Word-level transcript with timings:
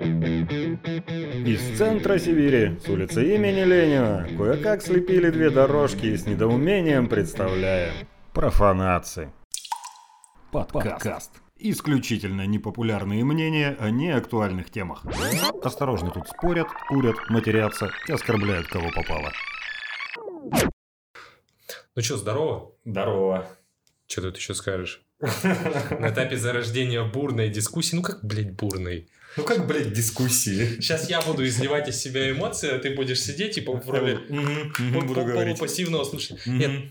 Из 0.00 1.76
центра 1.76 2.18
Сибири, 2.18 2.78
с 2.78 2.88
улицы 2.88 3.34
имени 3.34 3.64
Ленина, 3.64 4.28
кое-как 4.36 4.80
слепили 4.80 5.30
две 5.30 5.50
дорожки 5.50 6.06
и 6.06 6.16
с 6.16 6.24
недоумением 6.24 7.08
представляем. 7.08 8.06
Профанации. 8.32 9.32
Подкаст. 10.52 11.32
Исключительно 11.56 12.46
непопулярные 12.46 13.24
мнения 13.24 13.76
о 13.80 13.90
неактуальных 13.90 14.70
темах. 14.70 15.04
Осторожно 15.64 16.12
тут 16.12 16.28
спорят, 16.28 16.68
курят, 16.88 17.16
матерятся 17.28 17.90
и 18.06 18.12
оскорбляют 18.12 18.68
кого 18.68 18.90
попало. 18.94 19.32
Ну 21.96 22.02
что, 22.02 22.16
здорово? 22.16 22.70
Здорово. 22.84 23.48
Что 24.06 24.22
тут 24.22 24.36
еще 24.36 24.54
скажешь? 24.54 25.02
На 25.20 26.10
этапе 26.10 26.36
зарождения 26.36 27.02
бурной 27.02 27.48
дискуссии. 27.48 27.96
Ну 27.96 28.02
как, 28.02 28.24
блядь, 28.24 28.52
бурной? 28.52 29.08
Ну 29.38 29.44
как, 29.44 29.66
блядь, 29.66 29.92
дискуссии? 29.92 30.80
Сейчас 30.80 31.08
я 31.08 31.20
буду 31.22 31.46
изливать 31.46 31.88
из 31.88 31.96
себя 31.96 32.30
эмоции, 32.30 32.70
а 32.70 32.78
ты 32.78 32.94
будешь 32.94 33.22
сидеть 33.22 33.56
и 33.56 33.60
в 33.60 33.88
роли 33.88 34.18
буду 34.92 35.24
говорить. 35.24 35.58
пассивного 35.58 36.04
слушания. 36.04 36.40
Нет, 36.46 36.90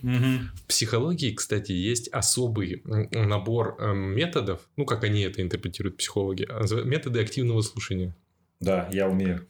в 0.56 0.68
психологии, 0.68 1.34
кстати, 1.34 1.72
есть 1.74 2.08
особый 2.10 2.82
набор 3.12 3.76
эм, 3.80 4.16
методов, 4.16 4.62
ну 4.78 4.86
как 4.86 5.04
они 5.04 5.22
это 5.22 5.42
интерпретируют 5.42 5.98
психологи, 5.98 6.48
а 6.50 6.64
методы 6.84 7.22
активного 7.22 7.62
слушания. 7.62 8.16
Да, 8.60 8.88
я 8.92 9.08
умею. 9.08 9.46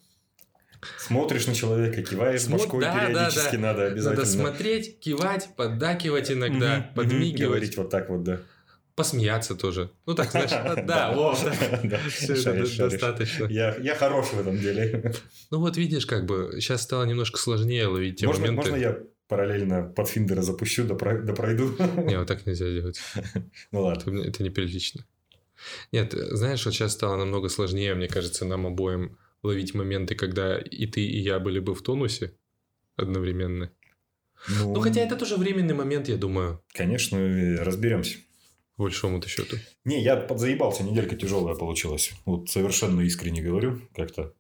Смотришь 0.98 1.48
на 1.48 1.56
человека, 1.56 2.04
киваешь 2.04 2.42
Смо- 2.42 2.52
башкой 2.54 2.82
да, 2.82 2.94
да, 2.94 3.08
периодически 3.08 3.56
да. 3.56 3.62
надо 3.62 3.86
обязательно. 3.88 4.24
Надо 4.24 4.26
смотреть, 4.26 5.00
кивать, 5.00 5.50
поддакивать 5.56 6.32
иногда, 6.32 6.92
подмигивать, 6.96 7.50
Говорить 7.50 7.78
вот 7.78 7.90
так 7.90 8.10
вот, 8.10 8.24
да. 8.24 8.42
Посмеяться 8.98 9.56
тоже. 9.56 9.92
Ну 10.06 10.16
так, 10.16 10.32
знаешь, 10.32 10.50
да, 10.86 11.14
вот. 11.14 11.38
Да, 11.84 12.00
Все 12.10 12.34
это 12.34 12.42
шаришь. 12.42 12.76
достаточно. 12.76 13.46
Я, 13.46 13.96
хорош 13.96 14.28
в 14.34 14.40
этом 14.42 14.58
деле. 14.58 15.14
Ну 15.52 15.60
вот 15.60 15.78
видишь, 15.78 16.06
как 16.06 16.26
бы 16.26 16.58
сейчас 16.60 16.82
стало 16.82 17.06
немножко 17.06 17.38
сложнее 17.38 17.88
ловить 17.88 18.20
те 18.20 18.26
Можно, 18.28 18.48
моменты. 18.48 18.72
можно 18.72 18.76
я 18.84 18.98
параллельно 19.28 19.84
под 19.84 20.10
Финдера 20.10 20.42
запущу, 20.42 20.84
да, 20.86 20.96
про- 20.96 21.22
да 21.22 21.34
пройду? 21.34 21.76
Не, 22.04 22.18
вот 22.18 22.28
так 22.28 22.46
нельзя 22.46 22.66
делать. 22.70 23.00
Ну 23.72 23.82
ладно. 23.82 24.22
Это, 24.24 24.44
неприлично. 24.44 25.06
Нет, 25.92 26.14
знаешь, 26.14 26.66
вот 26.66 26.74
сейчас 26.74 26.94
стало 26.94 27.16
намного 27.18 27.50
сложнее, 27.50 27.94
мне 27.96 28.08
кажется, 28.08 28.46
нам 28.46 28.66
обоим 28.66 29.18
ловить 29.44 29.74
моменты, 29.74 30.16
когда 30.16 30.58
и 30.58 30.86
ты, 30.88 31.02
и 31.02 31.20
я 31.20 31.40
были 31.40 31.60
бы 31.60 31.74
в 31.76 31.82
тонусе 31.82 32.34
одновременно. 32.96 33.72
Ну, 34.50 34.80
хотя 34.82 35.02
это 35.02 35.16
тоже 35.16 35.36
временный 35.36 35.74
момент, 35.74 36.08
я 36.10 36.16
думаю, 36.18 36.64
Конечно, 36.74 37.18
разберемся. 37.64 38.18
По 38.78 38.84
большому-то 38.84 39.28
счету. 39.28 39.58
Не, 39.86 40.02
я 40.02 40.16
подзаебался, 40.16 40.84
неделька 40.84 41.16
тяжелая 41.16 41.56
получилась. 41.56 42.14
Вот 42.26 42.50
совершенно 42.50 43.02
искренне 43.02 43.42
говорю, 43.42 43.82
как-то. 43.96 44.34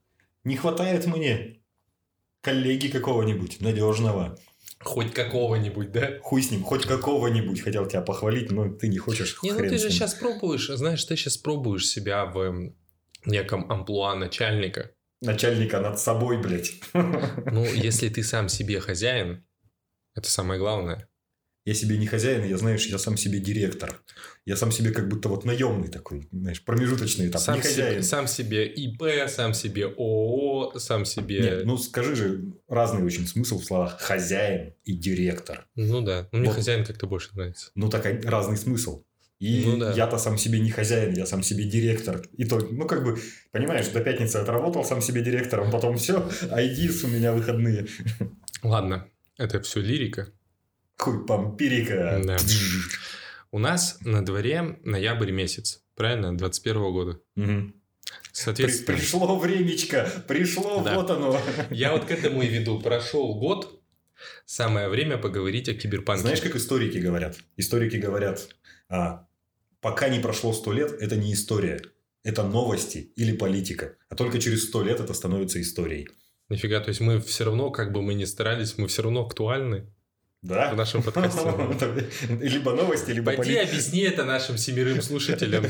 Не 0.43 0.55
хватает 0.55 1.07
мне 1.07 1.59
коллеги 2.41 2.87
какого-нибудь 2.87 3.59
надежного. 3.61 4.37
Хоть 4.79 5.11
какого-нибудь, 5.11 5.91
да? 5.91 6.19
Хуй 6.21 6.43
с 6.43 6.51
ним, 6.51 6.63
хоть 6.63 6.85
какого-нибудь. 6.85 7.61
Хотел 7.61 7.87
тебя 7.87 8.01
похвалить, 8.01 8.51
но 8.51 8.69
ты 8.69 8.87
не 8.87 8.99
хочешь. 8.99 9.37
Не, 9.41 9.53
ну 9.53 9.59
ты 9.59 9.77
же 9.79 9.89
сейчас 9.89 10.13
пробуешь, 10.13 10.67
знаешь, 10.67 11.03
ты 11.03 11.15
сейчас 11.15 11.37
пробуешь 11.37 11.87
себя 11.87 12.25
в 12.25 12.71
неком 13.25 13.69
амплуа 13.71 14.15
начальника. 14.15 14.91
Начальника 15.19 15.79
над 15.79 15.99
собой, 15.99 16.39
блядь. 16.39 16.73
Ну, 16.93 17.65
если 17.73 18.07
ты 18.09 18.21
сам 18.23 18.49
себе 18.49 18.79
хозяин, 18.79 19.43
это 20.13 20.29
самое 20.29 20.59
главное. 20.59 21.09
Я 21.67 21.73
себе 21.73 21.97
не 21.97 22.07
хозяин, 22.07 22.45
я, 22.45 22.57
знаешь, 22.57 22.85
я 22.85 22.97
сам 22.97 23.17
себе 23.17 23.39
директор. 23.39 24.01
Я 24.45 24.55
сам 24.55 24.71
себе 24.71 24.91
как 24.91 25.09
будто 25.09 25.27
вот 25.27 25.43
наемный 25.43 25.89
такой, 25.89 26.29
знаешь, 26.31 26.63
промежуточный 26.63 27.27
этап. 27.27 27.41
Сам 27.41 27.57
не 27.57 27.61
себе, 27.63 27.69
хозяин. 27.83 28.03
сам 28.03 28.25
себе 28.27 28.65
ИП, 28.67 29.03
сам 29.27 29.53
себе 29.53 29.87
ООО, 29.87 30.79
сам 30.79 31.03
себе... 31.03 31.39
Нет, 31.41 31.65
ну 31.65 31.77
скажи 31.77 32.15
же, 32.15 32.53
разный 32.69 33.03
очень 33.03 33.27
смысл 33.27 33.59
в 33.59 33.65
словах 33.65 33.99
хозяин 33.99 34.75
и 34.85 34.93
директор. 34.93 35.67
Ну 35.75 35.99
да, 35.99 36.29
ну, 36.31 36.39
мне 36.39 36.47
Вот. 36.47 36.55
хозяин 36.55 36.85
как-то 36.85 37.05
больше 37.05 37.31
нравится. 37.33 37.69
Ну, 37.75 37.89
так 37.89 38.05
они- 38.05 38.21
разный 38.21 38.55
смысл. 38.55 39.03
И 39.39 39.63
Ну 39.65 39.77
да. 39.77 39.91
я-то 39.91 40.17
сам 40.19 40.37
себе 40.37 40.61
не 40.61 40.71
хозяин, 40.71 41.13
я 41.15 41.25
сам 41.25 41.43
себе 41.43 41.65
директор. 41.65 42.21
И 42.37 42.45
то, 42.45 42.59
ну, 42.59 42.87
как 42.87 43.03
бы, 43.03 43.19
понимаешь, 43.51 43.89
до 43.89 43.99
пятницы 43.99 44.37
отработал 44.37 44.85
сам 44.85 45.01
себе 45.01 45.21
директором, 45.21 45.69
потом 45.69 45.97
все, 45.97 46.29
айдис 46.49 47.03
у 47.03 47.09
меня 47.09 47.33
выходные. 47.33 47.87
Ладно, 48.63 49.09
это 49.37 49.61
все 49.61 49.81
лирика. 49.81 50.31
Хуй 50.97 51.25
пампирика. 51.25 52.21
Да. 52.25 52.37
У 53.51 53.59
нас 53.59 53.97
на 54.01 54.25
дворе 54.25 54.79
ноябрь 54.83 55.31
месяц, 55.31 55.83
правильно, 55.95 56.35
21 56.37 56.91
года. 56.91 57.19
При- 57.35 57.73
Соответственно, 58.31 58.97
пришло 58.97 59.39
времечко, 59.39 60.09
пришло, 60.27 60.81
Да. 60.83 60.95
вот 60.95 61.09
оно. 61.09 61.39
я 61.71 61.91
вот 61.93 62.05
к 62.05 62.11
этому 62.11 62.41
и 62.41 62.47
веду. 62.47 62.79
Прошел 62.79 63.35
год, 63.39 63.81
самое 64.45 64.89
время 64.89 65.17
поговорить 65.17 65.69
о 65.69 65.73
киберпанке. 65.73 66.21
Знаешь, 66.21 66.41
как 66.41 66.55
историки 66.55 66.97
говорят? 66.99 67.37
Историки 67.57 67.97
говорят, 67.97 68.47
а, 68.89 69.27
пока 69.81 70.09
не 70.09 70.19
прошло 70.19 70.53
сто 70.53 70.71
лет, 70.71 70.91
это 70.99 71.15
не 71.15 71.33
история. 71.33 71.81
Это 72.23 72.43
новости 72.43 73.11
или 73.15 73.35
политика. 73.35 73.95
А 74.09 74.15
только 74.15 74.39
через 74.39 74.67
сто 74.67 74.83
лет 74.83 74.99
это 74.99 75.13
становится 75.13 75.61
историей. 75.61 76.07
Нифига, 76.49 76.79
то 76.79 76.89
есть 76.89 77.01
мы 77.01 77.19
все 77.21 77.45
равно, 77.45 77.71
как 77.71 77.91
бы 77.91 78.01
мы 78.01 78.13
ни 78.13 78.25
старались, 78.25 78.77
мы 78.77 78.87
все 78.87 79.01
равно 79.03 79.25
актуальны 79.25 79.91
Да? 80.47 80.71
в 80.73 80.77
нашем 80.77 81.03
подкасте. 81.03 81.53
Либо 82.41 82.73
новости, 82.73 83.11
либо 83.11 83.33
Пойди 83.33 83.57
объясни 83.57 84.01
это 84.01 84.23
нашим 84.23 84.57
семерым 84.57 85.01
слушателям, 85.01 85.65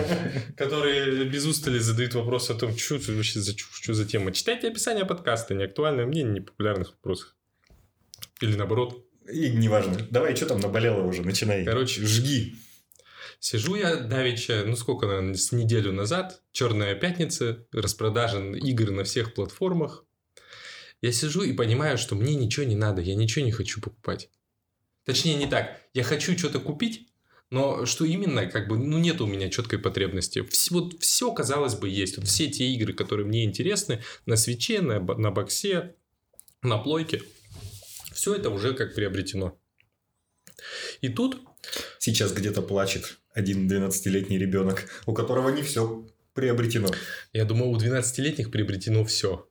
которые 0.56 1.24
без 1.24 1.44
устали 1.44 1.78
задают 1.78 2.14
вопрос 2.14 2.50
о 2.50 2.54
том, 2.54 2.76
что 2.76 2.96
это 2.96 3.12
вообще 3.12 3.40
за 3.40 3.56
что 3.56 3.94
за 3.94 4.04
тема. 4.04 4.32
Читайте 4.32 4.68
описание 4.68 5.04
подкаста, 5.04 5.54
неактуальное 5.54 6.06
мнение, 6.06 6.34
непопулярных 6.34 6.90
вопросов. 6.90 7.34
Или 8.40 8.56
наоборот. 8.56 9.04
И 9.32 9.50
неважно. 9.50 9.96
Давай, 10.10 10.36
что 10.36 10.46
там 10.46 10.60
наболело 10.60 11.02
уже, 11.02 11.22
начинай. 11.22 11.64
Короче, 11.64 12.04
жги. 12.04 12.54
Сижу 13.40 13.74
я 13.74 13.96
давеча, 13.96 14.62
ну 14.64 14.76
сколько, 14.76 15.06
наверное, 15.06 15.34
с 15.34 15.50
неделю 15.50 15.92
назад, 15.92 16.42
черная 16.52 16.94
пятница, 16.94 17.66
распродажа 17.72 18.38
игр 18.38 18.92
на 18.92 19.02
всех 19.02 19.34
платформах. 19.34 20.04
Я 21.02 21.12
сижу 21.12 21.42
и 21.42 21.52
понимаю, 21.52 21.98
что 21.98 22.14
мне 22.14 22.34
ничего 22.34 22.64
не 22.64 22.76
надо, 22.76 23.02
я 23.02 23.14
ничего 23.14 23.44
не 23.44 23.52
хочу 23.52 23.80
покупать. 23.80 24.30
Точнее, 25.04 25.34
не 25.34 25.46
так. 25.46 25.80
Я 25.92 26.04
хочу 26.04 26.38
что-то 26.38 26.60
купить, 26.60 27.08
но 27.50 27.84
что 27.84 28.04
именно, 28.04 28.46
как 28.46 28.68
бы, 28.68 28.78
ну, 28.78 28.98
нет 28.98 29.20
у 29.20 29.26
меня 29.26 29.50
четкой 29.50 29.78
потребности. 29.78 30.38
Вс- 30.38 30.68
вот 30.70 31.02
все, 31.02 31.32
казалось 31.32 31.74
бы, 31.74 31.88
есть. 31.88 32.16
Вот 32.16 32.26
все 32.26 32.48
те 32.48 32.70
игры, 32.72 32.94
которые 32.94 33.26
мне 33.26 33.44
интересны, 33.44 34.02
на 34.24 34.36
свече, 34.36 34.80
на, 34.80 35.00
на 35.00 35.30
боксе, 35.30 35.96
на 36.62 36.78
плойке, 36.78 37.22
все 38.12 38.34
это 38.34 38.48
уже 38.48 38.72
как 38.72 38.94
приобретено. 38.94 39.58
И 41.00 41.08
тут 41.08 41.42
Сейчас 41.98 42.32
где-то 42.32 42.62
плачет 42.62 43.18
один 43.32 43.70
12-летний 43.70 44.38
ребенок, 44.38 44.88
у 45.06 45.14
которого 45.14 45.48
не 45.50 45.62
все 45.62 46.06
приобретено. 46.34 46.88
Я 47.32 47.44
думаю, 47.44 47.70
у 47.70 47.76
12-летних 47.76 48.50
приобретено 48.50 49.04
все. 49.04 49.48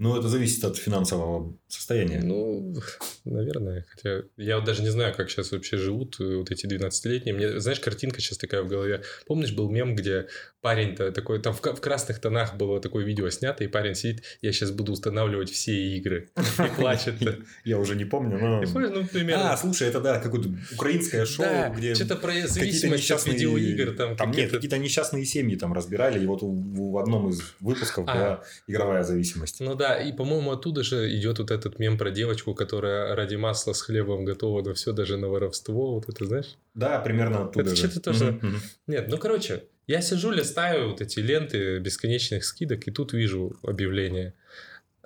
Ну, 0.00 0.16
это 0.16 0.30
зависит 0.30 0.64
от 0.64 0.78
финансового 0.78 1.54
состояния. 1.68 2.22
Ну, 2.24 2.74
наверное. 3.24 3.86
Хотя 3.90 4.22
я 4.36 4.56
вот 4.56 4.64
даже 4.64 4.82
не 4.82 4.90
знаю, 4.90 5.14
как 5.14 5.30
сейчас 5.30 5.52
вообще 5.52 5.76
живут 5.76 6.20
э, 6.20 6.36
вот 6.36 6.50
эти 6.50 6.66
12-летние. 6.66 7.34
Мне, 7.34 7.60
знаешь, 7.60 7.80
картинка 7.80 8.20
сейчас 8.20 8.38
такая 8.38 8.62
в 8.62 8.68
голове. 8.68 9.02
Помнишь, 9.26 9.52
был 9.52 9.70
мем, 9.70 9.94
где 9.94 10.28
парень-то 10.60 11.10
такой, 11.12 11.40
там 11.40 11.54
в, 11.54 11.60
в 11.60 11.80
красных 11.80 12.20
тонах 12.20 12.56
было 12.56 12.80
такое 12.80 13.04
видео 13.04 13.30
снято, 13.30 13.64
и 13.64 13.66
парень 13.66 13.94
сидит, 13.94 14.22
я 14.42 14.52
сейчас 14.52 14.70
буду 14.70 14.92
устанавливать 14.92 15.50
все 15.50 15.72
игры. 15.96 16.30
И 16.58 16.76
плачет. 16.76 17.14
Я 17.64 17.78
уже 17.78 17.96
не 17.96 18.04
помню, 18.04 18.38
но... 18.38 18.62
Ну, 18.62 19.06
примерно. 19.06 19.52
А, 19.52 19.56
слушай, 19.56 19.88
это 19.88 20.00
да, 20.00 20.20
какое-то 20.20 20.50
украинское 20.74 21.24
шоу, 21.24 21.46
где 21.76 21.94
что-то 21.94 22.16
про 22.16 22.28
какие-то 22.28 22.52
зависимость 22.52 23.10
от 23.10 23.26
несчастные... 23.26 23.34
видеоигр. 23.34 23.96
Там, 23.96 24.16
Там 24.16 24.30
нет, 24.32 24.50
какие-то- 24.50 24.78
несчастные 24.78 25.24
семьи 25.24 25.56
там 25.56 25.72
разбирали, 25.72 26.22
и 26.22 26.26
вот 26.26 26.42
в, 26.42 26.90
в 26.92 26.98
одном 26.98 27.30
из 27.30 27.40
выпусков 27.60 28.04
А. 28.08 28.14
была 28.14 28.44
игровая 28.66 29.02
зависимость. 29.02 29.60
Ну 29.60 29.74
да, 29.74 29.96
и, 30.00 30.12
по-моему, 30.12 30.50
оттуда 30.50 30.82
же 30.82 31.14
идет 31.16 31.38
вот 31.38 31.50
этот 31.50 31.78
мем 31.78 31.96
про 31.96 32.10
девочку, 32.10 32.54
которая 32.54 33.09
ради 33.14 33.36
масла 33.36 33.72
с 33.72 33.82
хлебом 33.82 34.24
готова 34.24 34.62
на 34.62 34.74
все, 34.74 34.92
даже 34.92 35.16
на 35.16 35.28
воровство. 35.28 35.94
Вот 35.94 36.08
это, 36.08 36.24
знаешь? 36.24 36.56
Да, 36.74 36.98
примерно 37.00 37.44
оттуда 37.44 37.66
Это 37.70 37.76
что-то 37.76 38.00
тоже-. 38.00 38.40
Нет, 38.86 39.08
ну 39.08 39.18
короче, 39.18 39.64
я 39.86 40.02
сижу, 40.02 40.30
листаю 40.30 40.90
вот 40.90 41.00
эти 41.00 41.18
ленты 41.20 41.78
бесконечных 41.78 42.44
скидок, 42.44 42.86
и 42.86 42.90
тут 42.90 43.12
вижу 43.12 43.58
объявление. 43.62 44.34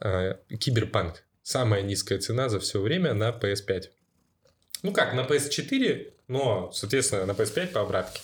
э, 0.01 0.35
Киберпанк. 0.59 1.23
Самая 1.43 1.83
низкая 1.83 2.19
цена 2.19 2.49
за 2.49 2.59
все 2.59 2.81
время 2.81 3.15
на 3.15 3.31
PS5. 3.31 3.85
Ну 4.83 4.93
как, 4.93 5.15
на 5.15 5.21
PS4, 5.21 6.13
но, 6.29 6.71
соответственно, 6.73 7.27
на 7.27 7.33
PS5 7.33 7.69
по 7.69 7.81
обратке. 7.81 8.21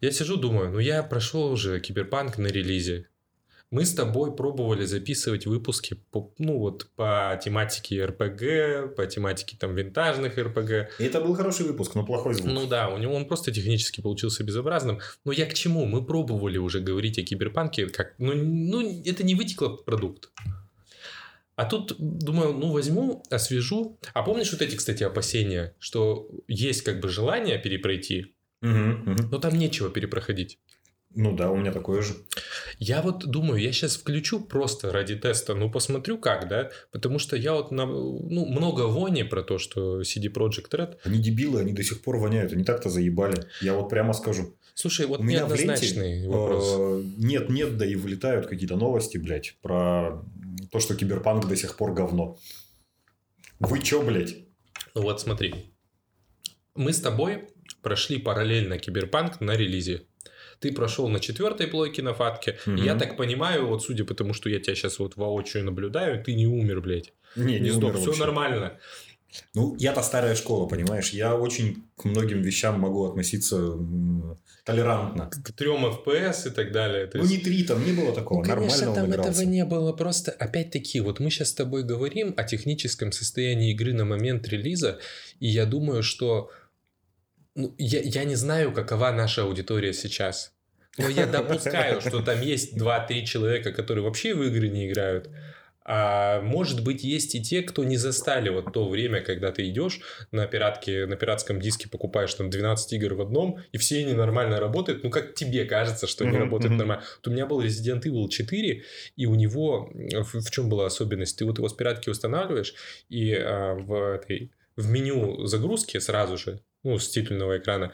Я 0.00 0.10
сижу, 0.10 0.36
думаю, 0.36 0.70
ну 0.70 0.78
я 0.80 1.02
прошел 1.02 1.52
уже 1.52 1.78
Киберпанк 1.80 2.38
на 2.38 2.48
релизе. 2.48 3.06
Мы 3.72 3.86
с 3.86 3.94
тобой 3.94 4.36
пробовали 4.36 4.84
записывать 4.84 5.46
выпуски 5.46 5.94
по, 6.10 6.30
ну, 6.36 6.58
вот, 6.58 6.90
по 6.94 7.40
тематике 7.42 8.04
РПГ, 8.04 8.94
по 8.94 9.06
тематике 9.06 9.56
там 9.58 9.74
винтажных 9.74 10.36
РПГ. 10.36 11.00
И 11.00 11.04
это 11.04 11.22
был 11.22 11.34
хороший 11.34 11.64
выпуск, 11.64 11.94
но 11.94 12.04
плохой 12.04 12.34
звук. 12.34 12.52
Ну 12.52 12.66
да, 12.66 12.90
у 12.90 12.98
него 12.98 13.14
он 13.14 13.24
просто 13.24 13.50
технически 13.50 14.02
получился 14.02 14.44
безобразным. 14.44 15.00
Но 15.24 15.32
я 15.32 15.46
к 15.46 15.54
чему? 15.54 15.86
Мы 15.86 16.04
пробовали 16.04 16.58
уже 16.58 16.80
говорить 16.80 17.18
о 17.18 17.22
киберпанке, 17.22 17.88
как, 17.88 18.14
ну, 18.18 18.34
ну 18.34 19.02
это 19.06 19.24
не 19.24 19.34
вытекло 19.34 19.68
продукт. 19.70 20.30
А 21.56 21.64
тут, 21.64 21.96
думаю, 21.98 22.52
ну 22.52 22.72
возьму, 22.72 23.22
освежу. 23.30 23.98
А 24.12 24.22
помнишь 24.22 24.52
вот 24.52 24.60
эти, 24.60 24.76
кстати, 24.76 25.02
опасения, 25.02 25.74
что 25.78 26.28
есть 26.46 26.82
как 26.82 27.00
бы 27.00 27.08
желание 27.08 27.58
перепройти, 27.58 28.34
Угу, 28.62 29.10
угу. 29.10 29.22
но 29.32 29.38
там 29.38 29.58
нечего 29.58 29.90
перепроходить. 29.90 30.58
Ну 31.14 31.36
да, 31.36 31.50
у 31.50 31.56
меня 31.56 31.72
такое 31.72 32.02
же. 32.02 32.14
Я 32.78 33.02
вот 33.02 33.26
думаю, 33.26 33.60
я 33.60 33.72
сейчас 33.72 33.96
включу 33.96 34.40
просто 34.40 34.92
ради 34.92 35.16
теста, 35.16 35.54
ну 35.54 35.70
посмотрю 35.70 36.18
как, 36.18 36.48
да, 36.48 36.70
потому 36.90 37.18
что 37.18 37.36
я 37.36 37.52
вот 37.52 37.70
на, 37.70 37.86
ну, 37.86 38.46
много 38.46 38.82
вони 38.82 39.24
про 39.24 39.42
то, 39.42 39.58
что 39.58 40.00
CD 40.00 40.32
Projekt 40.32 40.70
Red. 40.70 40.96
Они 41.04 41.18
дебилы, 41.18 41.60
они 41.60 41.72
до 41.72 41.82
сих 41.82 42.02
пор 42.02 42.16
воняют. 42.16 42.52
Они 42.52 42.64
так-то 42.64 42.88
заебали. 42.90 43.44
Я 43.60 43.74
вот 43.74 43.88
прямо 43.88 44.12
скажу. 44.12 44.56
Слушай, 44.74 45.06
вот 45.06 45.20
у 45.20 45.22
меня 45.22 45.46
в 45.46 45.54
ленте 45.54 46.26
вопрос. 46.28 46.74
э, 46.78 47.02
нет, 47.18 47.50
нет, 47.50 47.76
да 47.76 47.84
и 47.84 47.94
вылетают 47.94 48.46
какие-то 48.46 48.76
новости, 48.76 49.18
блядь, 49.18 49.56
про 49.60 50.22
то, 50.70 50.80
что 50.80 50.94
киберпанк 50.94 51.46
до 51.46 51.56
сих 51.56 51.76
пор 51.76 51.92
говно. 51.92 52.38
Вы 53.60 53.80
чё, 53.80 54.02
блядь? 54.02 54.36
Ну 54.94 55.02
вот 55.02 55.20
смотри, 55.20 55.54
мы 56.74 56.92
с 56.92 57.00
тобой 57.00 57.48
прошли 57.82 58.18
параллельно 58.18 58.78
киберпанк 58.78 59.40
на 59.40 59.56
релизе. 59.56 60.06
Ты 60.62 60.72
прошел 60.72 61.08
на 61.08 61.18
четвертой 61.20 61.66
плойке 61.66 62.02
на 62.02 62.14
фатке. 62.14 62.56
Мгм. 62.66 62.76
Я 62.76 62.94
так 62.94 63.16
понимаю, 63.16 63.66
вот 63.66 63.82
судя 63.82 64.04
по 64.04 64.14
тому, 64.14 64.32
что 64.32 64.48
я 64.48 64.60
тебя 64.60 64.74
сейчас 64.76 64.98
вот 65.00 65.16
воочию 65.16 65.64
наблюдаю, 65.64 66.22
ты 66.22 66.34
не 66.34 66.46
умер, 66.46 66.80
блядь. 66.80 67.12
Не, 67.36 67.58
Не, 67.60 67.70
сдох, 67.70 67.90
умер 67.90 67.96
все 67.98 68.06
вообще. 68.06 68.20
нормально. 68.20 68.78
Ну, 69.54 69.74
я-то 69.78 70.02
старая 70.02 70.34
школа, 70.36 70.68
понимаешь? 70.68 71.10
Я 71.14 71.34
очень 71.34 71.82
к 71.96 72.04
многим 72.04 72.42
вещам 72.42 72.78
могу 72.78 73.06
относиться 73.08 73.56
толерантно. 74.64 75.30
К 75.30 75.52
трем 75.52 75.84
FPS 75.86 76.48
и 76.48 76.50
так 76.50 76.70
далее. 76.72 77.06
То 77.06 77.18
Ну, 77.18 77.24
есть- 77.24 77.36
не 77.36 77.42
три, 77.42 77.64
там 77.64 77.84
не 77.84 77.92
было 77.92 78.14
такого. 78.14 78.38
Ну, 78.40 78.44
конечно, 78.44 78.86
Нормально 78.86 79.14
там 79.16 79.26
этого 79.30 79.42
не 79.42 79.64
было. 79.64 79.92
Просто, 79.92 80.30
опять-таки, 80.30 81.00
вот 81.00 81.18
мы 81.20 81.30
сейчас 81.30 81.48
с 81.48 81.54
тобой 81.54 81.82
говорим 81.82 82.34
о 82.36 82.44
техническом 82.44 83.10
состоянии 83.12 83.72
игры 83.72 83.92
на 83.92 84.04
момент 84.04 84.46
релиза, 84.48 84.98
и 85.40 85.48
я 85.48 85.66
думаю, 85.66 86.02
что... 86.02 86.50
Ну, 87.54 87.74
я, 87.78 88.00
я 88.00 88.24
не 88.24 88.34
знаю, 88.34 88.72
какова 88.72 89.10
наша 89.12 89.42
аудитория 89.42 89.92
сейчас. 89.92 90.52
Но 90.98 91.08
я 91.08 91.26
допускаю, 91.26 92.00
что 92.00 92.22
там 92.22 92.40
есть 92.40 92.76
2-3 92.76 93.24
человека, 93.24 93.72
которые 93.72 94.04
вообще 94.04 94.34
в 94.34 94.42
игры 94.42 94.68
не 94.68 94.88
играют. 94.88 95.30
А 95.84 96.40
может 96.42 96.84
быть, 96.84 97.02
есть 97.02 97.34
и 97.34 97.42
те, 97.42 97.62
кто 97.62 97.82
не 97.82 97.96
застали 97.96 98.48
вот 98.50 98.72
то 98.72 98.88
время, 98.88 99.20
когда 99.20 99.50
ты 99.50 99.68
идешь 99.68 100.00
на 100.30 100.46
пиратке, 100.46 101.06
на 101.06 101.16
пиратском 101.16 101.60
диске 101.60 101.88
покупаешь 101.88 102.32
там 102.34 102.50
12 102.50 102.92
игр 102.92 103.14
в 103.14 103.20
одном, 103.20 103.58
и 103.72 103.78
все 103.78 103.98
они 103.98 104.12
нормально 104.12 104.60
работают. 104.60 105.02
Ну, 105.02 105.10
как 105.10 105.34
тебе 105.34 105.64
кажется, 105.64 106.06
что 106.06 106.24
они 106.24 106.38
работают 106.38 106.76
нормально. 106.76 107.02
Вот 107.16 107.28
у 107.28 107.30
меня 107.32 107.46
был 107.46 107.62
Resident 107.62 108.02
Evil 108.02 108.28
4, 108.28 108.84
и 109.16 109.26
у 109.26 109.34
него 109.34 109.90
в, 109.92 110.40
в 110.40 110.50
чем 110.50 110.68
была 110.68 110.86
особенность? 110.86 111.36
Ты 111.36 111.44
вот 111.44 111.58
его 111.58 111.68
с 111.68 111.74
пиратки 111.74 112.08
устанавливаешь, 112.08 112.74
и 113.08 113.34
а, 113.34 113.74
в 113.74 114.14
этой 114.14 114.52
в 114.76 114.88
меню 114.88 115.46
загрузки 115.46 115.98
сразу 115.98 116.38
же, 116.38 116.60
ну, 116.82 116.98
с 116.98 117.08
титульного 117.08 117.58
экрана, 117.58 117.92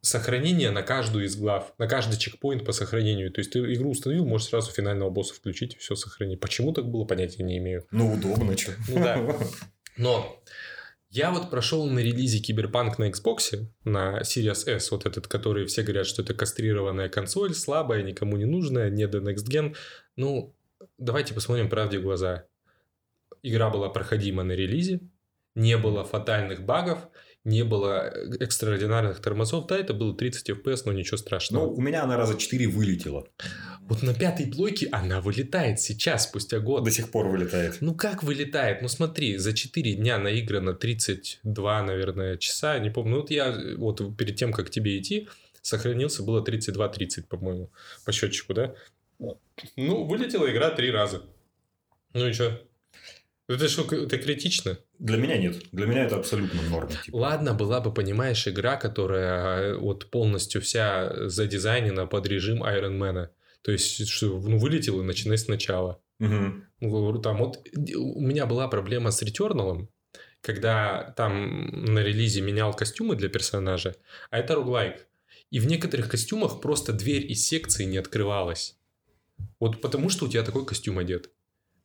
сохранение 0.00 0.70
на 0.70 0.82
каждую 0.82 1.26
из 1.26 1.36
глав, 1.36 1.74
на 1.78 1.86
каждый 1.86 2.18
чекпоинт 2.18 2.64
по 2.64 2.72
сохранению. 2.72 3.30
То 3.30 3.40
есть 3.40 3.52
ты 3.52 3.60
игру 3.74 3.90
установил, 3.90 4.24
можешь 4.24 4.48
сразу 4.48 4.72
финального 4.72 5.10
босса 5.10 5.34
включить 5.34 5.74
и 5.74 5.78
все 5.78 5.94
сохранить. 5.94 6.40
Почему 6.40 6.72
так 6.72 6.86
было, 6.86 7.04
понятия 7.04 7.42
не 7.42 7.58
имею. 7.58 7.86
Ну, 7.90 8.12
удобно, 8.12 8.56
что. 8.56 8.72
Ну 8.88 8.94
да. 8.94 9.38
Но 9.96 10.42
я 11.10 11.32
вот 11.32 11.50
прошел 11.50 11.86
на 11.86 11.98
релизе 11.98 12.38
Киберпанк 12.38 12.98
на 12.98 13.10
Xbox, 13.10 13.66
на 13.84 14.20
Series 14.20 14.68
S, 14.68 14.90
вот 14.92 15.06
этот, 15.06 15.26
который 15.26 15.66
все 15.66 15.82
говорят, 15.82 16.06
что 16.06 16.22
это 16.22 16.34
кастрированная 16.34 17.08
консоль, 17.08 17.52
слабая, 17.52 18.02
никому 18.02 18.36
не 18.36 18.44
нужная, 18.44 18.90
не 18.90 19.06
до 19.08 19.18
Next 19.18 19.48
Gen. 19.50 19.76
Ну, 20.14 20.54
давайте 20.98 21.34
посмотрим 21.34 21.68
правде 21.68 21.98
в 21.98 22.02
глаза. 22.02 22.46
Игра 23.42 23.70
была 23.70 23.88
проходима 23.88 24.44
на 24.44 24.52
релизе, 24.52 25.00
не 25.56 25.76
было 25.76 26.04
фатальных 26.04 26.64
багов, 26.64 27.08
не 27.44 27.64
было 27.64 28.12
экстраординарных 28.38 29.20
тормозов. 29.20 29.66
Да, 29.66 29.78
это 29.78 29.94
было 29.94 30.14
30 30.14 30.50
FPS, 30.50 30.82
но 30.84 30.92
ничего 30.92 31.16
страшного. 31.16 31.66
Ну, 31.66 31.72
у 31.72 31.80
меня 31.80 32.04
она 32.04 32.16
раза 32.16 32.36
четыре 32.36 32.66
вылетела. 32.66 33.26
Вот 33.80 34.02
на 34.02 34.14
пятой 34.14 34.46
плойке 34.46 34.88
она 34.92 35.20
вылетает 35.20 35.80
сейчас, 35.80 36.24
спустя 36.24 36.58
год. 36.60 36.84
До 36.84 36.90
сих 36.90 37.10
пор 37.10 37.28
вылетает. 37.28 37.78
Ну 37.80 37.94
как 37.94 38.22
вылетает? 38.22 38.82
Ну 38.82 38.88
смотри, 38.88 39.38
за 39.38 39.54
4 39.54 39.94
дня 39.94 40.18
наиграно 40.18 40.74
32, 40.74 41.82
наверное, 41.82 42.36
часа, 42.36 42.78
не 42.78 42.90
помню. 42.90 43.10
Ну 43.10 43.20
вот 43.22 43.30
я 43.30 43.58
вот 43.78 44.16
перед 44.16 44.36
тем, 44.36 44.52
как 44.52 44.70
тебе 44.70 44.98
идти, 44.98 45.28
сохранился, 45.62 46.22
было 46.22 46.44
32-30, 46.44 47.24
по-моему, 47.28 47.70
по 48.04 48.12
счетчику, 48.12 48.54
да? 48.54 48.74
Ну, 49.76 50.04
вылетела 50.04 50.50
игра 50.50 50.70
три 50.70 50.90
раза. 50.90 51.22
Ну 52.12 52.28
и 52.28 52.32
что? 52.32 52.60
Это 53.50 53.68
что, 53.68 53.82
это 53.96 54.16
критично? 54.16 54.78
Для 55.00 55.16
меня 55.16 55.36
нет. 55.36 55.56
Для 55.72 55.86
меня 55.86 56.04
это 56.04 56.16
абсолютно 56.16 56.62
норма. 56.62 56.92
Типа. 57.04 57.16
Ладно, 57.16 57.52
была 57.52 57.80
бы, 57.80 57.92
понимаешь, 57.92 58.46
игра, 58.46 58.76
которая 58.76 59.72
э, 59.72 59.76
вот 59.76 60.08
полностью 60.08 60.60
вся 60.60 61.28
задизайнена 61.28 62.06
под 62.06 62.28
режим 62.28 62.62
Айронмена. 62.62 63.32
То 63.62 63.72
есть, 63.72 64.06
что 64.08 64.38
ну, 64.38 64.56
вылетел 64.56 65.00
и 65.00 65.04
начинай 65.04 65.36
сначала. 65.36 66.00
Ну, 66.80 66.90
говорю, 66.90 67.20
там 67.20 67.38
вот 67.38 67.58
у 67.96 68.20
меня 68.20 68.46
была 68.46 68.68
проблема 68.68 69.10
с 69.10 69.20
Returnal, 69.22 69.88
когда 70.42 71.12
там 71.16 71.84
на 71.86 72.00
релизе 72.00 72.42
менял 72.42 72.72
костюмы 72.72 73.16
для 73.16 73.28
персонажа, 73.28 73.96
а 74.30 74.38
это 74.38 74.54
роглайк. 74.54 75.06
И 75.50 75.58
в 75.58 75.66
некоторых 75.66 76.08
костюмах 76.08 76.60
просто 76.60 76.92
дверь 76.92 77.26
из 77.26 77.44
секции 77.44 77.84
не 77.84 77.98
открывалась. 77.98 78.78
Вот 79.58 79.80
потому 79.80 80.08
что 80.08 80.26
у 80.26 80.28
тебя 80.28 80.44
такой 80.44 80.64
костюм 80.64 80.98
одет. 80.98 81.30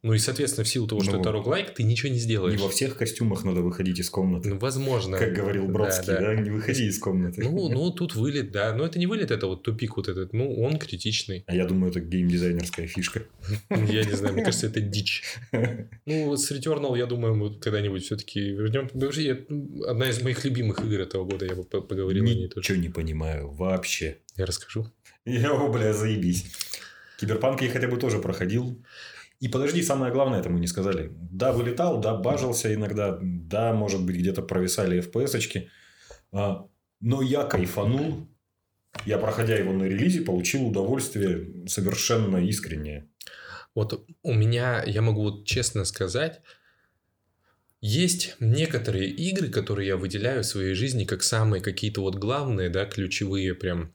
Ну 0.05 0.13
и, 0.13 0.19
соответственно, 0.19 0.65
в 0.65 0.67
силу 0.67 0.87
того, 0.87 1.01
что 1.01 1.13
Ну, 1.13 1.21
это 1.21 1.31
роглайк, 1.31 1.73
ты 1.73 1.81
ничего 1.81 2.09
не 2.09 2.15
Не 2.15 2.19
сделаешь. 2.21 2.59
во 2.61 2.69
всех 2.69 2.95
костюмах 2.95 3.43
надо 3.43 3.61
выходить 3.61 3.97
из 3.97 4.09
комнаты. 4.11 4.49
Ну, 4.49 4.59
возможно. 4.59 5.17
Как 5.17 5.33
говорил 5.33 5.67
Бродский, 5.67 6.13
Да, 6.13 6.19
да, 6.19 6.35
да. 6.35 6.35
не 6.35 6.51
выходи 6.51 6.85
из 6.85 6.99
комнаты. 6.99 7.41
Ну, 7.41 7.69
ну, 7.73 7.89
тут 7.89 8.13
вылет, 8.13 8.51
да. 8.51 8.73
Но 8.75 8.85
это 8.85 8.99
не 8.99 9.07
вылет, 9.07 9.31
это 9.31 9.47
вот 9.47 9.63
тупик 9.63 9.97
вот 9.97 10.07
этот. 10.07 10.31
Ну, 10.31 10.61
он 10.61 10.77
критичный. 10.77 11.43
А 11.47 11.55
я 11.55 11.65
думаю, 11.65 11.89
это 11.89 12.01
геймдизайнерская 12.01 12.85
фишка. 12.85 13.23
Я 13.71 14.03
не 14.03 14.13
знаю, 14.13 14.35
мне 14.35 14.43
кажется, 14.43 14.67
это 14.67 14.79
дичь. 14.79 15.23
Ну, 16.05 16.25
вот 16.25 16.39
с 16.39 16.51
Returnal, 16.51 16.95
я 16.97 17.07
думаю, 17.07 17.33
мы 17.35 17.55
когда-нибудь 17.59 18.03
все-таки 18.05 18.39
вернем. 18.39 18.89
Вообще, 18.93 19.23
я- 19.25 19.89
одна 19.89 20.07
из 20.07 20.21
моих 20.21 20.45
любимых 20.45 20.81
игр 20.85 21.01
этого 21.01 21.25
года, 21.25 21.45
я 21.45 21.55
бы 21.55 21.63
по- 21.63 21.81
поговорил 21.81 22.23
о 22.23 22.27
ней 22.27 22.47
тоже. 22.47 22.59
Ничего 22.73 22.77
не 22.83 22.89
понимаю 22.89 23.49
вообще. 23.49 24.17
Я 24.37 24.45
расскажу. 24.45 24.91
Я, 25.25 25.51
о, 25.53 25.67
бля, 25.71 25.93
заебись. 25.93 26.45
Киберпанк 27.19 27.61
я 27.63 27.69
хотя 27.69 27.87
бы 27.87 27.97
тоже 27.97 28.19
проходил. 28.19 28.77
И 29.45 29.47
подожди, 29.47 29.83
самое 29.83 30.11
главное, 30.11 30.39
это 30.39 30.49
мы 30.49 30.59
не 30.59 30.65
сказали. 30.65 31.11
Да, 31.31 31.51
вылетал, 31.51 32.01
да, 32.01 32.15
бажился 32.15 32.73
иногда, 32.73 33.19
да, 33.21 33.73
может 33.73 34.03
быть, 34.03 34.15
где-то 34.15 34.41
провисали 34.41 34.99
FPS-очки. 34.99 35.69
А, 36.31 36.67
но 36.99 37.21
я 37.21 37.43
кайфанул. 37.43 38.27
Я, 39.05 39.19
проходя 39.19 39.55
его 39.55 39.71
на 39.71 39.83
релизе, 39.83 40.21
получил 40.21 40.65
удовольствие 40.65 41.67
совершенно 41.67 42.37
искреннее. 42.37 43.07
Вот 43.75 44.03
у 44.23 44.33
меня, 44.33 44.83
я 44.83 45.03
могу 45.03 45.21
вот 45.21 45.45
честно 45.45 45.85
сказать, 45.85 46.41
есть 47.81 48.37
некоторые 48.39 49.11
игры, 49.11 49.49
которые 49.49 49.89
я 49.89 49.95
выделяю 49.95 50.41
в 50.41 50.47
своей 50.47 50.73
жизни 50.73 51.05
как 51.05 51.21
самые 51.21 51.61
какие-то 51.61 52.01
вот 52.01 52.15
главные, 52.15 52.69
да, 52.69 52.85
ключевые 52.85 53.53
прям. 53.53 53.93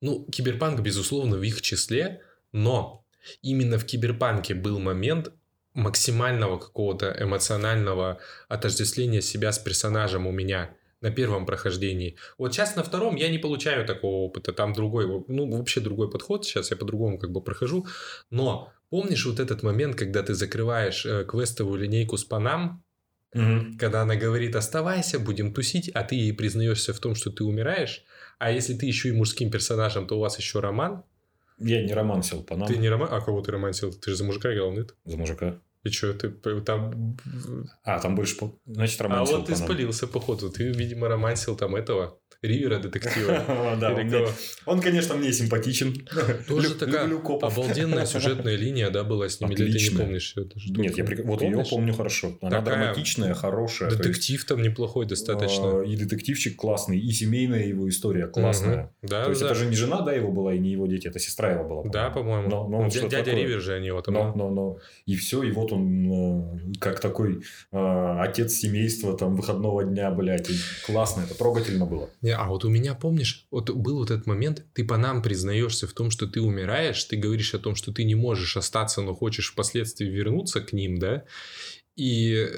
Ну, 0.00 0.24
Киберпанк, 0.24 0.80
безусловно, 0.80 1.36
в 1.36 1.42
их 1.42 1.60
числе, 1.60 2.22
но 2.52 3.03
именно 3.42 3.78
в 3.78 3.84
Киберпанке 3.84 4.54
был 4.54 4.78
момент 4.78 5.32
максимального 5.74 6.58
какого-то 6.58 7.14
эмоционального 7.18 8.20
отождествления 8.48 9.20
себя 9.20 9.52
с 9.52 9.58
персонажем 9.58 10.26
у 10.26 10.32
меня 10.32 10.76
на 11.00 11.10
первом 11.10 11.44
прохождении. 11.44 12.16
Вот 12.38 12.54
сейчас 12.54 12.76
на 12.76 12.82
втором 12.82 13.16
я 13.16 13.28
не 13.28 13.38
получаю 13.38 13.86
такого 13.86 14.24
опыта, 14.24 14.52
там 14.52 14.72
другой, 14.72 15.06
ну, 15.28 15.58
вообще 15.58 15.80
другой 15.80 16.10
подход, 16.10 16.46
сейчас 16.46 16.70
я 16.70 16.76
по-другому 16.76 17.18
как 17.18 17.30
бы 17.30 17.42
прохожу, 17.42 17.86
но 18.30 18.72
помнишь 18.88 19.26
вот 19.26 19.38
этот 19.38 19.62
момент, 19.62 19.96
когда 19.96 20.22
ты 20.22 20.34
закрываешь 20.34 21.04
э, 21.04 21.24
квестовую 21.24 21.80
линейку 21.80 22.16
с 22.16 22.24
Панам, 22.24 22.82
когда 23.80 24.02
она 24.02 24.14
говорит 24.14 24.54
«оставайся, 24.54 25.18
будем 25.18 25.52
тусить», 25.52 25.88
а 25.88 26.04
ты 26.04 26.14
ей 26.14 26.32
признаешься 26.32 26.94
в 26.94 27.00
том, 27.00 27.16
что 27.16 27.32
ты 27.32 27.42
умираешь, 27.42 28.04
а 28.38 28.52
если 28.52 28.74
ты 28.74 28.86
еще 28.86 29.08
и 29.08 29.12
мужским 29.12 29.50
персонажем, 29.50 30.06
то 30.06 30.16
у 30.16 30.20
вас 30.20 30.38
еще 30.38 30.60
роман, 30.60 31.02
Я 31.58 31.84
не 31.84 31.92
романсил 31.92 32.42
по 32.42 32.56
нам 32.56 32.68
ты 32.68 32.76
не 32.76 32.88
роман, 32.88 33.08
а 33.10 33.20
кого 33.20 33.40
ты 33.40 33.52
романсил? 33.52 33.92
Ты 33.92 34.10
же 34.10 34.16
за 34.16 34.24
мужика 34.24 34.52
играл, 34.52 34.72
нет? 34.72 34.94
за 35.04 35.16
мужика. 35.16 35.60
И 35.84 35.90
что, 35.90 36.14
ты 36.14 36.30
там... 36.62 37.16
А, 37.82 38.00
там 38.00 38.16
больше... 38.16 38.36
Значит, 38.64 39.00
А 39.02 39.04
романсил 39.04 39.36
вот 39.36 39.46
ты 39.46 39.52
по 39.52 39.58
нам. 39.58 39.68
спалился, 39.68 40.06
походу. 40.06 40.50
Ты, 40.50 40.70
видимо, 40.70 41.08
романсил 41.08 41.56
там 41.56 41.76
этого. 41.76 42.18
Ривера 42.42 42.78
детектива. 42.78 43.42
Да, 43.80 43.92
он, 43.92 44.26
он, 44.66 44.80
конечно, 44.80 45.14
мне 45.14 45.32
симпатичен. 45.32 45.94
Тоже 46.48 46.68
Лю- 46.68 46.74
такая 46.74 47.08
обалденная 47.42 48.06
сюжетная 48.14 48.56
линия, 48.56 48.90
да, 48.90 49.04
была 49.04 49.28
с 49.28 49.40
ним. 49.40 49.50
Или 49.50 49.72
ты 49.72 49.90
не 49.90 49.98
помнишь 49.98 50.34
это? 50.36 50.58
Что 50.58 50.80
Нет, 50.80 50.96
я 50.98 51.04
вот 51.04 51.42
ее 51.42 51.50
Помнишь? 51.52 51.70
помню 51.70 51.92
хорошо. 51.94 52.36
Она 52.40 52.60
Такая- 52.60 52.80
драматичная, 52.80 53.34
хорошая. 53.34 53.90
то 53.90 53.96
есть, 53.96 54.06
Детектив 54.08 54.44
там 54.44 54.62
неплохой 54.62 55.06
достаточно. 55.06 55.82
э, 55.82 55.86
И 55.86 55.96
детективчик 55.96 56.56
классный, 56.56 56.98
и 56.98 57.10
семейная 57.12 57.66
его 57.66 57.88
история 57.88 58.26
классная. 58.26 58.76
Мгм. 58.76 58.90
Да, 59.02 59.24
То 59.24 59.30
есть 59.30 59.40
да. 59.40 59.46
это 59.46 59.54
же 59.54 59.66
не 59.66 59.76
жена, 59.76 60.00
да, 60.02 60.12
его 60.12 60.30
была, 60.32 60.54
и 60.54 60.58
не 60.58 60.70
его 60.72 60.86
дети, 60.86 61.08
это 61.08 61.18
сестра 61.18 61.50
его 61.52 61.64
была. 61.68 61.82
Да, 61.90 62.10
по-моему. 62.10 62.48
Но- 62.48 62.68
но 62.68 62.82
Ну, 62.82 62.90
дядя 62.90 63.08
такое? 63.18 63.34
Ривер 63.34 63.60
же 63.60 63.74
они 63.74 63.86
его 63.88 64.00
там. 64.02 64.14
Но, 64.14 64.32
но, 64.34 64.50
но. 64.50 64.78
И 65.06 65.16
все, 65.16 65.42
и 65.42 65.50
вот 65.50 65.72
он 65.72 66.12
э, 66.12 66.58
как 66.80 67.00
такой 67.00 67.42
э, 67.72 68.16
отец 68.20 68.52
семейства 68.54 69.16
там 69.16 69.36
выходного 69.36 69.84
дня, 69.84 70.10
блядь. 70.10 70.48
классно, 70.86 71.22
это 71.22 71.36
трогательно 71.36 71.86
было. 71.86 72.08
Не, 72.24 72.34
а 72.34 72.46
вот 72.46 72.64
у 72.64 72.70
меня, 72.70 72.94
помнишь, 72.94 73.46
вот 73.50 73.68
был 73.68 73.98
вот 73.98 74.10
этот 74.10 74.26
момент, 74.26 74.64
ты 74.72 74.82
по 74.82 74.96
нам 74.96 75.20
признаешься 75.20 75.86
в 75.86 75.92
том, 75.92 76.10
что 76.10 76.26
ты 76.26 76.40
умираешь, 76.40 77.04
ты 77.04 77.16
говоришь 77.16 77.52
о 77.52 77.58
том, 77.58 77.74
что 77.74 77.92
ты 77.92 78.02
не 78.04 78.14
можешь 78.14 78.56
остаться, 78.56 79.02
но 79.02 79.14
хочешь 79.14 79.52
впоследствии 79.52 80.06
вернуться 80.06 80.62
к 80.62 80.72
ним, 80.72 80.98
да? 80.98 81.24
И 81.96 82.48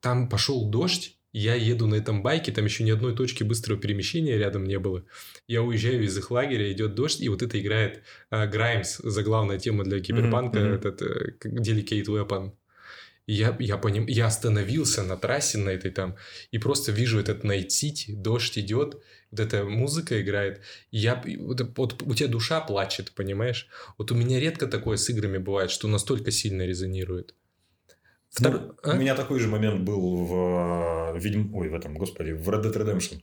там 0.00 0.28
пошел 0.28 0.68
дождь, 0.68 1.16
я 1.32 1.54
еду 1.54 1.86
на 1.86 1.94
этом 1.94 2.22
байке, 2.22 2.52
там 2.52 2.66
еще 2.66 2.84
ни 2.84 2.90
одной 2.90 3.16
точки 3.16 3.42
быстрого 3.42 3.80
перемещения 3.80 4.36
рядом 4.36 4.64
не 4.64 4.78
было. 4.78 5.02
Я 5.46 5.62
уезжаю 5.62 6.04
из 6.04 6.18
их 6.18 6.30
лагеря, 6.30 6.70
идет 6.70 6.94
дождь, 6.94 7.22
и 7.22 7.30
вот 7.30 7.40
это 7.40 7.58
играет 7.58 8.02
а, 8.28 8.46
Граймс, 8.46 8.98
заглавная 8.98 9.58
тема 9.58 9.84
для 9.84 10.00
киберпанка, 10.00 10.60
мгм. 10.60 10.74
этот 10.74 11.00
э, 11.00 11.30
как 11.38 11.52
Delicate 11.54 12.04
Weapon. 12.04 12.52
Я, 13.30 13.54
я, 13.60 13.76
поним... 13.76 14.06
я 14.06 14.26
остановился 14.26 15.02
на 15.02 15.18
трассе 15.18 15.58
на 15.58 15.68
этой 15.68 15.90
там, 15.90 16.16
и 16.50 16.56
просто 16.58 16.92
вижу 16.92 17.20
этот 17.20 17.44
City, 17.68 18.14
дождь 18.16 18.56
идет, 18.56 19.02
вот 19.30 19.40
эта 19.40 19.64
музыка 19.64 20.18
играет, 20.22 20.62
и 20.90 20.96
я, 20.96 21.22
вот, 21.38 21.60
вот 21.76 22.02
у 22.02 22.14
тебя 22.14 22.28
душа 22.30 22.58
плачет, 22.62 23.12
понимаешь? 23.14 23.68
Вот 23.98 24.10
у 24.12 24.14
меня 24.14 24.40
редко 24.40 24.66
такое 24.66 24.96
с 24.96 25.10
играми 25.10 25.36
бывает, 25.36 25.70
что 25.70 25.88
настолько 25.88 26.30
сильно 26.30 26.62
резонирует. 26.62 27.34
Втор- 28.34 28.50
Ну, 28.50 28.74
а? 28.82 28.94
У 28.94 28.96
меня 28.98 29.14
такой 29.14 29.40
же 29.40 29.48
момент 29.48 29.82
был 29.82 30.24
в 30.24 31.14
э, 31.14 31.18
Ведьм... 31.20 31.54
Ой, 31.54 31.68
в 31.68 31.74
этом, 31.74 31.98
господи, 31.98 32.30
в 32.32 32.48
Red 32.48 32.62
Dead 32.62 32.74
Redemption. 32.74 33.22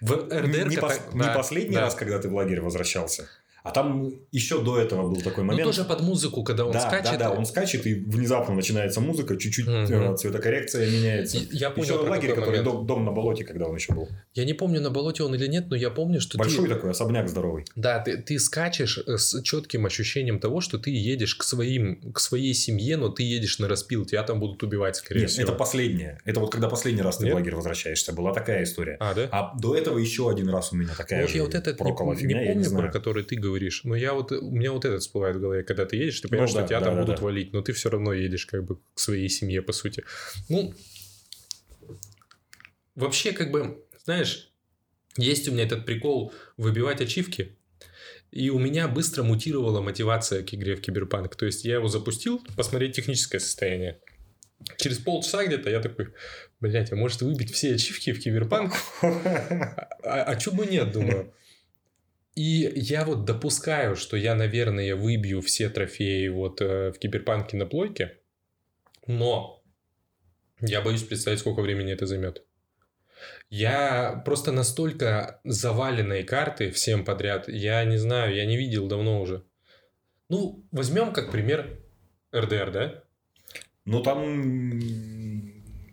В 0.00 0.12
РДР 0.12 0.68
не, 0.68 0.76
пос- 0.76 0.88
как- 0.88 1.14
не 1.14 1.20
да, 1.20 1.34
последний 1.34 1.74
да. 1.74 1.82
раз, 1.82 1.94
когда 1.94 2.18
ты 2.18 2.28
в 2.30 2.34
лагерь 2.34 2.60
возвращался, 2.60 3.28
а 3.62 3.70
там 3.70 4.12
еще 4.32 4.60
до 4.62 4.78
этого 4.78 5.08
был 5.08 5.16
такой 5.22 5.44
Ну, 5.44 5.50
момент. 5.52 5.64
тоже 5.66 5.84
под 5.84 6.00
музыку, 6.00 6.42
когда 6.42 6.64
он 6.66 6.72
да, 6.72 6.80
скачет. 6.80 7.18
да, 7.18 7.28
да, 7.28 7.30
он 7.30 7.44
скачет, 7.46 7.86
и 7.86 7.94
внезапно 7.94 8.54
начинается 8.54 9.00
музыка, 9.00 9.36
чуть-чуть 9.36 9.66
э, 9.68 10.16
цветокоррекция 10.16 10.90
меняется. 10.90 11.38
И- 11.38 11.56
Я 11.56 11.70
понял 11.70 11.94
Еще 11.94 12.02
про 12.02 12.10
лагерь, 12.10 12.30
какой 12.30 12.42
который 12.42 12.58
момент. 12.60 12.76
дом, 12.76 12.86
дом 12.86 13.04
на 13.04 13.12
болоте, 13.12 13.44
когда 13.44 13.66
он 13.66 13.76
еще 13.76 13.92
был. 13.94 14.08
Я 14.34 14.44
не 14.44 14.52
помню, 14.54 14.80
на 14.80 14.90
болоте 14.90 15.22
он 15.22 15.34
или 15.34 15.46
нет, 15.46 15.66
но 15.70 15.76
я 15.76 15.90
помню, 15.90 16.20
что 16.20 16.38
Большой 16.38 16.66
ты... 16.68 16.74
такой, 16.74 16.90
особняк 16.90 17.28
здоровый. 17.28 17.64
Да, 17.76 18.00
ты, 18.00 18.16
ты 18.16 18.38
скачешь 18.38 18.98
э, 18.98 19.16
с 19.16 19.40
четким 19.42 19.86
ощущением 19.86 20.38
того, 20.40 20.60
что 20.60 20.78
ты 20.78 20.90
едешь 20.90 21.34
к, 21.34 21.42
своим, 21.42 22.12
к 22.12 22.18
своей 22.20 22.54
семье, 22.54 22.96
но 22.96 23.08
ты 23.08 23.22
едешь 23.22 23.58
на 23.58 23.68
распил, 23.68 24.04
тебя 24.04 24.22
там 24.22 24.40
будут 24.40 24.62
убивать, 24.62 24.96
скорее 24.96 25.20
Нет, 25.22 25.30
всего. 25.30 25.44
это 25.48 25.52
последнее. 25.52 26.18
Это 26.24 26.40
вот 26.40 26.50
когда 26.52 26.68
последний 26.68 27.02
раз 27.02 27.18
ты 27.18 27.24
Нет? 27.24 27.32
в 27.34 27.36
лагерь 27.36 27.54
возвращаешься, 27.54 28.12
была 28.12 28.32
такая 28.32 28.64
история. 28.64 28.96
А, 29.00 29.14
да? 29.14 29.28
А 29.30 29.54
до 29.58 29.76
этого 29.76 29.98
еще 29.98 30.30
один 30.30 30.48
раз 30.48 30.72
у 30.72 30.76
меня 30.76 30.90
такая 30.96 31.20
Ну, 31.20 31.24
вот 31.26 31.30
же 31.30 31.36
я 31.38 31.44
вот 31.44 31.54
этот 31.54 31.78
не, 31.80 31.86
не 31.86 31.92
помню, 31.96 32.54
не 32.54 32.64
знаю. 32.64 32.84
про 32.84 32.92
который 32.92 33.22
ты 33.24 33.36
говоришь, 33.52 33.84
но 33.84 33.94
я 33.94 34.14
вот, 34.14 34.32
у 34.32 34.50
меня 34.50 34.72
вот 34.72 34.84
этот 34.84 35.02
всплывает 35.02 35.36
в 35.36 35.40
голове, 35.40 35.62
когда 35.62 35.84
ты 35.84 35.96
едешь, 35.96 36.20
ты 36.20 36.28
понимаешь, 36.28 36.50
Ну 36.50 36.54
что 36.54 36.60
да, 36.62 36.66
тебя 36.66 36.80
да, 36.80 36.86
там 36.86 36.94
да, 36.96 37.00
будут 37.02 37.16
да. 37.16 37.22
валить, 37.22 37.52
но 37.52 37.62
ты 37.62 37.72
все 37.72 37.90
равно 37.90 38.12
едешь 38.12 38.46
как 38.46 38.64
бы 38.64 38.76
к 38.94 38.98
своей 38.98 39.28
семье, 39.28 39.62
по 39.62 39.72
сути. 39.72 40.04
Ну, 40.48 40.74
вообще, 42.94 43.32
как 43.32 43.50
бы, 43.50 43.84
знаешь, 44.04 44.52
есть 45.16 45.48
у 45.48 45.52
меня 45.52 45.64
этот 45.64 45.84
прикол 45.84 46.32
выбивать 46.56 47.00
ачивки, 47.00 47.56
и 48.30 48.48
у 48.48 48.58
меня 48.58 48.88
быстро 48.88 49.22
мутировала 49.22 49.82
мотивация 49.82 50.42
к 50.42 50.54
игре 50.54 50.74
в 50.74 50.80
Киберпанк. 50.80 51.36
То 51.36 51.44
есть, 51.44 51.64
я 51.64 51.74
его 51.74 51.88
запустил, 51.88 52.42
посмотреть 52.56 52.96
техническое 52.96 53.40
состояние. 53.40 54.00
Через 54.78 54.98
полчаса 54.98 55.44
где-то 55.44 55.68
я 55.68 55.80
такой, 55.80 56.14
блядь, 56.60 56.92
а 56.92 56.96
может 56.96 57.20
выбить 57.20 57.52
все 57.52 57.74
ачивки 57.74 58.12
в 58.12 58.20
Киберпанк? 58.20 58.72
А, 60.04 60.24
а 60.24 60.36
чё 60.36 60.50
бы 60.50 60.66
нет, 60.66 60.90
думаю. 60.90 61.32
И 62.34 62.72
я 62.74 63.04
вот 63.04 63.24
допускаю, 63.24 63.94
что 63.94 64.16
я, 64.16 64.34
наверное, 64.34 64.96
выбью 64.96 65.42
все 65.42 65.68
трофеи 65.68 66.28
вот 66.28 66.60
э, 66.62 66.92
в 66.92 66.98
Киберпанке 66.98 67.56
на 67.56 67.66
плойке, 67.66 68.18
но 69.06 69.62
я 70.60 70.80
боюсь 70.80 71.02
представить, 71.02 71.40
сколько 71.40 71.60
времени 71.60 71.92
это 71.92 72.06
займет. 72.06 72.42
Я 73.50 74.22
просто 74.24 74.50
настолько 74.50 75.40
заваленные 75.44 76.24
карты 76.24 76.70
всем 76.70 77.04
подряд, 77.04 77.48
я 77.48 77.84
не 77.84 77.98
знаю, 77.98 78.34
я 78.34 78.46
не 78.46 78.56
видел 78.56 78.88
давно 78.88 79.20
уже. 79.20 79.44
Ну, 80.28 80.64
возьмем 80.72 81.12
как 81.12 81.30
пример 81.30 81.78
РДР, 82.34 82.70
да? 82.70 83.04
Ну, 83.84 84.02
там 84.02 84.70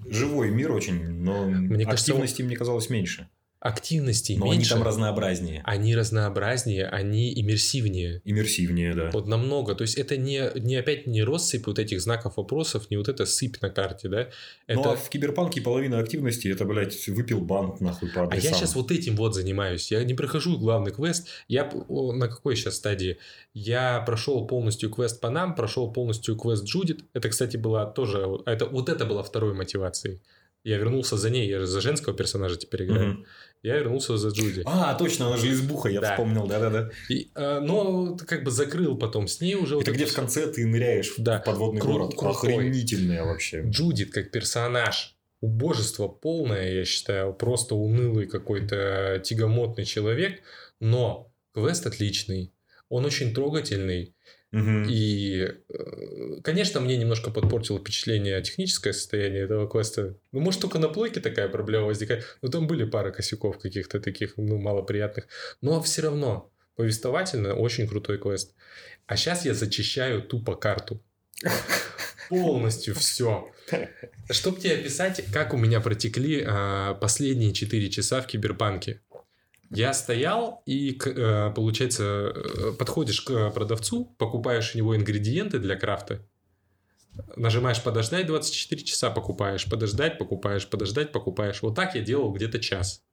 живой 0.10 0.52
мир 0.52 0.72
очень, 0.72 1.10
но 1.10 1.46
Мне 1.46 1.86
кажется, 1.86 2.12
активности 2.12 2.42
мне 2.44 2.56
казалось 2.56 2.90
меньше. 2.90 3.28
Активностей 3.62 4.38
Но 4.38 4.46
меньше, 4.46 4.58
они 4.74 4.80
там 4.80 4.84
разнообразнее, 4.84 5.62
они 5.66 5.94
разнообразнее, 5.94 6.88
они 6.88 7.34
иммерсивнее. 7.42 8.22
иммерсивнее, 8.24 8.94
да. 8.96 9.10
Вот 9.12 9.28
намного. 9.28 9.76
То 9.76 9.82
есть 9.82 9.98
это 9.98 10.16
не, 10.16 10.50
не 10.56 10.78
опять 10.78 11.08
не 11.08 11.24
россыпь 11.24 11.68
вот 11.68 11.78
этих 11.78 12.00
знаков 12.00 12.38
вопросов, 12.38 12.90
не 12.90 12.96
вот 12.96 13.10
эта 13.10 13.26
сыпь 13.26 13.62
на 13.62 13.70
карте, 13.70 14.08
да? 14.08 14.30
Ну, 14.70 14.80
Это... 14.80 14.92
а 14.94 14.96
в 14.96 15.10
Киберпанке 15.10 15.60
половина 15.60 16.00
активности 16.00 16.48
это, 16.48 16.64
блядь, 16.64 17.06
выпил 17.10 17.42
банк 17.42 17.82
нахуй 17.82 18.10
по 18.10 18.22
А 18.22 18.24
адресам. 18.28 18.50
я 18.50 18.58
сейчас 18.58 18.76
вот 18.76 18.92
этим 18.92 19.18
вот 19.18 19.36
занимаюсь. 19.36 19.92
Я 19.92 20.06
не 20.06 20.14
прохожу 20.14 20.58
главный 20.58 20.92
квест. 20.92 21.28
Я 21.50 21.70
на 21.90 22.30
какой 22.30 22.56
сейчас 22.56 22.78
стадии? 22.78 23.18
Я 23.54 24.00
прошел 24.06 24.48
полностью 24.48 24.90
квест 24.90 25.20
по 25.20 25.30
нам, 25.30 25.54
прошел 25.54 25.92
полностью 25.92 26.38
квест 26.38 26.64
Джудит. 26.64 27.02
Это, 27.14 27.28
кстати, 27.28 27.58
была 27.58 27.86
тоже... 27.86 28.26
Это, 28.46 28.68
вот 28.68 28.88
это 28.88 29.04
была 29.04 29.22
второй 29.22 29.54
мотивацией. 29.54 30.22
Я 30.66 30.78
вернулся 30.78 31.16
за 31.16 31.30
ней. 31.30 31.48
Я 31.48 31.60
же 31.60 31.68
за 31.68 31.80
женского 31.80 32.16
персонажа 32.16 32.58
теперь 32.58 32.84
играю. 32.86 33.10
Мгм. 33.14 33.26
Я 33.62 33.78
вернулся 33.78 34.18
за 34.18 34.30
Джуди. 34.30 34.62
А, 34.66 34.94
точно, 34.96 35.28
она 35.28 35.38
же 35.38 35.48
лесбуха, 35.48 35.90
я 35.90 36.00
Да. 36.00 36.12
вспомнил, 36.12 36.48
да-да-да. 36.48 36.90
Э, 37.36 37.60
но 37.60 38.16
как 38.16 38.44
бы 38.46 38.52
закрыл 38.52 38.98
потом 38.98 39.28
с 39.28 39.42
ней 39.42 39.56
уже... 39.56 39.76
вот 39.76 39.84
Это 39.84 39.92
где 39.92 40.06
эту 40.06 40.14
в 40.14 40.16
конце 40.16 40.48
ты 40.52 40.66
ныряешь 40.66 41.14
Да. 41.18 41.40
в 41.42 41.44
подводный 41.44 41.82
Кру- 41.82 41.92
город. 41.94 42.16
крутой. 42.18 42.54
Охренительное 42.54 43.24
вообще. 43.26 43.64
Джудит 43.68 44.12
как 44.14 44.32
персонаж 44.32 45.16
убожество 45.42 46.08
полное, 46.08 46.72
я 46.74 46.86
считаю, 46.86 47.34
просто 47.34 47.76
унылый 47.76 48.28
какой-то 48.28 49.22
тягомотный 49.24 49.86
человек, 49.86 50.42
но 50.80 51.32
квест 51.54 51.86
отличный, 51.86 52.54
он 52.90 53.06
очень 53.06 53.34
трогательный, 53.34 54.16
И, 54.52 55.48
э, 55.70 56.42
конечно, 56.44 56.80
мне 56.80 56.98
немножко 56.98 57.30
подпортило 57.30 57.80
впечатление 57.80 58.42
техническое 58.42 58.94
состояние 58.94 59.44
этого 59.44 59.70
квеста. 59.70 60.16
Ну, 60.32 60.40
может, 60.40 60.62
только 60.62 60.80
на 60.80 60.90
плойке 60.90 61.20
такая 61.20 61.48
проблема 61.50 61.86
возникает, 61.86 62.38
но 62.42 62.50
там 62.50 62.66
были 62.66 62.84
пара 62.84 63.12
косяков 63.12 63.60
каких-то 63.60 64.00
таких, 64.00 64.38
ну, 64.38 64.58
малоприятных, 64.58 65.28
но 65.62 65.82
все 65.84 66.02
равно 66.02 66.52
повествовательно 66.76 67.54
очень 67.54 67.88
крутой 67.88 68.18
квест. 68.18 68.56
А 69.06 69.18
сейчас 69.18 69.46
я 69.46 69.54
зачищаю 69.54 70.22
тупо 70.24 70.56
карту. 70.56 71.04
Полностью 72.30 72.96
все. 72.96 73.52
Чтобы 74.30 74.60
тебе 74.60 74.76
описать, 74.76 75.24
как 75.32 75.54
у 75.54 75.58
меня 75.58 75.80
протекли 75.80 76.44
а, 76.46 76.94
последние 76.96 77.54
4 77.54 77.90
часа 77.90 78.22
в 78.22 78.28
Киберпанке. 78.28 79.02
Я 79.72 79.94
стоял 79.94 80.64
и, 80.66 81.00
э, 81.06 81.52
получается, 81.56 82.04
э, 82.04 82.72
подходишь 82.78 83.22
к 83.22 83.52
продавцу, 83.52 84.06
покупаешь 84.18 84.74
у 84.74 84.78
него 84.78 84.96
ингредиенты 84.96 85.60
для 85.60 85.76
крафта, 85.76 86.26
нажимаешь 87.36 87.82
подождать 87.84 88.26
24 88.28 88.84
часа, 88.84 89.10
покупаешь, 89.12 89.70
подождать, 89.70 90.18
покупаешь, 90.18 90.68
подождать, 90.68 91.12
покупаешь. 91.12 91.62
Вот 91.62 91.76
так 91.76 91.96
я 91.96 92.02
делал 92.02 92.32
где-то 92.34 92.60
час. 92.60 93.04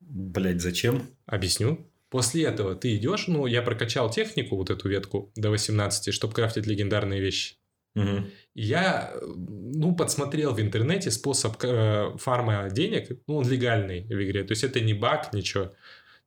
Блять, 0.00 0.60
зачем? 0.60 1.10
Объясню. 1.26 1.90
После 2.08 2.44
этого 2.44 2.76
ты 2.76 2.96
идешь, 2.96 3.26
ну, 3.26 3.46
я 3.46 3.62
прокачал 3.62 4.10
технику, 4.10 4.56
вот 4.56 4.70
эту 4.70 4.88
ветку 4.88 5.32
до 5.34 5.50
18, 5.50 6.14
чтобы 6.14 6.32
крафтить 6.32 6.66
легендарные 6.66 7.20
вещи. 7.20 7.56
И 7.96 8.00
Я, 8.54 9.10
э, 9.14 9.26
ну, 9.26 9.96
подсмотрел 9.96 10.52
в 10.52 10.60
интернете 10.60 11.10
способ 11.10 11.56
э, 11.62 12.16
фарма 12.18 12.68
денег, 12.70 13.08
ну, 13.26 13.36
он 13.36 13.48
легальный 13.48 14.02
в 14.02 14.22
игре. 14.22 14.44
То 14.44 14.52
есть, 14.52 14.64
это 14.64 14.80
не 14.80 14.94
баг, 14.94 15.32
ничего. 15.32 15.72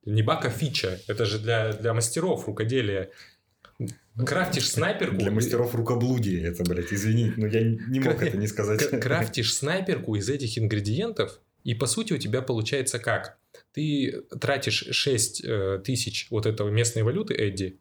Не 0.04 0.22
баг, 0.22 0.44
а 0.44 0.50
фича. 0.50 1.00
Это 1.06 1.24
же 1.24 1.38
для, 1.38 1.72
для 1.72 1.92
мастеров 1.94 2.46
рукоделия. 2.46 3.10
Крафтишь 4.16 4.70
снайперку. 4.70 5.16
Для 5.16 5.30
мастеров 5.30 5.74
рукоблудия 5.74 6.48
это, 6.48 6.64
блядь, 6.64 6.92
извини, 6.92 7.32
но 7.36 7.46
я 7.46 7.62
не 7.62 8.00
мог 8.00 8.22
это 8.22 8.36
не 8.36 8.46
сказать. 8.46 9.00
Крафтишь 9.00 9.54
снайперку 9.54 10.16
из 10.16 10.28
этих 10.28 10.58
ингредиентов, 10.58 11.40
и 11.64 11.74
по 11.74 11.86
сути 11.86 12.12
у 12.12 12.18
тебя 12.18 12.42
получается 12.42 12.98
как? 12.98 13.38
Ты 13.72 14.22
тратишь 14.40 14.88
6 14.90 15.44
э, 15.44 15.82
тысяч 15.84 16.26
вот 16.30 16.46
этого 16.46 16.70
местной 16.70 17.02
валюты, 17.02 17.34
Эдди, 17.34 17.78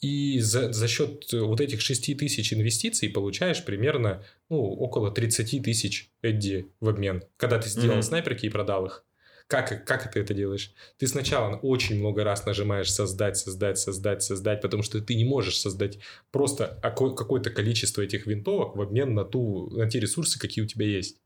и 0.00 0.38
за, 0.40 0.72
за 0.72 0.86
счет 0.86 1.32
вот 1.32 1.60
этих 1.60 1.80
6 1.80 2.16
тысяч 2.18 2.52
инвестиций 2.52 3.08
получаешь 3.08 3.64
примерно 3.64 4.22
ну, 4.50 4.58
около 4.58 5.10
30 5.10 5.62
тысяч 5.62 6.10
Эдди 6.22 6.66
в 6.80 6.88
обмен, 6.88 7.24
когда 7.36 7.58
ты 7.58 7.68
сделал 7.68 7.96
Мгм. 7.96 8.02
снайперки 8.02 8.46
и 8.46 8.50
продал 8.50 8.86
их. 8.86 9.04
Как, 9.46 9.84
как 9.84 10.10
ты 10.10 10.20
это 10.20 10.32
делаешь? 10.32 10.74
Ты 10.96 11.06
сначала 11.06 11.56
очень 11.56 11.98
много 11.98 12.24
раз 12.24 12.46
нажимаешь 12.46 12.90
создать, 12.90 13.36
создать, 13.36 13.78
создать, 13.78 14.22
создать, 14.22 14.62
потому 14.62 14.82
что 14.82 15.00
ты 15.00 15.14
не 15.14 15.24
можешь 15.24 15.58
создать 15.58 15.98
просто 16.30 16.78
какое-то 16.82 17.50
количество 17.50 18.00
этих 18.00 18.26
винтовок 18.26 18.74
в 18.74 18.80
обмен 18.80 19.14
на, 19.14 19.24
ту, 19.24 19.68
на 19.70 19.88
те 19.88 20.00
ресурсы, 20.00 20.38
какие 20.38 20.64
у 20.64 20.66
тебя 20.66 20.86
есть. 20.86 21.20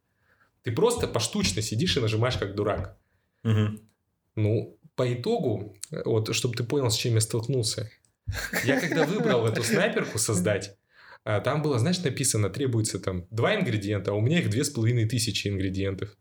Ты 0.63 0.73
просто 0.73 1.07
поштучно 1.07 1.63
сидишь 1.63 1.97
и 1.97 2.01
нажимаешь 2.01 2.37
как 2.37 2.55
дурак. 2.55 2.99
Угу. 3.45 3.81
Ну, 4.35 4.79
по 4.97 5.13
итогу, 5.13 5.77
вот, 6.05 6.35
чтобы 6.35 6.57
ты 6.57 6.65
понял, 6.65 6.91
с 6.91 6.97
чем 6.97 7.15
я 7.15 7.21
столкнулся. 7.21 7.89
Я 8.65 8.81
когда 8.81 9.07
выбрал 9.07 9.47
эту 9.47 9.63
снайперку 9.63 10.19
создать, 10.19 10.77
а, 11.25 11.41
там 11.41 11.63
было, 11.63 11.79
знаешь, 11.79 12.01
написано, 12.01 12.51
требуется 12.51 12.99
там 12.99 13.27
два 13.31 13.55
ингредиента, 13.55 14.11
а 14.11 14.15
у 14.15 14.21
меня 14.21 14.41
их 14.41 14.51
две 14.51 14.65
с 14.65 14.71
половиной 14.71 15.07
тысячи 15.07 15.49
ингредиентов. 15.49 16.17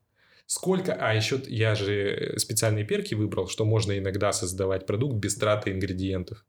Сколько, 0.48 0.94
а 0.94 1.14
еще 1.14 1.42
я 1.48 1.76
же 1.76 2.34
специальные 2.38 2.86
перки 2.86 3.14
выбрал, 3.14 3.50
что 3.50 3.66
можно 3.66 3.98
иногда 3.98 4.32
создавать 4.32 4.86
продукт 4.86 5.18
без 5.18 5.36
траты 5.36 5.72
ингредиентов. 5.72 6.46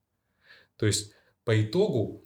То 0.76 0.86
есть, 0.86 1.12
по 1.44 1.60
итогу, 1.60 2.24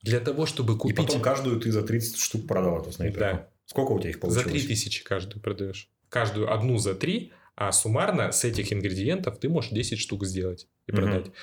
для 0.00 0.20
того, 0.20 0.46
чтобы 0.46 0.78
купить... 0.78 0.98
И 0.98 1.02
потом 1.02 1.20
каждую 1.20 1.60
ты 1.60 1.70
за 1.70 1.82
30 1.82 2.16
штук 2.16 2.48
продал 2.48 2.80
эту 2.80 2.92
снайперку. 2.92 3.20
Да. 3.20 3.48
Сколько 3.66 3.92
у 3.92 4.00
тебя 4.00 4.10
их 4.10 4.20
получилось? 4.20 4.44
За 4.44 4.50
3000 4.50 5.04
каждую 5.04 5.42
продаешь. 5.42 5.90
Каждую 6.08 6.50
одну 6.50 6.78
за 6.78 6.94
3, 6.94 7.30
а 7.56 7.72
суммарно 7.72 8.32
с 8.32 8.44
этих 8.44 8.72
ингредиентов 8.72 9.38
ты 9.38 9.50
можешь 9.50 9.72
10 9.72 9.98
штук 9.98 10.24
сделать 10.24 10.66
и 10.86 10.92
продать. 10.92 11.26
Угу. 11.26 11.34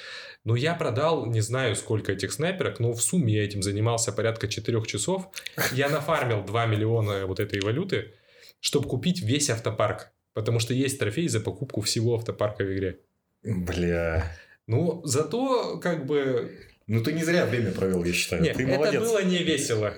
Но 0.46 0.56
я 0.56 0.74
продал, 0.74 1.28
не 1.28 1.42
знаю 1.42 1.76
сколько 1.76 2.12
этих 2.12 2.34
снайперок, 2.34 2.80
но 2.80 2.94
в 2.94 3.04
сумме 3.04 3.36
я 3.36 3.44
этим 3.44 3.62
занимался 3.62 4.12
порядка 4.12 4.48
4 4.48 4.84
часов. 4.86 5.30
Я 5.74 5.90
нафармил 5.90 6.44
2 6.44 6.66
миллиона 6.66 7.28
вот 7.28 7.40
этой 7.40 7.60
валюты 7.60 8.14
чтобы 8.64 8.88
купить 8.88 9.22
весь 9.22 9.50
автопарк. 9.50 10.14
Потому 10.34 10.60
что 10.60 10.74
есть 10.74 10.98
трофей 10.98 11.28
за 11.28 11.42
покупку 11.42 11.82
всего 11.82 12.16
автопарка 12.16 12.64
в 12.64 12.74
игре. 12.74 13.02
Бля. 13.44 14.36
Ну, 14.68 15.02
зато 15.04 15.80
как 15.80 16.06
бы... 16.06 16.58
Ну, 16.88 17.04
ты 17.04 17.12
не 17.12 17.24
зря 17.24 17.46
время 17.46 17.72
провел, 17.74 18.04
я 18.06 18.14
считаю. 18.14 18.42
Нет, 18.42 18.56
ты 18.56 18.64
это 18.64 18.78
молодец. 18.78 19.02
было 19.02 19.24
не 19.24 19.44
весело. 19.44 19.94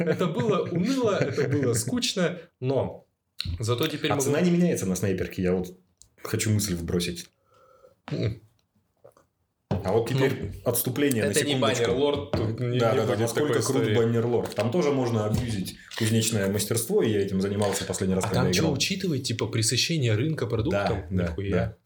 Это 0.00 0.26
было 0.26 0.68
уныло, 0.68 1.16
это 1.18 1.48
было 1.48 1.72
скучно, 1.72 2.38
но 2.60 3.06
зато 3.58 3.88
теперь... 3.88 4.12
А 4.12 4.20
цена 4.20 4.40
не 4.42 4.50
меняется 4.50 4.84
на 4.86 4.96
снайперке, 4.96 5.42
я 5.42 5.54
вот 5.54 5.78
хочу 6.22 6.50
мысль 6.50 6.74
вбросить. 6.74 7.26
А 9.84 9.92
вот 9.92 10.08
теперь 10.08 10.32
ну, 10.40 10.50
отступление 10.64 11.24
это 11.24 11.28
на 11.28 11.34
секундочку. 11.34 11.82
Это 11.82 11.90
не 11.90 11.94
баннер-лорд. 11.94 12.30
Тут 12.32 12.60
не, 12.60 12.78
да, 12.78 12.92
не 12.92 12.96
да, 12.98 13.06
да, 13.06 13.16
насколько 13.16 13.62
крут 13.62 13.94
баннер-лорд. 13.94 14.54
Там 14.54 14.70
тоже 14.70 14.90
можно 14.90 15.26
абьюзить 15.26 15.76
кузнечное 15.98 16.50
мастерство, 16.50 17.02
и 17.02 17.10
я 17.10 17.20
этим 17.20 17.40
занимался 17.40 17.84
последний 17.84 18.14
раз, 18.14 18.24
а 18.24 18.28
когда 18.28 18.44
там 18.44 18.52
что 18.52 18.72
учитывать? 18.72 19.24
Типа 19.24 19.46
пресыщение 19.46 20.14
рынка 20.14 20.46
продуктом? 20.46 21.04
Да, 21.10 21.34
да, 21.36 21.50
да. 21.50 21.76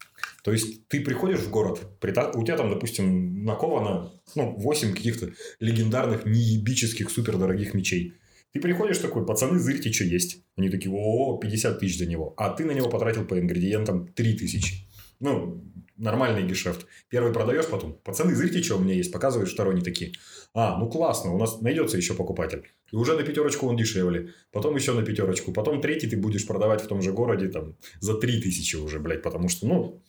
То 0.43 0.51
есть, 0.51 0.87
ты 0.87 1.01
приходишь 1.01 1.39
в 1.39 1.49
город, 1.49 1.79
у 2.01 2.43
тебя 2.43 2.55
там, 2.55 2.69
допустим, 2.69 3.43
наковано 3.43 4.11
ну, 4.35 4.55
8 4.57 4.93
каких-то 4.93 5.31
легендарных, 5.59 6.25
неебических, 6.25 7.09
супердорогих 7.09 7.73
мечей. 7.73 8.13
Ты 8.53 8.61
приходишь 8.61 8.99
такой, 8.99 9.25
пацаны, 9.25 9.59
зырьте, 9.59 9.91
что 9.91 10.03
есть. 10.03 10.43
Они 10.55 10.69
такие, 10.69 10.93
о, 10.93 11.37
50 11.39 11.79
тысяч 11.79 11.97
за 11.97 12.05
него. 12.05 12.33
А 12.37 12.51
ты 12.51 12.63
на 12.63 12.71
него 12.71 12.89
потратил 12.89 13.25
по 13.25 13.39
ингредиентам 13.39 14.07
3 14.07 14.37
тысячи. 14.37 14.87
Ну, 15.19 15.63
нормальный 15.97 16.43
гешефт. 16.43 16.85
Первый 17.09 17.33
продаешь, 17.33 17.67
потом, 17.67 17.93
пацаны, 18.03 18.35
зырьте, 18.35 18.61
что 18.61 18.77
у 18.77 18.79
меня 18.79 18.95
есть, 18.95 19.11
показываешь, 19.11 19.53
второй 19.53 19.75
не 19.75 19.81
такие. 19.81 20.13
А, 20.53 20.77
ну 20.77 20.89
классно, 20.89 21.33
у 21.33 21.37
нас 21.37 21.61
найдется 21.61 21.97
еще 21.97 22.13
покупатель. 22.13 22.67
И 22.91 22.95
уже 22.95 23.15
на 23.17 23.23
пятерочку 23.23 23.67
он 23.67 23.77
дешевле. 23.77 24.33
Потом 24.51 24.75
еще 24.75 24.93
на 24.93 25.03
пятерочку. 25.03 25.51
Потом 25.51 25.81
третий 25.81 26.07
ты 26.07 26.17
будешь 26.17 26.45
продавать 26.47 26.81
в 26.81 26.87
том 26.87 27.01
же 27.01 27.11
городе 27.11 27.49
там 27.49 27.75
за 27.99 28.15
три 28.15 28.41
тысячи 28.41 28.75
уже, 28.75 28.99
блядь. 28.99 29.21
Потому 29.21 29.49
что, 29.49 29.67
ну, 29.67 30.03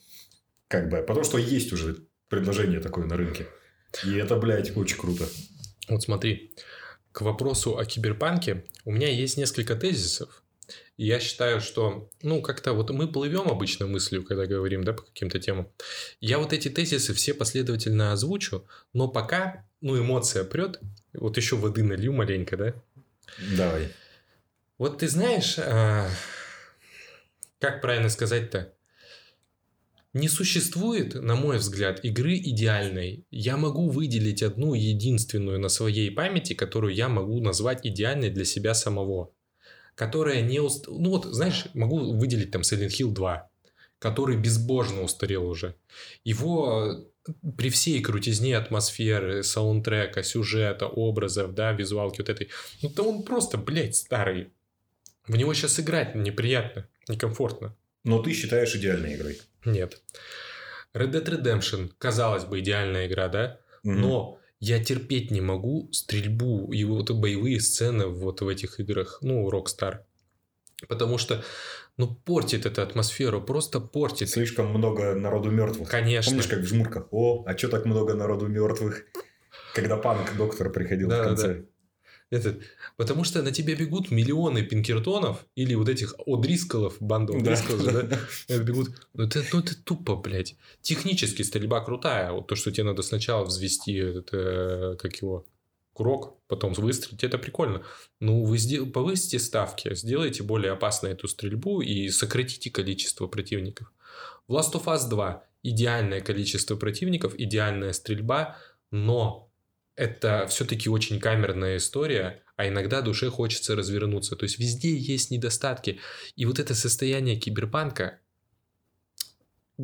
как 0.67 0.89
бы, 0.89 0.97
потому 1.01 1.25
что 1.25 1.37
есть 1.37 1.73
уже 1.73 1.97
предложение 2.29 2.79
такое 2.79 3.05
на 3.05 3.17
рынке. 3.17 3.47
И 4.05 4.15
это, 4.15 4.35
блядь, 4.35 4.75
очень 4.75 4.97
круто. 4.97 5.25
Вот 5.89 6.03
смотри, 6.03 6.53
к 7.11 7.21
вопросу 7.21 7.77
о 7.77 7.85
киберпанке 7.85 8.65
у 8.85 8.91
меня 8.91 9.09
есть 9.09 9.37
несколько 9.37 9.75
тезисов, 9.75 10.43
я 10.97 11.19
считаю, 11.19 11.61
что, 11.61 12.09
ну, 12.23 12.41
как-то 12.41 12.73
вот 12.73 12.89
мы 12.89 13.07
плывем 13.07 13.47
обычно 13.49 13.85
мыслью, 13.85 14.23
когда 14.23 14.47
говорим, 14.47 14.83
да, 14.83 14.93
по 14.93 15.03
каким-то 15.03 15.39
темам. 15.39 15.71
Я 16.19 16.39
вот 16.39 16.53
эти 16.53 16.69
тезисы 16.69 17.13
все 17.13 17.35
последовательно 17.35 18.11
озвучу, 18.11 18.67
но 18.93 19.07
пока, 19.07 19.67
ну, 19.79 19.97
эмоция 19.97 20.43
прет, 20.43 20.79
вот 21.13 21.37
еще 21.37 21.55
воды 21.55 21.83
налью 21.83 22.13
маленько, 22.13 22.57
да? 22.57 22.73
Давай. 23.55 23.89
Вот 24.79 24.97
ты 24.97 25.07
знаешь, 25.07 25.57
а, 25.59 26.09
как 27.59 27.81
правильно 27.81 28.09
сказать-то? 28.09 28.73
Не 30.13 30.29
существует, 30.29 31.13
на 31.13 31.35
мой 31.35 31.57
взгляд, 31.57 32.03
игры 32.03 32.37
идеальной. 32.37 33.25
Я 33.29 33.55
могу 33.57 33.89
выделить 33.89 34.41
одну 34.41 34.73
единственную 34.73 35.59
на 35.59 35.69
своей 35.69 36.09
памяти, 36.09 36.53
которую 36.53 36.95
я 36.95 37.07
могу 37.07 37.39
назвать 37.39 37.85
идеальной 37.85 38.31
для 38.31 38.45
себя 38.45 38.73
самого 38.73 39.31
которая 39.97 40.43
не... 40.43 40.59
Уст... 40.59 40.87
Ну 40.87 41.09
вот, 41.09 41.25
знаешь, 41.25 41.65
могу 41.73 42.13
выделить 42.13 42.51
там 42.51 42.61
Silent 42.61 42.89
Hill 42.89 43.11
2, 43.11 43.49
который 43.99 44.37
безбожно 44.37 45.01
устарел 45.01 45.49
уже. 45.49 45.75
Его 46.23 47.09
при 47.57 47.69
всей 47.69 48.01
крутизне 48.01 48.55
атмосферы, 48.55 49.43
саундтрека, 49.43 50.23
сюжета, 50.23 50.85
образов, 50.87 51.53
да, 51.55 51.73
визуалки 51.73 52.19
вот 52.21 52.29
этой, 52.29 52.49
ну 52.81 52.89
то 52.89 53.03
он 53.03 53.23
просто, 53.23 53.57
блядь, 53.57 53.95
старый. 53.95 54.53
В 55.27 55.35
него 55.35 55.53
сейчас 55.53 55.79
играть 55.79 56.15
неприятно, 56.15 56.87
некомфортно. 57.09 57.75
Но 58.05 58.21
ты 58.21 58.31
считаешь 58.33 58.73
идеальной 58.75 59.15
игрой? 59.15 59.41
Нет. 59.65 60.01
Red 60.93 61.11
Dead 61.11 61.25
Redemption, 61.25 61.91
казалось 61.97 62.45
бы, 62.45 62.59
идеальная 62.59 63.07
игра, 63.07 63.27
да? 63.27 63.59
Угу. 63.83 63.93
Но 63.93 64.39
я 64.59 64.83
терпеть 64.83 65.31
не 65.31 65.41
могу 65.41 65.89
стрельбу 65.91 66.71
и 66.73 66.83
вот 66.83 67.11
боевые 67.11 67.59
сцены 67.59 68.07
вот 68.07 68.41
в 68.41 68.47
этих 68.47 68.79
играх, 68.79 69.19
ну, 69.21 69.49
Rockstar. 69.49 69.99
Потому 70.87 71.17
что, 71.17 71.43
ну, 71.97 72.15
портит 72.15 72.65
эту 72.65 72.81
атмосферу, 72.81 73.41
просто 73.41 73.79
портит. 73.79 74.29
Слишком 74.29 74.67
много 74.67 75.15
народу 75.15 75.49
мертвых. 75.51 75.89
Конечно. 75.89 76.31
Помнишь, 76.31 76.47
как 76.47 76.59
в 76.59 76.67
жмурках? 76.67 77.07
О, 77.11 77.43
а 77.47 77.57
что 77.57 77.69
так 77.69 77.85
много 77.85 78.13
народу 78.13 78.47
мертвых? 78.47 79.05
Когда 79.73 79.97
панк-доктор 79.97 80.71
приходил 80.71 81.09
да, 81.09 81.21
в 81.21 81.25
конце. 81.25 81.53
Да. 81.55 81.65
Этот, 82.29 82.61
потому 82.97 83.23
что 83.23 83.41
на 83.41 83.51
тебя 83.53 83.75
бегут 83.75 84.11
миллионы 84.11 84.61
пинкертонов 84.61 85.45
или 85.55 85.75
вот 85.75 85.87
этих 85.87 86.13
одрискалов, 86.25 86.97
банду 86.99 87.37
одрискалов, 87.37 87.85
да, 87.85 88.01
да, 88.01 88.19
да. 88.49 88.57
бегут. 88.57 88.89
Ну 89.13 89.23
это, 89.23 89.43
ну 89.53 89.59
это 89.59 89.81
тупо, 89.81 90.17
блядь. 90.17 90.57
Технически 90.81 91.43
стрельба 91.43 91.79
крутая. 91.79 92.33
Вот 92.33 92.47
то, 92.47 92.55
что 92.55 92.71
тебе 92.71 92.83
надо 92.83 93.01
сначала 93.01 93.45
взвести, 93.45 93.95
этот, 93.95 94.29
э, 94.33 94.95
как 94.99 95.15
его, 95.21 95.45
курок, 95.93 96.35
потом 96.47 96.73
выстрелить, 96.73 97.23
это 97.23 97.37
прикольно. 97.37 97.83
Ну, 98.19 98.43
вы 98.43 98.57
сдел... 98.57 98.85
повысите 98.87 99.39
ставки, 99.39 99.95
сделайте 99.95 100.43
более 100.43 100.73
опасной 100.73 101.11
эту 101.11 101.27
стрельбу 101.27 101.81
и 101.81 102.09
сократите 102.09 102.69
количество 102.69 103.27
противников. 103.27 103.91
В 104.47 104.53
Last 104.53 104.73
of 104.73 104.85
Us 104.85 105.09
2 105.09 105.43
идеальное 105.63 106.21
количество 106.21 106.75
противников, 106.75 107.33
идеальная 107.37 107.93
стрельба, 107.93 108.57
но 108.91 109.46
это 109.97 110.45
все-таки 110.47 110.89
очень 110.89 111.19
камерная 111.19 111.77
история, 111.77 112.43
а 112.55 112.67
иногда 112.67 113.01
душе 113.01 113.29
хочется 113.29 113.75
развернуться. 113.75 114.35
То 114.35 114.43
есть 114.45 114.59
везде 114.59 114.95
есть 114.95 115.31
недостатки. 115.31 115.99
И 116.35 116.45
вот 116.45 116.59
это 116.59 116.75
состояние 116.75 117.35
киберпанка, 117.35 118.19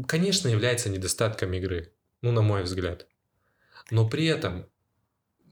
конечно, 0.08 0.48
является 0.48 0.90
недостатком 0.90 1.52
игры. 1.54 1.92
Ну, 2.22 2.32
на 2.32 2.42
мой 2.42 2.64
взгляд. 2.64 3.08
Но 3.90 4.08
при 4.08 4.28
этом 4.28 4.68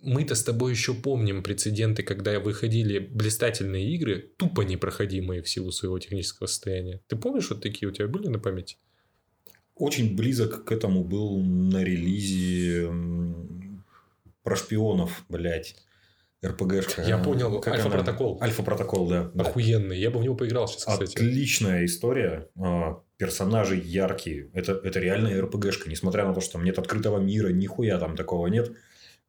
мы-то 0.03 0.35
с 0.35 0.43
тобой 0.43 0.71
еще 0.71 0.93
помним 0.93 1.41
прецеденты, 1.41 2.03
когда 2.03 2.39
выходили 2.39 2.99
блистательные 2.99 3.91
игры, 3.95 4.31
тупо 4.37 4.61
непроходимые 4.61 5.41
в 5.41 5.49
силу 5.49 5.71
своего 5.71 5.97
технического 5.97 6.45
состояния. 6.47 7.01
Ты 7.07 7.15
помнишь, 7.15 7.49
вот 7.49 7.61
такие 7.61 7.89
у 7.89 7.91
тебя 7.91 8.07
были 8.07 8.27
на 8.27 8.39
памяти? 8.39 8.77
Очень 9.75 10.15
близок 10.15 10.65
к 10.65 10.71
этому 10.71 11.03
был 11.03 11.41
на 11.41 11.83
релизе 11.83 12.89
про 14.43 14.55
шпионов, 14.55 15.23
блядь. 15.29 15.75
РПГшка. 16.43 17.03
Я 17.03 17.19
понял. 17.19 17.61
Как 17.61 17.75
Альфа-протокол. 17.75 18.39
Альфа-протокол, 18.41 19.07
да. 19.07 19.31
Охуенный. 19.37 19.99
Я 19.99 20.09
бы 20.09 20.19
в 20.19 20.23
него 20.23 20.35
поиграл 20.35 20.67
сейчас, 20.67 20.85
кстати. 20.85 21.13
Отличная 21.15 21.85
история. 21.85 22.49
А, 22.59 23.03
персонажи 23.17 23.75
яркие. 23.75 24.49
Это, 24.53 24.73
это 24.73 24.99
реальная 24.99 25.39
РПГшка. 25.39 25.89
Несмотря 25.89 26.25
на 26.25 26.33
то, 26.33 26.41
что 26.41 26.53
там 26.53 26.63
нет 26.63 26.79
открытого 26.79 27.19
мира, 27.19 27.49
нихуя 27.49 27.99
там 27.99 28.15
такого 28.15 28.47
нет. 28.47 28.71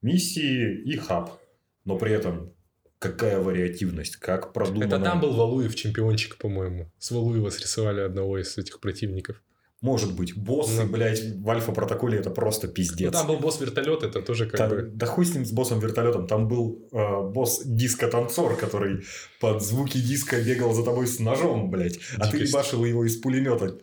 Миссии 0.00 0.74
и 0.74 0.96
хаб. 0.96 1.38
Но 1.84 1.98
при 1.98 2.12
этом 2.12 2.54
какая 2.98 3.40
вариативность, 3.40 4.16
как 4.16 4.52
продумано. 4.52 4.94
Это 4.94 5.00
там 5.00 5.20
был 5.20 5.34
Валуев 5.34 5.74
чемпиончик, 5.74 6.38
по-моему. 6.38 6.90
С 6.98 7.10
Валуева 7.10 7.50
срисовали 7.50 8.00
одного 8.00 8.38
из 8.38 8.56
этих 8.56 8.80
противников. 8.80 9.42
Может 9.82 10.14
быть, 10.14 10.36
боссы, 10.36 10.84
ну, 10.84 10.92
блядь, 10.92 11.20
в 11.20 11.50
альфа-протоколе 11.50 12.20
это 12.20 12.30
просто 12.30 12.68
пиздец. 12.68 13.12
Ну, 13.12 13.18
там 13.18 13.26
был 13.26 13.38
босс 13.38 13.60
вертолет, 13.60 14.04
это 14.04 14.22
тоже 14.22 14.46
как 14.46 14.56
там, 14.56 14.70
бы... 14.70 14.90
Да 14.94 15.06
хуй 15.06 15.26
с 15.26 15.34
ним, 15.34 15.44
с 15.44 15.50
боссом 15.50 15.80
вертолетом. 15.80 16.28
Там 16.28 16.46
был 16.46 16.86
э, 16.92 17.20
босс 17.30 17.62
диско-танцор, 17.64 18.56
который 18.56 19.02
под 19.40 19.60
звуки 19.60 19.98
диска 19.98 20.40
бегал 20.40 20.72
за 20.72 20.84
тобой 20.84 21.08
с 21.08 21.18
ножом, 21.18 21.68
блядь. 21.68 21.98
А 22.16 22.30
ты 22.30 22.38
ебашил 22.38 22.84
его 22.84 23.04
из 23.04 23.16
пулемета. 23.16 23.76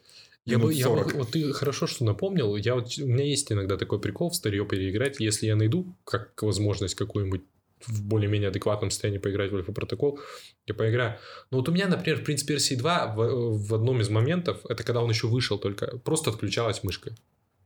Я 0.45 0.57
бы, 0.57 0.73
я 0.73 0.87
бы, 0.89 0.99
40. 0.99 1.15
вот 1.15 1.31
ты 1.31 1.51
хорошо, 1.51 1.85
что 1.85 2.05
напомнил. 2.05 2.55
Я 2.55 2.75
вот, 2.75 2.97
у 2.97 3.05
меня 3.05 3.25
есть 3.25 3.51
иногда 3.51 3.75
такой 3.75 3.99
прикол 3.99 4.29
в 4.29 4.35
старье 4.35 4.65
переиграть. 4.65 5.19
Если 5.19 5.47
я 5.47 5.57
найду 5.57 5.97
как 6.05 6.41
возможность 6.41 6.95
какую-нибудь 6.95 7.43
в 7.85 8.03
более-менее 8.03 8.49
адекватном 8.49 8.91
состоянии 8.91 9.19
поиграть 9.19 9.51
в 9.51 9.55
альфа-протокол, 9.55 10.19
я 10.67 10.73
поиграю. 10.73 11.17
Но 11.51 11.57
вот 11.57 11.69
у 11.69 11.71
меня, 11.71 11.87
например, 11.87 12.19
в 12.19 12.23
Принц 12.23 12.43
Персии 12.43 12.75
2 12.75 13.15
в, 13.15 13.67
в 13.67 13.73
одном 13.73 14.01
из 14.01 14.09
моментов, 14.09 14.65
это 14.67 14.83
когда 14.83 15.01
он 15.01 15.09
еще 15.09 15.27
вышел 15.27 15.57
только, 15.57 15.97
просто 15.99 16.29
отключалась 16.29 16.83
мышка. 16.83 17.15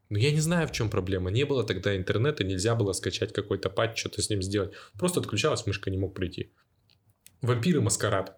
Но 0.10 0.20
я 0.20 0.32
не 0.32 0.42
знаю, 0.42 0.68
в 0.68 0.72
чем 0.72 0.90
проблема. 0.90 1.32
Не 1.32 1.46
было 1.46 1.64
тогда 1.64 1.96
интернета, 1.96 2.44
нельзя 2.44 2.76
было 2.76 2.94
скачать 2.94 3.34
какой-то 3.34 3.70
патч, 3.70 4.00
что-то 4.00 4.22
с 4.22 4.30
ним 4.30 4.44
сделать. 4.44 4.74
Просто 5.00 5.20
отключалась 5.20 5.66
мышка, 5.66 5.90
не 5.90 5.98
мог 5.98 6.14
пройти. 6.14 6.52
Вампиры 7.42 7.82
Маскарад. 7.82 8.38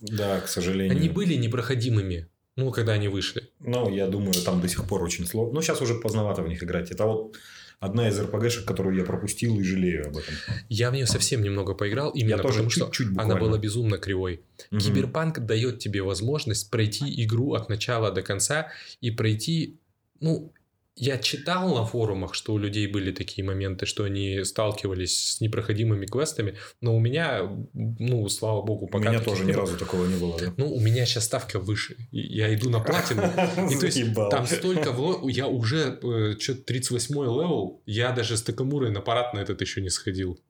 Да, 0.00 0.40
к 0.40 0.48
сожалению. 0.48 0.96
Они 0.96 1.08
были 1.08 1.34
непроходимыми, 1.34 2.28
ну, 2.56 2.70
когда 2.70 2.92
они 2.92 3.08
вышли. 3.08 3.50
Но 3.60 3.88
я 3.88 4.08
думаю, 4.08 4.34
там 4.34 4.60
до 4.60 4.68
сих 4.68 4.86
пор 4.86 5.02
очень 5.02 5.26
сложно. 5.26 5.54
Ну, 5.54 5.62
сейчас 5.62 5.80
уже 5.80 5.94
поздновато 5.94 6.42
в 6.42 6.48
них 6.48 6.62
играть. 6.62 6.90
Это 6.90 7.04
вот 7.06 7.36
одна 7.80 8.08
из 8.08 8.18
РПГшек, 8.18 8.64
которую 8.64 8.96
я 8.96 9.04
пропустил 9.04 9.58
и 9.60 9.62
жалею 9.62 10.06
об 10.08 10.16
этом. 10.16 10.34
Я 10.68 10.90
в 10.90 10.94
нее 10.94 11.06
совсем 11.06 11.42
немного 11.42 11.74
поиграл, 11.74 12.10
именно 12.10 12.38
тоже 12.38 12.54
потому 12.54 12.70
что 12.70 12.84
чуть-чуть 12.86 13.08
она 13.08 13.22
буквально. 13.22 13.40
была 13.40 13.58
безумно 13.58 13.98
кривой. 13.98 14.42
Мгм. 14.70 14.80
Киберпанк 14.80 15.40
дает 15.40 15.78
тебе 15.78 16.02
возможность 16.02 16.70
пройти 16.70 17.24
игру 17.24 17.54
от 17.54 17.68
начала 17.68 18.10
до 18.10 18.22
конца 18.22 18.68
и 19.00 19.10
пройти, 19.10 19.78
ну, 20.20 20.52
я 20.98 21.18
читал 21.18 21.74
на 21.74 21.84
форумах, 21.84 22.34
что 22.34 22.54
у 22.54 22.58
людей 22.58 22.86
были 22.86 23.12
такие 23.12 23.44
моменты, 23.44 23.84
что 23.84 24.04
они 24.04 24.42
сталкивались 24.44 25.32
с 25.34 25.40
непроходимыми 25.42 26.06
квестами, 26.06 26.56
но 26.80 26.96
у 26.96 27.00
меня, 27.00 27.42
ну, 27.74 28.26
слава 28.30 28.62
богу, 28.62 28.86
У 28.86 28.88
пока 28.88 29.10
меня 29.10 29.18
таких 29.18 29.32
тоже 29.34 29.44
ни 29.44 29.52
было. 29.52 29.60
разу 29.62 29.76
такого 29.76 30.06
не 30.06 30.16
было. 30.16 30.38
да. 30.40 30.54
Ну, 30.56 30.72
у 30.74 30.80
меня 30.80 31.04
сейчас 31.04 31.24
ставка 31.26 31.58
выше. 31.60 31.96
Я 32.12 32.52
иду 32.54 32.70
на 32.70 32.80
платину. 32.80 33.22
И 33.70 33.76
то 33.78 33.86
есть 33.86 34.00
там 34.30 34.46
столько... 34.46 34.94
Я 35.28 35.46
уже 35.48 35.98
что-то 36.40 36.62
38 36.62 37.14
level. 37.14 37.82
Я 37.86 38.12
даже 38.12 38.36
с 38.36 38.42
Такамурой 38.42 38.90
на 38.90 39.00
парад 39.02 39.34
на 39.34 39.40
этот 39.40 39.60
еще 39.60 39.82
не 39.82 39.90
сходил. 39.90 40.40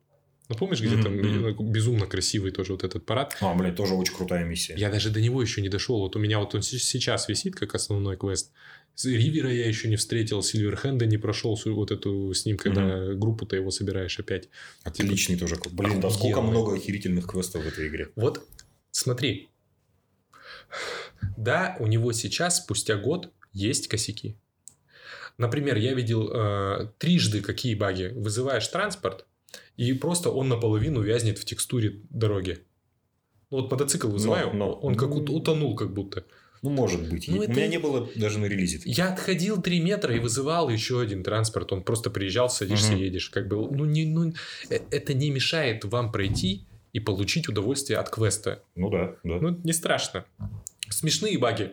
Ну, 0.48 0.54
помнишь, 0.54 0.80
где 0.80 0.94
Мгм, 0.94 1.02
там 1.02 1.18
э, 1.18 1.54
безумно 1.58 2.06
красивый 2.06 2.52
тоже 2.52 2.70
вот 2.74 2.84
этот 2.84 3.04
парад? 3.04 3.36
А, 3.40 3.52
блядь, 3.52 3.74
тоже 3.74 3.94
очень 3.94 4.14
крутая 4.14 4.44
миссия. 4.44 4.76
Я 4.76 4.90
даже 4.90 5.10
до 5.10 5.20
него 5.20 5.42
еще 5.42 5.60
не 5.60 5.68
дошел. 5.68 5.98
Вот 5.98 6.14
у 6.14 6.20
меня 6.20 6.38
вот 6.38 6.54
он 6.54 6.62
се- 6.62 6.78
сейчас 6.78 7.28
висит 7.28 7.56
как 7.56 7.74
основной 7.74 8.16
квест. 8.16 8.52
Ривера 9.04 9.52
я 9.52 9.66
еще 9.68 9.88
не 9.88 9.96
встретил, 9.96 10.42
Сильверхенда 10.42 11.04
не 11.06 11.18
прошел 11.18 11.58
вот 11.66 11.90
эту 11.90 12.32
с 12.32 12.46
ним, 12.46 12.56
когда 12.56 13.12
группу-то 13.14 13.54
его 13.56 13.70
собираешь 13.70 14.18
опять. 14.18 14.48
Отличный 14.84 15.36
тоже. 15.36 15.56
Блин, 15.72 16.00
да 16.00 16.10
сколько 16.10 16.40
много 16.40 16.74
охерительных 16.76 17.26
квестов 17.26 17.64
в 17.64 17.66
этой 17.68 17.88
игре. 17.88 18.08
Вот 18.16 18.46
смотри. 18.90 19.48
Да, 21.36 21.76
у 21.80 21.86
него 21.86 22.12
сейчас, 22.12 22.58
спустя 22.58 22.96
год, 22.96 23.30
есть 23.52 23.88
косяки. 23.88 24.36
Например, 25.38 25.76
я 25.76 25.92
видел 25.94 26.30
э, 26.32 26.88
трижды 26.98 27.42
какие 27.42 27.74
баги. 27.74 28.12
Вызываешь 28.14 28.66
транспорт, 28.68 29.26
и 29.76 29.92
просто 29.92 30.30
он 30.30 30.48
наполовину 30.48 31.02
вязнет 31.02 31.38
в 31.38 31.44
текстуре 31.44 32.00
дороги. 32.10 32.58
Ну, 33.50 33.58
Вот 33.60 33.70
мотоцикл 33.70 34.08
вызываю, 34.08 34.54
но- 34.54 34.72
он 34.72 34.94
как 34.96 35.14
ут- 35.14 35.28
ну, 35.28 35.34
утонул 35.36 35.76
как 35.76 35.92
будто. 35.92 36.24
Ну, 36.68 36.74
может 36.74 37.08
быть. 37.08 37.28
Ну, 37.28 37.38
У 37.38 37.42
это- 37.42 37.52
меня 37.52 37.66
не 37.68 37.78
было 37.78 38.08
даже 38.16 38.38
на 38.38 38.46
релизе. 38.46 38.78
таких. 38.78 38.96
Я 38.98 39.12
отходил 39.12 39.60
3 39.62 39.80
метра 39.80 40.14
и 40.14 40.18
вызывал 40.18 40.68
еще 40.68 41.00
один 41.00 41.22
транспорт. 41.22 41.72
Он 41.72 41.82
просто 41.82 42.10
приезжал, 42.10 42.50
садишься, 42.50 42.92
Мгм. 42.92 43.00
едешь. 43.02 43.30
Как 43.30 43.48
бы, 43.48 43.56
ну, 43.70 43.84
не, 43.84 44.04
ну, 44.06 44.32
э, 44.70 44.78
это 44.90 45.14
не 45.14 45.30
мешает 45.30 45.84
вам 45.84 46.10
пройти 46.12 46.66
и 46.92 47.00
получить 47.00 47.48
удовольствие 47.48 47.98
от 47.98 48.10
квеста. 48.10 48.62
Ну 48.74 48.90
да, 48.90 49.16
да. 49.24 49.38
Ну, 49.40 49.60
не 49.64 49.72
страшно. 49.72 50.24
Смешные 50.90 51.38
баги. 51.38 51.72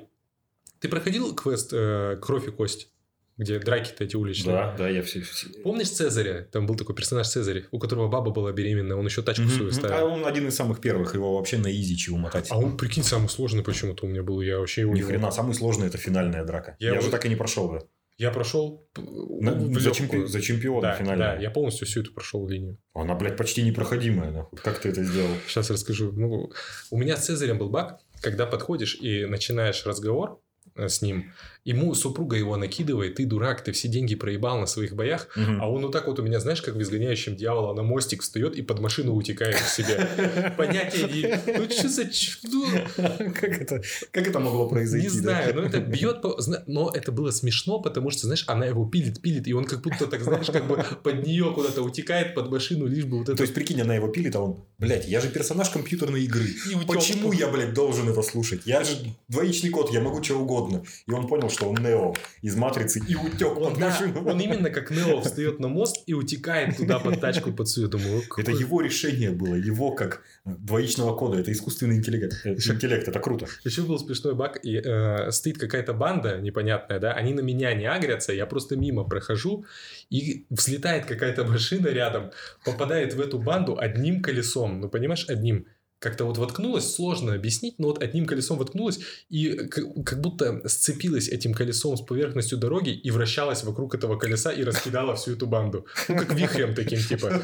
Ты 0.79 0.89
проходил 0.89 1.33
квест 1.33 1.69
э, 1.71 2.17
«Кровь 2.21 2.47
и 2.47 2.51
кость», 2.51 2.89
где 3.37 3.57
драки-то 3.59 4.03
эти 4.03 4.15
уличные? 4.15 4.53
Да, 4.55 4.75
да, 4.77 4.89
я 4.89 5.01
все... 5.01 5.21
все- 5.21 5.47
Помнишь 5.63 5.89
Цезаря? 5.89 6.47
Там 6.51 6.65
был 6.67 6.75
такой 6.75 6.95
персонаж 6.95 7.27
Цезарь, 7.27 7.65
у 7.71 7.79
которого 7.79 8.07
баба 8.07 8.31
была 8.31 8.51
беременная, 8.51 8.95
он 8.95 9.05
еще 9.05 9.21
тачку 9.21 9.43
Мгм, 9.43 9.51
свою 9.51 9.71
ставил. 9.71 9.95
А 9.95 10.03
он 10.05 10.25
один 10.25 10.47
из 10.47 10.55
самых 10.55 10.81
первых, 10.81 11.13
его 11.15 11.35
вообще 11.37 11.57
на 11.57 11.71
изичи 11.71 12.09
умотать. 12.11 12.47
А 12.51 12.57
он, 12.57 12.77
прикинь, 12.77 13.03
самый 13.03 13.29
сложный 13.29 13.63
почему-то 13.63 14.05
у 14.05 14.09
меня 14.09 14.23
был. 14.23 14.41
Я 14.41 14.59
вообще 14.59 14.81
его 14.81 14.93
Ни 14.93 15.01
хрена, 15.01 15.31
самый 15.31 15.53
сложный 15.55 15.87
это 15.87 15.97
финальная 15.97 16.43
драка. 16.45 16.75
Я 16.79 16.89
Я, 16.89 16.93
его- 16.95 17.03
же 17.03 17.09
так 17.11 17.25
и 17.25 17.29
не 17.29 17.35
прошел, 17.35 17.71
да. 17.71 17.79
Я 18.19 18.29
прошел 18.29 18.87
На- 18.95 19.53
в 19.53 19.79
за, 19.79 19.89
чемпи- 19.89 20.27
за 20.27 20.39
чемпиона 20.39 20.81
Да, 20.81 20.93
финальная. 20.95 21.35
да, 21.35 21.41
я 21.41 21.49
полностью 21.49 21.87
всю 21.87 22.01
эту 22.01 22.13
прошел 22.13 22.47
линию. 22.47 22.77
Она, 22.93 23.15
блядь, 23.15 23.35
почти 23.37 23.63
непроходимая. 23.63 24.29
нахуй. 24.29 24.59
Как 24.59 24.77
ты 24.79 24.89
это 24.89 25.03
сделал? 25.03 25.31
Сейчас 25.47 25.71
расскажу. 25.71 26.11
Ну, 26.11 26.51
у 26.91 26.97
меня 26.97 27.17
с 27.17 27.25
Цезарем 27.25 27.57
был 27.57 27.69
баг, 27.71 27.99
когда 28.21 28.45
подходишь 28.45 28.95
и 29.01 29.25
начинаешь 29.25 29.83
разговор 29.87 30.39
э, 30.75 30.87
с 30.89 31.01
ним, 31.01 31.33
ему 31.65 31.93
супруга 31.95 32.35
его 32.35 32.57
накидывает, 32.57 33.15
ты 33.15 33.25
дурак, 33.25 33.63
ты 33.63 33.71
все 33.71 33.87
деньги 33.87 34.15
проебал 34.15 34.59
на 34.59 34.65
своих 34.65 34.93
боях, 34.95 35.29
Мгм. 35.35 35.61
а 35.61 35.69
он 35.69 35.83
вот 35.83 35.91
так 35.91 36.07
вот 36.07 36.19
у 36.19 36.23
меня, 36.23 36.39
знаешь, 36.39 36.61
как 36.61 36.75
в 36.75 36.81
изгоняющем 36.81 37.35
дьявола 37.35 37.73
на 37.73 37.83
мостик 37.83 38.21
встает 38.21 38.55
и 38.55 38.61
под 38.61 38.79
машину 38.79 39.13
утекает 39.13 39.55
к 39.55 39.67
себе. 39.67 40.53
Понятия 40.57 41.07
не... 41.07 41.57
Ну, 41.57 41.69
что 41.69 41.89
за... 41.89 42.03
Как 43.33 43.61
это, 43.61 43.81
как 44.11 44.27
это 44.27 44.39
могло 44.39 44.67
произойти? 44.67 45.07
Не 45.07 45.09
знаю, 45.09 45.55
но 45.55 45.63
это 45.63 45.79
бьет 45.79 46.23
Но 46.67 46.91
это 46.93 47.11
было 47.11 47.31
смешно, 47.31 47.79
потому 47.79 48.11
что, 48.11 48.27
знаешь, 48.27 48.43
она 48.47 48.65
его 48.65 48.85
пилит, 48.85 49.21
пилит, 49.21 49.47
и 49.47 49.53
он 49.53 49.65
как 49.65 49.81
будто 49.81 50.07
так, 50.07 50.21
знаешь, 50.21 50.47
как 50.47 50.67
бы 50.67 50.83
под 51.03 51.25
нее 51.25 51.51
куда-то 51.53 51.81
утекает 51.81 52.35
под 52.35 52.51
машину, 52.51 52.87
лишь 52.87 53.05
бы 53.05 53.19
вот 53.19 53.29
это... 53.29 53.37
То 53.37 53.43
есть, 53.43 53.53
прикинь, 53.53 53.81
она 53.81 53.95
его 53.95 54.07
пилит, 54.07 54.35
а 54.35 54.41
он, 54.41 54.63
блядь, 54.79 55.07
я 55.07 55.21
же 55.21 55.29
персонаж 55.29 55.69
компьютерной 55.69 56.23
игры. 56.23 56.47
Почему 56.87 57.31
я, 57.31 57.47
блядь, 57.47 57.73
должен 57.73 58.09
это 58.09 58.21
слушать? 58.21 58.61
Я 58.65 58.83
же 58.83 58.97
двоичный 59.27 59.69
код, 59.69 59.91
я 59.93 60.01
могу 60.01 60.21
что 60.23 60.39
угодно. 60.39 60.83
И 61.07 61.11
он 61.11 61.27
понял, 61.27 61.49
что 61.53 61.69
он 61.69 61.75
Нео 61.81 62.13
из 62.41 62.55
Матрицы 62.55 62.99
и 63.07 63.15
утек 63.15 63.55
Он, 63.57 63.71
под 63.71 63.79
да, 63.79 63.89
машину. 63.89 64.27
он 64.27 64.39
именно 64.39 64.69
как 64.69 64.91
Нео 64.91 65.21
встает 65.21 65.59
на 65.59 65.67
мост 65.69 66.03
и 66.05 66.13
утекает 66.13 66.75
туда 66.77 66.99
под 66.99 67.21
тачку 67.21 67.51
под 67.53 67.67
свою. 67.69 67.87
Думаю, 67.89 68.21
Это 68.21 68.43
какой- 68.51 68.59
его 68.59 68.81
решение 68.81 69.31
было, 69.31 69.55
его 69.55 69.91
как 69.91 70.23
двоичного 70.45 71.15
кода. 71.15 71.39
Это 71.39 71.51
искусственный 71.51 71.95
интеллект. 71.97 72.33
э, 72.45 72.53
интеллект, 72.55 73.07
это 73.07 73.19
круто. 73.19 73.47
Еще 73.63 73.83
был 73.83 73.97
смешной 73.99 74.35
баг, 74.35 74.59
и 74.65 74.81
э, 74.83 75.31
стоит 75.31 75.57
какая-то 75.57 75.93
банда 75.93 76.39
непонятная, 76.41 76.99
да, 76.99 77.13
они 77.13 77.33
на 77.33 77.41
меня 77.41 77.73
не 77.73 77.85
агрятся, 77.85 78.33
я 78.33 78.45
просто 78.45 78.75
мимо 78.75 79.03
прохожу, 79.03 79.65
и 80.09 80.45
взлетает 80.49 81.05
какая-то 81.05 81.43
машина 81.45 81.87
рядом, 81.87 82.31
попадает 82.65 83.13
в 83.13 83.21
эту 83.21 83.39
банду 83.39 83.77
одним 83.79 84.21
колесом, 84.21 84.81
ну, 84.81 84.89
понимаешь, 84.89 85.25
одним. 85.29 85.67
Как-то 86.03 86.25
вот 86.25 86.37
воткнулась, 86.37 86.95
сложно 86.95 87.33
объяснить, 87.33 87.79
но 87.79 87.87
вот 87.87 88.03
одним 88.03 88.25
колесом 88.25 88.57
воткнулась 88.57 88.99
и 89.29 89.53
как 89.53 90.19
будто 90.19 90.61
сцепилась 90.67 91.29
этим 91.29 91.53
колесом 91.53 91.95
с 91.95 92.01
поверхностью 92.01 92.57
дороги 92.57 92.89
и 92.89 93.09
вращалась 93.09 93.63
вокруг 93.63 93.95
этого 93.95 94.17
колеса 94.17 94.51
и 94.51 94.65
раскидала 94.65 95.15
всю 95.15 95.31
эту 95.31 95.47
банду. 95.47 95.85
Ну, 96.09 96.17
как 96.17 96.33
вихрем 96.33 96.75
таким, 96.75 96.99
типа. 96.99 97.41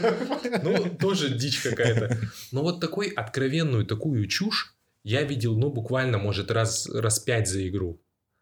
Ну, 0.61 0.97
тоже 0.99 1.29
дичь 1.29 1.61
какая-то. 1.61 2.19
Но 2.51 2.63
вот 2.63 2.81
такой 2.81 3.07
откровенную 3.07 3.85
такую 3.85 4.27
чушь 4.27 4.75
я 5.05 5.23
видел, 5.23 5.55
ну, 5.57 5.69
буквально, 5.69 6.17
может, 6.17 6.51
раз, 6.51 6.89
раз 6.89 7.19
пять 7.19 7.47
за 7.47 7.65
игру. 7.65 8.01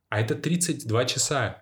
А 0.09 0.19
это 0.19 0.33
32 0.33 1.05
часа. 1.05 1.61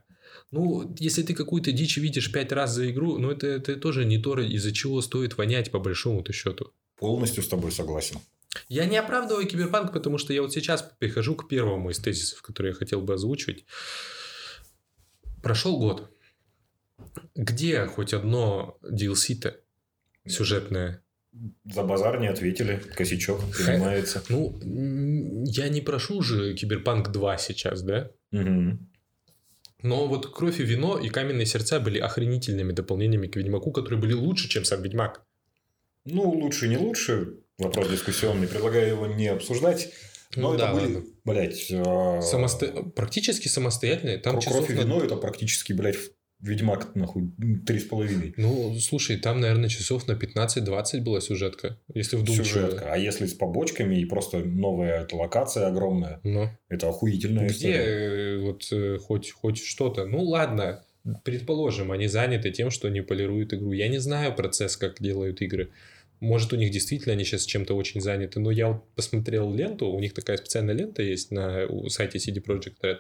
Ну, 0.52 0.96
если 0.98 1.24
ты 1.24 1.34
какую-то 1.34 1.74
дичь 1.74 1.98
видишь 1.98 2.32
пять 2.32 2.54
раз 2.54 2.72
за 2.72 2.90
игру, 2.90 3.18
ну, 3.18 3.32
это, 3.32 3.48
это 3.48 3.76
тоже 3.76 4.06
не 4.06 4.18
то, 4.18 4.40
из-за 4.40 4.72
чего 4.72 5.02
стоит 5.02 5.38
вонять, 5.38 5.72
по 5.72 5.80
большому-то 5.80 6.32
счету. 6.32 6.72
Полностью 6.98 7.44
с 7.44 7.50
тобой 7.50 7.74
согласен. 7.74 8.20
Я 8.68 8.86
не 8.86 8.98
оправдываю 8.98 9.48
Киберпанк, 9.48 9.92
потому 9.94 10.18
что 10.18 10.34
я 10.34 10.42
вот 10.42 10.54
сейчас 10.54 10.82
прихожу 11.00 11.36
к 11.36 11.48
первому 11.48 11.90
из 11.90 12.00
тезисов, 12.00 12.42
который 12.42 12.70
я 12.70 12.74
хотел 12.74 13.02
бы 13.02 13.14
озвучивать. 13.14 13.66
Прошел 15.44 15.78
год. 15.78 16.12
Где 17.36 17.86
хоть 17.86 18.14
одно 18.14 18.78
DLC-то 18.84 19.58
сюжетное? 20.26 21.04
За 21.66 21.84
базар 21.84 22.20
не 22.20 22.28
ответили. 22.28 22.82
Косячок 22.96 23.42
принимается. 23.52 24.24
Ну, 24.30 24.60
я 25.46 25.70
не 25.70 25.82
прошу 25.82 26.22
же 26.22 26.54
Киберпанк 26.54 27.10
2 27.10 27.38
сейчас, 27.38 27.82
да? 27.82 28.12
Мгм. 28.32 28.90
Но 29.82 30.08
вот 30.08 30.34
«Кровь 30.34 30.60
и 30.60 30.64
вино» 30.64 30.98
и 30.98 31.10
«Каменные 31.10 31.46
сердца» 31.46 31.80
были 31.80 32.00
охренительными 32.00 32.72
дополнениями 32.72 33.28
к 33.28 33.36
«Ведьмаку», 33.36 33.72
которые 33.72 34.00
были 34.00 34.14
лучше, 34.14 34.50
чем 34.50 34.66
сам 34.66 34.82
«Ведьмак». 34.82 35.24
Ну, 36.06 36.28
лучше, 36.28 36.68
не 36.68 36.78
лучше. 36.78 37.36
Вопрос 37.58 37.90
дискуссионный. 37.90 38.48
Предлагаю 38.48 38.88
его 38.90 39.08
не 39.08 39.28
обсуждать. 39.28 39.90
Но 40.36 40.50
Ну 40.50 40.56
это 40.56 40.66
да, 40.66 40.74
были, 40.74 40.96
ладно. 40.96 41.04
блядь, 41.24 41.72
а, 41.72 42.20
Самосто- 42.22 42.90
Практически 42.92 43.48
самостоятельные. 43.48 44.18
Там 44.18 44.34
Кровь 44.34 44.46
часов 44.46 44.70
и 44.70 44.74
на- 44.74 44.82
вино 44.82 45.02
это 45.02 45.16
практически, 45.16 45.72
блядь, 45.74 45.96
Ведьмак, 46.42 46.94
нахуй, 46.96 47.32
три 47.66 47.80
с 47.80 47.86
половиной. 47.86 48.34
Ну, 48.36 48.78
слушай, 48.80 49.16
там, 49.16 49.40
наверное, 49.40 49.70
часов 49.70 50.06
на 50.08 50.16
15-20 50.16 51.02
была 51.02 51.22
сюжетка, 51.22 51.80
если 51.94 52.18
вдумчиво. 52.18 52.44
Сюжетка. 52.44 52.92
А 52.92 52.98
если 52.98 53.26
с 53.26 53.34
побочками 53.34 53.96
и 53.96 54.06
просто 54.06 54.40
новая 54.40 55.04
эта 55.04 55.16
локация 55.16 55.66
огромная, 55.68 56.20
Ну, 56.24 56.50
это 56.68 56.90
охуительная 56.90 57.46
где 57.48 57.56
история. 57.56 57.78
э, 57.78 58.38
вот 58.40 58.68
э, 58.74 58.98
хоть, 58.98 59.32
хоть 59.32 59.64
что-то? 59.64 60.06
Ну, 60.06 60.22
ладно, 60.24 60.84
предположим, 61.24 61.92
они 61.94 62.08
заняты 62.08 62.52
тем, 62.52 62.70
что 62.70 62.90
они 62.90 63.00
полируют 63.00 63.54
игру. 63.54 63.72
Я 63.72 63.88
не 63.88 64.00
знаю 64.00 64.36
процесс, 64.36 64.76
как 64.76 65.02
делают 65.02 65.42
игры. 65.42 65.70
Может, 66.26 66.54
у 66.54 66.56
них 66.56 66.72
действительно 66.72 67.14
они 67.14 67.24
сейчас 67.24 67.46
чем-то 67.46 67.76
очень 67.76 68.02
заняты, 68.02 68.40
но 68.40 68.52
я 68.52 68.68
вот 68.70 68.84
посмотрел 68.96 69.54
ленту, 69.54 69.88
у 69.88 70.00
них 70.00 70.14
такая 70.14 70.38
специальная 70.38 70.74
лента 70.74 71.04
есть 71.04 71.32
на 71.32 71.66
у- 71.68 71.90
сайте 71.90 72.18
CD 72.18 72.42
Projekt 72.44 72.78
Red, 72.84 73.00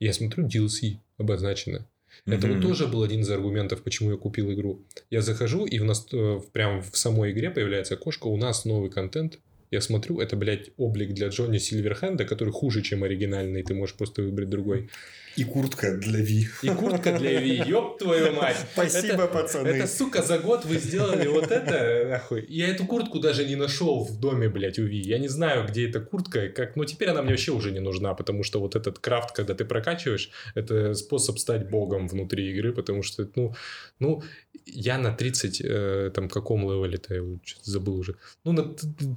Я 0.00 0.12
смотрю, 0.12 0.46
DLC 0.46 0.98
обозначено. 1.18 1.86
Это 2.26 2.46
вот 2.46 2.62
тоже 2.62 2.86
был 2.86 3.02
один 3.02 3.20
из 3.20 3.30
аргументов, 3.30 3.82
почему 3.82 4.10
я 4.10 4.16
купил 4.16 4.50
игру. 4.52 4.80
Я 5.10 5.20
захожу, 5.20 5.66
и 5.66 5.78
в 5.78 5.84
нас, 5.84 6.06
э, 6.12 6.40
прям 6.52 6.82
в 6.82 6.96
самой 6.96 7.32
игре 7.32 7.50
появляется 7.50 7.94
окошко, 7.94 8.26
у 8.28 8.36
нас 8.36 8.64
новый 8.64 8.90
контент. 8.90 9.38
Я 9.70 9.80
смотрю, 9.80 10.20
это, 10.20 10.36
блядь, 10.36 10.70
облик 10.78 11.12
для 11.12 11.28
Джонни 11.28 11.58
Сильверхенда, 11.58 12.24
который 12.24 12.52
хуже, 12.52 12.82
чем 12.82 13.04
оригинальный, 13.04 13.62
ты 13.62 13.74
можешь 13.74 13.96
просто 13.96 14.22
выбрать 14.22 14.48
другой. 14.48 14.88
И 15.36 15.44
куртка 15.44 15.96
для 15.96 16.20
Ви. 16.20 16.48
И 16.62 16.68
куртка 16.68 17.18
для 17.18 17.40
Ви, 17.40 17.62
ёб 17.66 17.98
твою 17.98 18.32
мать. 18.32 18.56
Спасибо, 18.72 19.24
это, 19.24 19.26
пацаны. 19.26 19.68
Это, 19.68 19.86
сука, 19.86 20.22
за 20.22 20.38
год 20.38 20.64
вы 20.64 20.78
сделали 20.78 21.28
вот 21.28 21.50
это, 21.50 22.08
нахуй. 22.08 22.46
Я 22.48 22.68
эту 22.68 22.86
куртку 22.86 23.18
даже 23.18 23.44
не 23.44 23.56
нашел 23.56 24.04
в 24.04 24.18
доме, 24.18 24.48
блядь, 24.48 24.78
у 24.78 24.84
Ви. 24.84 24.98
Я 24.98 25.18
не 25.18 25.28
знаю, 25.28 25.66
где 25.68 25.88
эта 25.88 26.00
куртка, 26.00 26.48
как... 26.48 26.76
но 26.76 26.84
теперь 26.84 27.08
она 27.08 27.22
мне 27.22 27.32
вообще 27.32 27.52
уже 27.52 27.72
не 27.72 27.80
нужна, 27.80 28.14
потому 28.14 28.44
что 28.44 28.60
вот 28.60 28.76
этот 28.76 28.98
крафт, 28.98 29.36
когда 29.36 29.54
ты 29.54 29.64
прокачиваешь, 29.64 30.30
это 30.54 30.94
способ 30.94 31.38
стать 31.38 31.68
богом 31.70 32.08
внутри 32.08 32.50
игры, 32.50 32.72
потому 32.72 33.02
что, 33.02 33.28
ну, 33.34 33.54
ну 33.98 34.22
я 34.64 34.98
на 34.98 35.12
30, 35.12 35.60
э, 35.64 36.10
там, 36.14 36.28
каком 36.28 36.62
левеле-то, 36.62 37.14
я 37.14 37.22
забыл 37.62 37.98
уже. 37.98 38.16
Ну, 38.44 38.52
на, 38.52 38.62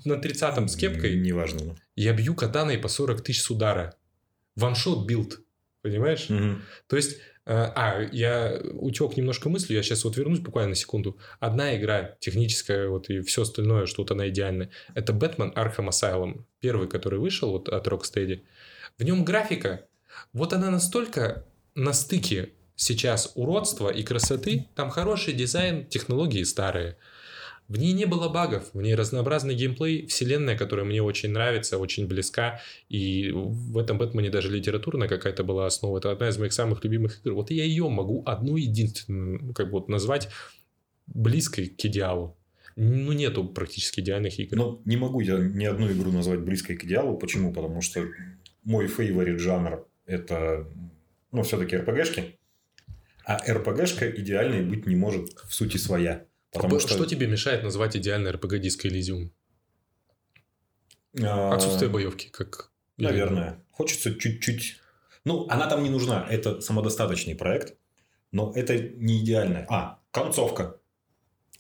на 0.06 0.20
30-м 0.20 0.68
с 0.68 0.76
кепкой. 0.76 1.18
Неважно. 1.18 1.76
Я 1.96 2.14
бью 2.14 2.36
катаной 2.36 2.78
по 2.78 2.88
40 2.88 3.22
тысяч 3.22 3.42
с 3.42 3.50
удара. 3.50 3.96
One-shot 4.56 5.08
build. 5.08 5.40
Понимаешь? 5.82 6.30
Угу. 6.30 6.62
То 6.88 6.96
есть, 6.96 7.18
э, 7.46 7.54
а, 7.54 8.02
я 8.12 8.60
утек 8.74 9.16
немножко 9.16 9.50
мыслью, 9.50 9.78
я 9.78 9.84
сейчас 9.84 10.04
вот 10.04 10.18
вернусь 10.18 10.40
буквально 10.40 10.70
на 10.70 10.76
секунду. 10.76 11.18
Одна 11.40 11.76
игра 11.78 12.16
техническая, 12.20 12.90
вот 12.90 13.10
и 13.10 13.22
все 13.22 13.44
остальное, 13.44 13.86
что 13.86 14.02
вот 14.02 14.12
она 14.12 14.30
идеальная, 14.30 14.70
это 14.94 15.14
Бэтмен 15.14 15.52
Arkham 15.56 15.90
Asylum, 15.90 16.44
первый, 16.60 16.88
который 16.88 17.20
вышел 17.20 17.52
вот 17.52 17.70
от 17.70 17.88
Rocksteady. 17.88 18.42
В 18.98 19.04
нем 19.04 19.24
графика, 19.24 19.86
вот 20.34 20.54
она 20.54 20.70
настолько 20.70 21.46
на 21.76 21.94
стыке 21.94 22.54
сейчас 22.76 23.32
уродства 23.36 23.90
и 23.90 24.04
красоты, 24.04 24.68
там 24.76 24.90
хороший 24.90 25.34
дизайн, 25.34 25.86
технологии 25.86 26.44
старые. 26.44 26.98
В 27.70 27.78
ней 27.78 27.94
не 27.94 28.06
было 28.06 28.30
багов, 28.30 28.72
в 28.74 28.82
ней 28.82 28.96
разнообразный 28.96 29.54
геймплей, 29.54 30.08
вселенная, 30.08 30.58
которая 30.58 30.86
мне 30.86 31.04
очень 31.04 31.30
нравится, 31.30 31.78
очень 31.78 32.08
близка, 32.08 32.60
и 32.90 33.30
в 33.32 33.78
этом 33.78 34.00
Бэтмене 34.00 34.32
даже 34.32 34.50
литературная 34.50 35.08
какая-то 35.08 35.44
была 35.44 35.68
основа. 35.68 36.00
Это 36.00 36.12
одна 36.12 36.30
из 36.30 36.38
моих 36.40 36.52
самых 36.52 36.84
любимых 36.84 37.20
игр. 37.24 37.36
Вот 37.36 37.52
я 37.52 37.64
ее 37.64 37.88
могу 37.88 38.24
одну 38.26 38.56
единственную, 38.56 39.54
как 39.54 39.68
бы 39.68 39.74
вот 39.74 39.88
назвать 39.88 40.30
близкой 41.06 41.68
к 41.68 41.86
идеалу. 41.86 42.36
Ну, 42.76 43.12
нету 43.12 43.46
практически 43.46 44.00
идеальных 44.00 44.40
игр. 44.40 44.58
Ну, 44.58 44.82
не 44.86 44.98
могу 44.98 45.20
я 45.20 45.38
ни 45.38 45.66
одну 45.66 45.92
игру 45.92 46.12
назвать 46.12 46.40
близкой 46.40 46.76
к 46.76 46.86
идеалу. 46.86 47.20
Почему? 47.20 47.54
Потому 47.54 47.82
что 47.82 48.04
мой 48.64 48.88
фейворит 48.88 49.40
жанр 49.40 49.86
это, 50.08 50.68
ну, 51.32 51.44
все-таки 51.44 51.78
РПГшки. 51.78 52.36
А 53.26 53.38
РПГшка 53.48 54.10
идеальной 54.10 54.64
быть 54.64 54.88
не 54.88 54.96
может 54.96 55.30
в 55.48 55.54
сути 55.54 55.78
своя. 55.78 56.26
Потому 56.52 56.80
что... 56.80 56.94
что 56.94 57.06
тебе 57.06 57.28
мешает 57.28 57.64
назвать 57.64 57.96
идеальный 57.96 58.32
РПГ 58.32 58.54
Disco 58.54 58.90
Elysium? 58.90 59.32
А... 61.22 61.54
Отсутствие 61.54 61.90
боевки, 61.90 62.30
как... 62.30 62.72
Наверное. 62.98 63.64
Хочется 63.72 64.14
чуть-чуть... 64.14 64.80
Ну, 65.26 65.48
она 65.50 65.68
там 65.68 65.84
не 65.84 65.90
нужна. 65.90 66.26
Это 66.30 66.62
самодостаточный 66.62 67.36
проект. 67.36 67.76
Но 68.32 68.52
это 68.56 68.78
не 68.78 69.24
идеально. 69.24 69.66
А, 69.70 70.00
концовка. 70.12 70.78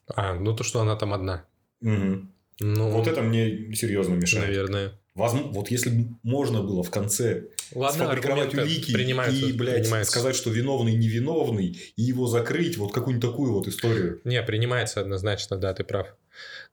А, 0.07 0.33
ну 0.33 0.55
то, 0.55 0.63
что 0.63 0.81
она 0.81 0.95
там 0.95 1.13
одна. 1.13 1.45
Угу. 1.81 2.27
Ну, 2.61 2.89
вот 2.89 3.07
это 3.07 3.21
мне 3.21 3.73
серьезно 3.73 4.15
мешает. 4.15 4.47
Наверное. 4.47 4.99
Возможно, 5.15 5.51
вот 5.51 5.71
если 5.71 5.89
бы 5.89 6.15
можно 6.23 6.61
было 6.61 6.83
в 6.83 6.91
конце 6.91 7.49
Ладно, 7.73 8.05
сфабриковать 8.05 8.53
улики 8.53 8.91
и, 8.91 9.51
блядь, 9.53 10.07
сказать, 10.07 10.35
что 10.35 10.49
виновный 10.49 10.93
невиновный, 10.93 11.79
и 11.95 12.01
его 12.01 12.27
закрыть, 12.27 12.77
вот 12.77 12.93
какую-нибудь 12.93 13.29
такую 13.29 13.53
вот 13.53 13.67
историю. 13.67 14.21
Не, 14.23 14.41
принимается 14.43 15.01
однозначно, 15.01 15.57
да, 15.57 15.73
ты 15.73 15.83
прав. 15.83 16.15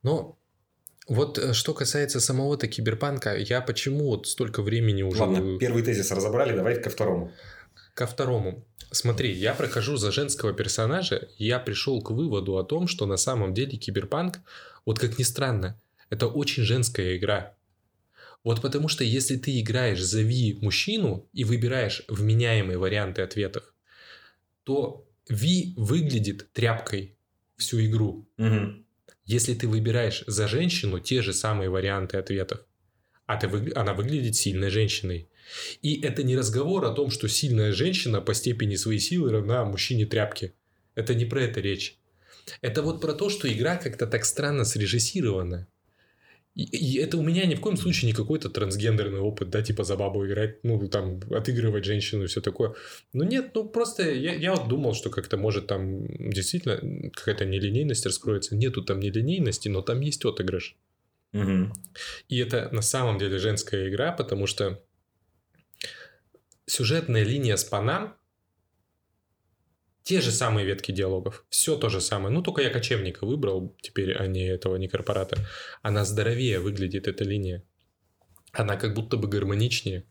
Но 0.02 0.38
вот 1.09 1.38
э, 1.38 1.52
что 1.52 1.74
касается 1.74 2.20
самого-то 2.20 2.66
киберпанка, 2.66 3.37
я 3.37 3.61
почему 3.61 4.06
вот 4.06 4.26
столько 4.26 4.62
времени 4.62 5.02
уже... 5.02 5.22
Ладно, 5.22 5.59
первый 5.59 5.82
тезис 5.82 6.11
разобрали, 6.11 6.56
давай 6.56 6.80
ко 6.80 6.90
второму. 6.90 7.32
Ко 7.94 8.06
второму. 8.06 8.64
Смотри, 8.90 9.32
я 9.32 9.54
прохожу 9.54 9.96
за 9.96 10.11
женского 10.11 10.52
персонажа, 10.52 11.28
и 11.38 11.46
я 11.46 11.59
пришел 11.59 12.02
к 12.02 12.11
выводу 12.11 12.56
о 12.56 12.64
том, 12.64 12.88
что 12.88 13.06
на 13.06 13.16
самом 13.16 13.54
деле 13.54 13.76
киберпанк, 13.76 14.38
вот 14.85 14.98
как 14.98 15.18
ни 15.18 15.22
странно, 15.22 15.80
это 16.11 16.26
очень 16.26 16.62
женская 16.62 17.16
игра. 17.16 17.54
Вот 18.46 18.62
потому 18.62 18.87
что 18.87 19.02
если 19.02 19.37
ты 19.37 19.59
играешь 19.59 20.00
за 20.00 20.22
Ви 20.22 20.56
мужчину 20.62 21.28
и 21.32 21.42
выбираешь 21.42 22.04
вменяемые 22.06 22.78
варианты 22.78 23.22
ответов, 23.22 23.74
то 24.62 25.04
Ви 25.28 25.74
выглядит 25.76 26.52
тряпкой 26.52 27.16
всю 27.56 27.85
игру. 27.85 28.28
Угу. 28.38 28.85
Если 29.24 29.54
ты 29.54 29.66
выбираешь 29.66 30.22
за 30.28 30.46
женщину 30.46 31.00
те 31.00 31.22
же 31.22 31.32
самые 31.32 31.70
варианты 31.70 32.18
ответов, 32.18 32.61
а 33.26 33.37
ты 33.37 33.48
вы... 33.48 33.72
она 33.74 33.94
выглядит 33.94 34.37
сильной 34.37 34.70
женщиной. 34.70 35.28
И 35.82 36.00
это 36.00 36.22
не 36.22 36.37
разговор 36.37 36.85
о 36.85 36.92
том, 36.92 37.11
что 37.11 37.28
сильная 37.28 37.72
женщина 37.72 38.20
по 38.20 38.32
степени 38.32 38.76
своей 38.76 39.00
силы 39.00 39.32
равна 39.32 39.64
мужчине 39.64 40.06
тряпки. 40.06 40.54
Это 40.94 41.16
не 41.16 41.24
про 41.24 41.42
это 41.42 41.61
речь. 41.61 41.98
Это 42.61 42.82
вот 42.82 43.00
про 43.00 43.12
то, 43.12 43.28
что 43.28 43.52
игра 43.52 43.74
как-то 43.76 44.06
так 44.06 44.24
странно 44.24 44.64
срежиссирована. 44.64 45.66
И, 46.57 46.64
и 46.64 46.99
это 46.99 47.19
у 47.19 47.23
меня 47.23 47.45
ни 47.45 47.55
в 47.55 47.61
коем 47.61 47.77
случае 47.77 48.11
не 48.11 48.16
какой-то 48.16 48.49
трансгендерный 48.49 49.21
опыт, 49.21 49.51
да, 49.51 49.62
типа 49.62 49.85
за 49.85 49.95
бабу 49.97 50.27
играть, 50.27 50.64
ну, 50.64 50.88
там, 50.88 51.21
отыгрывать 51.31 51.85
женщину 51.85 52.25
и 52.25 52.27
все 52.27 52.40
такое. 52.40 52.75
Ну, 53.12 53.25
нет, 53.25 53.51
ну, 53.55 53.69
просто 53.69 54.11
я, 54.11 54.35
я 54.35 54.55
вот 54.55 54.66
думал, 54.66 54.95
что 54.95 55.11
как-то 55.11 55.37
может 55.37 55.66
там 55.66 56.07
действительно 56.31 57.11
какая-то 57.12 57.45
нелинейность 57.45 58.07
раскроется. 58.07 58.57
Нету 58.57 58.83
там 58.83 59.01
нелинейности, 59.01 59.69
но 59.69 59.83
там 59.83 60.01
есть 60.01 60.25
отыгрыш. 60.25 60.77
Угу. 61.35 61.73
И 62.31 62.38
это 62.38 62.71
на 62.73 62.83
самом 62.83 63.19
деле 63.19 63.38
женская 63.38 63.90
игра, 63.90 64.12
потому 64.12 64.47
что 64.47 64.83
сюжетная 66.64 67.23
линия 67.23 67.57
с 67.57 67.64
Панам 67.64 68.16
те 70.07 70.21
же 70.21 70.31
самые 70.31 70.64
ветки 70.64 70.92
диалогов. 70.92 71.45
Все 71.49 71.77
то 71.77 71.88
же 71.88 72.01
самое. 72.01 72.33
Ну, 72.33 72.40
только 72.40 72.62
я 72.62 72.71
кочевника 72.71 73.27
выбрал 73.27 73.77
теперь, 73.83 74.14
а 74.14 74.29
не 74.29 74.47
этого, 74.47 74.77
не 74.77 74.87
корпората. 74.87 75.37
Она 75.83 76.05
здоровее 76.05 76.61
выглядит, 76.61 77.09
эта 77.09 77.25
линия. 77.25 77.64
Она 78.53 78.77
как 78.77 78.95
будто 78.95 79.16
бы 79.16 79.27
гармоничнее. 79.27 80.05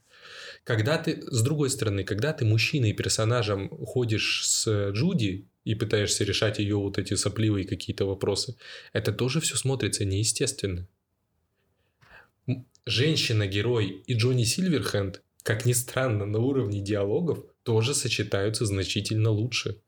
Когда 0.65 0.97
ты, 0.97 1.21
с 1.21 1.41
другой 1.41 1.69
стороны, 1.69 2.03
когда 2.03 2.34
ты 2.34 2.43
мужчиной 2.43 2.91
персонажем 2.91 3.69
ходишь 3.69 4.45
с 4.45 4.91
Джуди 4.91 5.47
и 5.63 5.75
пытаешься 5.75 6.25
решать 6.25 6.60
ее 6.60 6.75
вот 6.75 6.97
эти 6.97 7.13
сопливые 7.13 7.65
какие-то 7.65 8.03
вопросы, 8.03 8.58
это 8.91 9.13
тоже 9.13 9.39
все 9.39 9.55
смотрится 9.55 10.03
неестественно. 10.03 10.89
Женщина-герой 12.86 14.03
и 14.05 14.13
Джонни 14.13 14.43
Сильверхенд, 14.43 15.23
как 15.41 15.65
ни 15.65 15.71
странно, 15.71 16.25
на 16.25 16.39
уровне 16.39 16.81
диалогов 16.81 17.45
тоже 17.63 17.95
сочетаются 17.95 18.65
значительно 18.65 19.29
лучше. 19.29 19.81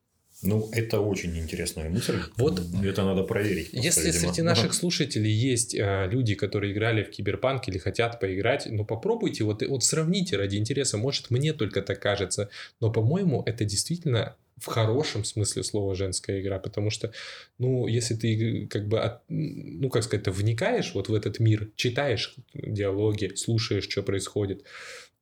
Ну, 0.43 0.69
это 0.71 1.00
очень 1.00 1.38
интересная 1.38 1.89
мысль. 1.89 2.19
Вот 2.36 2.62
это 2.84 3.04
надо 3.04 3.23
проверить. 3.23 3.69
Если 3.71 4.12
видимо. 4.12 4.19
среди 4.19 4.41
наших 4.43 4.73
слушателей 4.73 5.32
есть 5.32 5.73
э, 5.73 6.08
люди, 6.12 6.36
которые 6.36 6.73
играли 6.73 7.04
в 7.04 7.10
киберпанк 7.10 7.67
или 7.67 7.80
хотят 7.80 8.19
поиграть, 8.19 8.67
ну 8.69 8.86
попробуйте, 8.86 9.43
вот, 9.43 9.63
вот 9.67 9.84
сравните 9.84 10.38
ради 10.38 10.58
интереса. 10.58 10.97
Может, 10.97 11.32
мне 11.32 11.54
только 11.54 11.82
так 11.82 12.00
кажется, 12.00 12.50
но, 12.80 12.91
по-моему, 12.91 13.41
это 13.47 13.65
действительно 13.65 14.36
в 14.58 14.65
хорошем 14.65 15.23
смысле 15.23 15.63
слова 15.63 15.95
женская 15.95 16.41
игра, 16.41 16.60
потому 16.60 16.89
что, 16.89 17.12
ну, 17.58 17.88
если 17.88 18.15
ты 18.15 18.67
как 18.67 18.88
бы, 18.88 19.00
от, 19.00 19.21
ну, 19.30 19.89
как 19.89 20.04
сказать, 20.04 20.28
вникаешь 20.28 20.93
вот 20.93 21.10
в 21.10 21.13
этот 21.13 21.39
мир, 21.39 21.69
читаешь 21.76 22.36
диалоги, 22.54 23.34
слушаешь, 23.36 23.88
что 23.88 24.04
происходит, 24.04 24.63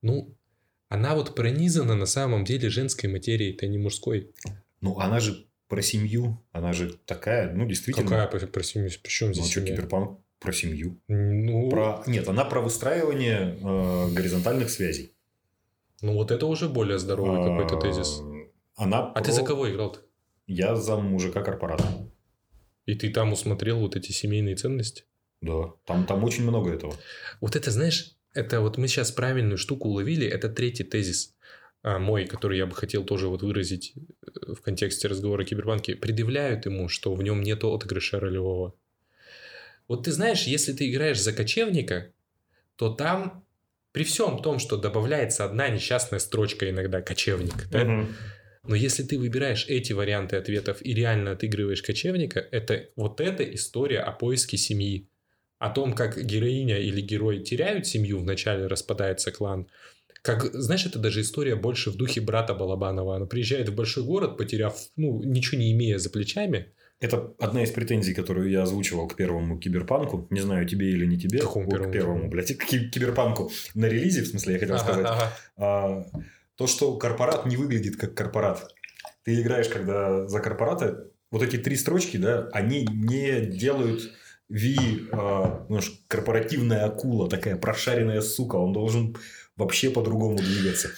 ну, 0.02 0.34
она 0.88 1.14
вот 1.14 1.34
пронизана 1.34 1.94
на 1.94 2.06
самом 2.06 2.44
деле 2.44 2.70
женской 2.70 3.10
материей, 3.10 3.52
это 3.52 3.66
не 3.66 3.78
мужской. 3.78 4.30
Ну, 4.86 4.98
она 4.98 5.20
же 5.20 5.46
про 5.68 5.82
семью, 5.82 6.42
она 6.52 6.72
же 6.72 6.94
такая, 7.06 7.52
ну, 7.52 7.66
действительно. 7.66 8.08
Какая 8.08 8.26
про, 8.28 8.46
про 8.46 8.62
семью? 8.62 8.90
Причем 9.02 9.34
здесь 9.34 9.46
ну, 9.46 9.50
что, 9.50 9.60
киберпанк 9.62 10.20
про 10.38 10.52
семью? 10.52 11.00
Ну... 11.08 11.68
Про... 11.70 12.02
Нет, 12.06 12.28
она 12.28 12.44
про 12.44 12.60
выстраивание 12.60 13.58
э, 13.60 14.12
горизонтальных 14.12 14.70
связей. 14.70 15.12
Ну, 16.02 16.14
вот 16.14 16.30
это 16.30 16.46
уже 16.46 16.68
более 16.68 16.98
здоровый 16.98 17.40
а... 17.40 17.48
какой-то 17.48 17.80
тезис. 17.80 18.20
Она 18.76 18.98
а 18.98 19.12
про... 19.12 19.24
ты 19.24 19.32
за 19.32 19.42
кого 19.42 19.70
играл-то? 19.70 20.00
Я 20.46 20.76
за 20.76 20.96
мужика 20.96 21.42
корпората. 21.42 21.84
И 22.84 22.94
ты 22.94 23.10
там 23.10 23.32
усмотрел 23.32 23.80
вот 23.80 23.96
эти 23.96 24.12
семейные 24.12 24.54
ценности? 24.54 25.04
Да, 25.40 25.72
там, 25.84 26.06
там 26.06 26.22
очень 26.22 26.44
много 26.44 26.72
этого. 26.72 26.94
Вот 27.40 27.56
это, 27.56 27.70
знаешь, 27.70 28.16
это 28.32 28.60
вот 28.60 28.78
мы 28.78 28.86
сейчас 28.86 29.10
правильную 29.10 29.58
штуку 29.58 29.88
уловили, 29.88 30.26
это 30.26 30.48
третий 30.48 30.84
тезис 30.84 31.34
а, 31.35 31.35
мой, 31.98 32.26
который 32.26 32.58
я 32.58 32.66
бы 32.66 32.74
хотел 32.74 33.04
тоже 33.04 33.28
вот 33.28 33.42
выразить 33.42 33.94
э, 33.96 34.54
в 34.54 34.60
контексте 34.60 35.08
разговора 35.08 35.42
о 35.42 35.44
киберпанке, 35.44 35.94
предъявляют 35.94 36.66
ему, 36.66 36.88
что 36.88 37.14
в 37.14 37.22
нем 37.22 37.42
нет 37.42 37.62
отыгрыша 37.64 38.18
ролевого. 38.20 38.74
Вот 39.88 40.04
ты 40.04 40.12
знаешь, 40.12 40.44
если 40.48 40.72
ты 40.72 40.90
играешь 40.90 41.20
за 41.20 41.32
кочевника, 41.32 42.12
то 42.76 42.90
там 42.90 43.46
При 43.92 44.04
всем 44.04 44.42
том, 44.42 44.58
что 44.58 44.76
добавляется 44.76 45.46
одна 45.46 45.68
несчастная 45.70 46.18
строчка 46.18 46.68
иногда, 46.68 47.00
кочевник, 47.00 47.66
да? 47.70 47.84
Мгм. 47.84 48.14
Но 48.64 48.74
если 48.74 49.02
ты 49.04 49.18
выбираешь 49.18 49.64
эти 49.68 49.94
варианты 49.94 50.36
ответов 50.36 50.84
и 50.84 50.92
реально 50.92 51.30
отыгрываешь 51.30 51.82
кочевника, 51.82 52.40
это 52.40 52.90
вот 52.96 53.20
эта 53.22 53.42
история 53.54 54.00
о 54.00 54.12
поиске 54.12 54.58
семьи. 54.58 55.08
О 55.58 55.70
том, 55.70 55.94
как 55.94 56.22
героиня 56.22 56.78
или 56.78 57.00
герой 57.00 57.42
теряют 57.42 57.86
семью, 57.86 58.18
вначале 58.18 58.66
распадается 58.66 59.30
клан. 59.32 59.68
Как, 60.26 60.52
знаешь, 60.52 60.84
это 60.84 60.98
даже 60.98 61.20
история 61.20 61.54
больше 61.54 61.90
в 61.90 61.96
духе 61.96 62.20
брата 62.20 62.52
Балабанова. 62.52 63.14
Она 63.16 63.26
приезжает 63.26 63.68
в 63.68 63.74
большой 63.74 64.02
город, 64.02 64.36
потеряв, 64.36 64.76
ну, 64.96 65.22
ничего 65.22 65.60
не 65.60 65.72
имея 65.72 65.98
за 65.98 66.10
плечами. 66.10 66.72
Это 66.98 67.32
одна 67.38 67.62
из 67.62 67.70
претензий, 67.70 68.12
которую 68.12 68.50
я 68.50 68.62
озвучивал 68.62 69.06
к 69.06 69.14
первому 69.14 69.58
киберпанку. 69.58 70.26
Не 70.30 70.40
знаю, 70.40 70.66
тебе 70.66 70.90
или 70.90 71.06
не 71.06 71.16
тебе. 71.16 71.38
Какому 71.38 71.66
О, 71.66 71.70
первому? 71.70 71.90
К 71.90 71.92
первому, 71.92 72.28
блядь, 72.28 72.56
к 72.56 72.64
ки- 72.64 72.88
киберпанку. 72.88 73.52
На 73.74 73.86
релизе, 73.86 74.22
в 74.22 74.26
смысле, 74.26 74.54
я 74.54 74.58
хотел 74.58 74.74
Ага, 74.76 74.84
сказать. 74.84 75.06
ага. 75.06 75.32
А, 75.56 76.06
то, 76.56 76.66
что 76.66 76.96
корпорат 76.96 77.46
не 77.46 77.56
выглядит 77.56 77.96
как 77.96 78.14
корпорат. 78.14 78.74
Ты 79.24 79.40
играешь, 79.40 79.68
когда 79.68 80.26
за 80.26 80.40
корпората, 80.40 81.04
вот 81.30 81.42
эти 81.42 81.56
три 81.56 81.76
строчки, 81.76 82.16
да, 82.16 82.48
они 82.52 82.84
не 82.90 83.42
делают 83.46 84.10
Ви, 84.48 85.08
а, 85.12 85.66
ну, 85.68 85.80
корпоративная 86.08 86.84
акула, 86.86 87.28
такая 87.28 87.56
прошаренная 87.56 88.20
сука, 88.22 88.56
он 88.56 88.72
должен 88.72 89.16
вообще 89.56 89.90
по-другому 89.90 90.36
двигаться. 90.38 90.90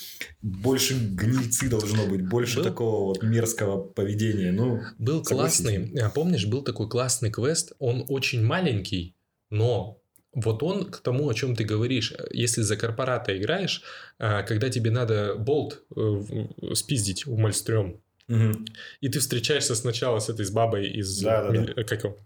Больше 0.42 0.94
гнильцы 0.94 1.68
должно 1.68 2.06
быть, 2.06 2.26
больше 2.28 2.56
Был- 2.56 2.64
такого 2.64 3.04
вот 3.06 3.22
мерзкого 3.22 3.82
поведения. 3.82 4.52
Ну, 4.52 4.80
Был 4.98 5.24
Согласись. 5.24 5.60
классный, 5.64 6.00
а, 6.00 6.10
помнишь, 6.10 6.46
был 6.46 6.62
такой 6.62 6.88
классный 6.88 7.30
квест, 7.30 7.72
он 7.78 8.04
очень 8.08 8.42
маленький, 8.44 9.14
но 9.50 10.00
вот 10.34 10.62
он 10.62 10.90
к 10.90 10.98
тому, 10.98 11.28
о 11.28 11.34
чем 11.34 11.54
ты 11.56 11.64
говоришь. 11.64 12.12
Если 12.32 12.62
за 12.62 12.76
корпората 12.76 13.36
играешь, 13.36 13.82
а, 14.18 14.42
когда 14.42 14.68
тебе 14.70 14.90
надо 14.90 15.34
болт 15.36 15.82
э, 15.90 16.00
в- 16.00 16.74
спиздить 16.74 17.26
у 17.26 17.36
Мальстрём, 17.36 18.00
мгм. 18.28 18.64
и 19.00 19.08
ты 19.08 19.20
встречаешься 19.20 19.74
сначала 19.74 20.18
с 20.18 20.28
этой 20.28 20.44
с 20.44 20.50
бабой 20.50 20.88
из, 20.90 21.20
Да-да-да. 21.22 21.56
мили- 21.58 21.72
э, 21.76 21.84
как 21.84 22.04
его? 22.04 22.16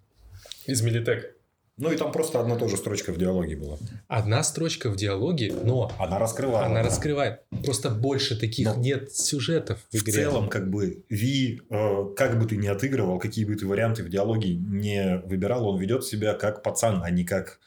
из 0.67 0.81
Милитек. 0.83 1.37
Ну 1.83 1.93
и 1.93 1.97
там 1.97 2.13
просто 2.13 2.41
одна 2.41 2.57
тоже 2.57 2.77
строчка 2.77 3.13
в 3.13 3.19
диалоге 3.19 3.57
была. 3.57 3.77
Одна 4.09 4.43
строчка 4.45 4.89
в 4.89 4.97
диалоге, 4.97 5.53
но 5.65 5.91
Она 5.99 6.19
раскрывала. 6.19 6.65
она 6.67 6.83
раскрывает. 6.83 7.41
Просто 7.65 7.91
больше 7.91 8.39
таких 8.39 8.67
Но 8.67 8.75
нет 8.77 9.13
сюжетов 9.13 9.81
в 9.91 9.97
В 9.99 10.03
игре. 10.03 10.13
целом, 10.13 10.49
как 10.49 10.71
бы, 10.71 11.03
Ви, 11.09 11.61
э, 11.71 12.05
как 12.17 12.39
бы 12.39 12.47
ты 12.47 12.57
ни 12.57 12.69
отыгрывал, 12.69 13.19
какие 13.19 13.45
бы 13.45 13.57
ты 13.57 13.67
варианты 13.67 14.05
в 14.05 14.09
диалоге 14.09 14.55
не 14.55 15.21
выбирал, 15.27 15.67
он 15.69 15.81
ведет 15.81 16.05
себя 16.05 16.35
как 16.35 16.63
пацан, 16.63 17.03
а 17.03 17.11
не 17.11 17.25
как 17.25 17.59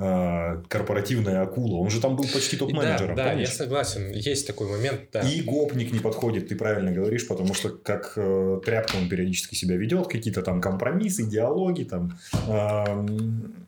корпоративная 0.00 1.42
акула. 1.42 1.76
Он 1.76 1.90
же 1.90 2.00
там 2.00 2.16
был 2.16 2.24
почти 2.24 2.56
И 2.56 2.58
да, 2.58 2.64
топ-менеджером, 2.64 3.16
да, 3.16 3.32
я 3.32 3.46
согласен. 3.46 4.10
Есть 4.12 4.46
такой 4.46 4.68
момент, 4.68 5.02
да. 5.12 5.20
И 5.20 5.42
гопник 5.42 5.92
не 5.92 5.98
подходит, 5.98 6.48
ты 6.48 6.56
правильно 6.56 6.90
говоришь, 6.90 7.28
потому 7.28 7.52
что 7.52 7.68
как 7.68 8.14
э, 8.16 8.60
тряпка 8.64 8.96
он 8.96 9.08
периодически 9.10 9.54
себя 9.54 9.76
ведет, 9.76 10.08
какие-то 10.08 10.42
там 10.42 10.60
компромиссы, 10.60 11.28
диалоги, 11.28 11.84
там... 11.84 12.18
эм, 12.48 13.66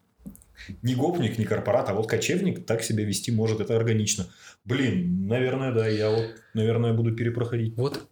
ни 0.83 0.95
гопник, 0.95 1.39
ни 1.39 1.45
корпорат, 1.45 1.89
а 1.91 1.95
вот 1.95 2.09
кочевник 2.09 2.65
так 2.65 2.83
себя 2.83 3.05
вести 3.05 3.31
может, 3.31 3.61
это 3.61 3.77
органично. 3.77 4.27
Блин, 4.65 5.27
наверное, 5.27 5.73
да, 5.73 5.87
я 5.89 6.09
вот, 6.11 6.31
наверное, 6.55 6.93
буду 6.93 7.15
перепроходить 7.15 7.77
Вот 7.77 8.09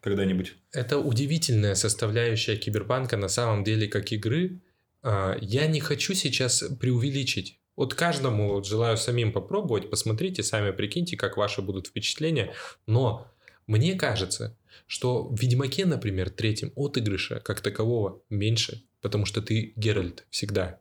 когда-нибудь. 0.00 0.54
Это 0.72 0.98
удивительная 0.98 1.74
составляющая 1.74 2.56
киберпанка 2.56 3.16
на 3.16 3.28
самом 3.28 3.64
деле 3.64 3.88
как 3.88 4.12
игры. 4.12 4.60
А, 5.02 5.36
Я 5.40 5.66
не 5.66 5.80
хочу 5.80 6.14
сейчас 6.14 6.62
преувеличить. 6.78 7.58
Вот 7.76 7.94
каждому 7.94 8.52
вот 8.52 8.66
желаю 8.66 8.96
самим 8.96 9.32
попробовать, 9.32 9.90
посмотрите, 9.90 10.42
сами 10.42 10.70
прикиньте, 10.70 11.16
как 11.16 11.36
ваши 11.36 11.60
будут 11.60 11.88
впечатления. 11.88 12.54
Но 12.86 13.26
мне 13.66 13.94
кажется, 13.94 14.56
что 14.86 15.24
в 15.24 15.40
Ведьмаке, 15.40 15.86
например, 15.86 16.30
третьем 16.30 16.72
отыгрыша 16.76 17.40
как 17.40 17.60
такового 17.60 18.20
меньше, 18.30 18.84
потому 19.00 19.26
что 19.26 19.42
ты 19.42 19.72
Геральт 19.76 20.24
всегда. 20.30 20.80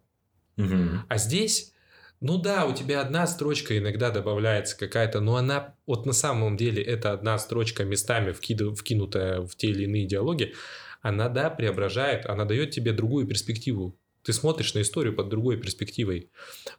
Мгм. 0.58 1.06
А 1.08 1.18
здесь, 1.18 1.74
ну 2.22 2.38
да, 2.38 2.66
у 2.66 2.76
тебя 2.76 3.02
одна 3.02 3.26
строчка 3.26 3.78
иногда 3.78 4.12
добавляется 4.12 4.78
какая-то, 4.78 5.20
но 5.20 5.38
она 5.38 5.76
вот 5.88 6.06
на 6.06 6.14
самом 6.14 6.58
деле 6.58 6.84
это 6.84 7.12
одна 7.12 7.38
строчка 7.40 7.84
местами 7.84 8.32
вкиду- 8.32 8.76
вкинутая 8.76 9.42
в 9.42 9.56
те 9.56 9.68
или 9.68 9.84
иные 9.86 10.06
диалоги, 10.06 10.54
она, 11.02 11.28
да, 11.28 11.50
преображает, 11.50 12.26
она 12.26 12.46
дает 12.46 12.72
тебе 12.72 12.94
другую 12.94 13.28
перспективу. 13.28 13.98
Ты 14.24 14.34
смотришь 14.34 14.74
на 14.74 14.82
историю 14.82 15.16
под 15.16 15.30
другой 15.30 15.58
перспективой. 15.58 16.30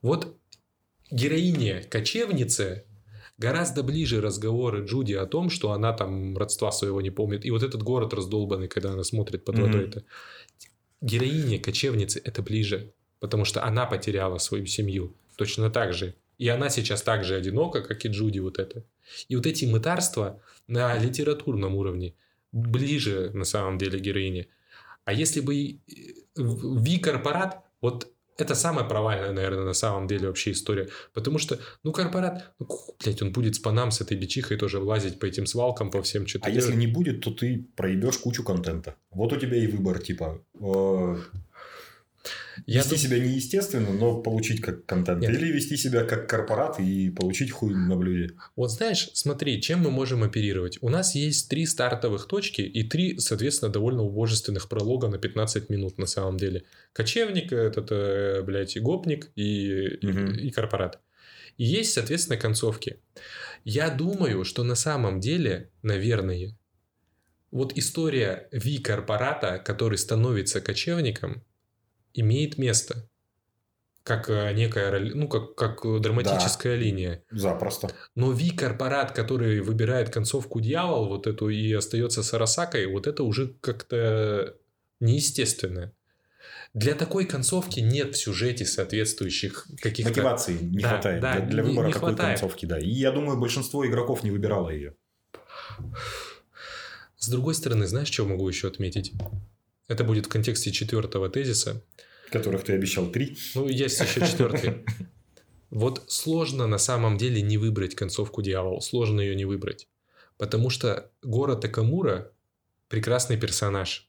Вот 0.02 0.37
героине 1.11 1.83
кочевницы 1.83 2.85
гораздо 3.38 3.83
ближе 3.83 4.20
разговоры 4.20 4.85
Джуди 4.85 5.12
о 5.12 5.26
том, 5.26 5.50
что 5.50 5.72
она 5.72 5.92
там 5.92 6.37
родства 6.37 6.72
своего 6.72 7.00
не 7.00 7.11
помнит. 7.11 7.44
И 7.44 7.50
вот 7.50 7.62
этот 7.62 7.83
город 7.83 8.14
раздолбанный, 8.14 8.68
когда 8.68 8.92
она 8.92 9.04
смотрит 9.04 9.44
под 9.44 9.57
Мгм. 9.57 9.64
водой. 9.64 9.85
Это. 9.88 10.04
Героине 11.00 11.59
кочевницы 11.59 12.20
это 12.24 12.42
ближе, 12.42 12.92
потому 13.20 13.44
что 13.44 13.62
она 13.64 13.85
потеряла 13.87 14.38
свою 14.38 14.66
семью. 14.66 15.14
Точно 15.37 15.70
так 15.70 15.92
же. 15.92 16.14
И 16.38 16.48
она 16.48 16.70
сейчас 16.70 17.02
так 17.02 17.24
же 17.24 17.37
одинока, 17.37 17.83
как 17.83 18.04
и 18.04 18.09
Джуди 18.09 18.38
вот 18.38 18.59
это. 18.59 18.85
И 19.28 19.37
вот 19.37 19.46
эти 19.46 19.66
мытарства 19.66 20.40
на 20.66 20.96
литературном 20.98 21.74
уровне 21.74 22.14
ближе 22.52 23.30
на 23.35 23.44
самом 23.44 23.78
деле 23.78 23.98
героине. 23.98 24.46
А 25.04 25.12
если 25.12 25.40
бы 25.40 25.54
э, 25.54 25.78
Ви-корпорат, 26.37 27.59
вот 27.81 28.14
это 28.37 28.55
самая 28.55 28.85
провальная, 28.85 29.33
наверное, 29.33 29.64
на 29.64 29.75
самом 29.75 30.07
деле 30.07 30.27
вообще 30.27 30.51
история. 30.51 30.88
Потому 31.12 31.38
что, 31.38 31.59
ну, 31.85 31.92
корпорат, 31.92 32.53
ну, 32.59 32.66
блядь, 33.03 33.23
он 33.23 33.33
будет 33.33 33.55
с 33.55 33.59
панам, 33.59 33.90
с 33.90 34.01
этой 34.01 34.16
бичихой 34.16 34.57
тоже 34.57 34.81
влазить 34.81 35.18
по 35.18 35.27
этим 35.27 35.47
свалкам, 35.47 35.90
по 35.90 36.03
всем 36.03 36.27
что-то 36.27 36.47
А 36.47 36.51
если 36.51 36.75
не 36.75 36.87
будет, 36.87 37.20
то 37.20 37.31
ты 37.31 37.68
проебешь 37.77 38.18
кучу 38.18 38.42
контента. 38.42 38.97
Вот 39.11 39.33
у 39.33 39.37
тебя 39.37 39.57
и 39.57 39.66
выбор, 39.66 40.01
типа, 40.01 40.42
э, 40.61 41.16
Я 42.67 42.79
вести 42.81 42.91
дум- 42.91 42.99
себя 42.99 43.19
неестественно, 43.19 43.93
но 43.93 44.21
получить 44.23 44.61
как 44.61 44.87
контент. 44.87 45.21
Нет. 45.21 45.31
Или 45.31 45.53
вести 45.53 45.77
себя 45.77 46.05
как 46.05 46.29
корпорат 46.29 46.81
и 46.81 47.11
получить 47.11 47.51
хуй 47.51 47.75
на 47.75 47.97
блюде. 47.97 48.35
Вот 48.57 48.71
знаешь, 48.71 49.11
смотри, 49.13 49.61
чем 49.61 49.81
мы 49.81 49.91
можем 49.91 50.23
оперировать? 50.23 50.79
У 50.81 50.89
нас 50.89 51.15
есть 51.15 51.49
три 51.51 51.67
стартовых 51.67 52.27
точки 52.27 52.63
и 52.63 52.83
три, 52.89 53.19
соответственно, 53.19 53.71
довольно 53.73 54.03
убожественных 54.03 54.69
пролога 54.69 55.09
на 55.09 55.19
15 55.19 55.69
минут 55.71 55.99
на 55.99 56.07
самом 56.07 56.37
деле. 56.39 56.65
Кочевник, 56.93 57.53
этот, 57.53 57.89
э, 57.91 58.43
блядь, 58.43 58.77
и 58.77 58.81
гопник 58.81 59.31
и, 59.37 59.97
и- 60.01 60.07
Мгм. 60.07 60.35
и 60.35 60.51
корпорат. 60.51 61.01
И 61.59 61.65
есть, 61.65 61.93
соответственно, 61.93 62.37
концовки. 62.39 62.99
Я 63.65 63.91
думаю, 63.91 64.45
что 64.45 64.65
на 64.65 64.75
самом 64.75 65.21
деле, 65.21 65.71
наверное, 65.83 66.57
вот 67.51 67.77
история 67.79 68.49
Ви-корпората, 68.51 69.59
который 69.65 69.97
становится 69.99 70.61
кочевником, 70.61 71.43
имеет 72.14 72.57
место. 72.59 73.09
Как 74.03 74.29
э, 74.29 74.53
некая, 74.53 75.00
ну, 75.14 75.29
как, 75.29 75.55
как 75.55 76.00
драматическая 76.03 76.77
линия. 76.77 77.24
Запросто. 77.31 77.90
Но 78.14 78.33
Ви-корпорат, 78.33 79.12
который 79.12 79.61
выбирает 79.61 80.11
концовку 80.11 80.61
дьявол, 80.61 81.09
вот 81.09 81.27
эту 81.27 81.48
и 81.48 81.72
остается 81.72 82.22
с 82.22 82.35
Арасакой, 82.35 82.87
вот 82.87 83.07
это 83.07 83.22
уже 83.22 83.55
как-то 83.61 84.57
неестественно. 85.00 85.92
Для 86.74 86.94
такой 86.94 87.24
концовки 87.24 87.81
нет 87.81 88.14
в 88.14 88.18
сюжете 88.18 88.66
соответствующих 88.66 89.66
каких-то... 89.81 90.11
Мотивации 90.11 90.59
не 90.59 90.81
Да, 90.81 90.88
хватает 90.90 91.22
да, 91.22 91.33
для, 91.40 91.46
для 91.46 91.62
не- 91.62 91.68
выбора 91.70 91.87
не 91.87 91.92
такой 91.92 92.09
хватает. 92.11 92.40
концовки, 92.40 92.66
да. 92.66 92.79
И 92.79 92.88
я 92.90 93.11
думаю, 93.11 93.38
большинство 93.38 93.87
игроков 93.87 94.22
не 94.22 94.31
выбирало 94.31 94.68
ее. 94.70 94.96
С 97.16 97.29
другой 97.29 97.55
стороны, 97.55 97.87
знаешь, 97.87 98.09
что 98.11 98.24
могу 98.27 98.46
еще 98.48 98.68
отметить? 98.68 99.12
Это 99.88 100.05
будет 100.05 100.27
в 100.27 100.29
контексте 100.29 100.73
четвертого 100.73 101.29
тезиса. 101.29 101.85
Которых 102.31 102.64
ты 102.64 102.73
обещал 102.73 103.07
три. 103.11 103.37
Ну, 103.55 103.68
есть 103.68 104.01
еще 104.01 104.20
четвертый. 104.20 104.85
Вот 105.70 106.05
сложно 106.07 106.66
на 106.66 106.79
самом 106.79 107.18
деле 107.18 107.42
не 107.42 107.59
выбрать 107.59 107.94
концовку 107.94 108.42
дьявол. 108.42 108.81
Сложно 108.81 109.20
ее 109.20 109.35
не 109.35 109.44
выбрать. 109.44 109.88
Потому 110.38 110.70
что 110.70 111.11
Гора 111.23 111.57
Такамура 111.57 112.33
прекрасный 112.88 113.37
персонаж. 113.37 114.09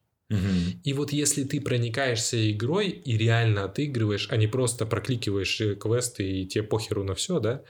И 0.84 0.94
вот 0.94 1.12
если 1.12 1.44
ты 1.44 1.62
проникаешься 1.62 2.52
игрой 2.52 2.90
и 2.90 3.16
реально 3.16 3.66
отыгрываешь, 3.66 4.28
а 4.32 4.38
не 4.38 4.48
просто 4.48 4.88
прокликиваешь 4.88 5.62
э, 5.62 5.76
квесты 5.76 6.42
и 6.42 6.48
тебе 6.48 6.64
похеру 6.64 7.04
на 7.04 7.14
все, 7.14 7.40
да, 7.40 7.64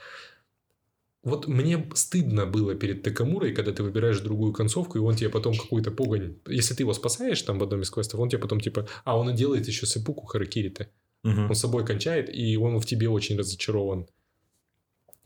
вот 1.26 1.48
мне 1.48 1.84
стыдно 1.94 2.46
было 2.46 2.74
перед 2.76 3.02
Такамурой, 3.02 3.52
когда 3.52 3.72
ты 3.72 3.82
выбираешь 3.82 4.20
другую 4.20 4.52
концовку, 4.52 4.96
и 4.96 5.00
он 5.00 5.16
тебе 5.16 5.28
потом 5.28 5.54
какую-то 5.56 5.90
погонь... 5.90 6.38
Если 6.46 6.72
ты 6.74 6.84
его 6.84 6.94
спасаешь 6.94 7.42
там 7.42 7.58
в 7.58 7.62
одном 7.64 7.82
из 7.82 7.90
квестов, 7.90 8.20
он 8.20 8.28
тебе 8.28 8.40
потом 8.40 8.60
типа... 8.60 8.86
А, 9.04 9.18
он 9.18 9.30
и 9.30 9.34
делает 9.34 9.66
еще 9.66 9.86
сепуку 9.86 10.24
Харакири-то. 10.26 10.88
Мгм. 11.24 11.46
Он 11.48 11.54
с 11.54 11.60
собой 11.60 11.84
кончает, 11.84 12.32
и 12.32 12.56
он 12.56 12.78
в 12.78 12.86
тебе 12.86 13.08
очень 13.08 13.36
разочарован. 13.36 14.06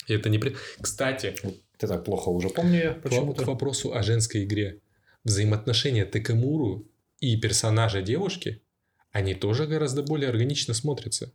И 0.07 0.15
это 0.15 0.31
не... 0.31 0.39
при- 0.39 0.57
Кстати, 0.81 1.35
Ты 1.77 1.87
так 1.87 2.05
плохо 2.05 2.31
уже 2.31 2.49
помню 2.49 2.79
я 2.79 2.95
к 2.95 3.03
почему-то. 3.03 3.45
вопросу 3.45 3.93
о 3.95 4.03
женской 4.03 4.45
игре. 4.45 4.81
Взаимоотношения 5.25 6.07
Такамуру 6.07 6.89
и 7.21 7.37
персонажа 7.37 8.01
девушки, 8.01 8.63
они 9.13 9.35
тоже 9.35 9.67
гораздо 9.67 10.03
более 10.03 10.31
органично 10.31 10.73
смотрятся. 10.73 11.33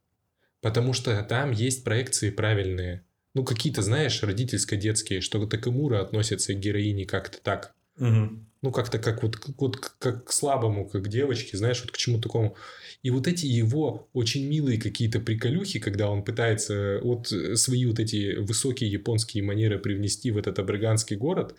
Потому 0.61 0.93
что 0.93 1.21
там 1.21 1.51
есть 1.51 1.83
проекции 1.83 2.31
правильные. 2.31 3.05
Ну, 3.35 3.43
какие-то, 3.43 3.81
знаешь, 3.81 4.23
родительско-детские, 4.23 5.21
что 5.21 5.45
Такамура 5.45 6.01
относится 6.01 6.53
к 6.53 6.59
героине 6.59 7.05
как-то 7.05 7.37
так. 7.43 7.75
Угу. 7.99 8.29
Ну, 8.61 8.71
как-то 8.71 8.97
как 8.97 9.23
вот, 9.23 9.37
вот 9.57 9.77
как 9.77 10.25
к 10.25 10.31
слабому, 10.31 10.87
как 10.87 11.03
к 11.03 11.07
девочке, 11.09 11.57
знаешь, 11.57 11.81
вот 11.81 11.91
к 11.91 11.97
чему 11.97 12.19
такому. 12.19 12.55
И 13.03 13.09
вот 13.11 13.27
эти 13.27 13.45
его 13.45 14.07
очень 14.13 14.47
милые 14.47 14.79
какие-то 14.79 15.19
приколюхи, 15.19 15.79
когда 15.79 16.09
он 16.09 16.23
пытается 16.23 16.99
вот 17.03 17.27
свои 17.27 17.85
вот 17.85 17.99
эти 17.99 18.37
высокие 18.37 18.89
японские 18.89 19.43
манеры 19.43 19.79
привнести 19.79 20.31
в 20.31 20.37
этот 20.37 20.57
абраганский 20.57 21.17
город 21.17 21.55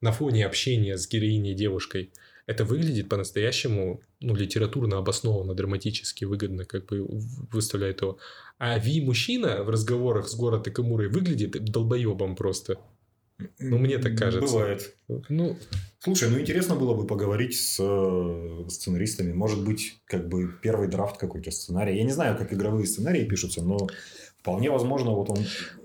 на 0.00 0.10
фоне 0.10 0.44
общения 0.44 0.98
с 0.98 1.08
героиней 1.08 1.54
девушкой, 1.54 2.10
это 2.50 2.64
выглядит 2.64 3.08
по-настоящему 3.08 4.00
ну, 4.20 4.34
литературно 4.34 4.98
обоснованно, 4.98 5.54
драматически 5.54 6.24
выгодно, 6.24 6.64
как 6.64 6.86
бы 6.86 7.06
выставляет 7.52 8.02
его. 8.02 8.18
А 8.58 8.76
Ви 8.78 9.00
мужчина 9.00 9.62
в 9.62 9.70
разговорах 9.70 10.28
с 10.28 10.34
город 10.34 10.66
и 10.66 10.72
Камурой 10.72 11.08
выглядит 11.08 11.52
долбоебом 11.64 12.34
просто. 12.34 12.78
Ну, 13.60 13.78
мне 13.78 13.98
так 13.98 14.18
кажется. 14.18 14.52
Бывает. 14.52 14.94
Ну, 15.28 15.56
Слушай, 16.00 16.28
ну 16.30 16.40
интересно 16.40 16.74
было 16.74 16.94
бы 16.94 17.06
поговорить 17.06 17.56
с 17.56 17.78
э, 17.78 18.68
сценаристами. 18.68 19.32
Может 19.32 19.64
быть, 19.64 20.00
как 20.06 20.28
бы 20.28 20.50
первый 20.60 20.88
драфт 20.88 21.18
какой-то 21.18 21.50
сценария. 21.52 21.96
Я 21.96 22.04
не 22.04 22.12
знаю, 22.12 22.36
как 22.36 22.52
игровые 22.52 22.86
сценарии 22.86 23.24
пишутся, 23.24 23.62
но 23.62 23.88
вполне 24.40 24.70
возможно, 24.70 25.12
вот 25.12 25.30
он 25.30 25.38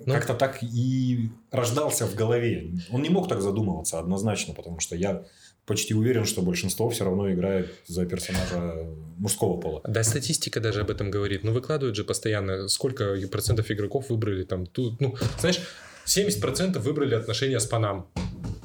Ну. 0.05 0.13
как-то 0.13 0.33
так 0.33 0.63
и 0.63 1.29
рождался 1.51 2.07
в 2.07 2.15
голове. 2.15 2.73
Он 2.91 3.01
не 3.01 3.09
мог 3.09 3.29
так 3.29 3.41
задумываться 3.41 3.99
однозначно, 3.99 4.53
потому 4.53 4.79
что 4.79 4.95
я 4.95 5.25
почти 5.65 5.93
уверен, 5.93 6.25
что 6.25 6.41
большинство 6.41 6.89
все 6.89 7.05
равно 7.05 7.31
играет 7.31 7.73
за 7.87 8.05
персонажа 8.05 8.87
мужского 9.17 9.59
пола. 9.59 9.81
Да, 9.87 10.03
статистика 10.03 10.59
даже 10.59 10.81
об 10.81 10.89
этом 10.89 11.11
говорит. 11.11 11.43
Ну, 11.43 11.51
выкладывают 11.51 11.95
же 11.95 12.03
постоянно, 12.03 12.67
сколько 12.67 13.15
процентов 13.31 13.71
игроков 13.71 14.09
выбрали 14.09 14.43
там. 14.43 14.65
Тут, 14.65 15.01
ну, 15.01 15.15
знаешь, 15.39 15.59
70% 16.05 16.79
выбрали 16.79 17.15
отношения 17.15 17.59
с 17.59 17.65
Панам. 17.65 18.07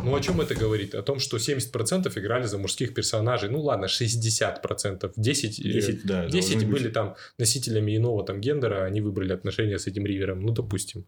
Ну, 0.03 0.14
о 0.14 0.20
чем 0.20 0.40
это 0.40 0.55
говорит? 0.55 0.94
О 0.94 1.03
том, 1.03 1.18
что 1.18 1.36
70% 1.36 2.18
играли 2.18 2.46
за 2.46 2.59
мужских 2.59 2.94
персонажей. 2.94 3.51
Ну, 3.51 3.61
ладно, 3.61 3.86
60%. 3.86 5.12
10, 5.16 5.61
э, 5.61 5.62
10, 5.62 6.07
да, 6.07 6.26
10 6.26 6.51
должны 6.53 6.57
быть. 6.57 6.82
были 6.82 6.92
там 6.92 7.16
носителями 7.38 7.96
иного 7.96 8.24
там 8.24 8.40
гендера, 8.40 8.84
они 8.84 9.01
выбрали 9.01 9.32
отношения 9.32 9.78
с 9.78 9.86
этим 9.86 10.07
Ривером. 10.07 10.40
Ну, 10.40 10.53
допустим. 10.53 11.07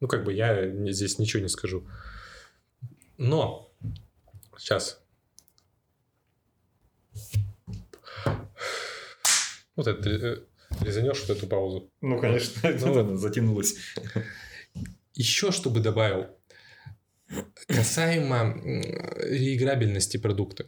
Ну, 0.00 0.08
как 0.08 0.24
бы 0.24 0.32
я 0.32 0.70
здесь 0.90 1.18
ничего 1.18 1.42
не 1.42 1.48
скажу. 1.48 1.86
Но, 3.18 3.70
сейчас. 4.56 5.00
Вот 9.76 9.86
это 9.86 10.08
э, 10.10 10.36
резанешь 10.84 11.20
вот 11.26 11.36
эту 11.36 11.46
паузу. 11.46 11.90
Ну, 12.00 12.18
конечно, 12.20 12.70
Ну, 12.80 13.16
затянулось. 13.16 13.76
Еще 15.14 15.52
что 15.52 15.70
бы 15.70 15.80
добавил. 15.80 16.26
Касаемо 17.68 18.60
реиграбельности 18.64 20.16
продукта. 20.16 20.66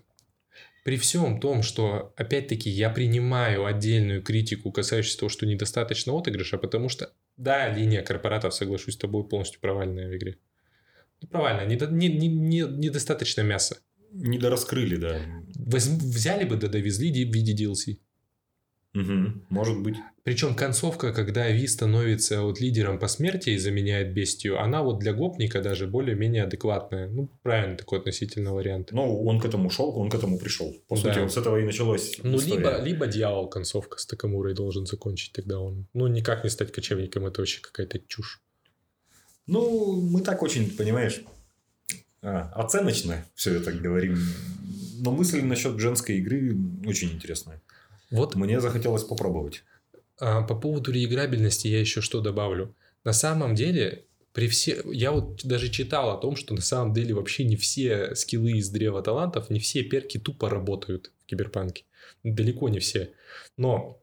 При 0.85 0.97
всем 0.97 1.41
том, 1.41 1.63
что, 1.63 2.13
опять-таки, 2.17 2.69
я 2.69 2.91
принимаю 2.91 3.65
отдельную 3.67 4.21
критику, 4.23 4.73
касающуюся 4.73 5.19
того, 5.21 5.29
что 5.31 5.47
недостаточно 5.47 6.13
отыгрыша, 6.17 6.59
потому 6.59 6.89
что, 6.89 7.13
да, 7.37 7.69
линия 7.69 8.03
корпоратов, 8.03 8.53
соглашусь 8.55 8.95
с 8.95 8.99
тобой, 8.99 9.23
полностью 9.29 9.61
провальная 9.61 10.09
в 10.09 10.17
игре. 10.17 10.39
Ну, 11.21 11.29
провальная, 11.29 11.67
недо- 11.67 11.91
не- 11.91 12.09
не- 12.09 12.27
не- 12.29 12.63
недостаточно 12.79 13.43
мяса. 13.43 13.79
Недораскрыли, 14.13 14.97
да. 14.97 15.21
Возьм- 15.57 15.99
взяли 15.99 16.45
бы 16.45 16.57
да 16.57 16.69
довезли 16.69 17.11
в 17.25 17.33
виде 17.35 17.55
DLC. 17.55 17.99
Мгм, 18.95 19.47
Может 19.49 19.83
быть. 19.83 19.97
Причем 20.23 20.55
концовка, 20.55 21.13
когда 21.15 21.49
Ви 21.51 21.67
становится 21.67 22.43
вот 22.43 22.61
лидером 22.61 22.99
по 22.99 23.09
смерти 23.09 23.51
и 23.51 23.59
заменяет 23.59 24.13
бестию, 24.13 24.61
она 24.61 24.83
вот 24.83 24.99
для 24.99 25.13
гопника 25.15 25.63
даже 25.63 25.87
более-менее 25.87 26.43
адекватная. 26.45 27.09
Ну, 27.09 27.29
правильно 27.43 27.77
такой 27.77 27.99
относительно 28.01 28.53
вариант. 28.55 28.93
Ну, 28.93 29.25
он 29.25 29.41
к 29.41 29.47
этому 29.47 29.71
шел, 29.71 29.99
он 29.99 30.11
к 30.11 30.15
этому 30.15 30.39
пришел. 30.39 30.75
По 30.89 30.97
Да. 30.97 31.03
сути, 31.03 31.19
вот 31.21 31.33
с 31.33 31.37
этого 31.39 31.59
и 31.59 31.65
началось. 31.65 32.19
Ну, 32.23 32.37
история. 32.37 32.57
либо, 32.59 32.83
либо 32.83 33.07
дьявол 33.07 33.49
концовка 33.49 33.99
с 33.99 34.05
Такамурой 34.07 34.55
должен 34.55 34.85
закончить, 34.87 35.33
тогда 35.33 35.59
он... 35.59 35.87
Ну, 35.95 36.07
никак 36.07 36.45
не 36.45 36.51
стать 36.51 36.71
кочевником, 36.71 37.25
это 37.27 37.41
вообще 37.41 37.61
какая-то 37.63 37.99
чушь. 38.07 38.43
Ну, 39.47 40.01
мы 40.03 40.21
так 40.21 40.43
очень, 40.43 40.71
понимаешь, 40.77 41.23
а, 42.23 42.51
оценочно 42.55 43.27
все 43.35 43.55
это 43.55 43.73
говорим. 43.73 44.17
Но 45.01 45.11
мысль 45.11 45.43
насчет 45.43 45.79
женской 45.81 46.19
игры 46.19 46.57
очень 46.87 47.13
интересная. 47.13 47.61
Вот 48.11 48.37
Мне 48.37 48.61
захотелось 48.61 49.05
попробовать. 49.05 49.65
а, 50.21 50.43
по 50.43 50.55
поводу 50.55 50.93
реиграбельности 50.93 51.67
я 51.67 51.81
еще 51.81 52.01
что 52.01 52.21
добавлю. 52.21 52.75
На 53.05 53.13
самом 53.13 53.55
деле, 53.55 54.07
при 54.33 54.47
все... 54.49 54.83
я 54.93 55.11
вот 55.11 55.45
даже 55.45 55.69
читал 55.69 56.11
о 56.11 56.19
том, 56.19 56.37
что 56.37 56.55
на 56.55 56.61
самом 56.61 56.95
деле 56.95 57.15
вообще 57.15 57.45
не 57.45 57.57
все 57.57 58.15
скиллы 58.15 58.53
из 58.53 58.71
древа 58.71 59.03
талантов, 59.03 59.51
не 59.51 59.59
все 59.59 59.83
перки 59.83 60.19
тупо 60.19 60.49
работают 60.49 61.11
в 61.23 61.27
киберпанке. 61.27 61.85
Далеко 62.23 62.69
не 62.69 62.79
все. 62.79 63.13
Но 63.57 64.01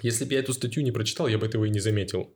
если 0.00 0.24
бы 0.24 0.32
я 0.32 0.40
эту 0.40 0.54
статью 0.54 0.82
не 0.82 0.92
прочитал, 0.92 1.28
я 1.28 1.38
бы 1.38 1.46
этого 1.46 1.64
и 1.66 1.70
не 1.70 1.80
заметил. 1.80 2.32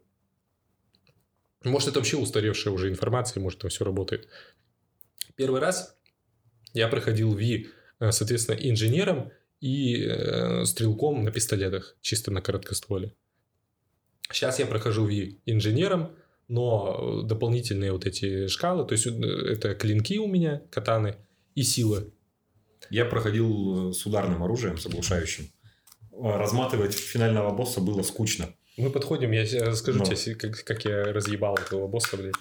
Может, 1.64 1.90
это 1.90 2.00
вообще 2.00 2.16
устаревшая 2.16 2.74
уже 2.74 2.90
информация, 2.90 3.40
может, 3.40 3.60
там 3.60 3.70
все 3.70 3.84
работает. 3.84 4.28
Первый 5.36 5.60
раз 5.60 5.96
я 6.74 6.88
проходил 6.88 7.34
Ви, 7.34 7.68
э, 8.00 8.12
соответственно, 8.12 8.56
инженером 8.56 9.30
и 9.60 10.04
э, 10.04 10.64
стрелком 10.64 11.24
на 11.24 11.30
пистолетах, 11.30 11.96
чисто 12.00 12.30
на 12.30 12.40
короткостволе. 12.40 13.14
Сейчас 14.30 14.58
я 14.58 14.66
прохожу 14.66 15.06
Ви 15.06 15.40
инженером, 15.46 16.16
но 16.48 17.22
э, 17.24 17.26
дополнительные 17.28 17.92
вот 17.92 18.06
эти 18.06 18.46
шкалы, 18.48 18.86
то 18.86 18.92
есть 18.92 19.06
э, 19.06 19.10
это 19.10 19.74
клинки 19.74 20.18
у 20.18 20.26
меня, 20.26 20.62
катаны 20.70 21.16
и 21.54 21.62
сила. 21.62 22.04
Я 22.90 23.04
проходил 23.04 23.92
с 23.92 24.04
ударным 24.06 24.42
оружием, 24.42 24.76
с 24.76 24.86
оглушающим. 24.86 25.50
Разматывать 26.10 26.94
финального 26.94 27.54
босса 27.54 27.80
было 27.80 28.02
скучно. 28.02 28.48
Мы 28.76 28.90
подходим, 28.90 29.30
я 29.32 29.42
расскажу 29.64 30.00
Ну. 30.00 30.04
тебе, 30.04 30.34
как, 30.34 30.64
как 30.64 30.84
я 30.84 31.04
разъебал 31.12 31.54
этого 31.56 31.86
босса, 31.86 32.16
блядь. 32.16 32.34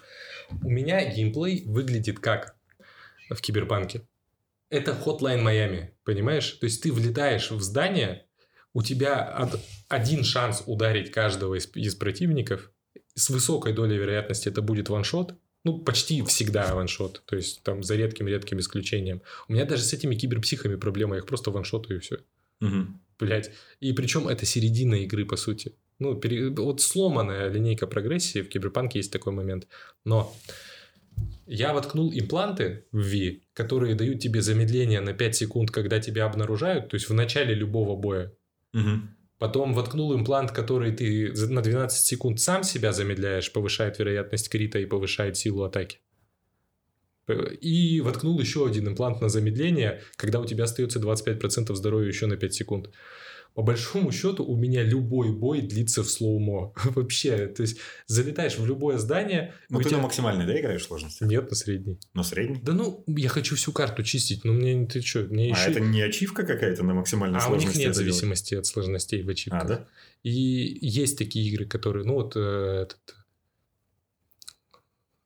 У 0.63 0.69
меня 0.69 1.09
геймплей 1.13 1.63
выглядит 1.65 2.19
как 2.19 2.55
в 3.33 3.41
Киберпанке. 3.41 4.07
Это 4.69 4.91
Hotline 4.91 5.43
Miami, 5.43 5.89
понимаешь? 6.03 6.51
То 6.51 6.65
есть 6.65 6.81
ты 6.83 6.91
влетаешь 6.91 7.51
в 7.51 7.61
здание, 7.61 8.25
у 8.73 8.81
тебя 8.81 9.35
од- 9.37 9.59
один 9.89 10.23
шанс 10.23 10.63
ударить 10.65 11.11
каждого 11.11 11.55
из, 11.55 11.69
из 11.75 11.95
противников. 11.95 12.71
С 13.15 13.29
высокой 13.29 13.73
долей 13.73 13.97
вероятности 13.97 14.47
это 14.47 14.61
будет 14.61 14.87
ваншот. 14.89 15.35
Ну, 15.65 15.79
почти 15.79 16.23
всегда 16.23 16.73
ваншот. 16.73 17.21
То 17.25 17.35
есть 17.35 17.63
там 17.63 17.83
за 17.83 17.95
редким-редким 17.95 18.59
исключением. 18.59 19.21
У 19.49 19.53
меня 19.53 19.65
даже 19.65 19.83
с 19.83 19.93
этими 19.93 20.15
киберпсихами 20.15 20.75
проблема. 20.75 21.15
Я 21.15 21.19
их 21.19 21.25
просто 21.27 21.51
ваншотаю 21.51 21.99
и 21.99 22.01
все. 22.01 22.17
Блять. 23.19 23.51
И 23.81 23.91
причем 23.93 24.27
это 24.27 24.45
середина 24.45 24.95
игры, 24.95 25.25
по 25.25 25.35
сути. 25.35 25.75
Ну, 25.99 26.15
пере- 26.15 26.49
вот 26.49 26.81
сломанная 26.81 27.49
линейка 27.49 27.85
прогрессии 27.85 28.41
в 28.41 28.49
Киберпанке 28.49 28.99
есть 28.99 29.11
такой 29.11 29.33
момент. 29.33 29.67
Но 30.05 30.33
я 31.45 31.73
воткнул 31.73 32.11
импланты 32.13 32.85
в 32.91 33.01
Ви, 33.01 33.43
которые 33.53 33.95
дают 33.95 34.19
тебе 34.19 34.41
замедление 34.41 35.01
на 35.01 35.13
5 35.13 35.35
секунд, 35.35 35.71
когда 35.71 35.99
тебя 35.99 36.25
обнаружают, 36.25 36.89
то 36.89 36.95
есть 36.95 37.09
в 37.09 37.13
начале 37.13 37.53
любого 37.53 37.95
боя. 37.95 38.31
Мгм. 38.73 39.17
Потом 39.37 39.73
воткнул 39.73 40.15
имплант, 40.15 40.51
который 40.51 40.91
ты 40.91 41.33
на 41.33 41.61
12 41.61 42.05
секунд 42.05 42.39
сам 42.39 42.63
себя 42.63 42.93
замедляешь, 42.93 43.51
повышает 43.51 43.97
вероятность 43.99 44.49
крита 44.49 44.79
и 44.79 44.85
повышает 44.85 45.35
силу 45.35 45.63
атаки. 45.63 45.99
И 47.27 48.01
воткнул 48.01 48.39
еще 48.39 48.67
один 48.67 48.87
имплант 48.87 49.19
на 49.19 49.29
замедление, 49.29 50.01
когда 50.15 50.39
у 50.39 50.45
тебя 50.45 50.65
остается 50.65 50.99
25% 50.99 51.73
здоровья 51.75 52.07
еще 52.07 52.27
на 52.27 52.37
5 52.37 52.53
секунд. 52.53 52.89
По 53.53 53.63
большому 53.63 54.11
счету 54.13 54.45
у 54.45 54.55
меня 54.55 54.81
любой 54.81 55.33
бой 55.33 55.61
длится 55.61 56.03
в 56.03 56.09
слоумо. 56.09 56.73
Вообще, 56.85 57.47
то 57.47 57.63
есть 57.63 57.77
залетаешь 58.07 58.57
в 58.57 58.65
любое 58.65 58.97
здание... 58.97 59.53
Ну, 59.69 59.79
у 59.79 59.81
ты 59.81 59.89
тебя- 59.89 59.97
на 59.97 60.03
максимальной, 60.03 60.45
да, 60.45 60.57
играешь 60.57 60.85
сложности? 60.85 61.23
Нет, 61.25 61.49
на 61.49 61.55
средний. 61.55 61.99
На 62.13 62.23
средней? 62.23 62.59
Да 62.63 62.71
ну, 62.73 63.03
я 63.07 63.27
хочу 63.27 63.55
всю 63.57 63.73
карту 63.73 64.03
чистить, 64.03 64.45
но 64.45 64.53
мне 64.53 64.85
ты 64.85 65.01
что, 65.01 65.19
мне 65.23 65.53
А 65.53 65.57
еще... 65.59 65.71
это 65.71 65.81
не 65.81 66.01
ачивка 66.01 66.43
какая-то 66.45 66.83
на 66.83 66.93
максимальной 66.93 67.39
А 67.39 67.43
у 67.43 67.47
сложности? 67.47 67.67
них 67.67 67.87
нет 67.87 67.89
это 67.91 67.99
делать? 67.99 68.13
зависимости 68.15 68.55
от 68.55 68.65
сложностей 68.65 69.21
в 69.21 69.29
ачивках. 69.29 69.63
А, 69.63 69.65
да? 69.67 69.87
И 70.23 70.29
есть 70.31 71.17
такие 71.17 71.45
игры, 71.51 71.65
которые, 71.65 72.05
ну 72.05 72.13
вот 72.13 72.37
э, 72.37 72.39
этот 72.83 73.15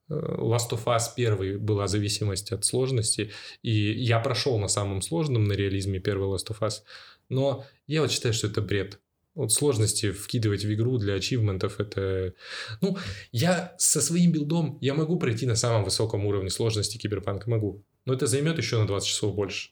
э, 0.09 0.13
Last 0.13 0.71
of 0.71 0.83
Us 0.85 1.09
1 1.15 1.59
была 1.63 1.87
зависимость 1.87 2.51
от 2.51 2.65
сложности, 2.65 3.31
и 3.61 3.71
я 3.71 4.19
прошел 4.19 4.57
на 4.57 4.67
самом 4.67 5.01
сложном 5.01 5.43
на 5.43 5.53
реализме 5.53 5.99
первый 5.99 6.27
Last 6.33 6.47
of 6.49 6.59
Us, 6.61 6.81
но 7.29 7.65
я 7.87 8.01
вот 8.01 8.11
считаю, 8.11 8.33
что 8.33 8.47
это 8.47 8.61
бред. 8.61 8.99
Вот 9.33 9.51
сложности 9.51 10.11
вкидывать 10.11 10.63
в 10.63 10.73
игру 10.73 10.97
для 10.97 11.15
ачивментов 11.15 11.79
это... 11.81 12.33
Ну, 12.79 12.97
я 13.33 13.75
со 13.77 14.01
своим 14.01 14.31
билдом, 14.31 14.77
я 14.79 14.93
могу 14.93 15.19
пройти 15.19 15.45
на 15.45 15.57
самом 15.57 15.83
высоком 15.83 16.25
уровне 16.25 16.49
сложности 16.49 16.97
киберпанка, 16.97 17.49
могу. 17.49 17.83
Но 18.05 18.13
это 18.13 18.27
займет 18.27 18.57
еще 18.57 18.79
на 18.79 18.87
20 18.87 19.07
часов 19.07 19.35
больше. 19.35 19.71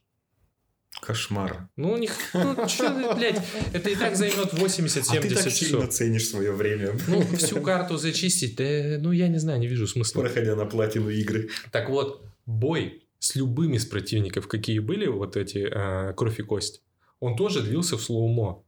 Кошмар. 1.01 1.69
Ну, 1.75 1.91
у 1.93 1.97
них, 1.97 2.11
ну, 2.33 2.55
что, 2.67 3.15
блядь, 3.15 3.41
это 3.73 3.89
и 3.89 3.95
так 3.95 4.15
займет 4.15 4.53
80-70 4.53 5.17
А 5.17 5.21
ты 5.21 5.29
так 5.33 5.49
сильно 5.49 5.77
часов. 5.79 5.89
ценишь 5.93 6.27
свое 6.27 6.51
время, 6.51 6.97
Ну, 7.07 7.21
всю 7.37 7.61
карту 7.61 7.97
зачистить, 7.97 8.55
да, 8.57 8.97
ну, 8.99 9.11
я 9.11 9.27
не 9.27 9.37
знаю, 9.39 9.59
не 9.59 9.67
вижу 9.67 9.87
смысла. 9.87 10.21
проходя 10.21 10.55
на 10.55 10.65
платину 10.65 11.09
игры. 11.09 11.49
Так 11.71 11.89
вот, 11.89 12.25
бой 12.45 13.03
с 13.19 13.35
любыми 13.35 13.77
из 13.77 13.85
противников, 13.85 14.47
какие 14.47 14.79
были 14.79 15.07
вот 15.07 15.37
эти 15.37 15.67
а, 15.71 16.13
кровь 16.13 16.39
и 16.39 16.43
кость, 16.43 16.81
он 17.24 17.36
тоже 17.36 17.61
длился 17.61 17.97
в 17.97 18.01
слоумо, 18.01 18.63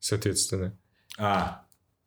соответственно. 0.00 0.76
А, 1.18 1.64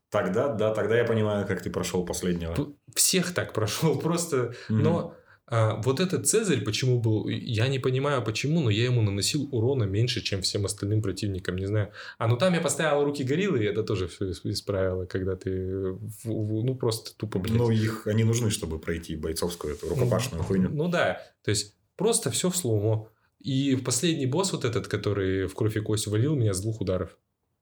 тогда, 0.09 0.49
да, 0.53 0.73
тогда 0.73 0.97
я 0.97 1.05
понимаю, 1.05 1.47
как 1.47 1.61
ты 1.61 1.69
прошел 1.69 2.05
последнего. 2.05 2.55
Всех 2.93 3.33
так 3.33 3.53
прошел, 3.53 3.97
просто... 3.99 4.53
Мгм. 4.69 4.83
Но 4.83 5.15
а, 5.47 5.75
вот 5.81 5.99
этот 5.99 6.27
Цезарь 6.27 6.61
почему 6.63 6.99
был... 6.99 7.27
Я 7.29 7.67
не 7.67 7.79
понимаю, 7.79 8.21
почему, 8.23 8.59
но 8.61 8.69
я 8.69 8.83
ему 8.85 9.01
наносил 9.01 9.47
урона 9.51 9.83
меньше, 9.85 10.21
чем 10.21 10.41
всем 10.41 10.65
остальным 10.65 11.01
противникам, 11.01 11.55
не 11.55 11.67
знаю. 11.67 11.91
А 12.17 12.27
ну 12.27 12.37
там 12.37 12.53
я 12.53 12.59
поставил 12.61 13.03
руки 13.05 13.23
гориллы, 13.23 13.63
и 13.63 13.65
это 13.67 13.83
тоже 13.83 14.07
все 14.07 14.31
исправило, 14.31 15.05
когда 15.05 15.35
ты... 15.35 15.91
в- 15.93 16.25
в- 16.25 16.63
ну, 16.63 16.75
просто 16.75 17.15
тупо, 17.15 17.39
блядь. 17.39 17.57
Ну, 17.57 17.69
их, 17.71 18.07
они 18.07 18.23
нужны, 18.23 18.49
чтобы 18.49 18.79
пройти 18.79 19.15
бойцовскую 19.15 19.75
эту 19.75 19.87
рукопашную 19.89 20.43
хуйню. 20.43 20.69
Ну 20.69 20.89
да, 20.89 21.21
то 21.43 21.51
есть 21.51 21.75
просто 21.95 22.29
все 22.29 22.49
в 22.49 22.57
slow-mo. 22.57 23.07
И 23.43 23.75
последний 23.75 24.25
босс 24.25 24.53
вот 24.53 24.65
этот, 24.65 24.87
который 24.87 25.47
в 25.47 25.53
кровь 25.53 25.75
и 25.77 25.81
кость 25.81 26.07
валил 26.07 26.35
меня 26.35 26.53
с 26.53 26.61
двух 26.61 26.81
ударов. 26.81 27.17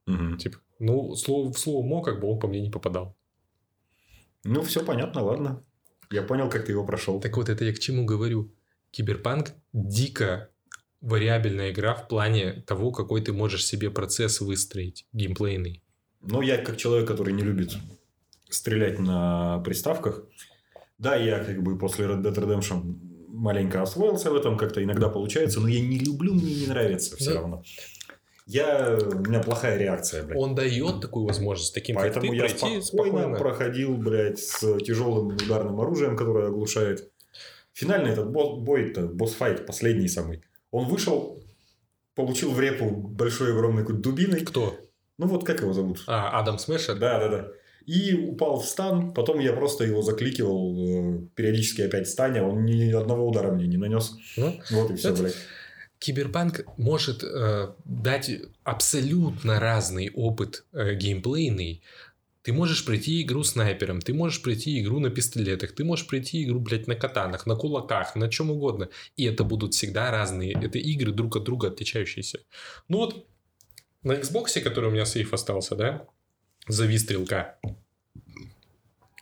Мгм. 0.06 0.38
Типа, 0.38 0.58
ну, 0.78 1.12
сло- 1.14 1.52
в 1.52 1.58
slow-mo 1.58 2.02
как 2.02 2.20
бы 2.20 2.28
он 2.28 2.38
по 2.38 2.46
мне 2.48 2.60
не 2.60 2.70
попадал. 2.70 3.16
Ну, 4.44 4.62
все 4.62 4.84
понятно, 4.84 5.22
ладно. 5.22 5.64
Я 6.10 6.22
понял, 6.22 6.48
как 6.48 6.66
ты 6.66 6.72
его 6.72 6.84
прошел. 6.84 7.20
Так 7.20 7.36
вот, 7.36 7.48
это 7.48 7.64
я 7.64 7.72
к 7.72 7.78
чему 7.78 8.04
говорю. 8.04 8.52
Киберпанк 8.90 9.54
дико 9.72 10.50
вариабельная 11.00 11.70
игра 11.72 11.94
в 11.94 12.06
плане 12.08 12.62
того, 12.66 12.92
какой 12.92 13.22
ты 13.22 13.32
можешь 13.32 13.66
себе 13.66 13.90
процесс 13.90 14.40
выстроить, 14.40 15.06
геймплейный. 15.12 15.82
Ну, 16.20 16.42
я 16.42 16.58
как 16.58 16.76
человек, 16.76 17.08
который 17.08 17.32
не 17.32 17.42
любит 17.42 17.76
стрелять 18.48 18.98
на 18.98 19.58
приставках, 19.60 20.24
да, 20.98 21.16
я 21.16 21.42
как 21.42 21.62
бы 21.62 21.76
после 21.78 22.06
Red 22.06 22.22
Dead 22.22 22.34
Redemption 22.34 22.94
маленько 23.32 23.82
освоился 23.82 24.30
в 24.30 24.36
этом, 24.36 24.56
как-то 24.56 24.82
иногда 24.82 25.08
получается, 25.08 25.60
но 25.60 25.68
я 25.68 25.80
не 25.80 25.98
люблю, 25.98 26.34
мне 26.34 26.54
не 26.54 26.66
нравится 26.66 27.16
все 27.16 27.32
Да. 27.34 27.40
равно. 27.40 27.62
Я, 28.46 28.98
у 29.00 29.18
меня 29.20 29.40
плохая 29.40 29.78
реакция, 29.78 30.24
блядь. 30.24 30.36
Он 30.38 30.54
дает 30.54 31.00
такую 31.00 31.26
возможность 31.26 31.72
таким, 31.74 31.96
Поэтому 31.96 32.26
как 32.26 32.30
ты, 32.30 32.36
я 32.36 32.42
пройти 32.42 32.80
спокойно, 32.82 33.18
спокойно. 33.18 33.38
проходил, 33.38 33.96
блядь, 33.96 34.38
с 34.40 34.58
тяжелым 34.80 35.28
ударным 35.28 35.80
оружием, 35.80 36.16
которое 36.16 36.48
оглушает. 36.48 37.10
Финальный 37.72 38.10
этот 38.10 38.30
босс, 38.30 38.58
бой, 38.60 38.92
босс-файт, 38.92 39.64
последний 39.64 40.08
самый. 40.08 40.42
Он 40.72 40.86
вышел, 40.88 41.40
получил 42.14 42.50
в 42.50 42.60
репу 42.60 42.90
большой 42.90 43.52
огромной 43.52 43.82
какой-то 43.82 44.02
дубиной. 44.02 44.40
Кто? 44.40 44.76
Ну 45.18 45.26
вот 45.26 45.46
как 45.46 45.60
его 45.60 45.72
зовут? 45.72 46.02
А, 46.06 46.38
Адам 46.40 46.58
Смешер? 46.58 46.96
Да, 46.98 47.18
да, 47.20 47.28
да. 47.28 47.48
И 47.86 48.14
упал 48.14 48.60
в 48.60 48.66
стан, 48.66 49.12
потом 49.12 49.40
я 49.40 49.52
просто 49.52 49.84
его 49.84 50.02
закликивал, 50.02 50.76
э, 50.76 51.26
периодически 51.34 51.82
опять 51.82 52.06
встаня, 52.06 52.42
он 52.44 52.64
ни 52.64 52.90
одного 52.92 53.28
удара 53.28 53.52
мне 53.52 53.66
не 53.66 53.76
нанес. 53.76 54.14
Ну, 54.36 54.60
Вот 54.70 54.90
и 54.90 54.94
все, 54.96 55.10
Это- 55.10 55.22
блядь. 55.22 55.36
Киберпанк 55.98 56.64
может 56.78 57.22
э, 57.22 57.74
дать 57.84 58.30
абсолютно 58.64 59.60
разный 59.60 60.10
опыт 60.14 60.64
э, 60.72 60.94
геймплейный. 60.96 61.82
Ты 62.42 62.52
можешь 62.52 62.84
пройти 62.84 63.22
игру 63.22 63.44
снайпером, 63.44 64.00
ты 64.00 64.12
можешь 64.12 64.42
пройти 64.42 64.80
игру 64.80 64.98
на 64.98 65.10
пистолетах, 65.10 65.72
ты 65.76 65.84
можешь 65.84 66.08
пройти 66.08 66.42
игру, 66.42 66.58
блядь, 66.58 66.88
на 66.88 66.96
катанах, 66.96 67.46
на 67.46 67.54
кулаках, 67.54 68.16
на 68.16 68.28
чем 68.28 68.50
угодно. 68.50 68.88
И 69.16 69.24
это 69.24 69.44
будут 69.44 69.74
всегда 69.74 70.10
разные. 70.10 70.52
Это 70.60 70.78
игры 70.78 71.12
друг 71.12 71.36
от 71.36 71.44
друга 71.44 71.68
отличающиеся. 71.68 72.40
Ну 72.88 72.98
вот, 72.98 73.26
на 74.02 74.14
Xbox, 74.14 74.60
который 74.60 74.88
у 74.90 74.92
меня 74.92 75.04
сейф 75.04 75.32
остался, 75.32 75.76
да, 75.76 76.06
за 76.68 76.86
выстрелка, 76.86 77.58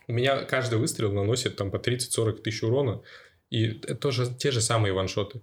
у 0.07 0.13
меня 0.13 0.43
каждый 0.43 0.77
выстрел 0.77 1.13
наносит 1.13 1.55
там 1.55 1.71
по 1.71 1.77
30-40 1.77 2.41
тысяч 2.41 2.63
урона. 2.63 3.01
И 3.49 3.65
это 3.67 3.95
тоже 3.95 4.27
те 4.33 4.51
же 4.51 4.59
самые 4.59 4.93
ваншоты. 4.93 5.41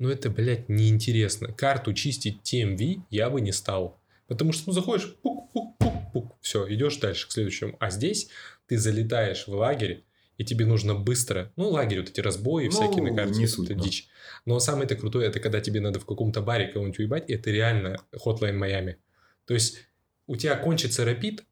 Но 0.00 0.10
это, 0.10 0.30
блядь, 0.30 0.68
неинтересно. 0.68 1.52
Карту 1.52 1.92
чистить 1.92 2.40
TMV 2.42 3.02
я 3.10 3.30
бы 3.30 3.40
не 3.40 3.52
стал. 3.52 4.00
Потому 4.26 4.52
что, 4.52 4.64
ну, 4.66 4.72
заходишь, 4.72 5.16
пук-пук-пук-пук, 5.22 6.36
все, 6.40 6.66
идешь 6.72 6.96
дальше 6.96 7.28
к 7.28 7.32
следующему. 7.32 7.76
А 7.78 7.90
здесь 7.90 8.30
ты 8.66 8.78
залетаешь 8.78 9.46
в 9.46 9.54
лагерь, 9.54 10.04
и 10.38 10.44
тебе 10.44 10.66
нужно 10.66 10.94
быстро... 10.94 11.52
Ну, 11.56 11.68
лагерь, 11.68 12.00
вот 12.00 12.08
эти 12.08 12.20
разбои 12.20 12.64
Ну, 12.64 12.70
всякие 12.70 13.02
на 13.02 13.14
карте, 13.14 13.38
не 13.38 13.46
суть, 13.46 13.70
это 13.70 13.78
да. 13.78 13.84
дичь. 13.84 14.08
Но 14.46 14.58
самое 14.58 14.86
это 14.86 14.96
крутое, 14.96 15.28
это 15.28 15.38
когда 15.38 15.60
тебе 15.60 15.80
надо 15.80 16.00
в 16.00 16.06
каком-то 16.06 16.40
баре 16.40 16.68
кого-нибудь 16.68 16.98
уебать, 16.98 17.28
и 17.28 17.34
это 17.34 17.50
реально 17.50 17.98
Hotline 18.12 18.58
Miami. 18.58 18.96
То 19.44 19.54
есть, 19.54 19.89
у 20.30 20.36
тебя 20.36 20.54
кончится 20.54 21.04
рапид, 21.04 21.44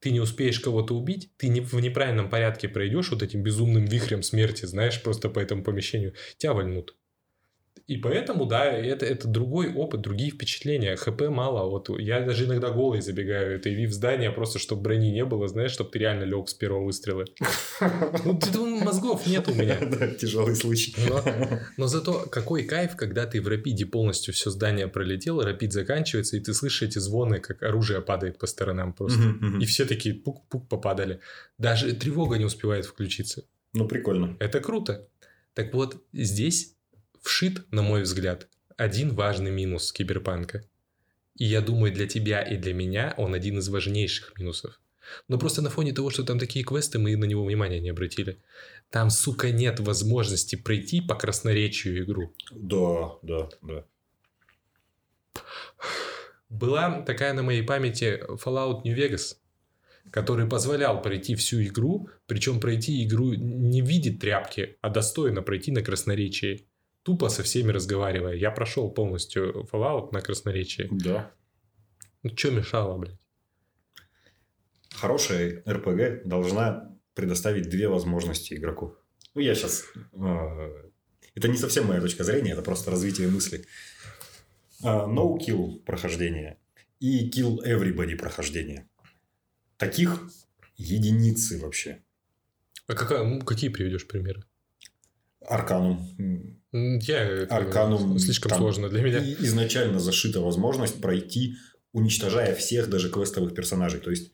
ты 0.00 0.10
не 0.10 0.18
успеешь 0.18 0.58
кого-то 0.58 0.96
убить, 0.96 1.30
ты 1.36 1.48
не, 1.48 1.60
в 1.60 1.74
неправильном 1.74 2.30
порядке 2.30 2.66
пройдешь 2.66 3.10
вот 3.10 3.22
этим 3.22 3.42
безумным 3.42 3.84
вихрем 3.84 4.22
смерти, 4.22 4.64
знаешь, 4.64 5.02
просто 5.02 5.28
по 5.28 5.38
этому 5.38 5.62
помещению, 5.62 6.14
тебя 6.38 6.54
вольнут. 6.54 6.96
И 7.86 7.96
поэтому, 7.96 8.46
да, 8.46 8.64
это, 8.64 9.04
это 9.04 9.26
другой 9.28 9.72
опыт, 9.72 10.00
другие 10.00 10.30
впечатления. 10.30 10.96
ХП 10.96 11.22
мало. 11.28 11.68
Вот 11.68 11.88
я 12.00 12.20
даже 12.20 12.44
иногда 12.44 12.70
голый 12.70 13.00
забегаю. 13.00 13.56
Это 13.56 13.68
и 13.68 13.86
в 13.86 13.92
здание, 13.92 14.30
просто 14.30 14.58
чтобы 14.58 14.82
брони 14.82 15.10
не 15.10 15.24
было, 15.24 15.48
знаешь, 15.48 15.72
чтобы 15.72 15.90
ты 15.90 15.98
реально 15.98 16.24
лег 16.24 16.48
с 16.48 16.54
первого 16.54 16.84
выстрела. 16.84 17.24
Ну, 18.24 18.38
ты 18.38 18.50
думаешь, 18.52 18.84
мозгов 18.84 19.26
нет 19.26 19.48
у 19.48 19.54
меня. 19.54 19.78
Да, 19.92 20.08
Тяжелый 20.08 20.54
случай. 20.54 20.94
Но, 21.08 21.22
но 21.76 21.86
зато 21.86 22.26
какой 22.30 22.62
кайф, 22.62 22.96
когда 22.96 23.26
ты 23.26 23.42
в 23.42 23.48
рапиде 23.48 23.84
полностью 23.84 24.32
все 24.32 24.50
здание 24.50 24.88
пролетел, 24.88 25.42
рапид 25.42 25.72
заканчивается, 25.72 26.36
и 26.36 26.40
ты 26.40 26.54
слышишь 26.54 26.82
эти 26.82 26.98
звоны, 26.98 27.40
как 27.40 27.62
оружие 27.62 28.00
падает 28.00 28.38
по 28.38 28.46
сторонам 28.46 28.92
просто. 28.92 29.34
И 29.60 29.66
все 29.66 29.84
такие 29.84 30.14
пук-пук 30.14 30.68
попадали. 30.68 31.20
Даже 31.58 31.92
тревога 31.92 32.38
не 32.38 32.44
успевает 32.44 32.86
включиться. 32.86 33.44
Ну, 33.74 33.86
прикольно. 33.88 34.36
Это 34.40 34.60
круто. 34.60 35.08
Так 35.54 35.74
вот, 35.74 36.02
здесь 36.12 36.76
вшит, 37.22 37.70
на 37.72 37.82
мой 37.82 38.02
взгляд, 38.02 38.48
один 38.76 39.14
важный 39.14 39.50
минус 39.50 39.92
киберпанка. 39.92 40.64
И 41.36 41.46
я 41.46 41.60
думаю, 41.62 41.92
для 41.92 42.06
тебя 42.06 42.42
и 42.42 42.56
для 42.56 42.74
меня 42.74 43.14
он 43.16 43.32
один 43.32 43.58
из 43.58 43.68
важнейших 43.68 44.38
минусов. 44.38 44.78
Но 45.28 45.38
просто 45.38 45.62
на 45.62 45.70
фоне 45.70 45.92
того, 45.92 46.10
что 46.10 46.24
там 46.24 46.38
такие 46.38 46.64
квесты, 46.64 46.98
мы 46.98 47.16
на 47.16 47.24
него 47.24 47.44
внимания 47.44 47.80
не 47.80 47.90
обратили. 47.90 48.38
Там, 48.90 49.10
сука, 49.10 49.50
нет 49.50 49.80
возможности 49.80 50.56
пройти 50.56 51.00
по 51.00 51.14
красноречию 51.14 52.04
игру. 52.04 52.32
Да, 52.50 53.16
да, 53.22 53.48
да. 53.62 53.84
Была 56.48 57.02
такая 57.02 57.32
на 57.32 57.42
моей 57.42 57.62
памяти 57.62 58.22
Fallout 58.28 58.82
New 58.84 58.94
Vegas, 58.94 59.36
который 60.10 60.46
позволял 60.46 61.00
пройти 61.00 61.34
всю 61.34 61.62
игру, 61.62 62.08
причем 62.26 62.60
пройти 62.60 63.04
игру 63.04 63.32
не 63.32 63.80
в 63.82 63.86
виде 63.86 64.10
тряпки, 64.10 64.76
а 64.82 64.90
достойно 64.90 65.42
пройти 65.42 65.72
на 65.72 65.82
красноречии. 65.82 66.66
Тупо 67.02 67.28
со 67.28 67.42
всеми 67.42 67.72
разговаривая. 67.72 68.34
Я 68.34 68.50
прошел 68.50 68.90
полностью 68.90 69.66
Fallout 69.72 70.10
на 70.12 70.20
красноречии. 70.20 70.88
Да. 70.90 71.32
Ну, 72.22 72.30
что 72.36 72.50
мешало, 72.50 72.98
блядь? 72.98 73.18
Хорошая 74.90 75.62
РПГ 75.68 76.26
должна 76.28 76.96
предоставить 77.14 77.68
две 77.68 77.88
возможности 77.88 78.54
игроку. 78.54 78.96
Ну, 79.34 79.40
я 79.40 79.54
сейчас... 79.54 79.84
Это 81.34 81.48
не 81.48 81.56
совсем 81.56 81.86
моя 81.86 82.00
точка 82.00 82.24
зрения, 82.24 82.52
это 82.52 82.62
просто 82.62 82.90
развитие 82.90 83.28
мысли. 83.28 83.64
А, 84.84 85.06
No 85.06 85.38
kill 85.38 85.80
прохождение 85.84 86.58
и 87.00 87.30
kill 87.30 87.58
everybody 87.64 88.16
прохождение. 88.16 88.88
Таких 89.78 90.28
единицы 90.76 91.58
вообще. 91.58 92.02
А 92.86 92.94
какая- 92.94 93.24
ну, 93.24 93.40
какие 93.40 93.70
приведешь 93.70 94.06
примеры? 94.06 94.44
Арканум. 95.40 96.61
Я, 96.72 97.22
это 97.22 97.54
Арканум. 97.54 98.18
слишком 98.18 98.50
там 98.50 98.58
сложно 98.58 98.88
для 98.88 99.02
меня. 99.02 99.18
изначально 99.40 100.00
зашита 100.00 100.40
возможность 100.40 101.00
пройти, 101.00 101.56
уничтожая 101.92 102.54
всех 102.54 102.88
даже 102.88 103.10
квестовых 103.10 103.54
персонажей. 103.54 104.00
То 104.00 104.10
есть, 104.10 104.32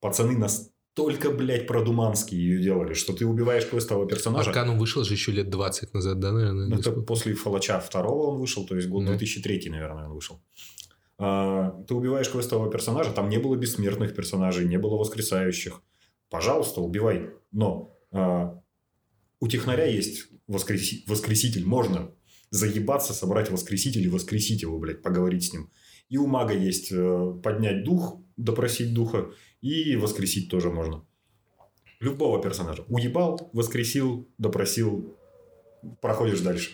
пацаны 0.00 0.36
настолько, 0.36 1.30
блядь, 1.30 1.66
продуманские 1.66 2.40
ее 2.40 2.62
делали, 2.62 2.92
что 2.92 3.14
ты 3.14 3.24
убиваешь 3.24 3.66
квестового 3.66 4.06
персонажа. 4.06 4.50
Арканум 4.50 4.78
вышел 4.78 5.04
же 5.04 5.14
еще 5.14 5.32
лет 5.32 5.48
20 5.48 5.94
назад, 5.94 6.20
да, 6.20 6.32
наверное? 6.32 6.66
Ну, 6.66 6.78
Это 6.78 6.92
после 6.92 7.34
Фалача 7.34 7.80
второго 7.80 8.34
он 8.34 8.40
вышел, 8.40 8.66
то 8.66 8.76
есть 8.76 8.88
год 8.88 9.02
Ну. 9.04 9.08
2003, 9.08 9.70
наверное, 9.70 10.06
он 10.06 10.12
вышел. 10.12 10.40
А, 11.18 11.70
Ты 11.88 11.94
убиваешь 11.94 12.28
квестового 12.30 12.70
персонажа, 12.70 13.12
там 13.12 13.30
не 13.30 13.38
было 13.38 13.56
бессмертных 13.56 14.14
персонажей, 14.14 14.66
не 14.66 14.76
было 14.78 14.96
воскресающих. 14.96 15.82
Пожалуйста, 16.28 16.82
убивай. 16.82 17.30
Но 17.52 17.96
а, 18.12 18.60
у 19.40 19.48
технаря 19.48 19.86
есть 19.86 20.28
воскреси- 20.50 21.02
воскреситель. 21.06 21.64
Можно 21.64 22.10
заебаться, 22.50 23.14
собрать 23.14 23.50
воскреситель 23.50 24.02
и 24.02 24.08
воскресить 24.08 24.62
его, 24.62 24.78
блядь, 24.78 25.02
поговорить 25.02 25.44
с 25.44 25.52
ним. 25.52 25.70
И 26.08 26.16
у 26.16 26.26
мага 26.26 26.54
есть 26.54 26.90
э, 26.90 27.34
поднять 27.42 27.84
дух, 27.84 28.20
допросить 28.36 28.92
духа, 28.92 29.30
и 29.60 29.96
воскресить 29.96 30.50
тоже 30.50 30.70
можно. 30.70 31.04
Любого 32.00 32.42
персонажа. 32.42 32.84
Уебал, 32.88 33.50
воскресил, 33.52 34.28
допросил, 34.38 35.16
проходишь 36.00 36.40
дальше. 36.40 36.70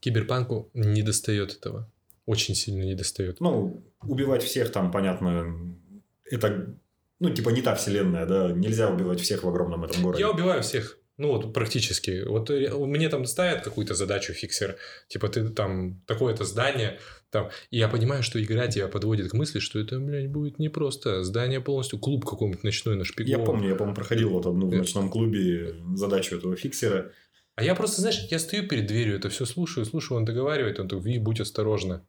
Киберпанку 0.00 0.70
не 0.74 1.02
достает 1.02 1.52
этого. 1.54 1.90
Очень 2.26 2.54
сильно 2.54 2.82
не 2.84 2.94
достает. 2.94 3.40
Ну, 3.40 3.84
убивать 4.02 4.42
всех 4.42 4.72
там, 4.72 4.90
понятно, 4.90 5.76
это, 6.24 6.74
ну, 7.20 7.30
типа 7.30 7.50
не 7.50 7.60
та 7.60 7.74
вселенная, 7.74 8.26
да, 8.26 8.52
нельзя 8.52 8.90
убивать 8.90 9.20
всех 9.20 9.44
в 9.44 9.48
огромном 9.48 9.84
этом 9.84 10.02
городе. 10.02 10.22
Я 10.22 10.30
убиваю 10.30 10.62
всех. 10.62 10.98
Ну, 11.16 11.28
вот 11.28 11.52
практически. 11.52 12.24
Вот 12.26 12.50
э, 12.50 12.68
мне 12.74 13.08
там 13.08 13.24
ставят 13.26 13.62
какую-то 13.62 13.94
задачу 13.94 14.32
фиксер, 14.32 14.76
типа 15.08 15.28
ты 15.28 15.48
там 15.48 16.00
такое-то 16.06 16.44
здание, 16.44 16.98
там, 17.30 17.50
и 17.70 17.78
я 17.78 17.88
понимаю, 17.88 18.22
что 18.24 18.42
игра 18.42 18.66
тебя 18.66 18.88
подводит 18.88 19.30
к 19.30 19.34
мысли, 19.34 19.60
что 19.60 19.78
это, 19.78 20.00
блядь, 20.00 20.28
будет 20.28 20.58
не 20.58 20.68
просто 20.68 21.22
здание 21.22 21.60
полностью, 21.60 21.98
клуб 22.00 22.24
какой-нибудь 22.24 22.64
ночной 22.64 22.96
нашпигован. 22.96 23.40
Я 23.40 23.46
помню, 23.46 23.68
я, 23.68 23.74
по-моему, 23.76 23.94
проходил 23.94 24.30
вот 24.30 24.46
одну 24.46 24.68
в 24.68 24.74
Э. 24.74 24.78
ночном 24.78 25.08
клубе 25.08 25.74
задачу 25.94 26.36
этого 26.36 26.56
фиксера. 26.56 27.12
А 27.56 27.62
я 27.62 27.76
просто, 27.76 28.00
знаешь, 28.00 28.26
я 28.30 28.40
стою 28.40 28.66
перед 28.66 28.86
дверью, 28.86 29.16
это 29.16 29.28
все 29.28 29.44
слушаю, 29.46 29.86
слушаю, 29.86 30.18
он 30.18 30.24
договаривает, 30.24 30.80
он 30.80 30.88
такой, 30.88 31.04
Ви, 31.04 31.18
будь 31.20 31.38
осторожна. 31.40 32.04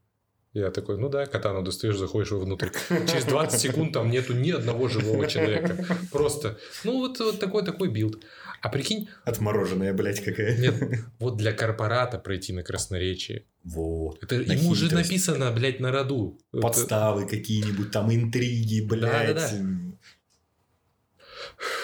Я 0.53 0.72
такой, 0.72 0.97
ну 0.97 1.10
да, 1.10 1.26
катану 1.26 1.62
достаешь, 1.64 1.97
заходишь 1.97 2.32
внутрь. 2.32 2.70
Через 3.12 3.26
20 3.26 3.60
секунд 3.60 3.91
там 3.91 4.10
нету 4.10 4.34
ни 4.34 4.51
одного 4.51 4.88
живого 4.88 5.28
человека. 5.28 5.86
Просто, 6.12 6.58
ну 6.86 6.99
вот, 6.99 7.20
вот 7.20 7.39
такой 7.39 7.66
такой 7.66 7.89
build. 7.89 8.24
А 8.66 8.70
прикинь, 8.70 9.07
Отмороженная, 9.26 9.93
блядь, 9.93 10.24
какая. 10.24 10.57
нет, 10.57 10.76
вот 11.20 11.38
для 11.38 11.51
корпората 11.53 12.18
пройти 12.18 12.51
на 12.53 12.63
красноречие. 12.63 13.45
Вот. 13.63 14.24
Это 14.24 14.38
На 14.38 14.53
ему 14.53 14.70
уже 14.72 14.86
хитрость. 14.86 15.09
написано, 15.09 15.51
блядь, 15.51 15.80
на 15.80 15.91
роду. 15.91 16.39
Это- 16.51 16.61
Подставы 16.61 17.28
какие-нибудь, 17.28 17.91
там 17.91 18.11
интриги, 18.13 18.82
блядь. 18.82 19.36
Да-да-да. 19.36 19.51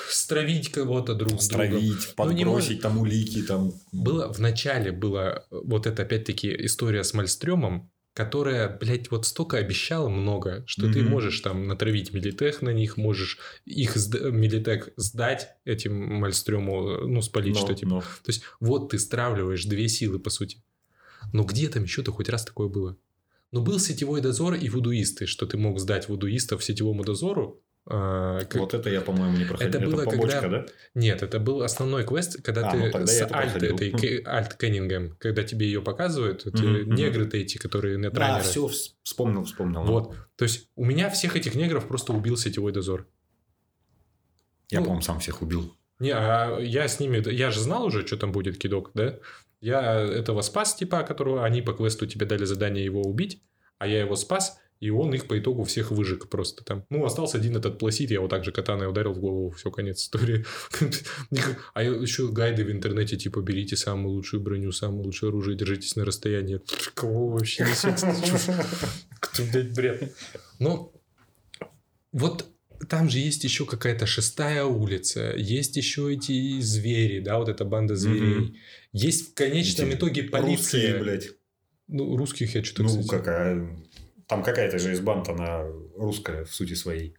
стравить 0.09 0.71
кого-то 0.71 1.13
друг 1.13 1.41
с 1.41 1.47
другом. 1.47 1.67
Стравить, 1.67 2.07
Ну, 2.09 2.13
подбросить 2.15 2.81
там 2.81 2.97
улики, 2.97 3.41
там... 3.43 3.73
Было 3.91 4.31
в 4.33 4.39
начале 4.39 4.91
была 4.91 5.45
вот 5.51 5.85
эта 5.87 6.01
опять-таки 6.03 6.65
история 6.65 7.03
с 7.03 7.13
Мальстрёмом, 7.13 7.90
которая, 8.13 8.67
блядь, 8.77 9.09
вот 9.11 9.25
столько 9.25 9.57
обещала 9.57 10.09
много, 10.09 10.63
что 10.67 10.91
ты 10.91 11.01
Мгм. 11.01 11.09
можешь 11.11 11.39
там 11.39 11.67
натравить 11.67 12.13
милитех 12.13 12.61
на 12.61 12.71
них, 12.71 12.97
можешь 12.97 13.37
их 13.65 13.95
сда- 13.97 14.29
милитех 14.31 14.89
сдать 14.97 15.49
этим 15.65 15.95
Мальстрёму, 15.95 17.07
ну, 17.07 17.21
спалить, 17.21 17.55
Но- 17.55 17.61
что 17.61 17.73
типа. 17.73 17.89
но. 17.89 18.01
То 18.01 18.05
есть, 18.27 18.43
вот 18.59 18.89
ты 18.89 18.99
стравливаешь 18.99 19.63
две 19.65 19.87
силы, 19.87 20.19
по 20.19 20.29
сути. 20.29 20.61
Но 21.33 21.43
где 21.43 21.69
там 21.69 21.83
еще-то 21.83 22.11
хоть 22.11 22.29
раз 22.29 22.43
такое 22.43 22.67
было? 22.67 22.97
Ну, 23.51 23.61
был 23.61 23.79
сетевой 23.79 24.21
дозор 24.21 24.53
и 24.55 24.69
вудуисты, 24.69 25.25
что 25.25 25.45
ты 25.45 25.57
мог 25.57 25.79
сдать 25.79 26.07
вудуистов 26.09 26.63
сетевому 26.63 27.03
дозору. 27.03 27.61
А, 27.87 28.39
как- 28.45 28.55
Вот 28.55 28.73
это 28.73 28.89
я, 28.89 29.01
по-моему, 29.01 29.37
не 29.37 29.45
проходил. 29.45 29.69
Это 29.69 29.79
было, 29.89 30.03
побочка, 30.05 30.39
когда- 30.41 30.59
да? 30.59 30.65
Нет, 30.93 31.23
это 31.23 31.39
был 31.39 31.63
основной 31.63 32.05
квест, 32.05 32.41
когда 32.43 32.67
А, 32.67 32.71
ты 32.71 32.77
ну, 32.77 33.05
с 33.07 33.21
это 33.21 33.35
Альт, 33.35 33.61
этой, 33.63 33.91
К- 33.91 34.27
Альт 34.27 34.53
Кеннингем, 34.55 35.15
когда 35.19 35.43
тебе 35.43 35.65
ее 35.65 35.81
показывают, 35.81 36.45
мгм. 36.45 36.93
негры-то 36.93 37.37
эти, 37.37 37.57
которые 37.57 37.97
Да, 37.97 38.07
нетранеры. 38.07 38.43
все, 38.43 38.69
вспомнил, 39.03 39.43
вспомнил. 39.45 39.83
Вот. 39.83 40.15
То 40.35 40.43
есть, 40.43 40.69
у 40.75 40.85
меня 40.85 41.09
всех 41.09 41.35
этих 41.35 41.55
негров 41.55 41.87
просто 41.87 42.13
убил 42.13 42.37
сетевой 42.37 42.71
дозор. 42.71 43.07
Я, 44.69 44.79
Ну, 44.79 44.85
по-моему, 44.85 45.01
сам 45.01 45.19
всех 45.19 45.41
убил. 45.41 45.75
Не, 45.99 46.11
а 46.11 46.57
я 46.59 46.87
с 46.87 46.99
ними... 46.99 47.21
Я 47.31 47.51
же 47.51 47.59
знал 47.59 47.83
уже, 47.85 48.05
что 48.07 48.17
там 48.17 48.31
будет 48.31 48.57
кидок, 48.57 48.91
да? 48.93 49.19
Я 49.59 49.99
этого 50.01 50.41
спас, 50.41 50.73
типа, 50.75 51.03
которого 51.03 51.45
они 51.45 51.61
по 51.61 51.73
квесту 51.73 52.07
тебе 52.07 52.25
дали 52.25 52.45
задание 52.45 52.83
его 52.83 53.01
убить, 53.01 53.43
а 53.77 53.85
я 53.87 53.99
его 53.99 54.15
спас, 54.15 54.59
и 54.81 54.89
он 54.89 55.13
их 55.13 55.27
по 55.27 55.37
итогу 55.37 55.63
всех 55.63 55.91
выжег 55.91 56.27
просто 56.27 56.63
там. 56.63 56.85
Ну, 56.89 57.05
остался 57.05 57.37
один 57.37 57.55
этот 57.55 57.77
пласит, 57.77 58.09
я 58.09 58.15
его 58.15 58.27
также 58.27 58.51
катаной 58.51 58.89
ударил 58.89 59.13
в 59.13 59.19
голову, 59.19 59.51
все, 59.51 59.71
конец 59.71 60.01
истории. 60.01 60.43
А 61.73 61.83
еще 61.83 62.29
гайды 62.29 62.65
в 62.65 62.71
интернете, 62.71 63.15
типа, 63.15 63.41
берите 63.41 63.77
самую 63.77 64.15
лучшую 64.15 64.41
броню, 64.41 64.71
самое 64.71 65.03
лучшее 65.03 65.29
оружие, 65.29 65.55
держитесь 65.55 65.95
на 65.95 66.03
расстоянии. 66.03 66.59
Кого 66.95 67.29
вообще 67.29 67.63
несет? 67.63 67.99
Кто, 69.19 69.43
блядь, 69.53 69.75
бред? 69.75 70.15
Ну, 70.59 70.91
вот 72.11 72.47
там 72.89 73.09
же 73.09 73.19
есть 73.19 73.43
еще 73.43 73.65
какая-то 73.65 74.07
шестая 74.07 74.65
улица, 74.65 75.33
есть 75.37 75.77
еще 75.77 76.11
эти 76.11 76.59
звери, 76.59 77.19
да, 77.19 77.37
вот 77.37 77.49
эта 77.49 77.65
банда 77.65 77.95
зверей. 77.95 78.57
Есть 78.91 79.31
в 79.31 79.33
конечном 79.35 79.89
Эти 79.89 79.97
итоге 79.97 80.23
полиция. 80.23 80.97
Русские, 80.97 81.03
блядь. 81.03 81.29
Ну, 81.87 82.17
русских 82.17 82.55
я 82.55 82.63
что-то, 82.63 82.83
Ну, 82.83 83.05
какая... 83.05 83.77
Там 84.31 84.43
какая-то 84.43 84.79
же 84.79 84.93
из 84.93 85.01
банд, 85.01 85.27
она 85.27 85.65
русская 85.97 86.45
в 86.45 86.53
сути 86.55 86.73
своей. 86.73 87.17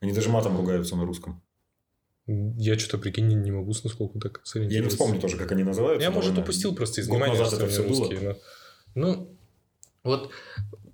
Они 0.00 0.12
даже 0.12 0.28
матом 0.28 0.56
ругаются 0.56 0.94
на 0.94 1.04
русском. 1.04 1.42
Я 2.28 2.78
что-то, 2.78 2.98
прикинь, 2.98 3.26
не- 3.26 3.34
не 3.34 3.50
могу 3.50 3.72
с 3.72 3.82
насколько 3.82 4.20
так 4.20 4.36
Я 4.36 4.38
не 4.38 4.46
сориентироваться. 4.46 4.96
вспомню 4.96 5.20
тоже, 5.20 5.36
как 5.36 5.50
они 5.50 5.64
называются. 5.64 6.08
Я, 6.08 6.12
может, 6.14 6.38
упустил 6.38 6.72
просто 6.76 7.00
из 7.00 7.08
внимания, 7.08 7.36
назад 7.36 7.54
это 7.54 7.64
они 7.64 7.72
всё 7.72 7.82
было. 7.82 7.98
русские. 7.98 8.20
Но... 8.20 8.36
Ну, 8.94 9.36
вот 10.04 10.30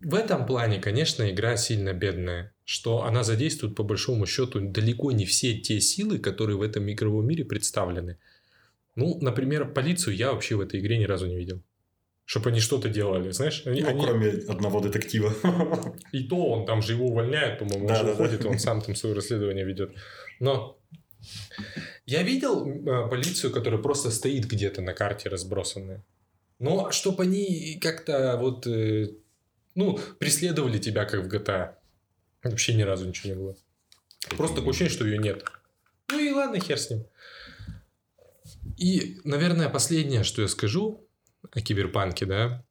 в 0.00 0.14
этом 0.14 0.46
плане, 0.46 0.80
конечно, 0.80 1.30
игра 1.30 1.58
сильно 1.58 1.92
бедная. 1.92 2.54
Что 2.64 3.04
она 3.04 3.22
задействует, 3.22 3.74
по 3.74 3.82
большому 3.82 4.24
счету, 4.24 4.60
далеко 4.60 5.12
не 5.12 5.26
все 5.26 5.52
те 5.58 5.80
силы, 5.82 6.18
которые 6.18 6.56
в 6.56 6.62
этом 6.62 6.90
игровом 6.90 7.26
мире 7.26 7.44
представлены. 7.44 8.16
Ну, 8.94 9.18
например, 9.20 9.70
полицию 9.74 10.16
я 10.16 10.32
вообще 10.32 10.56
в 10.56 10.62
этой 10.62 10.80
игре 10.80 10.96
ни 10.96 11.04
разу 11.04 11.26
не 11.26 11.36
видел. 11.36 11.62
Чтобы 12.30 12.50
они 12.50 12.60
что-то 12.60 12.90
делали, 12.90 13.30
знаешь? 13.30 13.62
Они, 13.64 13.80
Ну, 13.80 13.88
они- 13.88 14.04
кроме 14.04 14.28
одного 14.28 14.80
детектива. 14.80 15.32
И 16.12 16.24
то 16.24 16.36
он 16.50 16.66
там 16.66 16.82
же 16.82 16.92
его 16.92 17.06
увольняет, 17.06 17.58
по-моему, 17.58 17.84
он 17.84 17.86
Да, 17.86 17.94
же 17.94 18.02
да, 18.04 18.08
да. 18.08 18.12
уходит, 18.12 18.44
он 18.44 18.58
сам 18.58 18.82
там 18.82 18.94
свое 18.94 19.14
расследование 19.14 19.64
ведет. 19.64 19.94
Но 20.38 20.78
я 22.04 22.22
видел 22.22 22.66
э, 22.68 23.08
полицию, 23.08 23.50
которая 23.50 23.80
просто 23.80 24.10
стоит 24.10 24.44
где-то 24.44 24.82
на 24.82 24.92
карте 24.92 25.30
разбросанная. 25.30 26.04
Но 26.58 26.90
чтобы 26.90 27.22
они 27.22 27.78
как-то 27.80 28.36
вот, 28.38 28.66
э, 28.66 29.08
ну, 29.74 29.98
преследовали 30.18 30.76
тебя, 30.78 31.06
как 31.06 31.24
в 31.24 31.28
GTA. 31.34 31.76
Вообще 32.42 32.74
ни 32.74 32.82
разу 32.82 33.06
ничего 33.08 33.28
не 33.32 33.38
было. 33.40 33.56
Просто 34.36 34.56
такое 34.56 34.72
ощущение, 34.72 34.92
что 34.94 35.06
ее 35.06 35.16
нет. 35.16 35.44
Ну 36.12 36.18
и 36.18 36.30
ладно, 36.30 36.60
хер 36.60 36.76
с 36.78 36.90
ним. 36.90 37.06
И, 38.76 39.18
наверное, 39.24 39.70
последнее, 39.70 40.24
что 40.24 40.42
я 40.42 40.48
скажу 40.48 41.07
о 41.52 41.60
киберпанке, 41.60 42.26
да, 42.26 42.64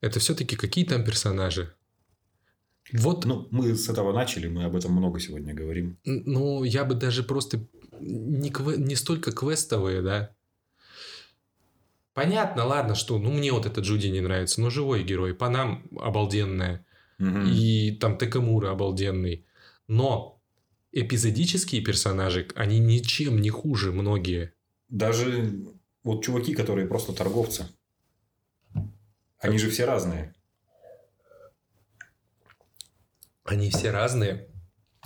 это 0.00 0.18
все-таки 0.20 0.56
какие 0.56 0.84
там 0.84 1.04
персонажи. 1.04 1.74
Вот 2.92 3.24
Ну, 3.24 3.46
мы 3.50 3.74
с 3.76 3.88
этого 3.88 4.12
начали, 4.12 4.48
мы 4.48 4.64
об 4.64 4.74
этом 4.74 4.92
много 4.92 5.20
сегодня 5.20 5.54
говорим. 5.54 5.98
Ну, 6.04 6.64
я 6.64 6.84
бы 6.84 6.94
даже 6.94 7.22
просто 7.22 7.64
не, 8.00 8.50
кве- 8.50 8.78
не 8.78 8.96
столько 8.96 9.30
квестовые, 9.32 10.02
да. 10.02 10.34
Понятно, 12.14 12.64
ладно, 12.66 12.94
что, 12.94 13.18
ну, 13.18 13.30
мне 13.30 13.52
вот 13.52 13.66
этот 13.66 13.84
Джуди 13.84 14.08
не 14.08 14.20
нравится, 14.20 14.60
но 14.60 14.70
живой 14.70 15.04
герой, 15.04 15.34
Панам 15.34 15.86
обалденная, 16.00 16.84
Мгм. 17.18 17.46
и 17.52 17.92
там 18.00 18.18
Текамура 18.18 18.70
обалденный. 18.72 19.46
Но 19.86 20.40
эпизодические 20.92 21.82
персонажи, 21.82 22.48
они 22.56 22.80
ничем 22.80 23.40
не 23.40 23.50
хуже 23.50 23.92
многие. 23.92 24.52
Даже 24.88 25.54
вот 26.02 26.24
чуваки, 26.24 26.54
которые 26.54 26.88
просто 26.88 27.12
торговцы. 27.12 27.68
Они 29.40 29.58
же 29.58 29.70
все 29.70 29.84
разные. 29.86 30.34
Они 33.44 33.70
все 33.70 33.90
разные. 33.90 34.46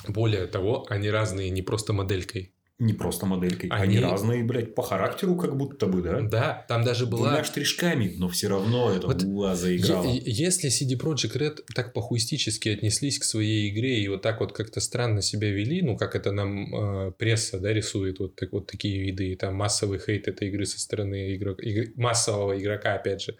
Более 0.09 0.47
того, 0.47 0.87
они 0.91 1.09
разные 1.09 1.51
не 1.51 1.63
просто 1.63 1.93
моделькой. 1.93 2.51
Не 2.81 2.93
просто 2.93 3.25
моделькой. 3.25 3.71
Они, 3.71 3.97
Они- 3.99 4.05
разные, 4.05 4.43
блядь, 4.43 4.75
по 4.75 4.83
характеру 4.83 5.37
как 5.37 5.57
будто 5.57 5.87
бы, 5.87 6.03
да? 6.03 6.21
Да, 6.23 6.67
там 6.69 6.83
даже 6.83 7.07
была... 7.07 7.29
Двумя 7.29 7.45
штришками, 7.45 8.13
но 8.19 8.29
все 8.29 8.49
равно 8.49 8.91
это 8.93 9.07
Вот 9.07 9.23
была 9.23 9.55
заиграла. 9.55 10.05
Если 10.05 10.69
CD 10.71 10.99
Projekt 11.01 11.37
Red 11.39 11.61
так 11.73 11.93
похуистически 11.93 12.71
отнеслись 12.71 13.21
к 13.21 13.25
своей 13.25 13.71
игре 13.71 14.01
и 14.03 14.09
вот 14.09 14.23
так 14.23 14.41
вот 14.41 14.53
как-то 14.53 14.81
странно 14.81 15.23
себя 15.23 15.51
вели, 15.51 15.83
ну, 15.83 15.97
как 15.97 16.17
это 16.17 16.33
нам 16.33 16.75
э, 16.75 17.13
пресса, 17.13 17.61
да, 17.61 17.73
рисует 17.73 18.19
вот, 18.19 18.35
так, 18.35 18.51
вот 18.53 18.67
такие 18.67 19.01
виды, 19.01 19.29
и 19.31 19.37
там 19.37 19.55
массовый 19.55 20.01
хейт 20.01 20.27
этой 20.27 20.49
игры 20.49 20.67
со 20.67 20.81
стороны 20.81 21.37
игрок- 21.37 21.63
игр- 21.63 21.93
массового 21.95 22.61
игрока, 22.61 22.95
опять 22.95 23.23
же. 23.23 23.37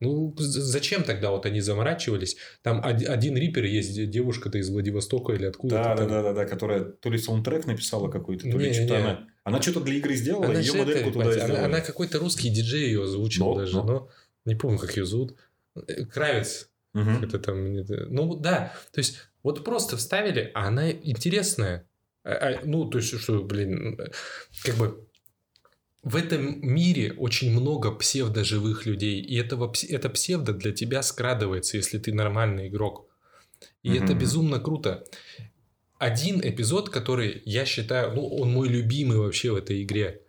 Ну, 0.00 0.34
зачем 0.38 1.04
тогда 1.04 1.30
вот 1.30 1.46
они 1.46 1.60
заморачивались? 1.60 2.36
Там 2.62 2.80
од- 2.84 3.08
один 3.08 3.36
рипер 3.36 3.64
есть, 3.64 3.94
де- 3.94 4.06
девушка-то 4.06 4.58
из 4.58 4.68
Владивостока 4.68 5.32
или 5.32 5.46
откуда-то 5.46 5.82
Да, 5.88 5.96
там. 5.96 6.08
да, 6.08 6.22
да, 6.22 6.32
да, 6.34 6.44
которая 6.44 6.84
то 6.84 7.08
ли 7.10 7.16
саундтрек 7.18 7.66
написала 7.66 8.10
какой-то, 8.10 8.50
то 8.50 8.58
ли 8.58 8.68
Не, 8.68 8.74
что-то 8.74 8.94
не. 8.98 9.02
она. 9.02 9.26
Она 9.44 9.62
что-то 9.62 9.80
для 9.80 9.94
игры 9.94 10.14
сделала, 10.16 10.46
Она 10.46 10.60
ее 10.60 10.72
модельку 10.74 11.08
это, 11.08 11.12
туда 11.12 11.32
сделала. 11.32 11.56
она, 11.58 11.64
она 11.66 11.80
какой-то 11.80 12.18
русский 12.18 12.50
диджей 12.50 12.86
ее 12.88 13.04
озвучил 13.04 13.46
Ну, 13.46 13.54
даже, 13.54 13.76
ну. 13.76 13.84
но 13.84 14.08
не 14.44 14.54
помню, 14.54 14.78
как 14.78 14.96
ее 14.96 15.06
зовут. 15.06 15.34
Э, 15.88 16.04
Кравец, 16.04 16.68
Мгм. 16.94 17.24
Это 17.24 17.38
там... 17.38 17.74
Ну, 17.74 18.36
да. 18.36 18.72
То 18.92 19.00
есть, 19.00 19.16
вот 19.42 19.62
просто 19.64 19.98
вставили, 19.98 20.50
а 20.54 20.68
она 20.68 20.90
интересная. 20.90 21.86
А- 22.24 22.30
а, 22.30 22.60
ну, 22.64 22.86
то 22.86 22.96
есть, 22.98 23.18
что, 23.20 23.42
блин, 23.44 24.00
э, 24.00 24.06
как 24.64 24.76
бы... 24.76 25.05
В 26.06 26.14
этом 26.14 26.60
мире 26.62 27.12
очень 27.14 27.50
много 27.50 27.90
псевдоживых 27.90 28.86
людей, 28.86 29.20
и 29.20 29.36
этого, 29.40 29.72
это 29.88 30.08
псевдо 30.08 30.52
для 30.52 30.70
тебя 30.70 31.02
скрадывается, 31.02 31.78
если 31.78 31.98
ты 31.98 32.14
нормальный 32.14 32.68
игрок. 32.68 33.08
И 33.82 33.92
это 33.92 34.12
Мгм. 34.12 34.20
безумно 34.20 34.60
круто. 34.60 35.02
Один 35.98 36.40
эпизод, 36.40 36.90
который 36.90 37.42
я 37.44 37.64
считаю, 37.64 38.14
ну, 38.14 38.24
он 38.24 38.52
мой 38.52 38.68
любимый 38.68 39.18
вообще 39.18 39.50
в 39.50 39.56
этой 39.56 39.82
игре. 39.82 40.22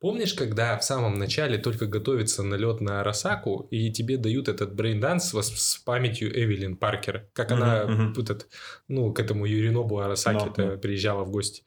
Помнишь, 0.00 0.34
когда 0.34 0.76
в 0.76 0.84
самом 0.84 1.14
начале 1.14 1.56
только 1.56 1.86
готовится 1.86 2.42
налет 2.42 2.82
на 2.82 3.02
Арасаку, 3.02 3.68
и 3.70 3.90
тебе 3.90 4.18
дают 4.18 4.48
этот 4.48 4.74
braindance 4.74 5.32
с, 5.32 5.42
с 5.42 5.78
памятью 5.78 6.28
Эвелин 6.38 6.76
Паркер, 6.76 7.30
как 7.32 7.52
Мгм, 7.52 7.62
она 7.62 7.86
мгм. 7.86 8.20
этот, 8.20 8.48
ну, 8.86 9.14
к 9.14 9.18
этому 9.18 9.46
Ёринобу 9.46 9.98
Арасаки 10.00 10.50
Да, 10.56 10.64
да. 10.72 10.76
приезжала 10.76 11.24
в 11.24 11.30
гости. 11.30 11.64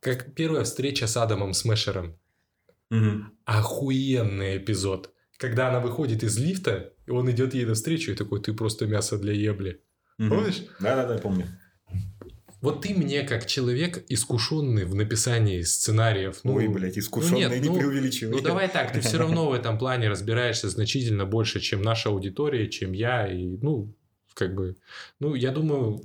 Как 0.00 0.34
первая 0.34 0.64
встреча 0.64 1.06
с 1.06 1.16
Адамом 1.16 1.54
Смешером. 1.54 2.18
Мгм. 2.90 3.32
Охуенный 3.44 4.58
эпизод. 4.58 5.12
Когда 5.36 5.68
она 5.68 5.80
выходит 5.80 6.22
из 6.22 6.38
лифта, 6.38 6.92
и 7.06 7.10
он 7.10 7.30
идет 7.30 7.54
ей 7.54 7.64
навстречу 7.64 8.12
и 8.12 8.14
такой, 8.14 8.42
ты 8.42 8.52
просто 8.52 8.86
мясо 8.86 9.18
для 9.18 9.32
ебли. 9.32 9.80
Мгм. 10.18 10.30
Помнишь? 10.30 10.64
Да-да-да, 10.80 11.18
помню. 11.18 11.46
Вот 12.60 12.82
ты 12.82 12.94
мне, 12.94 13.22
как 13.22 13.46
человек, 13.46 14.04
искушенный 14.08 14.84
в 14.84 14.94
написании 14.94 15.62
сценариев, 15.62 16.40
ну, 16.44 16.54
Ой, 16.56 16.68
блядь, 16.68 16.98
искушенный, 16.98 17.40
нет, 17.40 17.62
не 17.62 17.68
ну, 17.70 17.78
преувеличивай. 17.78 18.36
Ну 18.36 18.42
давай 18.42 18.68
так, 18.68 18.92
ты 18.92 19.00
все 19.00 19.16
равно 19.18 19.48
в 19.48 19.54
этом 19.54 19.78
плане 19.78 20.10
разбираешься 20.10 20.68
значительно 20.68 21.24
больше, 21.24 21.60
чем 21.60 21.80
наша 21.80 22.10
аудитория, 22.10 22.68
чем 22.68 22.92
я, 22.92 23.26
и 23.26 23.56
ну 23.62 23.94
как 24.34 24.54
бы, 24.54 24.76
ну 25.18 25.34
я 25.34 25.52
думаю, 25.52 26.02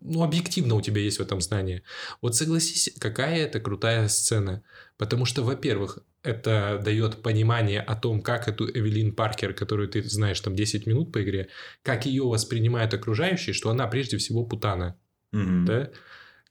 ну 0.00 0.22
объективно 0.22 0.74
у 0.74 0.82
тебя 0.82 1.00
есть 1.00 1.18
в 1.18 1.22
этом 1.22 1.40
знание. 1.40 1.82
Вот 2.20 2.36
согласись, 2.36 2.94
какая 2.98 3.38
это 3.38 3.58
крутая 3.58 4.08
сцена, 4.08 4.62
потому 4.98 5.24
что, 5.24 5.42
во-первых, 5.42 5.98
это 6.26 6.80
дает 6.84 7.22
понимание 7.22 7.80
о 7.80 7.94
том, 7.94 8.20
как 8.22 8.48
эту 8.48 8.68
Эвелин 8.68 9.14
Паркер, 9.14 9.54
которую 9.54 9.88
ты 9.88 10.02
знаешь 10.02 10.40
там 10.40 10.54
10 10.56 10.86
минут 10.86 11.12
по 11.12 11.22
игре, 11.22 11.48
как 11.82 12.06
ее 12.06 12.24
воспринимают 12.24 12.92
окружающие, 12.94 13.54
что 13.54 13.70
она 13.70 13.86
прежде 13.86 14.16
всего 14.16 14.44
путана 14.44 14.96
Мгм. 15.32 15.64
да? 15.66 15.90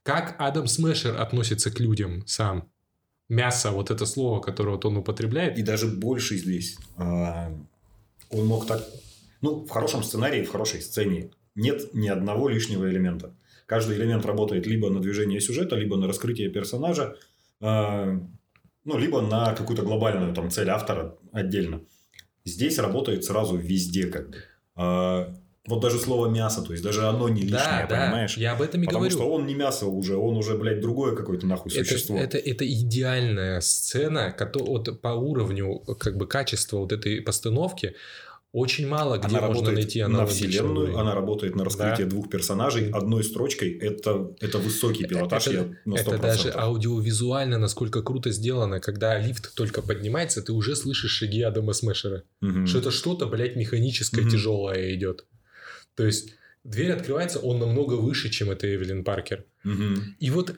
Как 0.02 0.36
Адам 0.38 0.66
Смешер 0.66 1.20
относится 1.20 1.70
к 1.70 1.80
людям 1.80 2.22
сам? 2.26 2.70
Мясо, 3.28 3.72
вот 3.72 3.90
это 3.90 4.06
слово, 4.06 4.40
которое 4.40 4.72
вот 4.72 4.84
он 4.84 4.96
употребляет. 4.98 5.58
И 5.58 5.62
даже 5.62 5.88
больше 5.88 6.36
здесь. 6.36 6.78
А, 6.96 7.52
Он 8.30 8.46
мог 8.46 8.66
так... 8.66 8.84
Ну, 9.40 9.64
в 9.64 9.70
хорошем 9.70 10.02
сценарии, 10.02 10.44
в 10.44 10.50
хорошей 10.50 10.80
сцене 10.80 11.30
нет 11.56 11.92
ни 11.92 12.08
одного 12.08 12.48
лишнего 12.48 12.88
элемента. 12.88 13.34
Каждый 13.66 13.96
элемент 13.96 14.24
работает 14.24 14.66
либо 14.66 14.90
на 14.90 15.00
движение 15.00 15.40
сюжета, 15.40 15.74
либо 15.74 15.96
на 15.96 16.06
раскрытие 16.06 16.50
персонажа, 16.50 17.16
а, 17.60 18.20
ну, 18.86 18.96
либо 18.96 19.20
на 19.20 19.52
какую-то 19.54 19.82
глобальную 19.82 20.32
там, 20.34 20.50
цель 20.50 20.70
автора 20.70 21.16
отдельно. 21.32 21.82
Здесь 22.44 22.78
работает 22.78 23.24
сразу 23.24 23.56
везде 23.56 24.06
как 24.06 24.30
бы. 24.30 24.36
А, 24.76 25.34
Вот 25.68 25.80
даже 25.82 25.98
слово 25.98 26.28
мясо, 26.28 26.62
то 26.62 26.70
есть 26.72 26.84
даже 26.84 27.02
оно 27.08 27.28
не 27.28 27.40
лишнее, 27.42 27.58
да, 27.58 27.86
да, 27.90 28.04
понимаешь? 28.06 28.36
я 28.36 28.52
об 28.52 28.62
этом 28.62 28.82
и 28.82 28.84
Потому 28.84 29.00
говорю. 29.00 29.16
что 29.16 29.28
он 29.28 29.46
не 29.46 29.54
мясо 29.54 29.86
уже, 29.86 30.16
он 30.16 30.36
уже, 30.36 30.56
блядь, 30.56 30.80
другое 30.80 31.16
какое-то 31.16 31.44
нахуй 31.46 31.72
это, 31.72 31.84
существо. 31.84 32.16
это, 32.16 32.38
это 32.38 32.64
идеальная 32.64 33.60
сцена, 33.60 34.32
кото- 34.38 34.64
вот 34.64 35.00
по 35.00 35.08
уровню 35.08 35.78
как 35.98 36.16
бы 36.16 36.28
качества 36.28 36.78
вот 36.78 36.92
этой 36.92 37.20
постановки 37.20 37.94
очень 38.52 38.86
мало 38.88 39.18
где 39.18 39.36
она 39.36 39.48
можно 39.48 39.70
найти 39.70 40.02
на 40.04 40.24
вселенную, 40.26 40.98
она 40.98 41.14
работает 41.14 41.54
на 41.56 41.64
раскрытие 41.64 42.06
Да. 42.06 42.10
двух 42.10 42.30
персонажей 42.30 42.90
одной 42.90 43.22
строчкой. 43.24 43.72
Это, 43.72 44.34
это 44.40 44.58
высокий 44.58 45.04
пилотаж, 45.06 45.46
Это- 45.48 45.56
я 45.56 45.62
на 45.84 45.96
100%. 45.96 46.14
Это 46.14 46.18
даже 46.22 46.52
аудиовизуально 46.54 47.58
насколько 47.58 48.02
круто 48.02 48.30
сделано, 48.30 48.80
когда 48.80 49.18
лифт 49.18 49.54
только 49.54 49.82
поднимается, 49.82 50.40
ты 50.42 50.52
уже 50.52 50.74
слышишь 50.76 51.10
шаги 51.10 51.42
Адама 51.42 51.72
Смешера. 51.74 52.22
Мгм. 52.40 52.66
Что 52.66 52.78
это 52.78 52.90
что-то, 52.90 53.26
блядь, 53.26 53.56
механическое, 53.56 54.22
Мгм. 54.22 54.30
тяжелое 54.30 54.94
идет. 54.94 55.26
То 55.94 56.04
есть 56.06 56.34
дверь 56.64 56.92
открывается, 56.92 57.38
он 57.40 57.58
намного 57.58 57.94
выше, 57.94 58.30
чем 58.30 58.50
это 58.50 58.66
Эвелин 58.74 59.04
Паркер. 59.04 59.44
Мгм. 59.64 60.16
И 60.18 60.30
вот 60.30 60.54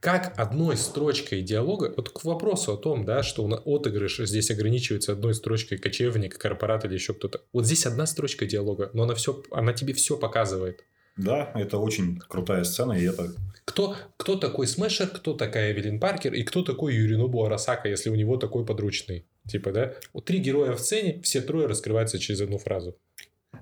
как 0.00 0.32
одной 0.38 0.76
строчкой 0.76 1.42
диалога, 1.42 1.92
вот 1.94 2.08
к 2.10 2.24
вопросу 2.24 2.72
о 2.72 2.76
том, 2.76 3.04
да, 3.04 3.22
что 3.22 3.46
отыгрыш 3.46 4.18
здесь 4.18 4.50
ограничивается 4.50 5.12
одной 5.12 5.34
строчкой 5.34 5.78
кочевник, 5.78 6.38
корпорат 6.38 6.84
или 6.86 6.94
еще 6.94 7.14
кто-то. 7.14 7.42
Вот 7.52 7.66
здесь 7.66 7.86
одна 7.86 8.06
строчка 8.06 8.46
диалога, 8.46 8.90
но 8.94 9.02
она, 9.02 9.14
все, 9.14 9.42
она 9.50 9.72
тебе 9.74 9.92
все 9.92 10.16
показывает. 10.16 10.84
Да, 11.16 11.52
это 11.54 11.76
очень 11.76 12.18
крутая 12.18 12.64
сцена, 12.64 12.92
и 12.92 13.04
это... 13.04 13.32
Кто, 13.66 13.94
кто 14.16 14.36
такой 14.36 14.66
Смешер, 14.66 15.08
кто 15.08 15.34
такая 15.34 15.72
Эвелин 15.72 16.00
Паркер 16.00 16.32
и 16.32 16.42
кто 16.44 16.62
такой 16.62 16.94
Юринобу 16.94 17.44
Арасака, 17.44 17.88
если 17.88 18.08
у 18.08 18.14
него 18.14 18.36
такой 18.36 18.64
подручный. 18.64 19.26
Типа, 19.46 19.70
да? 19.70 19.94
Вот 20.14 20.24
три 20.24 20.38
героя 20.38 20.72
в 20.72 20.80
сцене, 20.80 21.20
все 21.22 21.40
трое 21.40 21.66
раскрываются 21.66 22.18
через 22.18 22.40
одну 22.40 22.58
фразу. 22.58 22.96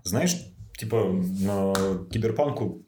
Знаешь, 0.04 0.36
типа 0.78 1.12
на 1.12 1.74
киберпанку 2.10 2.86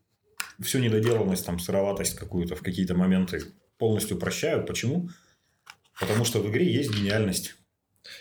всю 0.63 0.79
недоделанность, 0.79 1.45
там, 1.47 1.59
сыроватость 1.59 2.15
какую-то 2.17 2.55
в 2.57 2.61
какие-то 2.63 2.95
моменты 2.95 3.43
полностью 3.79 4.19
прощают. 4.19 4.67
Почему? 4.67 5.09
Потому 5.99 6.25
что 6.25 6.41
в 6.41 6.51
игре 6.51 6.71
есть 6.73 6.91
гениальность. 6.95 7.55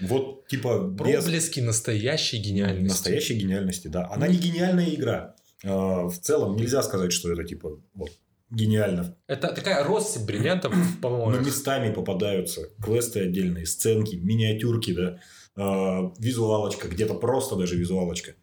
Вот, 0.02 0.48
типа, 0.48 0.80
без 0.90 0.98
Проблески 1.24 1.60
настоящей 1.62 2.38
гениальности. 2.38 2.90
настоящей 2.90 3.36
гениальности, 3.40 3.88
да. 3.88 4.10
Она 4.12 4.28
не 4.28 4.38
гениальная 4.38 4.94
игра. 4.94 5.36
А, 5.64 6.08
В 6.08 6.18
целом 6.20 6.56
нельзя 6.56 6.84
сказать, 6.84 7.12
что 7.14 7.32
это, 7.32 7.44
типа, 7.44 7.80
вот, 7.94 8.12
гениально. 8.50 9.16
Это 9.28 9.54
такая 9.54 9.84
россыпь 9.84 10.24
бриллиантов, 10.26 10.74
Но 10.76 10.84
по-моему. 11.02 11.46
местами 11.46 11.94
попадаются 11.94 12.70
квесты 12.84 13.22
отдельные, 13.22 13.66
сценки, 13.66 14.16
миниатюрки, 14.16 14.94
да, 14.94 15.20
а, 15.56 16.12
визуалочка, 16.20 16.88
где-то 16.88 17.16
просто 17.16 17.56
даже 17.56 17.76
визуалочка. 17.78 18.36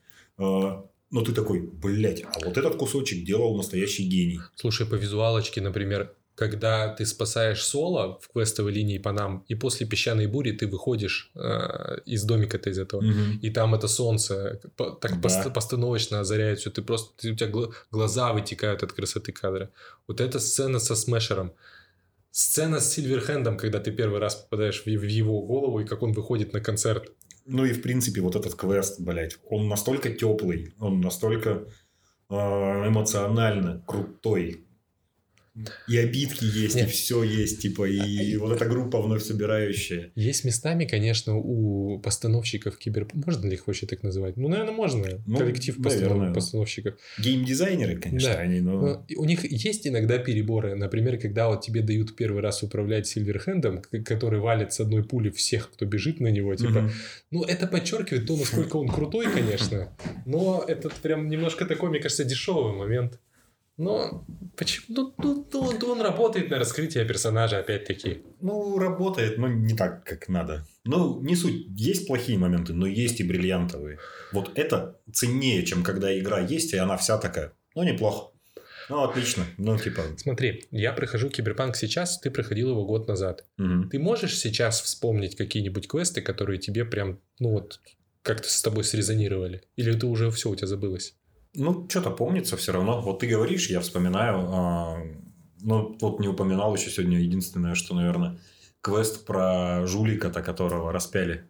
Но 1.10 1.22
ты 1.22 1.32
такой, 1.32 1.60
блядь, 1.60 2.22
а 2.24 2.38
вот 2.44 2.56
этот 2.58 2.76
кусочек 2.76 3.24
делал 3.24 3.56
настоящий 3.56 4.04
гений. 4.08 4.40
Слушай, 4.56 4.86
по 4.86 4.94
визуалочке, 4.94 5.60
например, 5.60 6.12
когда 6.34 6.88
ты 6.88 7.06
спасаешь 7.06 7.62
Соло 7.64 8.18
в 8.20 8.28
квестовой 8.28 8.72
линии 8.72 8.98
по 8.98 9.12
нам, 9.12 9.44
и 9.48 9.54
после 9.54 9.86
песчаной 9.86 10.26
бури 10.26 10.52
ты 10.52 10.66
выходишь 10.66 11.30
э, 11.34 12.00
из 12.04 12.24
домика-то 12.24 12.68
из 12.70 12.78
этого, 12.78 13.02
и 13.40 13.50
там 13.50 13.74
это 13.74 13.88
солнце 13.88 14.60
по- 14.76 14.90
так 14.90 15.12
Да. 15.14 15.20
пост- 15.20 15.52
постановочно 15.54 16.20
озаряет 16.20 16.58
все, 16.58 16.70
ты 16.70 16.82
просто, 16.82 17.14
ты- 17.16 17.32
у 17.32 17.36
тебя 17.36 17.48
гла- 17.48 17.70
глаза 17.90 18.32
вытекают 18.34 18.82
от 18.82 18.92
красоты 18.92 19.32
кадра. 19.32 19.70
Вот 20.08 20.20
эта 20.20 20.38
сцена 20.38 20.78
со 20.78 20.94
Смешером, 20.96 21.52
сцена 22.30 22.80
с 22.80 22.92
Сильверхендом, 22.92 23.56
когда 23.56 23.78
ты 23.80 23.90
первый 23.90 24.18
раз 24.20 24.34
попадаешь 24.34 24.82
в, 24.82 24.86
в 24.86 25.04
его 25.08 25.40
голову, 25.40 25.80
и 25.80 25.84
как 25.86 26.02
он 26.02 26.12
выходит 26.12 26.52
на 26.52 26.60
концерт. 26.60 27.12
Ну 27.46 27.64
и 27.64 27.72
в 27.72 27.82
принципе 27.82 28.20
вот 28.20 28.36
этот 28.36 28.54
квест, 28.54 29.00
блядь, 29.00 29.38
он 29.48 29.68
настолько 29.68 30.12
теплый, 30.12 30.74
он 30.80 31.00
настолько 31.00 31.66
а, 32.28 32.88
эмоционально 32.88 33.82
крутой. 33.86 34.65
И 35.88 35.96
обидки 35.96 36.44
есть, 36.44 36.76
и 36.76 36.80
Нет. 36.80 36.90
все 36.90 37.22
есть, 37.22 37.62
типа, 37.62 37.88
и 37.88 38.36
вот 38.36 38.52
эта 38.52 38.66
группа 38.66 39.00
вновь 39.00 39.22
собирающая. 39.24 40.10
Есть 40.14 40.44
местами, 40.44 40.84
конечно, 40.84 41.36
у 41.36 41.98
постановщиков 41.98 42.76
кибер... 42.76 43.08
Можно 43.14 43.46
ли 43.48 43.54
их 43.54 43.66
вообще 43.66 43.86
так 43.86 44.02
называть? 44.02 44.36
Ну, 44.36 44.48
наверное, 44.48 44.74
можно. 44.74 45.06
Ну, 45.26 45.36
Коллектив 45.38 45.78
наверное. 45.78 46.34
постановщиков. 46.34 46.94
Геймдизайнеры, 47.18 47.96
конечно, 47.98 48.32
Да. 48.34 48.38
они, 48.38 48.60
но... 48.60 48.80
Но 48.80 49.06
У 49.16 49.24
них 49.24 49.44
есть 49.50 49.86
иногда 49.86 50.18
переборы. 50.18 50.74
Например, 50.74 51.18
когда 51.18 51.48
вот 51.48 51.62
тебе 51.62 51.80
дают 51.80 52.16
первый 52.16 52.42
раз 52.42 52.62
управлять 52.62 53.06
Сильверхендом, 53.06 53.82
который 54.04 54.40
валит 54.40 54.72
с 54.72 54.80
одной 54.80 55.04
пули 55.04 55.30
всех, 55.30 55.70
кто 55.72 55.86
бежит 55.86 56.20
на 56.20 56.28
него. 56.28 56.54
Типа, 56.54 56.80
Мгм. 56.82 56.90
ну, 57.30 57.42
это 57.44 57.66
подчеркивает 57.66 58.26
то, 58.26 58.36
насколько 58.36 58.76
он 58.76 58.88
крутой, 58.88 59.26
конечно. 59.32 59.88
Но 60.26 60.64
это 60.66 60.90
прям 61.02 61.28
немножко 61.28 61.64
такой, 61.64 61.90
мне 61.90 62.00
кажется, 62.00 62.24
дешевый 62.24 62.74
момент. 62.74 63.18
Но 63.78 64.24
почему? 64.56 64.86
Ну, 64.88 65.14
ну, 65.18 65.46
ну, 65.52 65.60
он- 65.60 65.84
он 65.84 66.00
работает 66.00 66.50
на 66.50 66.58
раскрытие 66.58 67.04
персонажа, 67.04 67.58
опять-таки. 67.58 68.22
Ну, 68.40 68.78
работает, 68.78 69.36
но 69.38 69.48
не 69.48 69.74
так, 69.74 70.04
как 70.04 70.28
надо. 70.28 70.66
Ну, 70.84 71.20
не 71.20 71.36
суть. 71.36 71.66
Есть 71.76 72.06
плохие 72.06 72.38
моменты, 72.38 72.72
но 72.72 72.86
есть 72.86 73.20
и 73.20 73.24
бриллиантовые. 73.24 73.98
Вот 74.32 74.50
это 74.54 74.98
ценнее, 75.12 75.62
чем 75.64 75.82
когда 75.82 76.16
игра 76.18 76.40
есть, 76.40 76.72
и 76.72 76.78
она 76.78 76.96
вся 76.96 77.18
такая. 77.18 77.52
Ну, 77.74 77.82
неплохо. 77.82 78.32
Ну, 78.88 79.02
отлично. 79.02 79.44
Ну, 79.58 79.76
типа... 79.78 80.02
Смотри, 80.16 80.64
я 80.70 80.92
прохожу 80.92 81.28
Киберпанк 81.28 81.76
сейчас, 81.76 82.18
ты 82.20 82.30
проходил 82.30 82.70
его 82.70 82.86
год 82.86 83.08
назад. 83.08 83.44
мгм. 83.58 83.90
Ты 83.90 83.98
можешь 83.98 84.38
сейчас 84.38 84.80
вспомнить 84.80 85.36
какие-нибудь 85.36 85.88
квесты, 85.88 86.22
которые 86.22 86.58
тебе 86.58 86.84
прям, 86.84 87.18
ну 87.40 87.50
вот, 87.50 87.80
как-то 88.22 88.48
с 88.48 88.62
тобой 88.62 88.84
срезонировали? 88.84 89.62
Или 89.76 89.92
ты 89.98 90.06
уже 90.06 90.30
все 90.30 90.48
у 90.50 90.56
тебя 90.56 90.66
забылось? 90.68 91.14
Ну, 91.56 91.86
что-то 91.88 92.10
помнится 92.10 92.56
все 92.56 92.72
равно. 92.72 93.00
Вот 93.00 93.20
ты 93.20 93.26
говоришь, 93.26 93.70
я 93.70 93.80
вспоминаю. 93.80 94.36
а, 94.48 95.02
ну, 95.62 95.96
вот 96.00 96.20
не 96.20 96.28
упоминал 96.28 96.74
еще 96.76 96.90
сегодня 96.90 97.18
единственное, 97.18 97.74
что, 97.74 97.94
наверное, 97.94 98.38
квест 98.82 99.24
про 99.26 99.86
жулика-то, 99.86 100.42
которого 100.42 100.92
распяли. 100.92 101.44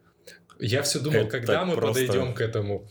Я 0.58 0.82
все 0.82 1.00
думал, 1.00 1.20
Это 1.20 1.30
когда 1.30 1.64
мы 1.64 1.74
просто- 1.74 2.06
подойдем 2.06 2.34
к 2.34 2.40
этому. 2.40 2.88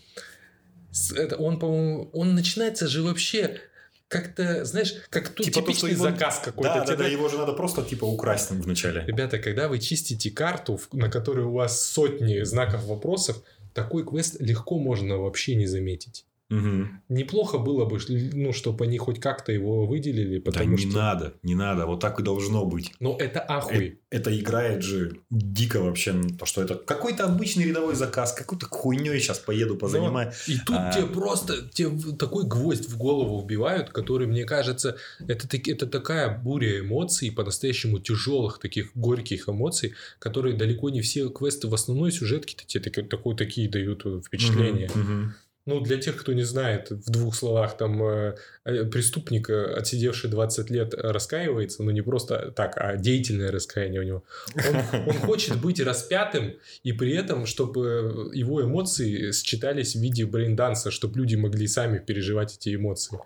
Это, 1.16 1.36
он, 1.38 1.60
по-моему, 1.60 2.10
он 2.14 2.36
начинается 2.36 2.88
же 2.88 3.02
вообще 3.02 3.60
как-то, 4.08 4.64
знаешь, 4.66 4.94
как 5.10 5.30
тут 5.30 5.46
Типа 5.48 5.62
то, 5.62 5.66
типичный 5.68 5.92
что 5.96 6.04
его- 6.04 6.04
заказ 6.16 6.40
какой-то. 6.44 6.76
Да, 6.76 6.86
да, 6.86 6.96
да, 6.96 7.08
его 7.08 7.28
же 7.28 7.38
надо 7.38 7.54
просто, 7.54 7.82
типа, 7.84 8.06
украсть 8.06 8.52
вначале. 8.52 9.04
Ребята, 9.08 9.40
когда 9.40 9.68
вы 9.68 9.80
чистите 9.80 10.30
карту, 10.32 10.80
на 10.94 11.10
которой 11.10 11.46
у 11.46 11.52
вас 11.54 11.82
сотни 11.82 12.44
знаков 12.44 12.84
вопросов, 12.86 13.42
такой 13.74 14.06
квест 14.06 14.40
легко 14.40 14.78
можно 14.78 15.18
вообще 15.18 15.56
не 15.56 15.66
заметить. 15.66 16.26
Угу. 16.52 16.88
Неплохо 17.10 17.58
было 17.58 17.86
бы, 17.86 17.98
ну, 18.34 18.54
чтобы 18.54 18.86
они 18.86 19.00
хоть 19.00 19.20
как-то 19.20 19.52
его 19.52 19.88
выделили, 19.88 20.38
Да 20.38 20.52
потому 20.52 20.72
не 20.72 20.78
что... 20.78 20.96
надо, 20.98 21.34
не 21.42 21.56
надо. 21.56 21.88
Вот 21.88 22.00
так 22.02 22.20
и 22.20 22.24
должно 22.24 22.66
быть. 22.66 22.92
Ну, 23.00 23.16
это 23.18 23.44
ахуй. 23.48 24.00
Это 24.12 24.38
играет 24.38 24.84
же 24.84 25.18
дико 25.32 25.82
вообще. 25.82 26.14
То, 26.40 26.46
что 26.46 26.62
это 26.62 26.76
какой-то 26.76 27.26
обычный 27.26 27.66
рядовой 27.66 27.96
заказ, 27.96 28.32
какой-то 28.32 28.68
хуйней 28.68 29.20
сейчас 29.20 29.40
поеду 29.40 29.76
позанимаю. 29.76 30.34
И 30.48 30.58
тут 30.60 30.76
А. 30.78 30.92
тебе 30.94 31.08
просто 31.08 31.68
тебе 31.70 31.90
такой 32.14 32.46
гвоздь 32.46 32.88
в 32.90 32.96
голову 32.98 33.42
вбивают, 33.44 33.90
который, 33.90 34.28
мне 34.28 34.46
кажется, 34.46 34.98
это, 35.28 35.48
это 35.52 35.88
такая 35.88 36.38
буря 36.38 36.80
эмоций, 36.80 37.32
по-настоящему 37.32 37.98
тяжелых, 38.00 38.60
таких 38.60 38.92
горьких 38.96 39.50
эмоций, 39.50 39.94
которые 40.20 40.56
далеко 40.56 40.92
не 40.92 41.02
все 41.02 41.28
квесты 41.30 41.68
в 41.68 41.74
основной 41.74 42.12
сюжетке 42.12 42.56
тебе 42.68 42.84
таки- 42.84 43.02
такой, 43.02 43.36
такие 43.36 43.68
дают 43.68 44.06
э, 44.06 44.22
впечатление. 44.26 44.90
Мгм, 44.94 45.02
мгм. 45.02 45.34
Ну, 45.68 45.80
для 45.80 45.98
тех, 45.98 46.16
кто 46.16 46.34
не 46.34 46.44
знает, 46.44 46.92
в 46.92 47.10
двух 47.10 47.36
словах, 47.36 47.76
там 47.76 48.04
э, 48.04 48.36
э, 48.66 48.86
преступник, 48.86 49.50
э, 49.50 49.74
отсидевший 49.74 50.30
20 50.30 50.70
лет, 50.70 50.94
э, 50.94 50.98
раскаивается, 50.98 51.82
но 51.82 51.90
не 51.90 52.02
просто 52.02 52.52
так, 52.56 52.74
а 52.78 52.98
деятельное 52.98 53.52
раскаяние 53.52 54.02
у 54.02 54.04
него. 54.04 54.24
Он, 54.56 54.76
он 55.08 55.18
хочет 55.22 55.60
быть 55.60 55.80
распятым, 55.80 56.54
и 56.84 56.94
при 56.94 57.14
этом, 57.14 57.48
чтобы 57.48 58.30
его 58.34 58.64
эмоции 58.64 59.32
считались 59.32 59.96
в 59.96 60.00
виде 60.02 60.26
брейнданса, 60.26 60.92
чтобы 60.92 61.18
люди 61.18 61.36
могли 61.36 61.68
сами 61.68 61.98
переживать 61.98 62.56
эти 62.58 62.76
эмоции. 62.76 63.18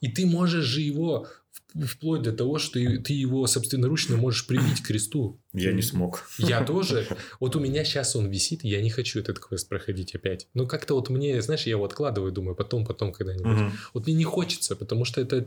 И 0.00 0.10
ты 0.10 0.26
можешь 0.26 0.64
же 0.64 0.80
его 0.80 1.28
вплоть 1.84 2.22
до 2.22 2.32
того, 2.32 2.58
что 2.58 2.74
ты 2.78 3.12
его 3.12 3.46
собственноручно 3.46 4.16
можешь 4.16 4.46
прибить 4.46 4.82
к 4.82 4.86
кресту. 4.86 5.40
Я 5.52 5.72
не 5.72 5.82
смог. 5.82 6.24
Я 6.38 6.64
тоже. 6.64 7.06
Вот 7.40 7.56
у 7.56 7.60
меня 7.60 7.84
сейчас 7.84 8.16
он 8.16 8.28
висит, 8.28 8.64
и 8.64 8.68
я 8.68 8.82
не 8.82 8.90
хочу 8.90 9.20
этот 9.20 9.38
квест 9.38 9.68
проходить 9.68 10.14
опять. 10.14 10.48
Ну, 10.54 10.66
как-то 10.66 10.94
вот 10.94 11.10
мне, 11.10 11.40
знаешь, 11.42 11.64
я 11.64 11.72
его 11.72 11.84
откладываю, 11.84 12.32
думаю, 12.32 12.54
потом, 12.54 12.86
потом 12.86 13.12
когда-нибудь. 13.12 13.46
Мгм. 13.46 13.72
Вот 13.94 14.06
мне 14.06 14.14
не 14.14 14.24
хочется, 14.24 14.76
потому 14.76 15.04
что 15.04 15.20
это... 15.20 15.46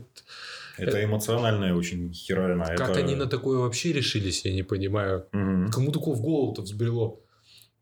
Это 0.76 1.04
эмоциональная 1.04 1.74
очень 1.74 2.12
херовина. 2.12 2.64
Как 2.76 2.90
это... 2.90 3.00
они 3.00 3.14
на 3.14 3.26
такое 3.26 3.58
вообще 3.58 3.92
решились, 3.92 4.44
я 4.44 4.52
не 4.52 4.62
понимаю. 4.62 5.26
Мгм. 5.32 5.70
Кому 5.70 5.92
такое 5.92 6.14
в 6.14 6.20
голову-то 6.20 6.62
взбрело? 6.62 7.20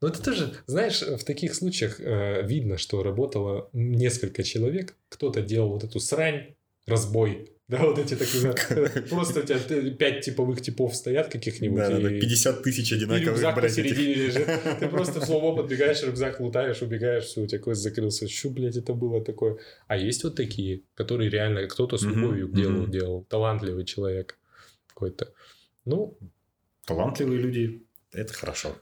Но 0.00 0.08
это 0.08 0.22
тоже, 0.22 0.54
знаешь, 0.66 1.02
в 1.02 1.24
таких 1.24 1.54
случаях 1.54 2.00
э, 2.00 2.42
видно, 2.46 2.78
что 2.78 3.02
работало 3.02 3.68
несколько 3.72 4.44
человек. 4.44 4.96
Кто-то 5.08 5.42
делал 5.42 5.70
вот 5.70 5.82
эту 5.82 5.98
срань, 5.98 6.54
разбой. 6.86 7.52
Да, 7.70 7.84
вот 7.84 7.98
эти 7.98 8.14
такие, 8.16 8.50
просто 9.10 9.40
у 9.40 9.42
тебя 9.42 9.90
пять 9.94 10.24
типовых 10.24 10.62
типов 10.62 10.96
стоят 10.96 11.28
каких-нибудь. 11.28 11.76
Да, 11.76 11.90
да, 11.90 12.00
да, 12.00 12.16
и- 12.16 12.18
50 12.20 12.62
тысяч 12.62 12.92
И 12.92 12.94
одинаковых, 12.94 13.28
рюкзак 13.28 13.56
блядь, 13.56 13.78
этих. 13.78 13.90
посередине 13.94 14.14
лежит. 14.14 14.46
Ты 14.80 14.88
просто 14.88 15.20
в 15.20 15.24
сломо 15.26 15.54
подбегаешь, 15.54 16.02
рюкзак 16.02 16.40
лутаешь, 16.40 16.80
убегаешь, 16.80 17.24
все, 17.24 17.42
у 17.42 17.46
тебя 17.46 17.58
квест 17.60 17.82
закрылся. 17.82 18.26
Что, 18.26 18.48
блядь, 18.48 18.76
это 18.76 18.94
было 18.94 19.22
такое? 19.22 19.58
А 19.86 19.98
есть 19.98 20.24
вот 20.24 20.34
такие, 20.34 20.80
которые 20.94 21.28
реально 21.28 21.66
кто-то 21.66 21.98
с 21.98 22.02
любовью 22.04 22.48
к 22.48 22.54
делу 22.54 22.86
делал. 22.86 23.24
Талантливый 23.28 23.84
человек 23.84 24.38
какой-то. 24.86 25.32
Ну, 25.84 26.16
Талантливые 26.86 27.38
люди, 27.38 27.82
это 28.12 28.32
хорошо. 28.32 28.78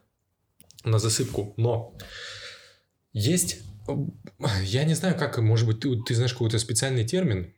на 0.84 1.00
засыпку. 1.00 1.54
Но 1.56 1.98
есть... 3.12 3.62
Я 4.62 4.84
не 4.84 4.94
знаю, 4.94 5.16
как, 5.18 5.38
может 5.38 5.66
быть, 5.66 5.80
ты, 5.80 5.88
ты 6.06 6.14
знаешь 6.14 6.32
какой-то 6.32 6.58
специальный 6.60 7.04
термин. 7.04 7.52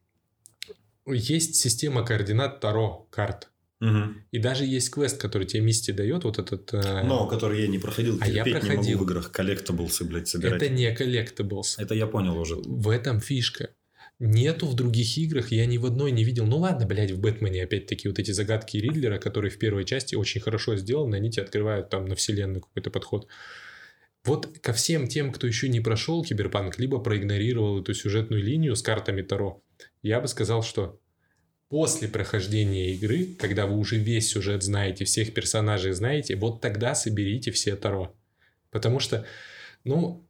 Есть 1.12 1.56
система 1.56 2.04
координат 2.04 2.61
Таро 2.61 3.06
карт. 3.11 3.48
Мгм. 3.80 4.24
И 4.32 4.38
даже 4.38 4.64
есть 4.64 4.90
квест, 4.90 5.20
который 5.20 5.46
тебе 5.46 5.62
Мисти 5.62 5.92
дает, 5.92 6.24
вот 6.24 6.38
этот... 6.40 6.74
э, 6.74 7.02
Но, 7.04 7.28
который 7.28 7.62
я 7.62 7.68
не 7.68 7.78
проходил, 7.78 8.18
А 8.20 8.26
я 8.26 8.42
терпеть 8.42 8.54
не 8.54 8.61
проходил. 8.61 8.98
могу 8.98 9.04
в 9.04 9.09
играх 9.09 9.30
коллектаблсы, 9.32 10.04
блядь, 10.04 10.26
собирать. 10.28 10.61
это 10.61 10.68
не 10.72 10.92
collectibles. 10.92 11.74
Это 11.78 11.94
я 11.94 12.06
понял 12.09 12.36
уже. 12.38 12.56
В 12.56 12.88
этом 12.88 13.20
фишка. 13.20 13.70
Нету 14.18 14.66
в 14.66 14.74
других 14.74 15.16
играх, 15.16 15.52
я 15.52 15.64
ни 15.66 15.78
в 15.78 15.86
одной 15.86 16.11
не 16.11 16.24
видел. 16.24 16.44
Ну 16.44 16.56
ладно, 16.59 16.86
блядь, 16.86 17.12
в 17.12 17.20
Бэтмене 17.20 17.62
опять-таки 17.62 18.09
вот 18.09 18.18
эти 18.18 18.32
загадки 18.32 18.76
Ридлера, 18.78 19.18
которые 19.18 19.52
в 19.52 19.59
первой 19.61 19.84
части 19.84 20.16
очень 20.16 20.40
хорошо 20.40 20.74
сделаны, 20.74 21.14
они 21.14 21.30
тебе 21.30 21.44
открывают 21.44 21.88
там 21.88 22.04
на 22.06 22.16
вселенную 22.16 22.62
какой-то 22.62 22.90
подход. 22.90 23.28
Вот 24.24 24.48
ко 24.61 24.72
всем 24.72 25.06
тем, 25.06 25.30
кто 25.32 25.46
еще 25.46 25.68
не 25.68 25.78
прошел 25.80 26.24
Киберпанк, 26.24 26.80
либо 26.80 26.98
проигнорировал 26.98 27.80
эту 27.80 27.94
сюжетную 27.94 28.42
линию 28.42 28.74
с 28.74 28.82
картами 28.82 29.22
Таро, 29.22 29.62
я 30.03 30.20
бы 30.20 30.28
сказал, 30.28 30.62
что 30.62 31.01
после 31.68 32.09
прохождения 32.09 32.92
игры, 32.94 33.26
когда 33.38 33.66
вы 33.66 33.76
уже 33.76 33.96
весь 33.96 34.30
сюжет 34.30 34.62
знаете, 34.62 35.05
всех 35.05 35.34
персонажей 35.34 35.92
знаете, 35.92 36.36
вот 36.36 36.61
тогда 36.61 36.94
соберите 36.94 37.51
все 37.51 37.76
Таро. 37.76 38.14
Потому 38.70 39.01
что, 39.01 39.26
ну, 39.84 40.24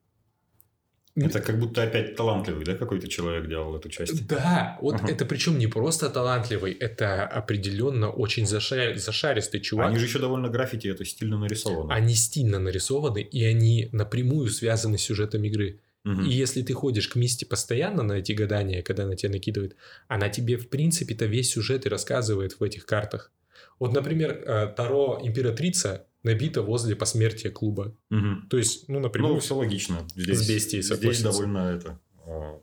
Это 1.17 1.41
как 1.41 1.59
будто 1.59 1.83
опять 1.83 2.15
талантливый, 2.15 2.65
да, 2.65 2.77
какой-то 2.77 3.09
человек 3.09 3.49
делал 3.49 3.75
эту 3.77 3.89
часть? 3.89 4.25
Да, 4.29 4.79
вот 4.81 4.95
Ага. 4.97 5.11
это 5.11 5.25
причем 5.27 5.59
не 5.59 5.67
просто 5.67 6.11
талантливый, 6.11 6.73
это 6.73 7.27
определенно 7.27 8.09
очень 8.09 8.45
заша- 8.45 8.95
зашаристый 8.95 9.61
чувак. 9.61 9.89
Они 9.89 9.99
же 9.99 10.07
еще 10.07 10.21
довольно 10.21 10.49
граффити, 10.49 10.87
это 10.87 11.05
стильно 11.05 11.37
нарисовано. 11.39 11.93
Они 11.93 12.15
стильно 12.15 12.61
нарисованы, 12.61 13.21
и 13.21 13.43
они 13.45 13.89
напрямую 13.91 14.49
связаны 14.51 14.97
с 14.97 15.03
сюжетом 15.03 15.43
игры. 15.43 15.81
Мгм. 16.05 16.25
И 16.25 16.31
если 16.31 16.63
ты 16.63 16.73
ходишь 16.73 17.09
к 17.09 17.17
Мисти 17.17 17.45
постоянно 17.45 18.03
на 18.03 18.15
эти 18.15 18.33
гадания, 18.33 18.83
когда 18.83 19.05
она 19.05 19.17
тебя 19.17 19.33
накидывает, 19.33 19.77
она 20.07 20.29
тебе, 20.29 20.57
в 20.57 20.69
принципе-то, 20.69 21.27
весь 21.27 21.51
сюжет 21.51 21.87
и 21.87 21.89
рассказывает 21.89 22.59
в 22.61 22.63
этих 22.63 22.87
картах. 22.87 23.33
Вот, 23.79 23.93
например, 23.93 24.43
э, 24.47 24.73
Таро 24.77 25.21
Императрица 25.23 26.07
набита 26.23 26.63
возле 26.63 26.97
посмертия 26.97 27.51
клуба. 27.51 27.95
Мгм. 28.11 28.49
То 28.49 28.59
есть, 28.59 28.89
ну, 28.89 29.01
напрямую... 29.01 29.35
Ну, 29.35 29.41
все 29.41 29.55
логично. 29.55 30.07
Здесь, 30.15 30.39
с 30.39 30.49
бестией 30.49 30.83
здесь 30.83 31.23
довольно 31.23 31.75
это 31.77 32.01
а, 32.27 32.61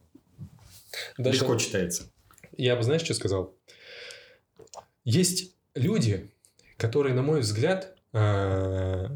даже- 1.17 1.39
легко 1.39 1.55
читается. 1.57 2.11
Я 2.57 2.75
бы, 2.75 2.83
знаешь, 2.83 3.01
что 3.01 3.13
сказал? 3.13 3.55
Есть 5.03 5.55
люди, 5.73 6.31
которые, 6.77 7.13
на 7.13 7.21
мой 7.21 7.41
взгляд, 7.41 7.95
э, 8.13 9.07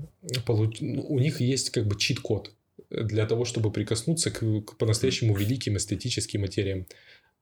получ- 0.45 0.81
у 0.81 1.19
них 1.19 1.41
есть 1.41 1.69
как 1.69 1.87
бы 1.87 1.97
чит-код 1.97 2.53
для 2.89 3.25
того, 3.25 3.45
чтобы 3.45 3.71
прикоснуться 3.71 4.31
к, 4.31 4.39
к 4.39 4.77
по-настоящему 4.77 5.35
великим 5.35 5.77
эстетическим 5.77 6.41
материям. 6.41 6.87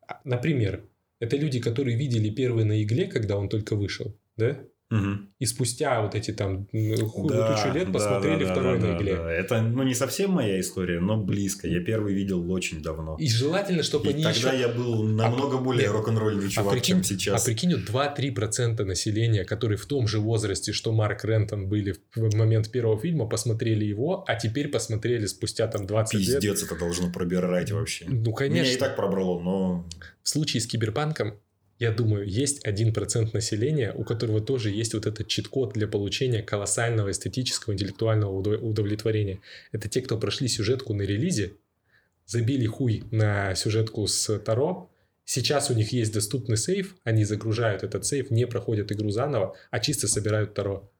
А, 0.07 0.19
Например, 0.23 0.83
это 1.19 1.37
люди, 1.37 1.59
которые 1.59 1.97
видели 1.97 2.29
первый 2.29 2.65
на 2.65 2.81
игле, 2.83 3.07
когда 3.07 3.37
он 3.37 3.49
только 3.49 3.75
вышел, 3.75 4.15
да? 4.35 4.63
Мгм. 4.89 5.33
И 5.39 5.45
спустя 5.45 6.01
вот 6.01 6.15
эти 6.15 6.31
там 6.31 6.65
хуй 6.71 7.29
Да, 7.29 7.55
тучу 7.57 7.73
лет 7.75 7.87
да, 7.87 7.91
посмотрели 7.91 8.43
да, 8.43 8.45
да, 8.47 8.51
второй 8.53 8.79
да, 8.79 8.87
на 8.87 8.93
да, 8.93 8.97
игле. 8.97 9.15
да. 9.17 9.31
Это, 9.33 9.61
ну, 9.61 9.83
не 9.83 9.93
совсем 9.93 10.31
моя 10.31 10.59
история, 10.61 11.01
но 11.01 11.17
близко. 11.17 11.67
Я 11.67 11.81
первый 11.81 12.13
видел 12.13 12.49
очень 12.51 12.81
давно. 12.81 13.17
И 13.19 13.27
желательно, 13.27 13.83
чтобы 13.83 14.07
И 14.07 14.13
они 14.13 14.23
тогда 14.23 14.53
еще... 14.53 14.59
я 14.61 14.69
был 14.69 15.03
намного 15.03 15.57
более 15.57 15.83
нет. 15.87 15.91
рок-н-ролльный 15.91 16.49
чувак, 16.49 16.73
прикинь- 16.73 16.81
чем 16.95 17.03
сейчас. 17.03 17.41
А 17.41 17.45
прикинь, 17.45 17.75
вот 17.75 17.83
2-3% 17.83 18.81
населения, 18.85 19.43
которые 19.43 19.77
в 19.77 19.85
том 19.85 20.07
же 20.07 20.19
возрасте, 20.19 20.71
что 20.71 20.93
Марк 20.93 21.25
Рентон 21.25 21.67
были 21.67 21.95
в 22.15 22.35
момент 22.35 22.71
первого 22.71 22.97
фильма, 22.97 23.27
посмотрели 23.27 23.83
его, 23.83 24.23
а 24.25 24.35
теперь 24.35 24.69
посмотрели 24.69 25.25
спустя 25.25 25.67
там 25.67 25.85
20 25.85 26.13
лет. 26.13 26.25
Пиздец, 26.41 26.63
это 26.63 26.77
должно 26.79 27.11
пробирать 27.11 27.71
вообще. 27.71 28.05
Ну, 28.07 28.15
Меня 28.21 28.33
конечно. 28.33 28.73
и 28.73 28.77
так 28.77 28.95
пробрало, 28.95 29.39
но... 29.41 29.85
В 30.23 30.29
случае 30.29 30.61
с 30.61 30.67
Киберпанком, 30.67 31.33
я 31.79 31.91
думаю, 31.91 32.27
есть 32.27 32.65
1% 32.65 33.33
населения, 33.33 33.93
у 33.93 34.03
которого 34.03 34.41
тоже 34.41 34.71
есть 34.71 34.93
вот 34.93 35.05
этот 35.05 35.27
чит-код 35.27 35.73
для 35.73 35.87
получения 35.87 36.41
колоссального 36.41 37.11
эстетического, 37.11 37.73
интеллектуального 37.73 38.31
удов- 38.31 38.59
удовлетворения. 38.59 39.39
Это 39.71 39.87
те, 39.87 40.01
кто 40.01 40.17
прошли 40.17 40.47
сюжетку 40.47 40.93
на 40.93 41.03
релизе, 41.03 41.53
забили 42.25 42.65
хуй 42.65 43.03
на 43.11 43.53
сюжетку 43.55 44.07
с 44.07 44.39
Таро, 44.39 44.89
сейчас 45.23 45.69
у 45.69 45.75
них 45.75 45.91
есть 45.91 46.13
доступный 46.13 46.57
сейф, 46.57 46.95
они 47.03 47.25
загружают 47.25 47.83
этот 47.83 48.05
сейф, 48.05 48.31
не 48.31 48.47
проходят 48.47 48.91
игру 48.91 49.11
заново, 49.11 49.55
а 49.69 49.79
чисто 49.79 50.07
собирают 50.07 50.55
Таро. 50.55 50.91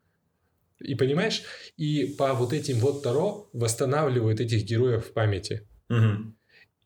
И 0.79 0.93
понимаешь? 0.93 1.41
И 1.75 2.15
по 2.17 2.33
вот 2.33 2.53
этим 2.53 2.77
вот 2.77 3.01
Таро 3.01 3.49
восстанавливают 3.51 4.39
этих 4.39 4.63
героев 4.63 5.07
в 5.07 5.13
памяти. 5.13 5.67
Мгм. 5.89 6.37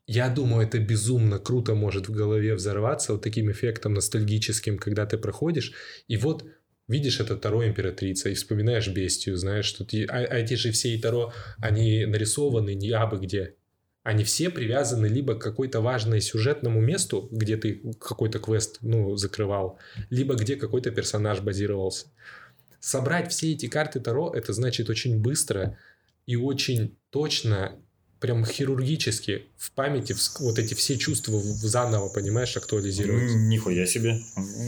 Я 0.06 0.28
думаю, 0.28 0.66
это 0.66 0.78
безумно 0.78 1.38
круто 1.38 1.74
может 1.74 2.08
в 2.08 2.12
голове 2.12 2.54
взорваться 2.54 3.12
вот 3.12 3.22
таким 3.22 3.50
эффектом 3.50 3.94
ностальгическим, 3.94 4.78
когда 4.78 5.06
ты 5.06 5.16
проходишь, 5.16 5.72
и 6.08 6.16
вот 6.16 6.44
видишь 6.88 7.20
это 7.20 7.36
Таро 7.36 7.64
Императрица, 7.64 8.28
и 8.28 8.34
вспоминаешь 8.34 8.88
Бестию, 8.88 9.36
знаешь, 9.36 9.64
что 9.64 9.84
ты... 9.84 10.04
А, 10.04 10.18
а 10.18 10.38
эти 10.38 10.54
же 10.54 10.72
все 10.72 10.94
и 10.94 11.00
Таро, 11.00 11.32
они 11.58 12.04
нарисованы 12.04 12.74
не 12.74 12.90
абы 12.90 13.18
где. 13.18 13.54
Они 14.02 14.24
все 14.24 14.50
привязаны 14.50 15.06
либо 15.06 15.36
к 15.36 15.42
какой-то 15.42 15.80
важной 15.80 16.20
сюжетному 16.20 16.80
месту, 16.80 17.28
где 17.30 17.56
ты 17.56 17.82
какой-то 18.00 18.40
квест, 18.40 18.78
ну, 18.80 19.14
закрывал, 19.16 19.78
либо 20.10 20.34
где 20.34 20.56
какой-то 20.56 20.90
персонаж 20.90 21.40
базировался. 21.40 22.06
Собрать 22.80 23.30
все 23.30 23.52
эти 23.52 23.68
карты 23.68 24.00
Таро, 24.00 24.32
это 24.34 24.52
значит 24.52 24.90
очень 24.90 25.20
быстро 25.20 25.78
и 26.26 26.34
очень 26.34 26.96
точно 27.10 27.80
прям 28.22 28.44
хирургически 28.46 29.42
в 29.58 29.72
памяти 29.72 30.14
вот 30.40 30.58
эти 30.58 30.74
все 30.74 30.96
чувства 30.96 31.38
заново, 31.40 32.08
понимаешь, 32.08 32.56
актуализируются. 32.56 33.36
М, 33.36 33.48
Нихуя 33.48 33.84
себе. 33.86 34.20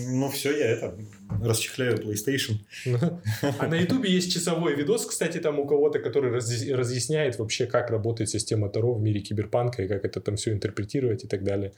Ну 0.08 0.28
все, 0.30 0.50
я 0.56 0.70
это 0.72 0.94
расчехляю 1.42 1.96
PlayStation. 1.98 2.58
А 3.58 3.66
на 3.68 3.76
Ютубе 3.76 4.10
есть 4.10 4.32
часовой 4.32 4.74
видос, 4.76 5.06
кстати, 5.06 5.38
там 5.38 5.58
у 5.58 5.66
кого-то, 5.66 5.98
который 6.00 6.30
разъяс- 6.32 6.74
разъясняет 6.74 7.38
вообще, 7.38 7.66
как 7.66 7.90
работает 7.90 8.28
система 8.30 8.68
Таро 8.68 8.94
в 8.94 9.00
мире 9.00 9.20
киберпанка 9.20 9.82
и 9.84 9.88
как 9.88 10.04
это 10.04 10.20
там 10.20 10.36
все 10.36 10.52
интерпретировать 10.52 11.24
и 11.24 11.26
так 11.28 11.44
далее. 11.44 11.72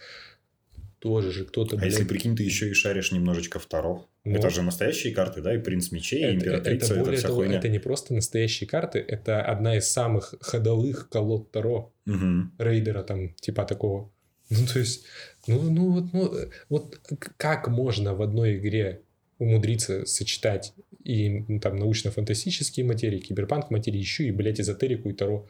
Тоже 1.06 1.30
же 1.30 1.44
кто-то... 1.44 1.76
А 1.76 1.78
блин, 1.78 1.90
если 1.90 2.04
прикинь, 2.04 2.34
ты 2.34 2.42
еще 2.42 2.68
и 2.68 2.74
шаришь 2.74 3.12
немножечко 3.12 3.58
в 3.58 3.66
Таро. 3.66 4.08
ну, 4.24 4.34
Это 4.34 4.50
же 4.50 4.62
настоящие 4.62 5.14
карты, 5.14 5.40
да? 5.40 5.54
И 5.54 5.58
принц 5.58 5.92
мечей, 5.92 6.20
и 6.20 6.24
это, 6.24 6.34
императрица, 6.34 6.86
это 6.86 6.94
это, 6.94 7.04
более 7.04 7.18
вся 7.18 7.28
того, 7.28 7.40
хуйня. 7.40 7.58
это 7.58 7.68
не 7.68 7.78
просто 7.78 8.12
настоящие 8.12 8.68
карты, 8.68 8.98
это 8.98 9.40
одна 9.40 9.76
из 9.76 9.88
самых 9.88 10.34
ходовых 10.40 11.08
колод 11.08 11.52
Таро. 11.52 11.92
Мгм. 12.06 12.52
рейдера 12.58 13.02
там 13.02 13.34
типа 13.34 13.64
такого. 13.64 14.10
Ну, 14.48 14.58
то 14.72 14.78
есть, 14.78 15.04
ну, 15.46 15.60
ну, 15.62 15.90
вот, 15.90 16.12
ну, 16.12 16.32
вот 16.68 17.00
как 17.36 17.68
можно 17.68 18.14
в 18.14 18.22
одной 18.22 18.58
игре 18.58 19.02
умудриться 19.38 20.06
сочетать 20.06 20.72
и 21.02 21.44
ну, 21.48 21.60
там 21.60 21.76
научно-фантастические 21.76 22.86
материи, 22.86 23.18
киберпанк 23.18 23.70
материи, 23.70 23.98
еще 23.98 24.26
и, 24.26 24.30
блядь, 24.30 24.60
эзотерику 24.60 25.08
и 25.08 25.12
таро. 25.12 25.46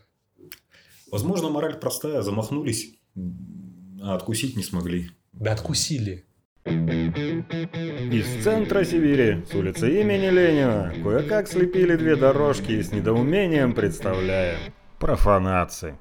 Возможно, 1.10 1.48
мораль 1.48 1.78
простая. 1.78 2.22
Замахнулись, 2.22 2.94
а 4.02 4.14
откусить 4.14 4.56
не 4.56 4.62
смогли. 4.62 5.10
Да 5.38 5.52
откусили. 5.52 6.24
Из 6.64 8.42
центра 8.42 8.84
Сибири, 8.84 9.44
с 9.44 9.54
улицы 9.54 10.00
имени 10.00 10.30
Ленина, 10.30 10.94
кое-как 11.02 11.46
слепили 11.46 11.94
две 11.96 12.16
дорожки 12.16 12.72
и 12.72 12.82
с 12.82 12.90
недоумением 12.90 13.74
представляем. 13.74 14.58
Профанации. 14.98 15.98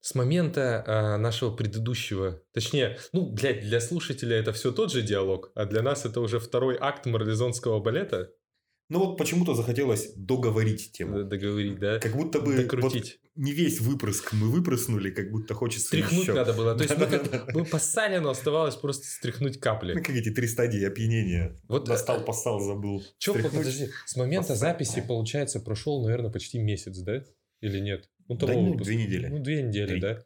С 0.00 0.14
момента 0.14 0.84
а, 0.86 1.18
нашего 1.18 1.50
предыдущего, 1.50 2.40
точнее, 2.52 2.98
ну, 3.12 3.32
блядь, 3.32 3.62
для 3.62 3.80
слушателя 3.80 4.36
это 4.36 4.52
все 4.52 4.70
тот 4.70 4.92
же 4.92 5.02
диалог, 5.02 5.50
а 5.56 5.64
для 5.64 5.82
нас 5.82 6.04
это 6.04 6.20
уже 6.20 6.38
второй 6.38 6.76
акт 6.80 7.06
марлезонского 7.06 7.80
балета, 7.80 8.30
Ну 8.90 8.98
вот 8.98 9.16
почему-то 9.16 9.54
захотелось 9.54 10.12
договорить 10.14 10.92
тему. 10.92 11.24
договорить, 11.24 11.78
да? 11.78 11.98
Как 12.00 12.14
будто 12.14 12.40
бы 12.40 12.54
Докрутить. 12.54 13.18
вот 13.22 13.30
не 13.42 13.52
весь 13.52 13.80
выпрыск 13.80 14.32
мы 14.34 14.50
выпрыснули, 14.50 15.10
как 15.10 15.30
будто 15.30 15.54
хочется 15.54 15.86
Стряхнуть 15.86 16.22
еще. 16.22 16.34
надо 16.34 16.52
было. 16.52 16.74
То 16.76 16.84
есть 16.84 16.96
мы, 16.98 17.06
как, 17.06 17.54
мы 17.54 17.64
поссали, 17.64 18.18
но 18.18 18.30
оставалось 18.30 18.76
просто 18.76 19.06
стряхнуть 19.06 19.54
Ну, 19.54 19.60
капли. 19.60 19.94
как 19.94 20.10
эти 20.10 20.30
три 20.30 20.46
стадии 20.46 20.84
опьянения. 20.84 21.58
Вот 21.66 21.86
Достал, 21.86 22.24
поссал, 22.24 22.60
забыл. 22.60 23.02
Че, 23.18 23.32
подожди, 23.34 23.88
с 24.04 24.16
момента 24.16 24.54
записи, 24.54 25.02
получается, 25.06 25.60
прошел, 25.60 26.02
наверное, 26.04 26.30
почти 26.30 26.58
месяц, 26.58 26.98
да? 26.98 27.24
Или 27.62 27.80
нет? 27.80 28.10
Ну, 28.28 28.36
Да 28.36 28.46
того 28.46 28.62
выпуска. 28.64 28.84
две 28.84 28.96
недели. 29.04 29.26
Ну, 29.28 29.38
две 29.38 29.62
недели, 29.62 29.86
Три. 29.88 30.00
да. 30.00 30.22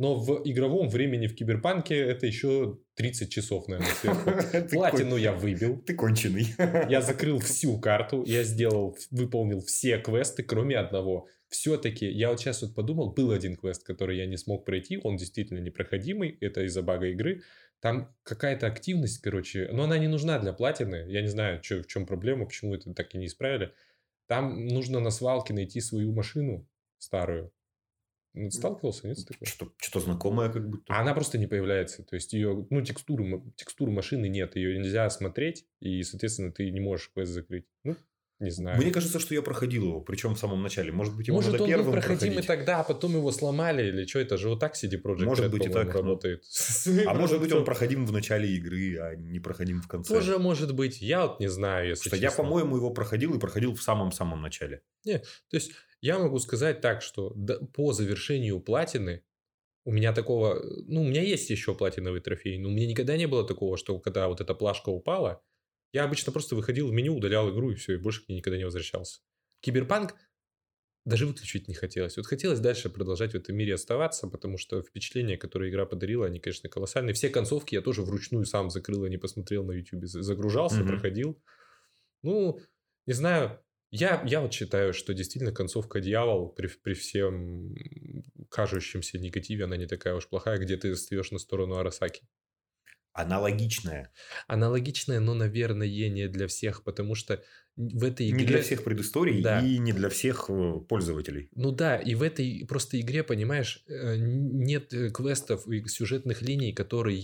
Но 0.00 0.14
в 0.14 0.40
игровом 0.46 0.88
времени 0.88 1.26
в 1.26 1.34
Киберпанке 1.34 1.94
это 1.94 2.26
еще 2.26 2.78
30 2.94 3.30
часов, 3.30 3.68
наверное, 3.68 3.92
сверху. 4.00 4.68
Платину 4.70 5.16
я 5.16 5.34
выбил. 5.34 5.76
Ты 5.76 5.92
конченый. 5.94 6.46
Я 6.88 7.02
закрыл 7.02 7.38
всю 7.38 7.78
карту, 7.78 8.24
я 8.26 8.42
сделал, 8.42 8.96
выполнил 9.10 9.60
все 9.60 9.98
квесты, 9.98 10.42
кроме 10.42 10.78
одного. 10.78 11.28
Все-таки, 11.50 12.10
я 12.10 12.30
вот 12.30 12.40
сейчас 12.40 12.62
вот 12.62 12.74
подумал, 12.74 13.12
был 13.12 13.30
один 13.30 13.56
квест, 13.56 13.84
который 13.84 14.16
я 14.16 14.24
не 14.24 14.38
смог 14.38 14.64
пройти, 14.64 14.98
он 15.04 15.18
действительно 15.18 15.58
непроходимый, 15.58 16.38
это 16.40 16.62
из-за 16.62 16.80
бага 16.80 17.08
игры. 17.08 17.42
Там 17.80 18.16
какая-то 18.22 18.68
активность, 18.68 19.20
короче, 19.20 19.68
но 19.70 19.82
она 19.82 19.98
не 19.98 20.08
нужна 20.08 20.38
для 20.38 20.54
платины. 20.54 21.04
Я 21.08 21.20
не 21.20 21.28
знаю, 21.28 21.60
чё, 21.60 21.82
в 21.82 21.86
чем 21.86 22.06
проблема, 22.06 22.46
почему 22.46 22.74
это 22.74 22.94
так 22.94 23.14
и 23.14 23.18
не 23.18 23.26
исправили. 23.26 23.74
Там 24.28 24.64
нужно 24.66 24.98
на 25.00 25.10
свалке 25.10 25.52
найти 25.52 25.82
свою 25.82 26.14
машину 26.14 26.66
старую. 26.96 27.52
Сталкивался, 28.50 29.08
нет, 29.08 29.18
с 29.18 29.24
такой? 29.24 29.46
Что- 29.46 29.72
Что-то 29.78 30.04
знакомое 30.04 30.50
как 30.50 30.68
будто. 30.68 30.84
А 30.92 31.00
она 31.00 31.14
просто 31.14 31.36
не 31.38 31.46
появляется. 31.46 32.02
То 32.04 32.14
есть 32.14 32.32
ее, 32.32 32.66
ну, 32.70 32.80
текстуры, 32.82 33.42
текстуры 33.56 33.90
машины 33.90 34.28
нет. 34.28 34.54
Ее 34.56 34.78
нельзя 34.78 35.10
смотреть, 35.10 35.64
и, 35.80 36.02
соответственно, 36.02 36.52
ты 36.52 36.70
не 36.70 36.80
можешь 36.80 37.10
квест 37.12 37.32
закрыть. 37.32 37.66
Ну, 37.82 37.96
не 38.38 38.50
знаю. 38.50 38.80
Мне 38.80 38.90
кажется, 38.90 39.18
что 39.18 39.34
я 39.34 39.42
проходил 39.42 39.82
его, 39.84 40.00
причем 40.00 40.34
в 40.34 40.38
самом 40.38 40.62
начале. 40.62 40.92
Может 40.92 41.14
быть, 41.14 41.26
его 41.28 41.36
Может, 41.36 41.52
надо 41.52 41.64
он 41.64 41.68
был 41.68 41.76
первым 41.76 41.92
проходимый 41.92 42.36
проходить. 42.36 42.46
тогда, 42.46 42.80
а 42.80 42.84
потом 42.84 43.12
его 43.16 43.30
сломали, 43.32 43.88
или 43.88 44.06
что 44.06 44.20
это 44.20 44.38
же 44.38 44.48
вот 44.48 44.60
так 44.60 44.74
CD 44.76 44.92
Projekt 45.02 45.24
Может 45.24 45.46
Red, 45.46 45.48
быть 45.50 45.66
и 45.66 45.68
так, 45.68 45.92
работает. 45.92 46.44
А 47.06 47.12
может 47.14 47.40
быть, 47.40 47.52
он 47.52 47.64
проходим 47.66 48.06
в 48.06 48.12
начале 48.12 48.48
игры, 48.56 48.96
а 48.98 49.14
не 49.16 49.40
проходим 49.40 49.82
в 49.82 49.88
конце. 49.88 50.14
Тоже 50.14 50.38
может 50.38 50.74
быть. 50.74 51.02
Я 51.02 51.26
вот 51.26 51.40
не 51.40 51.48
знаю, 51.48 51.88
если 51.90 52.08
Что 52.08 52.16
я, 52.16 52.30
по-моему, 52.30 52.76
его 52.76 52.90
проходил 52.90 53.34
и 53.34 53.38
проходил 53.40 53.74
в 53.74 53.82
самом-самом 53.82 54.40
начале. 54.40 54.82
То 55.04 55.20
есть, 55.50 55.72
я 56.00 56.18
могу 56.18 56.38
сказать 56.38 56.80
так, 56.80 57.02
что 57.02 57.36
по 57.74 57.92
завершению 57.92 58.60
платины 58.60 59.24
у 59.84 59.92
меня 59.92 60.12
такого... 60.12 60.62
Ну, 60.86 61.02
у 61.02 61.04
меня 61.04 61.22
есть 61.22 61.50
еще 61.50 61.74
платиновый 61.74 62.20
трофей, 62.20 62.58
но 62.58 62.68
у 62.68 62.72
меня 62.72 62.86
никогда 62.86 63.16
не 63.16 63.26
было 63.26 63.46
такого, 63.46 63.76
что 63.76 63.98
когда 63.98 64.28
вот 64.28 64.40
эта 64.40 64.54
плашка 64.54 64.90
упала, 64.90 65.42
я 65.92 66.04
обычно 66.04 66.32
просто 66.32 66.54
выходил 66.54 66.88
в 66.88 66.92
меню, 66.92 67.16
удалял 67.16 67.50
игру 67.50 67.70
и 67.70 67.74
все, 67.74 67.94
и 67.94 67.96
больше 67.96 68.24
к 68.24 68.28
ней 68.28 68.36
никогда 68.36 68.58
не 68.58 68.64
возвращался. 68.64 69.20
Киберпанк 69.60 70.14
даже 71.06 71.26
выключить 71.26 71.66
не 71.66 71.74
хотелось. 71.74 72.16
Вот 72.16 72.26
хотелось 72.26 72.60
дальше 72.60 72.90
продолжать 72.90 73.32
в 73.32 73.34
этом 73.34 73.56
мире 73.56 73.74
оставаться, 73.74 74.28
потому 74.28 74.58
что 74.58 74.82
впечатления, 74.82 75.38
которые 75.38 75.70
игра 75.70 75.86
подарила, 75.86 76.26
они, 76.26 76.40
конечно, 76.40 76.68
колоссальные. 76.68 77.14
Все 77.14 77.30
концовки 77.30 77.74
я 77.74 77.80
тоже 77.80 78.02
вручную 78.02 78.44
сам 78.44 78.70
закрыл, 78.70 79.04
а 79.04 79.08
не 79.08 79.16
посмотрел 79.16 79.64
на 79.64 79.72
YouTube. 79.72 80.04
Загружался, 80.04 80.80
Мгм. 80.80 80.88
проходил. 80.88 81.42
Ну, 82.22 82.60
не 83.06 83.14
знаю, 83.14 83.60
я, 83.90 84.22
я 84.26 84.40
вот 84.40 84.52
считаю, 84.52 84.92
что 84.92 85.14
действительно 85.14 85.52
концовка 85.52 86.00
«Дьявол» 86.00 86.48
при, 86.48 86.68
при 86.68 86.94
всем 86.94 87.74
кажущемся 88.48 89.18
негативе, 89.18 89.64
она 89.64 89.76
не 89.76 89.86
такая 89.86 90.14
уж 90.14 90.28
плохая, 90.28 90.58
где 90.58 90.76
ты 90.76 90.94
встаешь 90.94 91.30
на 91.30 91.38
сторону 91.38 91.76
Арасаки. 91.76 92.22
Аналогичное. 93.12 94.12
Аналогичная, 94.46 95.18
но, 95.18 95.34
наверное, 95.34 95.88
не 95.88 96.28
для 96.28 96.46
всех, 96.46 96.84
потому 96.84 97.16
что 97.16 97.42
в 97.76 98.04
этой 98.04 98.28
игре... 98.28 98.40
Не 98.40 98.46
для 98.46 98.62
всех 98.62 98.84
предысторий 98.84 99.42
Да. 99.42 99.60
и 99.60 99.78
не 99.78 99.92
для 99.92 100.08
всех 100.08 100.48
э, 100.48 100.80
пользователей. 100.88 101.48
Ну, 101.54 101.70
Ну 101.70 101.72
да, 101.72 101.96
и 101.96 102.14
в 102.14 102.22
этой 102.22 102.64
просто 102.68 103.00
игре, 103.00 103.24
понимаешь, 103.24 103.82
э, 103.88 104.16
нет 104.18 104.92
э, 104.92 105.10
квестов 105.10 105.66
и 105.66 105.84
сюжетных 105.88 106.42
линий, 106.42 106.72
которые 106.72 107.18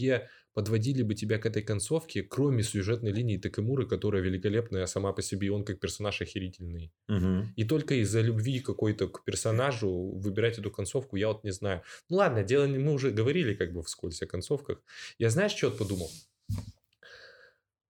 подводили 0.57 1.03
бы 1.03 1.15
тебя 1.15 1.37
к 1.39 1.45
этой 1.45 1.63
концовке, 1.63 2.23
кроме 2.23 2.63
сюжетной 2.63 3.13
линии 3.13 3.37
Такемуры, 3.37 3.87
которая 3.87 4.23
великолепная 4.23 4.87
сама 4.87 5.13
по 5.13 5.21
себе, 5.21 5.49
и 5.49 5.51
он 5.51 5.67
как 5.67 5.81
персонаж 5.81 6.23
охерительный. 6.23 6.95
Мгм. 7.09 7.53
И 7.57 7.65
только 7.65 7.95
из-за 7.97 8.23
любви 8.23 8.61
какой-то 8.61 9.07
к 9.09 9.23
персонажу 9.25 9.91
выбирать 9.91 10.59
эту 10.59 10.71
концовку, 10.71 11.17
я 11.17 11.29
вот 11.29 11.45
не 11.45 11.51
знаю. 11.51 11.83
Ну 12.09 12.17
ладно, 12.17 12.43
дело 12.43 12.67
не- 12.67 12.79
мы 12.79 12.95
уже 12.95 13.11
говорили 13.11 13.53
как 13.53 13.75
бы 13.75 13.83
вскользь 13.83 14.23
о 14.23 14.27
концовках. 14.27 14.83
Я 15.19 15.29
знаешь, 15.29 15.53
что 15.53 15.71
подумал? 15.71 16.11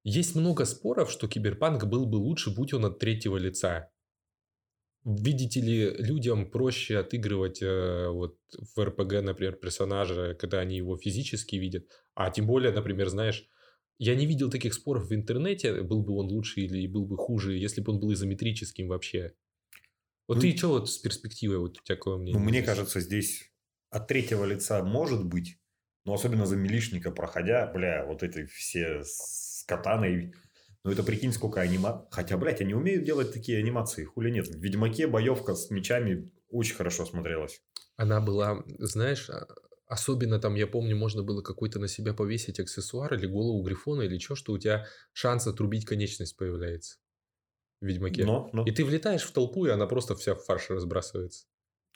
Есть 0.02 0.34
много 0.34 0.64
споров, 0.64 1.12
что 1.12 1.28
киберпанк 1.28 1.84
был 1.84 2.04
бы 2.04 2.16
лучше, 2.16 2.50
будь 2.50 2.74
он 2.74 2.84
от 2.84 2.98
третьего 2.98 3.36
лица. 3.36 3.90
Видите 5.08 5.60
ли, 5.60 5.90
людям 5.98 6.50
проще 6.50 6.98
отыгрывать 6.98 7.62
э, 7.62 8.08
вот 8.08 8.40
в 8.74 8.82
РПГ, 8.82 9.22
например, 9.22 9.54
персонажа, 9.54 10.34
когда 10.34 10.58
они 10.58 10.76
его 10.76 10.96
физически 10.96 11.54
видят. 11.54 11.86
А 12.14 12.28
тем 12.30 12.48
более, 12.48 12.72
например, 12.72 13.08
знаешь, 13.08 13.48
я 13.98 14.16
не 14.16 14.26
видел 14.26 14.50
таких 14.50 14.74
споров 14.74 15.06
в 15.08 15.14
интернете, 15.14 15.82
был 15.82 16.02
бы 16.02 16.14
он 16.14 16.26
лучше 16.26 16.62
или 16.62 16.88
был 16.88 17.06
бы 17.06 17.16
хуже, 17.16 17.56
если 17.56 17.82
бы 17.82 17.92
он 17.92 18.00
был 18.00 18.12
изометрическим 18.12 18.88
вообще. 18.88 19.34
Вот 20.26 20.36
Ну, 20.36 20.40
ты 20.40 20.56
что 20.56 20.70
вот 20.70 20.90
с 20.90 20.98
перспективой, 20.98 21.58
вот 21.58 21.78
у 21.78 21.84
тебя 21.84 21.94
какое 21.94 22.16
мнение? 22.16 22.40
Ну, 22.40 22.44
мне 22.44 22.62
кажется, 22.64 22.98
здесь 22.98 23.52
от 23.90 24.08
третьего 24.08 24.44
лица 24.44 24.82
может 24.82 25.24
быть, 25.24 25.60
но 26.04 26.14
особенно 26.14 26.46
за 26.46 26.56
милишника 26.56 27.12
проходя, 27.12 27.70
бля, 27.72 28.04
вот 28.04 28.24
эти 28.24 28.44
все 28.46 29.04
с 29.04 29.64
катаной. 29.68 30.34
Ну, 30.86 30.92
это 30.92 31.02
прикинь, 31.02 31.32
сколько 31.32 31.60
анима... 31.60 32.06
Хотя, 32.12 32.36
блядь, 32.36 32.60
они 32.60 32.72
умеют 32.74 33.04
делать 33.04 33.32
такие 33.32 33.58
анимации, 33.58 34.04
хули 34.04 34.30
нет. 34.30 34.46
В 34.46 34.56
Ведьмаке 34.60 35.08
боевка 35.08 35.54
с 35.56 35.68
мечами 35.70 36.30
очень 36.48 36.76
хорошо 36.76 37.04
смотрелась. 37.04 37.60
Она 37.96 38.20
была, 38.20 38.62
знаешь, 38.78 39.28
а- 39.28 39.48
особенно 39.88 40.38
там, 40.38 40.54
я 40.54 40.68
помню, 40.68 40.96
можно 40.96 41.24
было 41.24 41.42
какой-то 41.42 41.80
на 41.80 41.88
себя 41.88 42.14
повесить 42.14 42.60
аксессуар 42.60 43.12
или 43.14 43.26
голову 43.26 43.62
грифона 43.62 44.02
или 44.02 44.18
что, 44.18 44.36
что 44.36 44.52
у 44.52 44.58
тебя 44.58 44.86
шанс 45.12 45.48
отрубить 45.48 45.84
конечность 45.86 46.36
появляется 46.36 46.98
в 47.80 47.86
Ведьмаке. 47.86 48.24
Но, 48.24 48.48
но- 48.52 48.64
И 48.64 48.70
ты 48.70 48.84
влетаешь 48.84 49.22
в 49.24 49.32
толпу, 49.32 49.66
и 49.66 49.70
она 49.70 49.86
просто 49.86 50.14
вся 50.14 50.36
в 50.36 50.44
фарш 50.44 50.70
разбрасывается. 50.70 51.46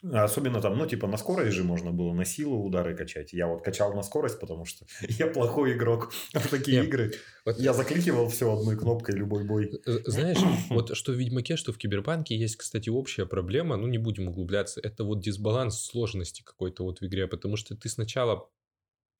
Особенно 0.03 0.61
там, 0.61 0.79
ну, 0.79 0.87
типа, 0.87 1.07
на 1.07 1.17
скорость 1.17 1.55
же 1.57 1.65
можно 1.65 1.93
было 1.93 2.13
на 2.13 2.25
силу 2.25 2.65
удары 2.65 2.97
качать. 2.97 3.33
Я 3.33 3.47
вот 3.47 3.63
качал 3.63 3.95
на 3.95 4.03
скорость, 4.03 4.41
потому 4.41 4.65
что 4.65 4.87
я 5.09 5.27
плохой 5.27 5.75
игрок. 5.75 6.13
В 6.35 6.49
такие 6.49 6.79
Нет, 6.79 6.89
игры 6.89 7.13
Вот, 7.45 7.59
я 7.59 7.73
закликивал 7.73 8.29
все 8.29 8.53
одной 8.53 8.77
кнопкой, 8.77 9.17
любой 9.17 9.45
бой. 9.45 9.71
Знаешь, 9.85 10.39
вот 10.71 10.97
что 10.97 11.13
в 11.13 11.17
Ведьмаке, 11.17 11.57
что 11.57 11.73
в 11.73 11.79
Киберпанке 11.79 12.37
есть, 12.37 12.57
кстати, 12.57 12.89
общая 12.89 13.27
проблема, 13.27 13.77
ну 13.77 13.87
не 13.87 13.99
будем 13.99 14.29
углубляться, 14.29 14.81
это 14.81 15.05
вот 15.05 15.21
дисбаланс 15.21 15.81
сложности 15.81 16.43
какой-то 16.43 16.85
вот 16.85 17.01
в 17.01 17.07
игре, 17.07 17.27
потому 17.27 17.57
что 17.57 17.77
ты 17.77 17.89
сначала 17.89 18.49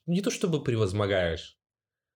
не 0.07 0.23
то 0.23 0.31
чтобы 0.31 0.63
превозмогаешь, 0.63 1.59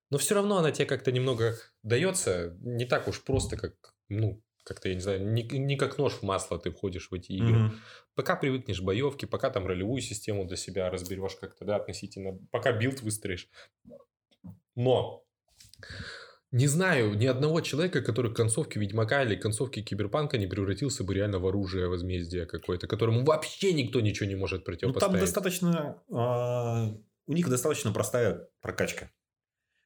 но 0.09 0.17
все 0.17 0.35
равно 0.35 0.57
она 0.57 0.71
тебе 0.71 0.85
как-то 0.85 1.11
немного 1.11 1.57
дается 1.83 2.57
не 2.61 2.85
так 2.85 3.07
уж 3.07 3.23
просто, 3.23 3.57
как, 3.57 3.73
ну, 4.09 4.43
как-то, 4.65 4.89
я 4.89 4.95
не 4.95 5.01
знаю, 5.01 5.25
не, 5.25 5.43
не 5.43 5.77
как 5.77 5.97
нож 5.97 6.13
в 6.13 6.23
масло 6.23 6.59
ты 6.59 6.71
входишь 6.71 7.09
в 7.09 7.13
эти 7.13 7.31
игры. 7.31 7.57
Мгм. 7.57 7.79
Пока 8.15 8.35
привыкнешь 8.35 8.81
к 8.81 8.83
боевке, 8.83 9.27
пока 9.27 9.49
там 9.49 9.65
ролевую 9.65 10.01
систему 10.01 10.45
для 10.45 10.57
себя 10.57 10.89
разберешь 10.89 11.35
как-то, 11.39 11.63
да, 11.65 11.77
относительно, 11.77 12.37
пока 12.51 12.73
билд 12.73 13.01
выстроишь. 13.01 13.47
Но 14.75 15.23
не 16.51 16.67
знаю 16.67 17.13
ни 17.15 17.25
одного 17.25 17.61
человека, 17.61 18.01
который 18.01 18.31
к 18.33 18.35
концовке 18.37 18.79
Ведьмака 18.79 19.23
или 19.23 19.35
к 19.35 19.41
концовке 19.41 19.81
Киберпанка 19.81 20.37
не 20.37 20.47
превратился 20.47 21.03
бы 21.03 21.13
реально 21.13 21.39
в 21.39 21.47
оружие 21.47 21.87
возмездия 21.87 22.45
какое-то, 22.45 22.87
которому 22.87 23.23
вообще 23.23 23.73
никто 23.73 23.99
ничего 24.01 24.27
не 24.27 24.35
может 24.35 24.59
Ну, 24.59 24.65
противопоставить. 24.65 25.11
там 25.13 25.19
достаточно... 25.21 26.01
а, 26.11 26.93
у 27.27 27.33
них 27.33 27.49
достаточно 27.49 27.91
простая 27.91 28.47
прокачка. 28.61 29.11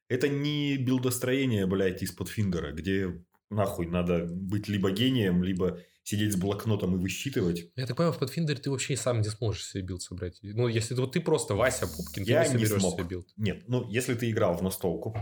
Это 0.08 0.28
не 0.28 0.76
билдостроение, 0.76 1.66
блядь, 1.66 2.02
из 2.02 2.28
Pathfinder 2.28 2.65
а, 2.65 2.72
где 2.72 3.20
нахуй 3.50 3.86
надо 3.86 4.26
быть 4.26 4.68
либо 4.68 4.90
гением, 4.90 5.42
либо 5.42 5.80
сидеть 6.02 6.32
с 6.32 6.36
блокнотом 6.36 6.96
и 6.96 6.98
высчитывать. 6.98 7.70
Я 7.76 7.86
так 7.86 7.96
понимаю, 7.96 8.12
в 8.12 8.22
Pathfinder 8.22 8.54
ты 8.56 8.70
вообще 8.70 8.94
и 8.94 8.96
сам 8.96 9.20
не 9.20 9.28
сможешь 9.28 9.66
себе 9.66 9.82
билд 9.82 10.02
собрать. 10.02 10.38
Ну, 10.42 10.66
если 10.68 10.94
вот 10.94 11.12
ты 11.12 11.20
просто 11.20 11.54
Вася 11.54 11.86
Пупкин, 11.86 12.24
Я 12.24 12.42
ты 12.44 12.54
не 12.54 12.60
не 12.60 12.64
соберешь 12.66 12.80
смог. 12.82 12.94
себе 12.94 13.04
билд. 13.08 13.28
Нет, 13.36 13.64
ну, 13.68 13.88
если 13.88 14.14
ты 14.14 14.30
играл 14.30 14.56
в 14.56 14.62
настолку, 14.62 15.14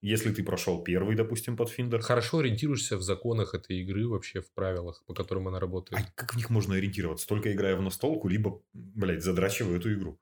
если 0.00 0.32
ты 0.32 0.44
прошел 0.44 0.84
первый, 0.84 1.16
допустим, 1.16 1.56
Pathfinder, 1.66 2.00
Хорошо 2.02 2.38
ориентируешься 2.38 2.96
в 2.96 3.02
законах 3.02 3.54
этой 3.54 3.80
игры, 3.80 4.06
вообще 4.06 4.40
в 4.40 4.52
правилах, 4.52 5.02
по 5.06 5.14
которым 5.14 5.48
она 5.48 5.58
работает. 5.58 6.00
а 6.06 6.12
как 6.14 6.34
в 6.34 6.36
них 6.36 6.50
можно 6.50 6.76
ориентироваться? 6.76 7.26
Только 7.26 7.52
играя 7.52 7.74
в 7.74 7.82
настолку, 7.82 8.28
либо, 8.28 8.62
блядь, 8.72 9.24
задрачивая 9.24 9.78
эту 9.78 9.92
игру. 9.94 10.20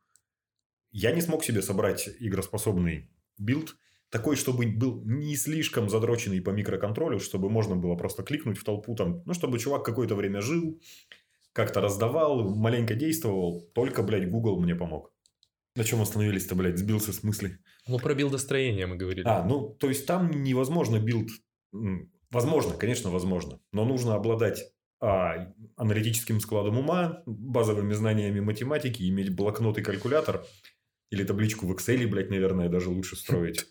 Я 0.92 1.12
не 1.12 1.20
смог 1.20 1.44
себе 1.44 1.60
собрать 1.60 2.08
игроспособный 2.20 3.10
билд, 3.36 3.76
такой, 4.10 4.36
чтобы 4.36 4.66
был 4.66 5.02
не 5.04 5.36
слишком 5.36 5.88
задроченный 5.88 6.40
по 6.40 6.50
микроконтролю, 6.50 7.18
чтобы 7.18 7.50
можно 7.50 7.76
было 7.76 7.96
просто 7.96 8.22
кликнуть 8.22 8.58
в 8.58 8.64
толпу 8.64 8.94
там, 8.94 9.22
ну, 9.24 9.34
чтобы 9.34 9.58
чувак 9.58 9.84
какое-то 9.84 10.14
время 10.14 10.40
жил, 10.40 10.80
как-то 11.52 11.80
раздавал, 11.80 12.54
маленько 12.54 12.94
действовал. 12.94 13.62
Только, 13.74 14.02
блядь, 14.02 14.30
Google 14.30 14.60
мне 14.60 14.74
помог. 14.74 15.12
На 15.74 15.84
чем 15.84 16.00
остановились-то, 16.00 16.54
блядь, 16.54 16.78
сбился 16.78 17.12
с 17.12 17.22
мысли. 17.22 17.58
Ну, 17.86 17.98
про 17.98 18.14
билдостроение 18.14 18.86
мы 18.86 18.96
говорили. 18.96 19.26
А, 19.26 19.44
ну, 19.44 19.76
то 19.80 19.88
есть 19.88 20.06
там 20.06 20.30
невозможно 20.42 20.98
билд. 20.98 21.30
Возможно, 22.30 22.74
конечно, 22.74 23.10
возможно. 23.10 23.60
Но 23.72 23.84
нужно 23.84 24.14
обладать 24.14 24.62
а, 25.00 25.52
аналитическим 25.76 26.40
складом 26.40 26.78
ума, 26.78 27.22
базовыми 27.26 27.92
знаниями 27.92 28.40
математики, 28.40 29.08
иметь 29.08 29.34
блокнот 29.34 29.78
и 29.78 29.82
калькулятор. 29.82 30.44
Или 31.10 31.24
табличку 31.24 31.66
в 31.66 31.72
Excel, 31.72 32.06
блядь, 32.06 32.30
наверное, 32.30 32.68
даже 32.68 32.90
лучше 32.90 33.16
строить. 33.16 33.66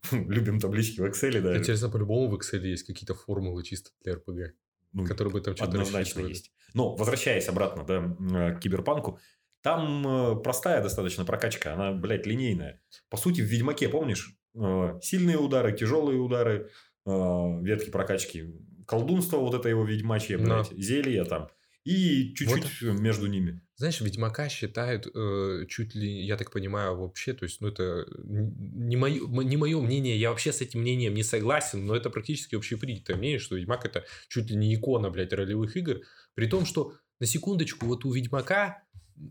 Любим 0.12 0.60
таблички 0.60 1.00
в 1.00 1.04
Excel, 1.04 1.40
да. 1.40 1.56
Интересно, 1.56 1.88
по-любому 1.88 2.28
в 2.28 2.34
Excel 2.38 2.60
есть 2.60 2.84
какие-то 2.84 3.14
формулы 3.14 3.62
чисто 3.62 3.90
для 4.02 4.14
РПГ, 4.14 4.54
Ну, 4.92 5.04
которые 5.06 5.32
бы 5.32 5.40
там 5.40 5.54
что-то 5.56 5.70
Однозначно 5.72 6.20
есть. 6.20 6.52
Но, 6.74 6.94
возвращаясь 6.96 7.48
обратно, 7.48 7.84
да, 7.84 8.50
э, 8.50 8.56
к 8.56 8.60
киберпанку, 8.60 9.18
там 9.62 10.06
э, 10.06 10.42
простая 10.42 10.82
достаточно 10.82 11.24
прокачка, 11.24 11.74
она, 11.74 11.92
блядь, 11.92 12.26
линейная. 12.26 12.80
По 13.08 13.16
сути, 13.16 13.40
в 13.40 13.44
Ведьмаке, 13.44 13.88
помнишь, 13.88 14.36
э, 14.54 14.98
сильные 15.02 15.38
удары, 15.38 15.72
тяжелые 15.76 16.18
удары, 16.20 16.70
ветки 17.04 17.90
прокачки, 17.90 18.54
колдунство 18.86 19.38
вот 19.38 19.54
это 19.54 19.68
его 19.68 19.84
ведьмачье, 19.84 20.38
Да. 20.38 20.44
блядь, 20.44 20.72
зелья 20.78 21.24
там, 21.24 21.48
и 21.84 22.32
чуть-чуть 22.34 22.82
между 23.00 23.26
ними. 23.26 23.61
Знаешь, 23.76 24.00
Ведьмака 24.00 24.48
считают 24.48 25.08
э, 25.14 25.64
чуть 25.68 25.94
ли, 25.94 26.24
я 26.24 26.36
так 26.36 26.50
понимаю, 26.50 26.96
вообще, 26.96 27.32
то 27.32 27.44
есть, 27.44 27.60
ну, 27.60 27.68
это 27.68 28.06
не 28.22 28.96
мое, 28.96 29.26
не 29.44 29.56
мое 29.56 29.80
мнение, 29.80 30.18
я 30.18 30.30
вообще 30.30 30.52
с 30.52 30.60
этим 30.60 30.80
мнением 30.80 31.14
не 31.14 31.22
согласен, 31.22 31.86
но 31.86 31.96
это 31.96 32.10
практически 32.10 32.54
общепринятое 32.54 33.16
мнение, 33.16 33.38
что 33.38 33.56
Ведьмак 33.56 33.86
это 33.86 34.04
чуть 34.28 34.50
ли 34.50 34.56
не 34.56 34.74
икона, 34.74 35.10
блядь, 35.10 35.32
ролевых 35.32 35.76
игр, 35.76 36.00
при 36.34 36.46
том, 36.46 36.66
что, 36.66 36.94
на 37.18 37.26
секундочку, 37.26 37.86
вот 37.86 38.04
у 38.04 38.12
Ведьмака 38.12 38.82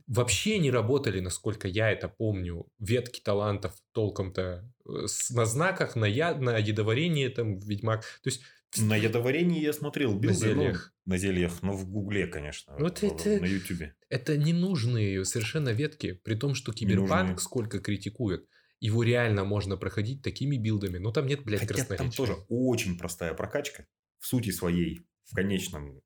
вообще 0.08 0.58
не 0.60 0.72
работали, 0.72 1.20
насколько 1.20 1.68
я 1.68 1.92
это 1.92 2.08
помню, 2.08 2.68
ветки 2.80 3.20
талантов 3.20 3.74
толком-то 3.92 4.70
э, 4.88 5.06
на 5.32 5.46
знаках, 5.46 5.96
на, 5.96 6.06
я, 6.06 6.34
на 6.36 6.58
ядоварение 6.58 7.30
там 7.30 7.60
Ведьмак, 7.60 8.02
то 8.02 8.30
есть 8.30 8.42
На 8.78 8.96
ядоварении 8.96 9.62
я 9.62 9.74
смотрел 9.74 10.14
билды, 10.18 10.54
ну, 10.54 10.62
зельях. 10.64 10.94
на 11.06 11.18
зельях, 11.18 11.62
но 11.62 11.74
в 11.74 11.90
Гугле, 11.90 12.28
конечно, 12.28 12.74
Вот 12.80 13.04
это- 13.04 13.40
на 13.42 13.46
Ютубе. 13.46 13.96
Это 14.08 14.38
ненужные 14.38 15.26
совершенно 15.26 15.70
ветки, 15.70 16.14
при 16.24 16.36
том, 16.36 16.56
что 16.56 16.72
Киберпанк 16.72 17.10
Ненужные. 17.10 17.38
сколько 17.40 17.80
критикует. 17.80 18.48
Его 18.80 19.04
реально 19.04 19.44
можно 19.44 19.76
проходить 19.78 20.22
такими 20.22 20.56
билдами, 20.58 20.98
но 20.98 21.12
там 21.12 21.28
нет, 21.28 21.44
блядь, 21.44 21.60
Хотя 21.60 21.76
там 21.76 21.86
красноречия. 21.86 22.18
тоже 22.18 22.36
очень 22.48 22.98
простая 22.98 23.34
прокачка 23.34 23.86
в 24.20 24.26
сути 24.26 24.52
своей, 24.52 25.02
в 25.26 25.36
конечном 25.36 26.02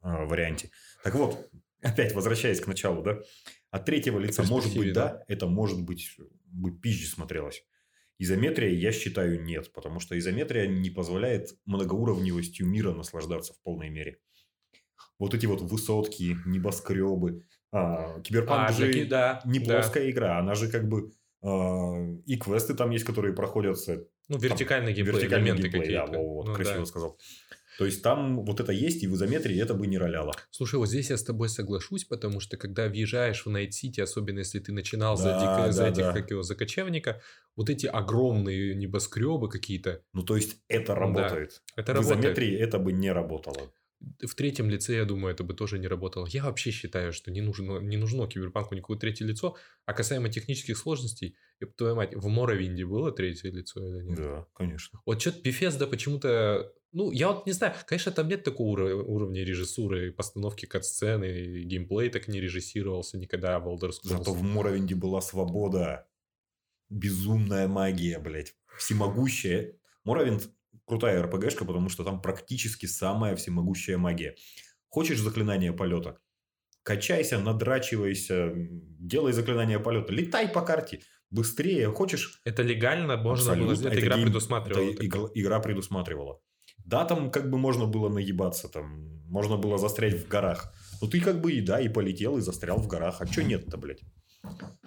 а, 0.00 0.24
варианте. 0.24 0.70
Так 1.04 1.14
вот, 1.14 1.50
опять 1.82 2.14
возвращаясь 2.14 2.60
к 2.60 2.66
началу, 2.66 3.02
да, 3.02 3.20
от 3.70 3.84
третьего 3.84 4.18
лица, 4.18 4.42
может 4.44 4.74
быть, 4.76 4.92
да, 4.94 5.22
это 5.28 5.46
может 5.46 5.82
быть, 5.82 6.08
бы 6.46 6.70
пизже 6.76 7.06
смотрелось. 7.08 7.62
Изометрия, 8.28 8.70
я 8.70 8.90
считаю, 8.90 9.42
нет, 9.44 9.72
потому 9.72 10.00
что 10.00 10.18
изометрия 10.18 10.66
не 10.66 10.90
позволяет 10.90 11.50
многоуровневостью 11.66 12.66
мира 12.66 12.92
наслаждаться 12.92 13.54
в 13.54 13.62
полной 13.62 13.90
мере. 13.90 14.18
Вот 15.20 15.34
эти 15.34 15.46
вот 15.46 15.60
высотки, 15.62 16.36
небоскребы. 16.44 17.44
А, 17.70 18.20
Киберпанк 18.20 18.70
А, 18.70 18.72
же 18.72 18.86
таки- 18.86 19.04
да, 19.04 19.40
не 19.44 19.60
да. 19.60 19.74
плоская 19.74 20.10
игра, 20.10 20.38
она 20.38 20.54
же 20.54 20.68
как 20.68 20.88
бы 20.88 21.12
а, 21.42 21.94
и 22.26 22.36
квесты 22.36 22.74
там 22.74 22.90
есть, 22.90 23.04
которые 23.04 23.34
проходятся 23.34 24.04
Ну, 24.26 24.38
вертикальный 24.38 24.92
геймплей, 24.92 25.16
Вертикальный 25.20 25.50
элементы 25.50 25.68
геймплей, 25.68 25.94
да, 25.94 26.00
какие-то. 26.06 26.24
вот, 26.26 26.46
Ну, 26.48 26.54
красиво 26.54 26.78
да. 26.80 26.86
сказал. 26.86 27.18
То 27.78 27.84
есть 27.86 28.02
там 28.02 28.44
вот 28.44 28.58
это 28.58 28.72
есть, 28.72 29.04
и 29.04 29.06
в 29.06 29.14
изометрии 29.14 29.56
это 29.62 29.72
бы 29.72 29.86
не 29.86 29.98
роляло. 29.98 30.32
Слушай, 30.50 30.80
вот 30.80 30.88
здесь 30.88 31.10
я 31.10 31.16
с 31.16 31.22
тобой 31.22 31.48
соглашусь, 31.48 32.04
потому 32.04 32.40
что 32.40 32.56
когда 32.56 32.88
въезжаешь 32.88 33.46
в 33.46 33.50
Найт-Сити, 33.50 34.00
особенно 34.00 34.40
если 34.40 34.58
ты 34.58 34.72
начинал 34.72 35.16
за, 35.16 35.24
Да, 35.30 35.70
за 35.70 35.82
да, 35.84 35.88
этих, 35.88 36.02
да. 36.02 36.12
как 36.12 36.30
его, 36.30 36.42
за 36.42 36.56
кочевника, 36.56 37.20
вот 37.54 37.70
эти 37.70 37.86
огромные 37.86 38.74
небоскребы 38.74 39.48
какие-то, 39.48 40.02
Ну, 40.12 40.22
то 40.24 40.34
есть 40.34 40.56
это 40.66 40.96
работает. 40.96 41.62
это 41.76 41.92
в 41.92 41.96
работает. 41.96 42.20
изометрии 42.20 42.56
это 42.58 42.80
бы 42.80 42.92
не 42.92 43.12
работало. 43.12 43.70
В 44.00 44.34
третьем 44.34 44.70
лице, 44.70 44.96
я 44.96 45.04
думаю, 45.04 45.34
это 45.34 45.44
бы 45.44 45.54
тоже 45.54 45.78
не 45.78 45.88
работало. 45.88 46.26
Я 46.30 46.44
вообще 46.44 46.70
считаю, 46.70 47.12
что 47.12 47.30
не 47.30 47.40
нужно, 47.40 47.78
не 47.78 47.96
нужно 47.96 48.26
киберпанку 48.26 48.74
никакое 48.74 48.98
третье 48.98 49.26
лицо. 49.26 49.56
А 49.86 49.92
касаемо 49.92 50.28
технических 50.28 50.78
сложностей, 50.78 51.36
твою 51.76 51.96
мать, 51.96 52.14
в 52.14 52.28
Моровинде 52.28 52.86
было 52.86 53.10
третье 53.10 53.50
лицо 53.50 53.84
или 53.84 54.04
нет? 54.04 54.16
Да, 54.16 54.46
конечно. 54.54 55.00
Вот 55.04 55.20
что-то 55.20 55.40
Bethesda 55.40 55.86
почему-то... 55.86 56.72
Ну, 56.92 57.10
я 57.10 57.32
вот 57.32 57.46
не 57.46 57.52
знаю, 57.52 57.74
конечно, 57.86 58.12
там 58.12 58.28
нет 58.28 58.44
такого 58.44 58.78
уро- 58.78 59.02
уровня 59.02 59.44
режиссуры, 59.44 60.12
постановки 60.12 60.64
кат-сцены, 60.64 61.26
и 61.26 61.64
геймплей 61.64 62.08
так 62.08 62.28
не 62.28 62.40
режиссировался 62.40 63.18
никогда 63.18 63.58
в 63.58 63.68
Elder 63.68 63.90
Scrolls. 63.90 64.18
Зато 64.18 64.32
в 64.32 64.42
Моровинде 64.42 64.94
была 64.94 65.20
свобода. 65.20 66.08
Безумная 66.88 67.68
магия, 67.68 68.18
блядь. 68.18 68.54
Всемогущая. 68.78 69.78
Моровинд 70.04 70.48
крутая 70.88 71.22
РПГшка, 71.22 71.64
потому 71.64 71.88
что 71.90 72.02
там 72.04 72.20
практически 72.20 72.86
самая 72.86 73.36
всемогущая 73.36 73.98
магия. 73.98 74.34
Хочешь 74.88 75.20
заклинание 75.20 75.72
полета? 75.72 76.18
Качайся, 76.82 77.38
надрачивайся, 77.38 78.52
делай 78.54 79.32
заклинание 79.32 79.78
полета. 79.78 80.12
Летай 80.12 80.48
по 80.48 80.62
карте. 80.62 81.00
Быстрее. 81.30 81.90
Хочешь 81.92 82.40
Это 82.44 82.62
легально 82.62 83.18
можно 83.18 83.54
было 83.54 83.74
сделать, 83.74 83.96
Это 83.98 84.06
игра 84.06 84.16
гейм- 84.16 84.22
предусматривала. 84.24 84.90
это 84.90 85.06
игра, 85.06 85.20
игра 85.34 85.60
предусматривала. 85.60 86.40
Да, 86.86 87.04
там 87.04 87.30
как 87.30 87.50
бы 87.50 87.58
можно 87.58 87.86
было 87.86 88.08
наебаться, 88.08 88.68
там 88.68 89.20
можно 89.28 89.58
было 89.58 89.76
застрять 89.76 90.14
в 90.14 90.26
горах. 90.26 90.72
Но 91.02 91.06
ты 91.08 91.20
как 91.20 91.42
бы 91.42 91.52
и 91.52 91.60
да, 91.60 91.80
и 91.80 91.90
полетел, 91.90 92.38
и 92.38 92.40
застрял 92.40 92.78
в 92.78 92.86
горах. 92.88 93.20
А 93.20 93.26
чё 93.26 93.42
нет-то, 93.42 93.76
блядь? 93.76 94.00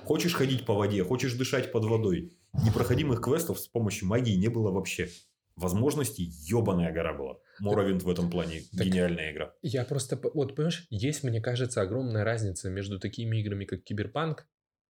Хочешь 0.04 0.34
ходить 0.34 0.66
по 0.66 0.74
воде, 0.74 1.04
хочешь 1.04 1.34
дышать 1.34 1.72
под 1.72 1.86
водой. 1.86 2.32
Непроходимых 2.66 3.22
квестов 3.22 3.60
с 3.60 3.68
помощью 3.68 4.08
магии 4.08 4.34
не 4.36 4.48
было 4.48 4.72
вообще. 4.72 5.10
Возможностей 5.56 6.24
ебаная 6.24 6.94
гора 6.94 7.14
была. 7.14 7.38
Моровинд 7.60 8.04
в 8.04 8.10
этом 8.10 8.30
плане 8.30 8.62
Так- 8.76 8.88
гениальная 8.88 9.32
игра. 9.32 9.54
Я 9.62 9.84
просто, 9.86 10.20
вот 10.34 10.56
понимаешь, 10.56 10.88
есть, 10.90 11.24
мне 11.24 11.42
кажется, 11.42 11.82
огромная 11.82 12.24
разница 12.24 12.70
между 12.70 13.00
такими 13.00 13.38
играми, 13.38 13.66
как 13.66 13.84
Киберпанк, 13.84 14.48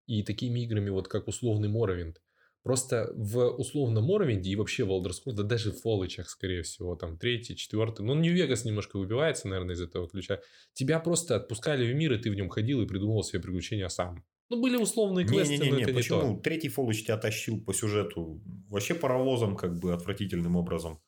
и 0.07 0.23
такими 0.23 0.61
играми, 0.61 0.91
вот 0.91 1.09
как 1.09 1.29
условный 1.29 1.69
Моровинд. 1.69 2.21
Просто 2.63 3.13
в 3.15 3.47
условном 3.49 4.05
Моровинде 4.05 4.51
и 4.51 4.57
вообще 4.57 4.85
в 4.85 4.91
Elder 4.91 5.11
Scrolls, 5.11 5.35
да 5.35 5.43
даже 5.45 5.71
в 5.71 5.81
Фолычах, 5.83 6.29
скорее 6.29 6.63
всего, 6.63 6.97
там 6.97 7.17
третий, 7.17 7.55
четвертый, 7.57 8.05
ну, 8.05 8.15
Нью-Вегас 8.17 8.65
немножко 8.65 8.99
выбивается, 8.99 9.47
наверное, 9.47 9.77
из 9.77 9.81
этого 9.81 10.09
ключа. 10.09 10.41
Тебя 10.73 10.99
просто 10.99 11.37
отпускали 11.37 11.91
в 11.91 11.95
мир, 11.95 12.13
и 12.15 12.19
ты 12.19 12.29
в 12.31 12.35
нем 12.35 12.49
ходил 12.49 12.83
и 12.83 12.87
придумывал 12.89 13.23
себе 13.23 13.41
приключения 13.41 13.89
сам. 13.89 14.25
Ну, 14.49 14.61
были 14.61 14.77
условные 14.77 15.27
квесты, 15.27 15.59
но 15.59 15.65
Не-не-не, 15.65 15.83
это 15.83 15.93
не 15.93 15.97
почему? 15.97 16.37
то. 16.37 16.41
Третий 16.41 16.69
Фолыч 16.69 17.05
тебя 17.05 17.17
тащил 17.17 17.61
по 17.61 17.75
сюжету 17.75 18.41
вообще 18.69 18.95
паровозом, 18.95 19.57
как 19.57 19.79
бы 19.79 19.93
отвратительным 19.93 20.57
образом. 20.57 21.03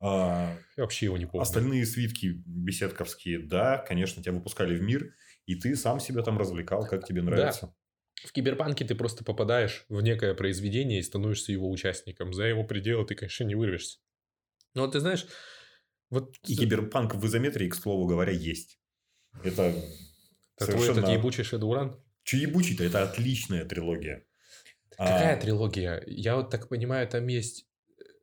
А, 0.00 0.56
Я 0.76 0.82
вообще 0.82 1.06
его 1.06 1.16
не 1.16 1.26
помню. 1.26 1.42
Остальные 1.42 1.86
свитки 1.86 2.42
беседковские, 2.44 3.38
да, 3.38 3.78
конечно, 3.78 4.22
тебя 4.22 4.34
выпускали 4.34 4.76
в 4.76 4.82
мир, 4.82 5.14
и 5.46 5.54
ты 5.54 5.76
сам 5.76 6.00
себя 6.00 6.22
там 6.22 6.38
развлекал, 6.38 6.86
как 6.86 7.06
тебе 7.06 7.22
нравится. 7.22 7.74
В 8.24 8.32
Киберпанке 8.32 8.84
ты 8.84 8.94
просто 8.94 9.24
попадаешь 9.24 9.84
в 9.88 10.00
некое 10.00 10.34
произведение 10.34 11.00
и 11.00 11.02
становишься 11.02 11.52
его 11.52 11.70
участником. 11.70 12.32
За 12.32 12.44
его 12.44 12.62
пределы 12.62 13.04
ты, 13.06 13.14
конечно, 13.14 13.44
не 13.44 13.54
вырвешься. 13.54 13.98
Но 14.74 14.82
вот 14.82 14.92
ты 14.92 15.00
знаешь, 15.00 15.26
Вот 16.10 16.36
И 16.46 16.56
киберпанк 16.56 17.14
в 17.14 17.26
изометрии, 17.26 17.68
к 17.68 17.74
слову 17.74 18.06
говоря, 18.06 18.32
есть. 18.32 18.78
Это 19.42 19.74
это 20.56 20.72
твой 20.72 20.82
совершенно... 20.82 21.06
этот 21.06 21.18
ебучий 21.18 21.42
Shadowrun? 21.42 21.98
Че 22.24 22.38
ебучий-то? 22.38 22.84
Это 22.84 23.02
отличная 23.02 23.64
трилогия. 23.64 24.24
А, 24.98 25.06
Какая 25.06 25.40
трилогия? 25.40 26.02
Я 26.06 26.36
вот 26.36 26.50
так 26.50 26.68
понимаю, 26.68 27.08
там 27.08 27.26
есть 27.26 27.66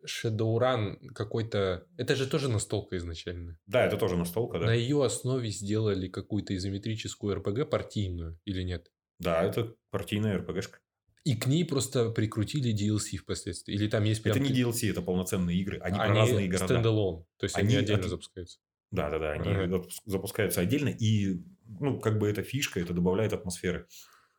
Shadowrun 0.07 0.97
какой-то... 1.13 1.85
Это 1.97 2.15
же 2.15 2.27
тоже 2.27 2.47
настолка 2.49 2.95
изначально. 2.97 3.57
Да, 3.65 3.85
это 3.85 3.97
тоже 3.97 4.15
настолка, 4.15 4.59
да? 4.59 4.67
На 4.67 4.73
ее 4.73 5.03
основе 5.03 5.49
сделали 5.49 6.07
какую-то 6.07 6.55
изометрическую 6.55 7.35
РПГ 7.35 7.69
партийную 7.69 8.39
или 8.45 8.63
нет? 8.63 8.91
Да, 9.19 9.43
это 9.43 9.75
партийная 9.91 10.37
РПГшка. 10.37 10.79
И 11.25 11.35
к 11.35 11.47
ней 11.47 11.65
просто 11.65 12.09
прикрутили 12.11 12.73
DLC 12.73 13.17
впоследствии. 13.17 13.73
Или 13.75 13.87
там 13.89 14.05
есть 14.05 14.23
прям... 14.23 14.37
Это 14.37 14.43
не 14.45 14.57
DLC, 14.57 14.89
это 14.89 15.01
полноценные 15.01 15.57
игры. 15.57 15.79
Они, 15.79 15.97
про 15.97 16.05
Они 16.05 16.17
разные 16.19 16.47
города. 16.47 16.65
стендалон. 16.73 17.25
То 17.37 17.43
есть 17.43 17.57
они, 17.57 17.67
Они 17.67 17.75
отдельно 17.83 18.03
от- 18.05 18.09
запускаются. 18.09 18.59
Да, 18.91 19.09
да, 19.09 19.19
да. 19.19 19.31
Они 19.33 19.49
Ага. 19.51 19.65
запуск- 19.65 20.01
запускаются 20.05 20.61
отдельно. 20.61 20.89
И, 20.89 21.43
ну, 21.79 21.99
как 21.99 22.19
бы 22.19 22.29
это 22.29 22.43
фишка, 22.43 22.79
это 22.79 22.93
добавляет 22.93 23.33
атмосферы. 23.33 23.87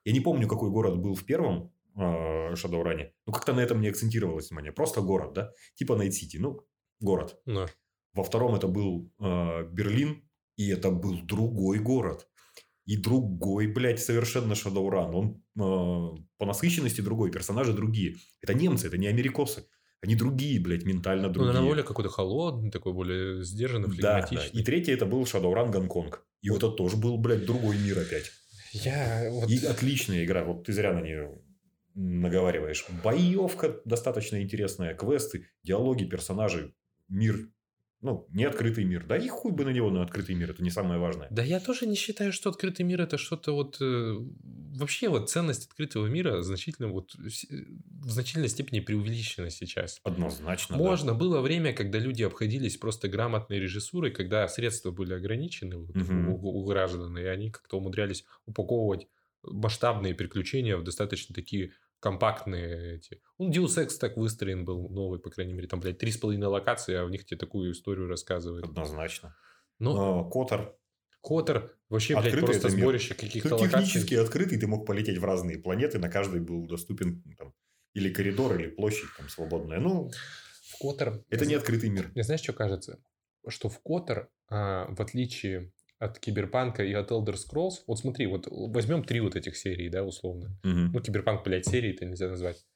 Я 0.04 0.12
не 0.12 0.20
помню, 0.20 0.48
какой 0.48 0.70
город 0.70 0.98
был 0.98 1.14
в 1.14 1.24
первом 1.24 1.72
э, 1.96 2.54
Shadowrun. 2.54 3.10
Ну, 3.26 3.32
как-то 3.32 3.52
на 3.52 3.60
этом 3.60 3.80
не 3.80 3.88
акцентировалось 3.88 4.50
внимание. 4.50 4.72
Просто 4.72 5.00
город, 5.00 5.32
да? 5.34 5.52
Типа 5.74 5.96
Найт 5.96 6.14
Сити. 6.14 6.38
Ну, 6.38 6.66
город. 7.00 7.40
Но. 7.46 7.66
Во 8.14 8.24
втором 8.24 8.54
это 8.54 8.66
был 8.66 9.12
э, 9.20 9.64
Берлин, 9.70 10.28
и 10.56 10.68
это 10.68 10.90
был 10.90 11.20
другой 11.22 11.78
город. 11.78 12.28
И 12.86 12.96
другой, 12.96 13.66
блядь, 13.66 14.00
совершенно 14.00 14.54
Shadowrun. 14.54 15.12
Он 15.12 16.16
э, 16.16 16.22
по 16.38 16.46
насыщенности 16.46 17.02
другой, 17.02 17.30
персонажи 17.30 17.72
другие. 17.72 18.16
Это 18.40 18.54
немцы, 18.54 18.88
это 18.88 18.98
не 18.98 19.06
америкосы. 19.06 19.66
Они 20.02 20.14
другие, 20.14 20.58
блядь, 20.60 20.84
ментально 20.84 21.28
Ну, 21.28 21.34
другие. 21.34 21.50
она 21.58 21.62
более 21.66 21.84
какой-то 21.84 22.08
холодный, 22.08 22.70
такой 22.70 22.92
более 22.94 23.44
сдержанный, 23.44 23.88
да, 23.88 24.20
да. 24.20 24.26
флегматичный. 24.26 24.60
И 24.60 24.64
третий 24.64 24.92
это 24.92 25.04
был 25.04 25.24
Shadowrun 25.24 25.70
Гонконг. 25.70 26.24
И 26.40 26.48
вот 26.48 26.62
это 26.62 26.70
тоже 26.70 26.96
был, 26.96 27.18
блядь, 27.18 27.44
другой 27.44 27.76
мир 27.76 27.98
опять. 27.98 28.32
Я 28.72 29.28
вот... 29.30 29.50
И 29.50 29.64
отличная 29.66 30.24
игра. 30.24 30.44
Вот 30.44 30.64
ты 30.64 30.72
зря 30.72 30.94
на 30.94 31.00
нее 31.00 31.38
наговариваешь. 31.94 32.86
Боевка 33.04 33.80
достаточно 33.84 34.40
интересная. 34.40 34.94
Квесты, 34.94 35.48
диалоги, 35.62 36.04
персонажи, 36.04 36.72
мир. 37.08 37.50
Ну, 38.02 38.26
не 38.30 38.44
открытый 38.44 38.84
мир. 38.84 39.04
Да 39.06 39.16
и 39.16 39.28
хуй 39.28 39.52
бы 39.52 39.64
на 39.64 39.70
него 39.70 39.90
на 39.90 40.02
открытый 40.02 40.34
мир. 40.34 40.50
Это 40.50 40.62
не 40.62 40.70
самое 40.70 40.98
важное. 40.98 41.28
Да 41.30 41.42
я 41.42 41.60
тоже 41.60 41.86
не 41.86 41.96
считаю, 41.96 42.32
что 42.32 42.48
открытый 42.50 42.84
мир 42.86 43.00
это 43.02 43.18
что-то 43.18 43.52
вот... 43.52 43.76
э, 43.80 44.14
вообще 44.74 45.08
вот 45.08 45.28
ценность 45.28 45.66
открытого 45.66 46.06
мира 46.06 46.40
значительно 46.42 46.88
вот 46.88 47.12
с- 47.14 47.44
в 47.50 48.10
значительной 48.10 48.48
степени 48.48 48.80
преувеличена 48.80 49.50
сейчас. 49.50 50.00
Однозначно, 50.02 50.78
да. 50.78 50.82
Можно 50.82 51.14
было 51.14 51.40
время, 51.42 51.72
когда 51.74 51.98
люди 51.98 52.22
обходились 52.22 52.76
просто 52.78 53.08
грамотной 53.08 53.58
режиссурой, 53.58 54.10
когда 54.12 54.48
средства 54.48 54.90
были 54.92 55.12
ограничены 55.12 55.76
вот 55.76 55.94
Мгм. 55.94 56.28
у, 56.30 56.36
у 56.36 56.64
граждан, 56.64 57.16
и 57.18 57.24
они 57.24 57.50
как-то 57.50 57.76
умудрялись 57.78 58.24
упаковывать 58.46 59.08
масштабные 59.42 60.14
приключения 60.14 60.76
в 60.76 60.84
достаточно 60.84 61.34
такие 61.34 61.72
компактные 62.00 62.96
эти. 62.96 63.20
Ну, 63.38 63.50
Deus 63.50 63.76
Ex 63.78 63.98
так 64.00 64.16
выстроен 64.16 64.64
был 64.64 64.88
новый, 64.88 65.20
по 65.20 65.30
крайней 65.30 65.52
мере, 65.52 65.68
там, 65.68 65.80
блядь, 65.80 65.98
три 65.98 66.10
с 66.10 66.16
половиной 66.16 66.48
локации, 66.48 66.94
а 66.94 67.04
в 67.04 67.10
них 67.10 67.24
тебе 67.24 67.38
такую 67.38 67.72
историю 67.72 68.08
рассказывают. 68.08 68.64
Однозначно. 68.64 69.36
Ну, 69.78 70.20
А, 70.26 70.30
Котор. 70.30 70.76
Котор 71.22 71.70
вообще, 71.90 72.14
блядь, 72.14 72.26
Открытый 72.34 72.60
просто 72.60 72.68
сборище 72.70 73.14
каких-то 73.14 73.50
Ну, 73.50 73.58
технически 73.58 74.14
локаций. 74.14 74.24
открытый, 74.24 74.58
ты 74.58 74.66
мог 74.66 74.86
полететь 74.86 75.18
в 75.18 75.24
разные 75.24 75.58
планеты, 75.58 75.98
на 75.98 76.08
каждой 76.08 76.40
был 76.40 76.66
доступен 76.66 77.22
ну, 77.24 77.34
там, 77.36 77.54
или 77.92 78.12
коридор, 78.12 78.58
или 78.58 78.68
площадь 78.68 79.08
там 79.18 79.28
свободная. 79.28 79.78
Ну, 79.80 80.10
В 80.70 80.78
Котор... 80.78 81.22
это 81.28 81.44
не 81.44 81.54
открытый 81.54 81.90
мир. 81.90 82.10
Мне 82.14 82.22
знаешь, 82.24 82.40
что 82.40 82.54
кажется? 82.54 83.02
Что 83.48 83.68
в 83.68 83.80
Котор, 83.82 84.30
а, 84.48 84.86
в 84.94 85.00
отличие 85.00 85.72
от 86.00 86.18
Киберпанка 86.18 86.82
и 86.82 86.92
от 86.94 87.10
Elder 87.10 87.34
Scrolls, 87.36 87.82
вот 87.86 87.98
смотри, 87.98 88.26
вот 88.26 88.46
возьмем 88.50 89.04
три 89.04 89.20
вот 89.20 89.36
этих 89.36 89.56
серии, 89.56 89.88
да, 89.88 90.02
условно. 90.02 90.58
Мгм. 90.64 90.92
Ну, 90.92 91.00
Киберпанк, 91.00 91.44
блядь, 91.44 91.66
серии 91.66 91.94
это 91.94 92.06
нельзя 92.06 92.28
назвать. 92.28 92.66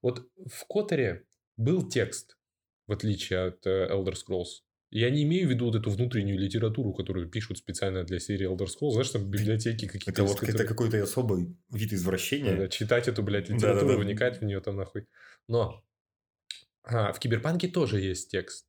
Вот 0.00 0.26
в 0.50 0.66
KotOR 0.66 1.14
е 1.14 1.24
был 1.58 1.86
текст, 1.88 2.38
в 2.86 2.92
отличие 2.92 3.40
от 3.48 3.66
э, 3.66 3.88
Elder 3.92 4.14
Scrolls. 4.14 4.62
Я 4.90 5.10
не 5.10 5.22
имею 5.22 5.48
в 5.48 5.50
виду 5.50 5.66
вот 5.66 5.74
эту 5.76 5.90
внутреннюю 5.90 6.38
литературу, 6.38 6.92
которую 6.94 7.28
пишут 7.28 7.58
специально 7.58 8.04
для 8.04 8.18
серии 8.18 8.48
Elder 8.50 8.66
Scrolls. 8.66 8.92
Знаешь, 8.92 9.10
там 9.10 9.30
библиотеки 9.30 9.86
какие-то. 9.86 10.10
Это 10.10 10.22
вот 10.24 10.40
которые- 10.40 10.54
это 10.54 10.64
какой-то 10.66 11.02
особый 11.02 11.54
вид 11.70 11.92
извращения. 11.92 12.52
Надо 12.52 12.68
читать 12.68 13.06
эту, 13.06 13.22
блядь, 13.22 13.50
литературу, 13.50 13.88
Да-да-да. 13.88 14.04
вникать 14.04 14.40
в 14.40 14.44
нее 14.44 14.60
там 14.60 14.76
нахуй. 14.76 15.06
Но 15.46 15.84
а, 16.84 17.12
в 17.12 17.18
Киберпанке 17.20 17.68
тоже 17.68 18.00
есть 18.00 18.30
текст. 18.30 18.66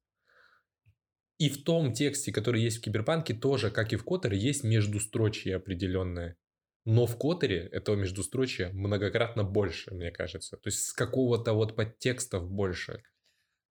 И 1.39 1.49
в 1.49 1.64
том 1.64 1.93
тексте, 1.93 2.31
который 2.31 2.61
есть 2.61 2.77
в 2.77 2.81
Киберпанке, 2.81 3.34
тоже, 3.34 3.72
как 3.72 3.91
и 3.91 3.95
в 3.95 4.03
Которе, 4.05 4.38
есть 4.38 4.64
междустрочье 4.64 5.55
определенное. 5.55 6.38
Но 6.85 7.05
в 7.05 7.18
Которе 7.18 7.68
этого 7.72 7.95
междустрочия 7.95 8.72
многократно 8.73 9.43
больше, 9.43 9.93
мне 9.93 10.11
кажется. 10.11 10.57
То 10.57 10.68
есть 10.68 10.85
с 10.85 10.93
какого-то 10.93 11.53
вот 11.53 11.76
подтекстов 11.76 12.49
больше. 12.49 13.01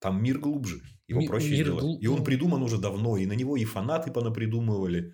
Там 0.00 0.22
мир 0.22 0.38
глубже. 0.38 0.80
Его 1.06 1.20
Ми- 1.20 1.28
проще 1.28 1.50
мир 1.50 1.66
сделать. 1.66 1.82
гл- 1.84 1.98
И 2.00 2.06
он 2.08 2.18
ну. 2.18 2.24
придуман 2.24 2.62
уже 2.62 2.78
давно. 2.78 3.16
И 3.16 3.26
на 3.26 3.34
него 3.34 3.56
и 3.56 3.64
фанаты 3.64 4.10
понапридумывали. 4.10 5.12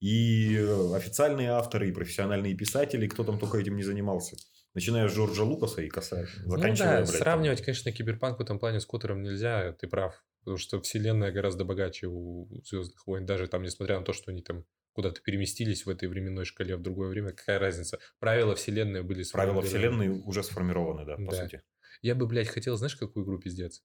И 0.00 0.54
э, 0.56 0.94
официальные 0.94 1.50
авторы, 1.50 1.88
и 1.88 1.92
профессиональные 1.92 2.54
писатели, 2.54 3.08
кто 3.08 3.24
там 3.24 3.38
только 3.40 3.58
этим 3.58 3.76
не 3.76 3.82
занимался. 3.82 4.36
Начиная 4.74 5.08
с 5.08 5.12
Джорджа 5.12 5.42
Лукаса 5.42 5.82
и 5.82 5.88
касая, 5.88 6.28
ну 6.44 6.52
заканчивая, 6.56 6.88
да, 6.90 6.96
блядь, 6.98 7.10
там- 7.10 7.18
сравнивать, 7.18 7.62
конечно, 7.62 7.90
Киберпанк 7.90 8.38
в 8.38 8.42
этом 8.42 8.60
плане 8.60 8.78
с 8.78 8.86
Котором 8.86 9.22
нельзя, 9.22 9.72
ты 9.72 9.88
прав. 9.88 10.14
Потому 10.48 10.56
что 10.56 10.80
вселенная 10.80 11.30
гораздо 11.30 11.66
богаче 11.66 12.06
у 12.06 12.48
Звездных 12.64 13.06
войн. 13.06 13.26
Даже 13.26 13.48
там, 13.48 13.62
несмотря 13.62 13.98
на 13.98 14.04
то, 14.06 14.14
что 14.14 14.30
они 14.30 14.40
там 14.40 14.64
куда-то 14.94 15.20
переместились 15.20 15.84
в 15.84 15.90
этой 15.90 16.08
временной 16.08 16.46
шкале 16.46 16.74
в 16.74 16.80
другое 16.80 17.10
время, 17.10 17.32
какая 17.32 17.58
разница? 17.58 17.98
Правила 18.18 18.54
вселенной 18.54 19.02
были 19.02 19.24
Правила 19.30 19.60
вселенной 19.60 20.08
уже 20.08 20.42
сформированы, 20.42 21.04
да, 21.04 21.18
по 21.18 21.32
Да. 21.32 21.42
сути. 21.42 21.60
Я 22.00 22.14
бы, 22.14 22.26
блядь, 22.26 22.48
хотел, 22.48 22.78
знаешь, 22.78 22.96
какую 22.96 23.26
игру 23.26 23.38
пиздец? 23.38 23.82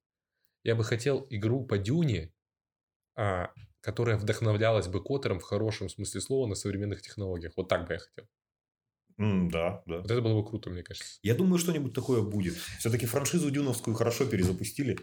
Я 0.64 0.76
бы 0.76 0.86
хотел 0.86 1.28
игру 1.30 1.66
по 1.66 1.78
Дюне, 1.78 2.32
а, 3.18 3.52
которая 3.82 4.16
вдохновлялась 4.18 4.88
бы 4.88 5.04
Котором 5.04 5.42
в 5.42 5.44
хорошем 5.44 5.90
смысле 5.90 6.22
слова 6.22 6.48
на 6.48 6.56
современных 6.56 7.02
технологиях. 7.02 7.52
Вот 7.58 7.68
так 7.68 7.88
бы 7.88 7.96
я 7.96 8.00
хотел. 8.00 8.30
М, 9.20 9.50
да, 9.50 9.84
да. 9.86 9.98
Вот 10.02 10.12
это 10.12 10.22
было 10.22 10.42
бы 10.42 10.48
круто, 10.48 10.70
мне 10.70 10.84
кажется. 10.84 11.20
Я 11.24 11.36
думаю, 11.36 11.60
что-нибудь 11.60 11.94
такое 11.94 12.22
будет. 12.22 12.56
Все-таки 12.80 13.06
франшизу 13.06 13.52
Дюновскую 13.52 13.96
хорошо 13.96 14.26
перезапустили. 14.26 14.98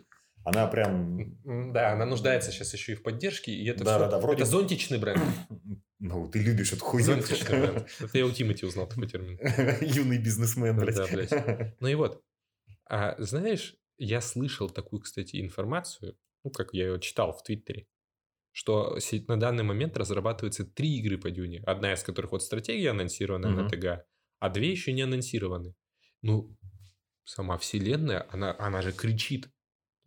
Она 0.44 0.66
прям... 0.66 1.72
Да, 1.72 1.92
она 1.92 2.06
нуждается 2.06 2.50
сейчас 2.50 2.72
еще 2.72 2.92
и 2.92 2.94
в 2.94 3.02
поддержке, 3.02 3.52
и 3.52 3.66
это 3.68 3.84
Да, 3.84 3.90
всё- 3.96 4.04
да, 4.06 4.10
да, 4.12 4.18
вроде- 4.20 4.42
Это 4.42 4.50
зонтичный 4.50 4.98
бренд. 4.98 5.20
Ну, 6.02 6.26
ты 6.30 6.38
любишь 6.42 6.72
эту 6.72 6.82
хуйню. 6.82 7.04
Зонтичный 7.04 7.60
бренд. 7.60 7.86
Это 8.00 8.16
я 8.18 8.24
у 8.24 8.30
Тимати 8.30 8.64
узнал 8.64 8.86
такой 8.88 9.06
термин. 9.06 9.38
Юный 9.82 10.16
бизнесмен, 10.16 10.78
блядь. 10.78 10.96
Да, 10.96 11.06
блядь. 11.06 11.30
Ну 11.80 11.88
и 11.88 11.94
вот. 11.94 12.22
А 12.88 13.16
знаешь, 13.18 13.76
я 13.98 14.22
слышал 14.22 14.70
такую, 14.70 15.02
кстати, 15.02 15.38
информацию, 15.42 16.16
ну, 16.42 16.50
как 16.50 16.72
я 16.72 16.86
ее 16.86 17.00
читал 17.00 17.34
в 17.34 17.42
Твиттере, 17.42 17.86
что 18.52 18.96
на 19.28 19.38
данный 19.38 19.62
момент 19.62 19.98
разрабатываются 19.98 20.64
три 20.64 20.96
игры 21.00 21.18
по 21.18 21.30
Дюне. 21.30 21.62
Одна 21.66 21.92
из 21.92 22.02
которых 22.02 22.32
вот 22.32 22.42
стратегия 22.42 22.90
анонсирована 22.92 23.50
на. 23.50 23.68
ТГ, 23.68 24.06
а 24.38 24.48
две 24.48 24.70
еще 24.70 24.94
не 24.94 25.02
анонсированы. 25.02 25.74
Ну, 26.22 26.56
сама 27.24 27.58
вселенная, 27.58 28.26
она, 28.30 28.56
она 28.58 28.80
же 28.80 28.92
кричит. 28.92 29.50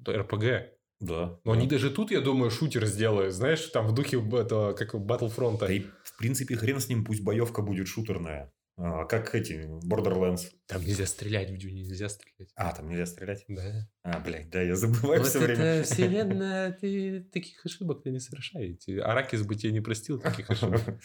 РПГ. 0.07 0.73
Да. 0.99 1.39
Но 1.43 1.53
да. 1.53 1.59
они 1.59 1.67
даже 1.67 1.91
тут, 1.91 2.11
я 2.11 2.21
думаю, 2.21 2.49
шутер 2.49 2.85
сделают, 2.85 3.33
знаешь, 3.33 3.61
там 3.67 3.87
в 3.87 3.93
духе 3.93 4.17
этого, 4.17 4.73
как 4.73 4.95
Battlefront. 4.95 5.59
Да 5.59 5.71
и, 5.71 5.81
в 5.81 6.17
принципе, 6.17 6.55
хрен 6.55 6.79
с 6.79 6.87
ним, 6.87 7.03
пусть 7.03 7.23
боевка 7.23 7.61
будет 7.61 7.87
шутерная. 7.87 8.53
А, 8.75 9.05
как 9.05 9.35
эти, 9.35 9.69
Borderlands. 9.85 10.45
Там 10.65 10.81
нельзя 10.81 11.05
стрелять 11.05 11.51
в 11.51 11.57
Дюне, 11.57 11.83
нельзя 11.83 12.09
стрелять. 12.09 12.49
А, 12.55 12.73
там 12.73 12.89
нельзя 12.89 13.05
стрелять? 13.05 13.43
Да. 13.47 13.87
А, 14.01 14.19
блядь, 14.19 14.49
да, 14.49 14.61
я 14.61 14.75
забываю 14.75 15.19
Вот 15.19 15.29
все 15.29 15.39
это 15.39 15.47
время. 15.47 15.83
вселенная, 15.83 16.71
ты 16.71 17.21
таких 17.31 17.63
ошибок-то 17.63 18.09
не 18.09 18.19
совершаете. 18.19 18.99
Аракис 19.01 19.43
бы 19.43 19.55
тебе 19.55 19.73
не 19.73 19.81
простил 19.81 20.19
таких 20.19 20.49
ошибок. 20.49 20.81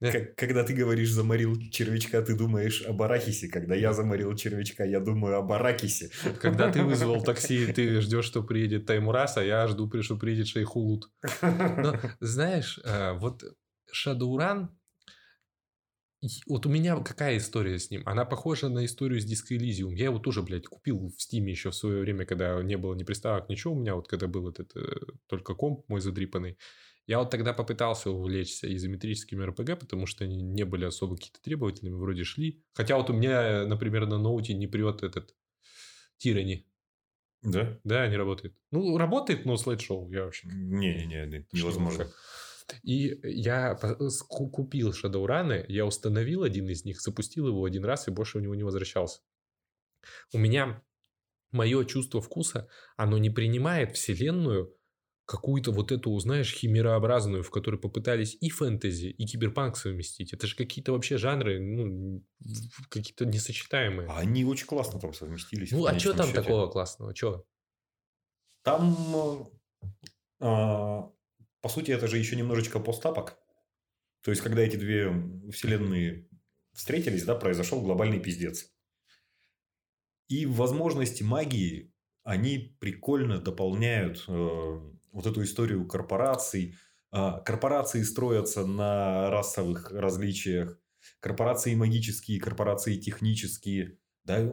Как- 0.00 0.34
Когда 0.36 0.64
ты 0.64 0.74
говоришь 0.74 1.10
«заморил 1.10 1.56
червячка», 1.70 2.22
ты 2.22 2.36
думаешь 2.36 2.82
об 2.82 3.00
арахисе. 3.02 3.48
Когда 3.48 3.74
я 3.74 3.92
заморил 3.92 4.34
червячка, 4.34 4.84
я 4.84 5.00
думаю 5.00 5.36
об 5.36 5.52
аракисе. 5.52 6.10
Когда 6.40 6.70
ты 6.70 6.82
вызвал 6.82 7.22
такси, 7.22 7.72
ты 7.72 8.00
ждешь, 8.00 8.24
что 8.24 8.42
приедет 8.42 8.86
Таймурас, 8.86 9.36
а 9.36 9.44
я 9.44 9.66
жду, 9.68 9.90
что 10.02 10.16
приедет 10.16 10.48
Шейхулут. 10.48 11.10
Но, 11.42 11.98
знаешь, 12.20 12.80
э, 12.84 13.12
вот 13.12 13.44
и 16.24 16.28
вот 16.46 16.64
у 16.64 16.70
меня 16.70 16.96
какая 17.00 17.36
история 17.36 17.78
с 17.78 17.90
ним? 17.90 18.02
Она 18.06 18.24
похожа 18.24 18.70
на 18.70 18.86
историю 18.86 19.20
с 19.20 19.26
Disco 19.30 19.54
Elysium. 19.58 19.94
Я 19.94 20.06
его 20.06 20.18
тоже, 20.18 20.40
блядь, 20.40 20.66
купил 20.66 21.12
в 21.14 21.20
Стиме 21.20 21.52
еще 21.52 21.70
в 21.70 21.74
свое 21.74 22.00
время, 22.00 22.24
когда 22.24 22.62
не 22.62 22.78
было 22.78 22.94
ни 22.94 23.02
приставок, 23.04 23.50
ничего. 23.50 23.74
У 23.74 23.78
меня 23.78 23.94
вот 23.94 24.08
когда 24.08 24.26
был 24.26 24.48
этот 24.48 24.74
э, 24.74 24.80
только 25.26 25.54
комп 25.54 25.86
мой 25.88 26.00
задрипанный. 26.00 26.56
Я 27.06 27.18
вот 27.18 27.30
тогда 27.30 27.52
попытался 27.52 28.10
увлечься 28.10 28.74
изометрическими 28.74 29.44
РПГ, 29.44 29.78
потому 29.78 30.06
что 30.06 30.24
они 30.24 30.42
не 30.42 30.64
были 30.64 30.86
особо 30.86 31.16
какие-то 31.16 31.40
требовательными, 31.42 31.96
вроде 31.96 32.24
шли. 32.24 32.64
Хотя 32.72 32.96
вот 32.96 33.10
у 33.10 33.12
меня, 33.12 33.66
например, 33.66 34.06
на 34.06 34.18
ноуте 34.18 34.54
не 34.54 34.66
прет 34.66 35.02
этот 35.02 35.34
Тирани. 36.16 36.66
Да? 37.42 37.78
Да, 37.84 38.08
не 38.08 38.16
работает. 38.16 38.56
Ну, 38.70 38.96
работает, 38.96 39.44
но 39.44 39.56
слайд-шоу 39.58 40.10
я 40.10 40.24
вообще... 40.24 40.48
Не-не-не, 40.48 41.46
невозможно. 41.52 42.10
И 42.82 43.20
я 43.22 43.74
купил 44.28 44.92
Shadowrun, 44.92 45.66
я 45.68 45.84
установил 45.84 46.42
один 46.42 46.70
из 46.70 46.86
них, 46.86 47.02
запустил 47.02 47.46
его 47.48 47.66
один 47.66 47.84
раз 47.84 48.08
и 48.08 48.10
больше 48.10 48.38
в 48.38 48.40
него 48.40 48.54
не 48.54 48.62
возвращался. 48.62 49.20
У 50.32 50.38
меня 50.38 50.82
мое 51.52 51.84
чувство 51.84 52.22
вкуса, 52.22 52.68
оно 52.96 53.18
не 53.18 53.28
принимает 53.28 53.94
вселенную 53.94 54.74
какую-то 55.26 55.72
вот 55.72 55.90
эту, 55.90 56.18
знаешь, 56.18 56.52
химерообразную, 56.52 57.42
в 57.42 57.50
которой 57.50 57.76
попытались 57.76 58.36
и 58.40 58.50
фэнтези, 58.50 59.06
и 59.06 59.26
киберпанк 59.26 59.76
совместить. 59.76 60.32
Это 60.32 60.46
же 60.46 60.54
какие-то 60.54 60.92
вообще 60.92 61.16
жанры, 61.16 61.60
ну, 61.60 62.22
какие-то 62.90 63.24
несочетаемые. 63.24 64.08
А 64.08 64.18
они 64.18 64.44
очень 64.44 64.66
классно 64.66 65.00
там 65.00 65.14
совместились. 65.14 65.72
Ну, 65.72 65.86
а 65.86 65.98
что 65.98 66.12
там 66.12 66.26
счете? 66.26 66.42
такого 66.42 66.68
классного? 66.68 67.14
Что? 67.14 67.46
Там, 68.62 69.48
а, 70.40 71.10
по 71.62 71.68
сути, 71.68 71.90
это 71.90 72.06
же 72.06 72.18
еще 72.18 72.36
немножечко 72.36 72.78
постапок. 72.78 73.38
То 74.22 74.30
есть, 74.30 74.42
когда 74.42 74.60
эти 74.62 74.76
две 74.76 75.10
вселенные 75.50 76.28
встретились, 76.74 77.24
да, 77.24 77.34
произошел 77.34 77.80
глобальный 77.80 78.20
пиздец. 78.20 78.70
И 80.28 80.44
возможности 80.44 81.22
магии, 81.22 81.93
они 82.24 82.76
прикольно 82.80 83.40
дополняют 83.40 84.24
э, 84.26 84.80
вот 85.12 85.26
эту 85.26 85.42
историю 85.42 85.86
корпораций. 85.86 86.74
Э, 87.12 87.40
корпорации 87.44 88.02
строятся 88.02 88.66
на 88.66 89.30
расовых 89.30 89.92
различиях. 89.92 90.78
Корпорации 91.20 91.74
магические, 91.74 92.40
корпорации 92.40 92.96
технические. 92.96 93.98
Да, 94.24 94.52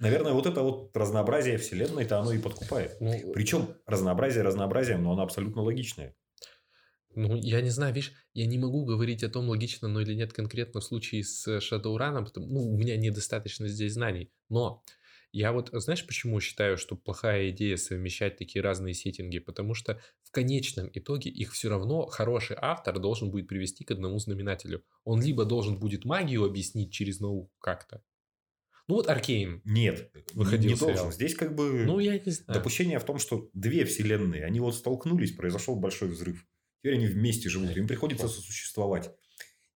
Наверное, 0.00 0.32
вот 0.32 0.46
это 0.46 0.62
вот 0.62 0.96
разнообразие 0.96 1.58
вселенной-то 1.58 2.18
оно 2.18 2.32
и 2.32 2.38
подкупает. 2.38 2.96
Ну, 3.00 3.32
Причем 3.34 3.76
разнообразие 3.84 4.42
разнообразием, 4.42 5.02
но 5.02 5.12
оно 5.12 5.22
абсолютно 5.22 5.60
логичное. 5.60 6.16
Ну, 7.14 7.36
я 7.36 7.60
не 7.60 7.68
знаю, 7.68 7.92
видишь, 7.92 8.12
я 8.32 8.46
не 8.46 8.56
могу 8.56 8.86
говорить 8.86 9.22
о 9.24 9.28
том, 9.28 9.48
логично 9.48 9.88
оно 9.88 10.00
или 10.00 10.14
нет 10.14 10.32
конкретно 10.32 10.80
в 10.80 10.84
случае 10.84 11.22
с 11.22 11.46
Shadowrun, 11.46 12.24
потому 12.24 12.46
ну, 12.46 12.72
у 12.72 12.78
меня 12.78 12.96
недостаточно 12.96 13.68
здесь 13.68 13.92
знаний. 13.92 14.32
Но 14.48 14.82
я 15.32 15.52
вот, 15.52 15.70
знаешь, 15.72 16.06
почему 16.06 16.40
считаю, 16.40 16.76
что 16.76 16.96
плохая 16.96 17.50
идея 17.50 17.76
совмещать 17.76 18.36
такие 18.36 18.62
разные 18.62 18.94
сеттинги? 18.94 19.38
Потому 19.38 19.74
что 19.74 20.00
в 20.22 20.30
конечном 20.30 20.90
итоге 20.92 21.30
их 21.30 21.52
все 21.52 21.68
равно 21.68 22.06
хороший 22.06 22.56
автор 22.60 22.98
должен 22.98 23.30
будет 23.30 23.48
привести 23.48 23.84
к 23.84 23.90
одному 23.90 24.18
знаменателю. 24.18 24.84
Он 25.04 25.22
либо 25.22 25.44
должен 25.44 25.78
будет 25.78 26.04
магию 26.04 26.44
объяснить 26.44 26.92
через 26.92 27.20
науку 27.20 27.52
как-то, 27.60 28.02
ну 28.90 28.96
вот 28.96 29.08
Аркейн. 29.08 29.62
Нет, 29.64 30.10
выходил 30.34 30.70
не 30.70 30.76
сериал. 30.76 30.96
должен. 30.96 31.12
Здесь 31.12 31.36
как 31.36 31.54
бы 31.54 31.84
ну, 31.84 32.00
я 32.00 32.18
не 32.18 32.32
знаю. 32.32 32.58
допущение 32.58 32.98
в 32.98 33.04
том, 33.04 33.20
что 33.20 33.48
две 33.54 33.84
вселенные, 33.84 34.44
они 34.44 34.58
вот 34.58 34.74
столкнулись, 34.74 35.30
произошел 35.30 35.76
большой 35.76 36.08
взрыв. 36.08 36.44
Теперь 36.82 36.96
они 36.96 37.06
вместе 37.06 37.48
живут, 37.48 37.76
им 37.76 37.86
приходится 37.86 38.26
сосуществовать. 38.26 39.14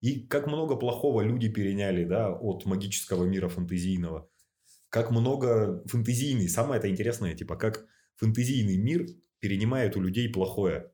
И 0.01 0.19
как 0.19 0.47
много 0.47 0.75
плохого 0.75 1.21
люди 1.21 1.47
переняли 1.47 2.03
да, 2.03 2.29
от 2.29 2.65
магического 2.65 3.23
мира 3.23 3.47
фэнтезийного. 3.47 4.29
Как 4.89 5.11
много 5.11 5.83
фэнтезийный, 5.87 6.47
самое 6.47 6.79
это 6.79 6.89
интересное, 6.89 7.35
типа, 7.35 7.55
как 7.55 7.85
фэнтезийный 8.15 8.77
мир 8.77 9.07
перенимает 9.39 9.95
у 9.97 10.01
людей 10.01 10.29
плохое. 10.29 10.91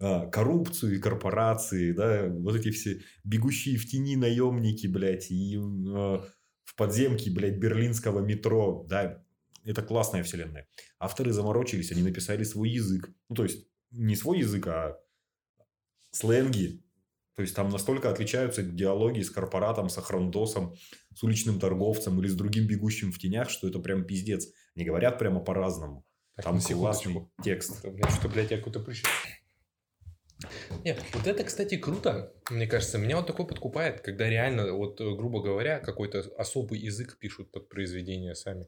А, 0.00 0.26
коррупцию 0.26 0.96
и 0.96 1.00
корпорации, 1.00 1.92
да, 1.92 2.28
вот 2.28 2.56
эти 2.56 2.70
все 2.70 3.00
бегущие 3.24 3.76
в 3.76 3.86
тени 3.86 4.16
наемники, 4.16 4.86
блядь, 4.86 5.30
и 5.30 5.56
а, 5.56 6.24
в 6.64 6.76
подземке, 6.76 7.30
блядь, 7.30 7.58
берлинского 7.58 8.20
метро, 8.20 8.84
да, 8.88 9.24
это 9.64 9.82
классная 9.82 10.22
вселенная. 10.22 10.68
Авторы 10.98 11.32
заморочились, 11.32 11.92
они 11.92 12.02
написали 12.02 12.44
свой 12.44 12.70
язык. 12.70 13.10
Ну, 13.28 13.34
то 13.34 13.42
есть, 13.42 13.66
не 13.90 14.16
свой 14.16 14.38
язык, 14.38 14.66
а 14.68 14.98
сленги. 16.10 16.82
То 17.38 17.42
есть 17.42 17.54
там 17.54 17.68
настолько 17.68 18.10
отличаются 18.10 18.64
диалоги 18.64 19.20
с 19.20 19.30
корпоратом, 19.30 19.88
с 19.88 19.96
охрандосом, 19.96 20.74
с 21.14 21.22
уличным 21.22 21.60
торговцем 21.60 22.18
или 22.18 22.26
с 22.26 22.34
другим 22.34 22.66
бегущим 22.66 23.12
в 23.12 23.18
тенях, 23.20 23.48
что 23.48 23.68
это 23.68 23.78
прям 23.78 24.04
пиздец. 24.04 24.48
Они 24.74 24.84
говорят 24.84 25.20
прямо 25.20 25.38
по-разному. 25.38 26.04
Так, 26.34 26.46
там 26.46 26.60
классный 26.60 27.28
текст. 27.44 27.84
У 27.84 27.92
меня 27.92 28.10
что, 28.10 28.28
блядь, 28.28 28.50
я 28.50 28.58
какой-то 28.58 28.80
прыщ. 28.80 29.04
Нет, 30.84 31.00
вот 31.12 31.28
это, 31.28 31.44
кстати, 31.44 31.76
круто, 31.76 32.34
мне 32.50 32.66
кажется. 32.66 32.98
Меня 32.98 33.18
вот 33.18 33.28
такое 33.28 33.46
подкупает, 33.46 34.00
когда 34.00 34.28
реально, 34.28 34.72
вот, 34.72 35.00
грубо 35.00 35.40
говоря, 35.40 35.78
какой-то 35.78 36.24
особый 36.36 36.80
язык 36.80 37.18
пишут 37.20 37.52
под 37.52 37.68
произведения 37.68 38.34
сами. 38.34 38.66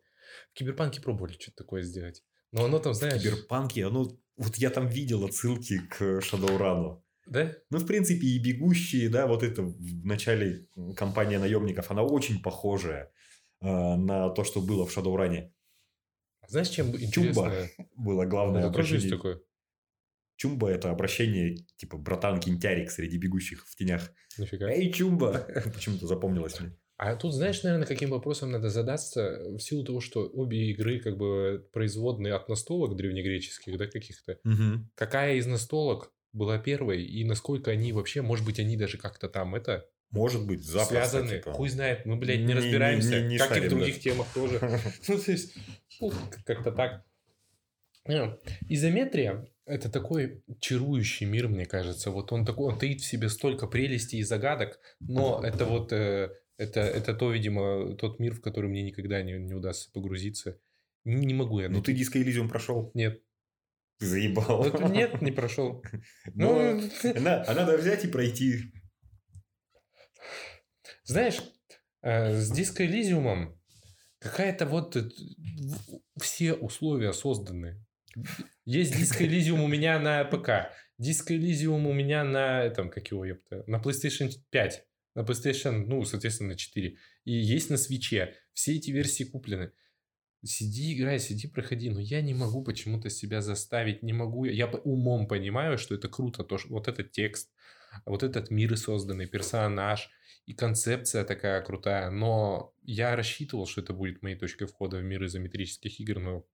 В 0.52 0.58
Киберпанке 0.58 1.00
пробовали 1.00 1.32
что-то 1.32 1.64
такое 1.64 1.82
сделать. 1.82 2.22
Но 2.52 2.66
оно 2.66 2.78
там, 2.78 2.94
знаешь... 2.94 3.20
В 3.20 3.24
Киберпанке, 3.24 3.84
оно... 3.86 4.16
Вот 4.36 4.54
я 4.58 4.70
там 4.70 4.86
видел 4.86 5.24
отсылки 5.24 5.80
к 5.88 6.20
Шадоурану. 6.20 7.04
Да? 7.30 7.54
Ну, 7.70 7.78
в 7.78 7.86
принципе, 7.86 8.26
и 8.26 8.38
бегущие, 8.38 9.08
да, 9.08 9.26
вот 9.28 9.44
это 9.44 9.62
в 9.62 10.04
начале 10.04 10.66
компания 10.96 11.38
наемников, 11.38 11.90
она 11.90 12.02
очень 12.02 12.42
похожая 12.42 13.12
э, 13.62 13.66
на 13.66 14.30
то, 14.30 14.42
что 14.42 14.60
было 14.60 14.84
в 14.84 14.92
Шадоуране. 14.92 15.52
Знаешь, 16.48 16.68
чем 16.68 16.88
интересно? 16.88 17.12
Чумба 17.12 17.68
было 17.94 18.24
главное 18.24 18.62
ну, 18.62 18.68
обращение. 18.68 19.08
такое. 19.08 19.40
Чумба– 20.36 20.68
это 20.70 20.90
обращение, 20.90 21.58
типа, 21.76 21.98
братан 21.98 22.40
Кентярик 22.40 22.90
среди 22.90 23.16
бегущих 23.16 23.64
в 23.68 23.76
тенях. 23.76 24.10
Нифига. 24.36 24.68
Эй, 24.68 24.90
Чумба! 24.90 25.46
Почему-то 25.72 26.08
запомнилось 26.08 26.58
мне. 26.58 26.76
А 26.96 27.14
тут, 27.14 27.32
знаешь, 27.32 27.62
наверное, 27.62 27.86
каким 27.86 28.10
вопросом 28.10 28.50
надо 28.50 28.70
задаться 28.70 29.40
в 29.44 29.60
силу 29.60 29.84
того, 29.84 30.00
что 30.00 30.26
обе 30.26 30.70
игры 30.70 30.98
как 30.98 31.16
бы 31.16 31.66
производные 31.72 32.34
от 32.34 32.48
настолок 32.48 32.96
древнегреческих, 32.96 33.78
да, 33.78 33.86
каких-то. 33.86 34.38
Угу. 34.44 34.90
Какая 34.96 35.36
из 35.36 35.46
настолок 35.46 36.12
была 36.32 36.58
первой, 36.58 37.04
и 37.04 37.24
насколько 37.24 37.70
они 37.70 37.92
вообще, 37.92 38.22
может 38.22 38.44
быть, 38.44 38.58
они 38.58 38.76
даже 38.76 38.98
как-то 38.98 39.28
там 39.28 39.54
это... 39.54 39.86
Может 40.10 40.44
быть, 40.44 40.64
запросто, 40.64 40.94
связаны. 40.94 41.38
Типа. 41.38 41.52
Хуй 41.52 41.68
знает, 41.68 42.04
мы, 42.04 42.16
блядь, 42.16 42.40
не, 42.40 42.46
не 42.46 42.54
разбираемся, 42.54 43.20
не, 43.20 43.22
не, 43.22 43.28
не 43.28 43.38
как 43.38 43.48
шарим, 43.50 43.64
и 43.64 43.66
в 43.66 43.70
других 43.70 43.94
да. 43.94 44.00
темах 44.00 44.26
тоже. 44.34 44.60
Ну, 45.08 45.18
то 45.18 45.30
есть, 45.30 45.54
как-то 46.44 46.72
так. 46.72 47.04
Изометрия– 48.68 49.46
это 49.66 49.90
такой 49.90 50.42
чарующий 50.58 51.26
мир, 51.26 51.48
мне 51.48 51.66
кажется. 51.66 52.10
Вот 52.10 52.32
он 52.32 52.44
такой, 52.44 52.72
он 52.72 52.78
таит 52.78 53.00
в 53.00 53.06
себе 53.06 53.28
столько 53.28 53.66
прелестей 53.66 54.18
и 54.18 54.24
загадок, 54.24 54.80
но 54.98 55.40
это 55.44 55.64
вот, 55.64 55.92
э, 55.92 56.30
это, 56.56 56.80
это 56.80 57.14
то, 57.14 57.30
видимо, 57.30 57.94
тот 57.96 58.18
мир, 58.18 58.34
в 58.34 58.40
который 58.40 58.68
мне 58.68 58.82
никогда 58.82 59.22
не, 59.22 59.34
не 59.34 59.54
удастся 59.54 59.90
погрузиться. 59.92 60.58
Не, 61.04 61.26
не 61.26 61.34
могу 61.34 61.60
я. 61.60 61.68
Ну, 61.68 61.82
ты 61.82 61.92
Диско 61.92 62.20
Элизиум 62.20 62.48
прошел? 62.48 62.90
Нет. 62.94 63.22
Заебал. 64.00 64.62
Вот 64.62 64.90
нет, 64.90 65.20
не 65.20 65.30
прошел. 65.30 65.84
Но 66.34 66.72
ну, 67.02 67.30
а 67.46 67.54
надо 67.54 67.76
взять 67.76 68.04
и 68.04 68.08
пройти. 68.08 68.72
Знаешь, 71.04 71.42
э, 72.02 72.34
с 72.34 72.50
Диско 72.50 72.86
Элизиумом 72.86 73.60
какая-то 74.18 74.66
вот 74.66 74.96
э, 74.96 75.08
все 76.20 76.54
условия 76.54 77.12
созданы. 77.12 77.84
Есть 78.64 78.96
Диско 78.96 79.24
Элизиум 79.24 79.62
у 79.62 79.68
меня 79.68 79.98
на 79.98 80.24
ПК, 80.24 80.72
Диско 80.98 81.34
Элизиум 81.34 81.86
у 81.86 81.92
меня 81.92 82.24
на 82.24 82.62
этом, 82.62 82.90
как 82.90 83.10
его, 83.10 83.24
ёпта, 83.24 83.64
на 83.66 83.76
PlayStation 83.76 84.30
5, 84.50 84.84
на 85.14 85.20
PlayStation, 85.22 85.86
ну, 85.86 86.04
соответственно, 86.04 86.56
4. 86.56 86.96
И 87.24 87.32
есть 87.32 87.70
на 87.70 87.76
свече. 87.76 88.34
Все 88.52 88.76
эти 88.76 88.90
версии 88.90 89.24
куплены. 89.24 89.72
Сиди, 90.42 90.94
играй, 90.94 91.18
сиди, 91.18 91.48
проходи. 91.48 91.90
Но 91.90 92.00
я 92.00 92.22
не 92.22 92.34
могу 92.34 92.62
почему-то 92.64 93.10
себя 93.10 93.42
заставить, 93.42 94.02
не 94.02 94.12
могу. 94.12 94.44
Я 94.44 94.66
умом 94.66 95.28
понимаю, 95.28 95.78
что 95.78 95.94
это 95.94 96.08
круто, 96.08 96.44
то, 96.44 96.58
что 96.58 96.70
вот 96.70 96.88
этот 96.88 97.12
текст, 97.12 97.52
вот 98.06 98.22
этот 98.22 98.50
мир 98.50 98.76
созданный, 98.76 99.26
персонаж 99.26 100.10
и 100.46 100.54
концепция 100.54 101.24
такая 101.24 101.60
крутая. 101.62 102.10
Но 102.10 102.74
я 102.82 103.16
рассчитывал, 103.16 103.66
что 103.66 103.82
это 103.82 103.92
будет 103.92 104.22
моей 104.22 104.36
точкой 104.36 104.66
входа 104.66 104.96
в 104.96 105.02
мир 105.02 105.24
изометрических 105.24 106.00
игр, 106.00 106.18
но 106.20 106.46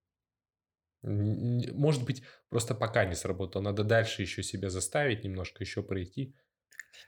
может 1.03 2.03
быть, 2.05 2.23
просто 2.49 2.75
пока 2.75 3.05
не 3.05 3.15
сработало. 3.15 3.61
Надо 3.61 3.83
дальше 3.83 4.21
еще 4.21 4.43
себя 4.43 4.69
заставить, 4.69 5.23
немножко 5.23 5.63
еще 5.63 5.83
пройти. 5.83 6.35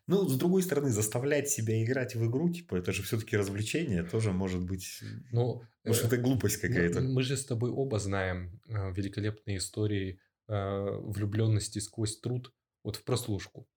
Ну, 0.08 0.28
с 0.28 0.38
другой 0.38 0.64
стороны, 0.64 0.90
заставлять 0.90 1.50
себя 1.50 1.84
играть 1.84 2.16
в 2.16 2.26
игру, 2.30 2.50
типа, 2.50 2.76
это 2.76 2.92
же 2.92 3.04
все-таки 3.04 3.38
развлечение, 3.38 4.04
тоже 4.04 4.32
может 4.32 4.62
быть... 4.62 5.02
Ну, 5.32 5.62
может, 5.86 6.04
э, 6.04 6.08
это 6.08 6.18
глупость 6.18 6.58
какая-то. 6.58 7.02
Мы, 7.02 7.24
же 7.24 7.38
с 7.38 7.46
тобой 7.46 7.70
оба 7.72 8.00
знаем 8.00 8.60
э, 8.68 8.92
великолепные 8.94 9.58
истории 9.58 10.20
э, 10.48 10.54
влюбленности 10.54 11.80
сквозь 11.80 12.20
труд 12.20 12.54
вот 12.84 12.96
в 12.96 13.04
прослушку. 13.04 13.68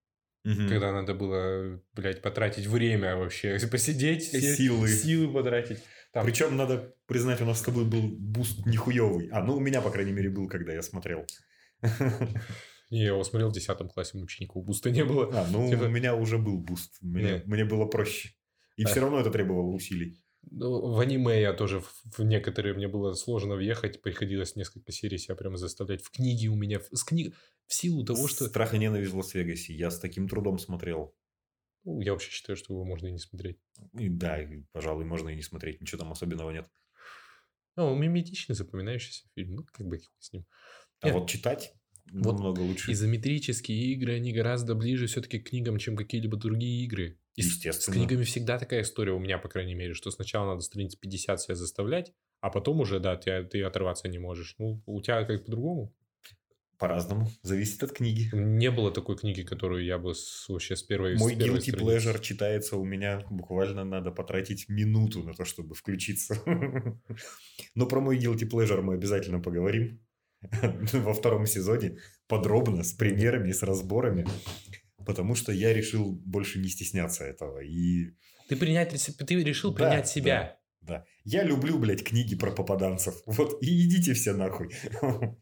Угу. 0.44 0.68
Когда 0.68 0.92
надо 0.92 1.14
было, 1.14 1.80
блядь, 1.94 2.22
потратить 2.22 2.66
время 2.66 3.16
вообще, 3.16 3.58
посидеть, 3.70 4.24
силы, 4.24 4.88
силы 4.88 5.32
потратить. 5.32 5.78
Там. 6.12 6.24
Причем, 6.26 6.56
надо 6.56 6.94
признать, 7.06 7.40
у 7.40 7.44
нас 7.44 7.60
с 7.60 7.62
тобой 7.62 7.84
был 7.84 8.02
буст 8.02 8.66
нихуевый. 8.66 9.28
А, 9.32 9.42
ну, 9.42 9.56
у 9.56 9.60
меня, 9.60 9.80
по 9.80 9.90
крайней 9.90 10.12
мере, 10.12 10.30
был, 10.30 10.48
когда 10.48 10.72
я 10.72 10.82
смотрел. 10.82 11.24
Не, 12.92 13.04
я 13.04 13.08
его 13.08 13.24
смотрел 13.24 13.48
в 13.48 13.54
10 13.54 13.90
классе, 13.90 14.18
учеников 14.18 14.66
буста 14.66 14.90
не 14.90 15.02
было. 15.02 15.30
А, 15.32 15.48
ну, 15.50 15.66
типа... 15.70 15.84
у 15.84 15.88
меня 15.88 16.14
уже 16.14 16.36
был 16.36 16.58
буст. 16.58 16.98
Мне, 17.00 17.42
мне 17.46 17.64
было 17.64 17.86
проще. 17.86 18.34
И 18.76 18.84
а. 18.84 18.88
все 18.88 19.00
равно 19.00 19.18
это 19.18 19.30
требовало 19.30 19.70
усилий. 19.72 20.22
Ну, 20.50 20.92
в 20.92 21.00
аниме 21.00 21.40
я 21.40 21.54
тоже 21.54 21.80
в, 21.80 21.90
в 22.18 22.22
некоторые 22.22 22.74
мне 22.74 22.88
было 22.88 23.14
сложно 23.14 23.54
въехать, 23.54 24.02
приходилось 24.02 24.56
несколько 24.56 24.92
серий 24.92 25.16
себя 25.16 25.36
прямо 25.36 25.56
заставлять. 25.56 26.02
В 26.02 26.10
книге 26.10 26.48
у 26.48 26.54
меня, 26.54 26.80
с 26.92 27.02
книг, 27.02 27.34
в 27.66 27.72
силу 27.72 28.04
того, 28.04 28.28
что... 28.28 28.44
Страх 28.44 28.74
и 28.74 28.78
ненависть 28.78 29.12
в 29.12 29.16
Лас-Вегасе. 29.16 29.72
Я 29.72 29.90
с 29.90 29.98
таким 29.98 30.28
трудом 30.28 30.58
смотрел. 30.58 31.16
Ну, 31.84 31.98
я 32.02 32.12
вообще 32.12 32.30
считаю, 32.30 32.58
что 32.58 32.74
его 32.74 32.84
можно 32.84 33.06
и 33.06 33.12
не 33.12 33.18
смотреть. 33.18 33.58
И 33.98 34.10
да, 34.10 34.42
и, 34.42 34.64
пожалуй, 34.72 35.06
можно 35.06 35.30
и 35.30 35.34
не 35.34 35.42
смотреть. 35.42 35.80
Ничего 35.80 36.00
там 36.00 36.12
особенного 36.12 36.50
нет. 36.50 36.68
Ну, 37.74 37.94
миметичный, 37.94 38.54
запоминающийся 38.54 39.30
фильм. 39.34 39.54
Ну, 39.54 39.64
как 39.72 39.86
бы 39.86 39.98
с 40.18 40.30
ним. 40.30 40.44
А 41.00 41.06
Нет. 41.06 41.16
вот 41.16 41.30
читать 41.30 41.74
Вот 42.10 42.34
намного 42.34 42.60
лучше. 42.60 42.92
Изометрические 42.92 43.92
игры, 43.92 44.14
они 44.16 44.32
гораздо 44.32 44.74
ближе 44.74 45.06
все-таки 45.06 45.38
к 45.38 45.48
книгам, 45.48 45.78
чем 45.78 45.96
какие-либо 45.96 46.36
другие 46.36 46.84
игры. 46.84 47.18
И 47.36 47.42
с- 47.42 47.46
С 47.46 47.56
Естественно. 47.56 47.96
книгами 47.96 48.24
всегда 48.24 48.58
такая 48.58 48.82
история 48.82 49.12
у 49.12 49.18
меня, 49.18 49.38
по 49.38 49.48
крайней 49.48 49.74
мере, 49.74 49.94
что 49.94 50.10
сначала 50.10 50.48
надо 50.50 50.60
страниц 50.60 50.94
50 50.96 51.40
себя 51.40 51.54
заставлять, 51.54 52.12
а 52.40 52.50
потом 52.50 52.80
уже, 52.80 53.00
да, 53.00 53.16
ты, 53.16 53.44
ты 53.44 53.62
оторваться 53.62 54.08
не 54.08 54.18
можешь. 54.18 54.56
Ну, 54.58 54.82
у 54.86 55.00
тебя 55.00 55.24
как 55.24 55.44
по-другому. 55.44 55.94
По-разному. 56.78 57.30
Зависит 57.42 57.82
от 57.84 57.92
книги. 57.92 58.28
Не 58.34 58.72
было 58.72 58.90
такой 58.90 59.16
книги, 59.16 59.42
которую 59.42 59.84
я 59.84 59.98
бы 59.98 60.14
с- 60.16 60.48
вообще 60.48 60.74
с 60.74 60.82
первой 60.82 61.16
Мой 61.16 61.34
с 61.34 61.38
первой 61.38 61.58
guilty 61.60 61.70
страницы- 61.70 61.84
pleasure 62.10 62.20
читается 62.20 62.76
у 62.76 62.84
меня 62.84 63.24
буквально 63.30 63.84
надо 63.84 64.10
потратить 64.10 64.68
минуту 64.68 65.22
на 65.22 65.32
то, 65.32 65.44
чтобы 65.44 65.74
включиться. 65.76 66.36
Но 67.76 67.86
про 67.86 68.00
мой 68.00 68.18
guilty 68.18 68.48
pleasure 68.50 68.82
мы 68.82 68.94
обязательно 68.94 69.38
поговорим 69.40 70.00
во 70.92 71.14
втором 71.14 71.46
сезоне 71.46 71.98
подробно, 72.26 72.82
с 72.82 72.92
примерами, 72.92 73.50
и 73.50 73.52
с 73.52 73.62
разборами. 73.62 74.26
Потому 75.04 75.34
что 75.34 75.52
я 75.52 75.72
решил 75.72 76.12
больше 76.12 76.58
не 76.60 76.68
стесняться 76.68 77.24
этого. 77.24 77.60
И 77.60 78.10
Ты, 78.48 78.56
принять, 78.56 78.90
ты 78.90 79.34
решил 79.42 79.72
Да, 79.72 79.88
принять 79.88 80.08
себя. 80.08 80.58
да, 80.80 81.04
я 81.24 81.42
люблю, 81.42 81.78
блядь, 81.78 82.04
книги 82.04 82.36
про 82.36 82.52
попаданцев. 82.52 83.14
Вот, 83.26 83.62
и 83.62 83.86
идите 83.86 84.14
все 84.14 84.32
нахуй. 84.32 84.70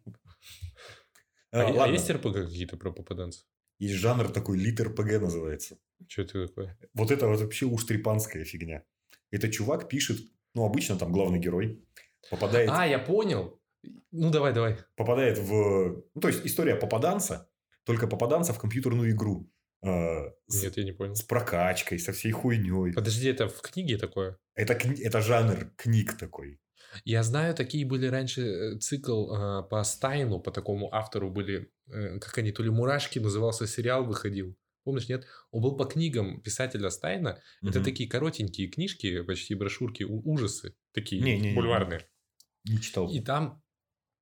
А, 1.52 1.62
А, 1.62 1.84
а 1.84 1.88
есть 1.88 2.08
РПГ 2.08 2.32
какие-то 2.46 2.76
про 2.76 2.92
попаданцев? 2.92 3.44
Есть 3.80 3.94
жанр 3.94 4.28
такой, 4.28 4.56
литр 4.56 4.94
ПГ 4.94 5.20
называется. 5.20 5.78
Что 6.06 6.22
это 6.22 6.46
такое? 6.46 6.78
Вот 6.94 7.10
это 7.10 7.26
вот 7.26 7.40
вообще 7.40 7.66
уштрипанская 7.66 8.44
фигня. 8.44 8.84
Это 9.32 9.48
чувак 9.50 9.88
пишет, 9.88 10.18
ну, 10.54 10.64
обычно 10.64 10.96
там 10.96 11.10
главный 11.12 11.40
герой 11.40 11.84
попадает, 12.30 12.70
А, 12.72 12.86
я 12.86 12.98
понял. 13.00 13.59
Ну, 14.12 14.30
давай, 14.30 14.52
давай. 14.52 14.76
попадает 14.96 15.38
в... 15.38 16.04
Ну, 16.14 16.20
то 16.20 16.28
есть, 16.28 16.44
история 16.44 16.74
попаданца, 16.76 17.48
только 17.84 18.06
попаданца 18.06 18.52
в 18.52 18.58
компьютерную 18.58 19.10
игру. 19.12 19.50
э, 19.82 20.30
с, 20.48 20.62
Нет, 20.62 20.76
я 20.76 20.84
не 20.84 20.92
понял. 20.92 21.14
с 21.14 21.22
прокачкой, 21.22 21.98
со 21.98 22.12
всей 22.12 22.32
хуйней. 22.32 22.92
Подожди, 22.92 23.28
это 23.28 23.48
в 23.48 23.60
книге 23.62 23.96
такое? 23.98 24.36
Это, 24.54 24.74
кни- 24.74 25.00
это 25.02 25.20
жанр 25.22 25.72
книг 25.76 26.18
такой. 26.18 26.60
Я 27.04 27.22
знаю, 27.22 27.54
такие 27.54 27.86
были 27.86 28.06
раньше 28.06 28.42
э, 28.42 28.78
цикл 28.78 29.32
э, 29.32 29.62
по 29.70 29.82
Стайну, 29.84 30.40
по 30.40 30.50
такому 30.50 30.92
автору 30.92 31.30
были, 31.30 31.70
э, 31.88 32.18
как 32.18 32.36
они, 32.38 32.52
то 32.52 32.62
ли 32.62 32.70
«Мурашки» 32.70 33.18
назывался, 33.20 33.66
сериал 33.66 34.04
выходил. 34.04 34.54
Помнишь, 34.84 35.08
нет? 35.08 35.24
Он 35.52 35.62
был 35.62 35.76
по 35.76 35.84
книгам 35.84 36.40
писателя 36.42 36.90
Стайна. 36.90 37.40
Это 37.62 37.78
Мгм. 37.78 37.84
такие 37.84 38.08
коротенькие 38.08 38.68
книжки, 38.68 39.22
почти 39.22 39.54
брошюрки, 39.54 40.02
ужасы. 40.04 40.74
Такие 40.92 41.22
Не-не-не. 41.22 41.54
бульварные. 41.54 42.06
Не 42.64 42.80
читал. 42.80 43.08
И 43.10 43.20
там 43.20 43.62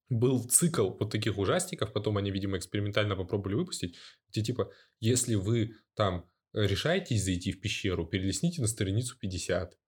был 0.08 0.44
цикл 0.44 0.90
вот 0.90 1.10
таких 1.10 1.38
ужастиков, 1.38 1.92
потом 1.92 2.16
они, 2.16 2.30
видимо, 2.30 2.56
экспериментально 2.56 3.16
попробовали 3.16 3.54
выпустить, 3.54 3.96
где 4.30 4.42
типа, 4.42 4.70
если 5.00 5.34
вы 5.34 5.74
там 5.94 6.28
э, 6.54 6.66
решаетесь 6.66 7.24
зайти 7.24 7.52
в 7.52 7.60
пещеру, 7.60 8.06
перелистните 8.06 8.60
на 8.60 8.68
страницу 8.68 9.18
50. 9.18 9.78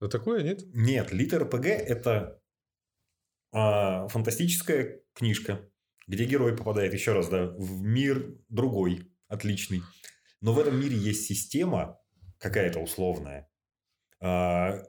Вот 0.00 0.12
такое, 0.12 0.42
нет? 0.42 0.62
Нет, 0.74 1.12
литр 1.12 1.48
ПГ 1.48 1.66
это 1.66 2.40
а, 3.52 4.08
фантастическая 4.08 5.00
книжка, 5.14 5.66
где 6.06 6.24
герой 6.24 6.56
попадает 6.56 6.92
еще 6.92 7.12
раз 7.12 7.28
да, 7.28 7.46
в 7.46 7.82
мир 7.82 8.36
другой, 8.48 9.10
отличный. 9.28 9.82
Но 10.40 10.52
в 10.52 10.58
этом 10.58 10.78
мире 10.78 10.96
есть 10.96 11.24
система 11.24 11.98
какая-то 12.38 12.80
условная, 12.80 13.48
а, 14.20 14.82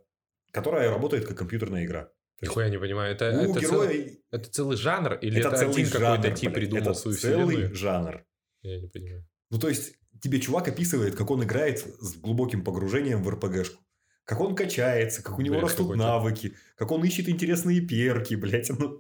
которая 0.51 0.89
работает 0.89 1.26
как 1.26 1.38
компьютерная 1.38 1.85
игра. 1.85 2.11
Есть 2.39 2.51
Нихуя 2.51 2.69
не 2.69 2.77
понимаю. 2.77 3.14
Это, 3.15 3.30
у 3.31 3.51
это, 3.51 3.59
героя 3.59 3.88
целый, 3.89 4.23
это 4.30 4.49
целый 4.51 4.77
жанр 4.77 5.14
или 5.15 5.39
это, 5.39 5.47
это 5.49 5.57
целый 5.57 5.73
один 5.73 5.89
какой-то 5.89 6.31
тип 6.31 6.51
блядь, 6.51 6.53
придумал 6.55 6.81
это 6.84 6.93
свою 6.93 7.18
целый 7.18 7.45
вселенную? 7.47 7.76
жанр. 7.76 8.26
Я 8.61 8.80
не 8.80 8.88
понимаю. 8.88 9.27
Ну, 9.49 9.59
то 9.59 9.69
есть, 9.69 9.95
тебе 10.22 10.39
чувак 10.39 10.68
описывает, 10.68 11.15
как 11.15 11.31
он 11.31 11.43
играет 11.43 11.80
с 11.80 12.15
глубоким 12.18 12.64
погружением 12.64 13.23
в 13.23 13.30
РПГшку. 13.30 13.84
Как 14.23 14.39
он 14.41 14.55
качается, 14.55 15.23
как 15.23 15.39
у 15.39 15.41
него 15.41 15.55
Бред 15.55 15.69
растут 15.69 15.95
навыки, 15.95 16.53
как 16.76 16.91
он 16.91 17.03
ищет 17.05 17.30
интересные 17.30 17.81
перки, 17.81 18.35
блядь. 18.35 18.69
Ну, 18.77 18.99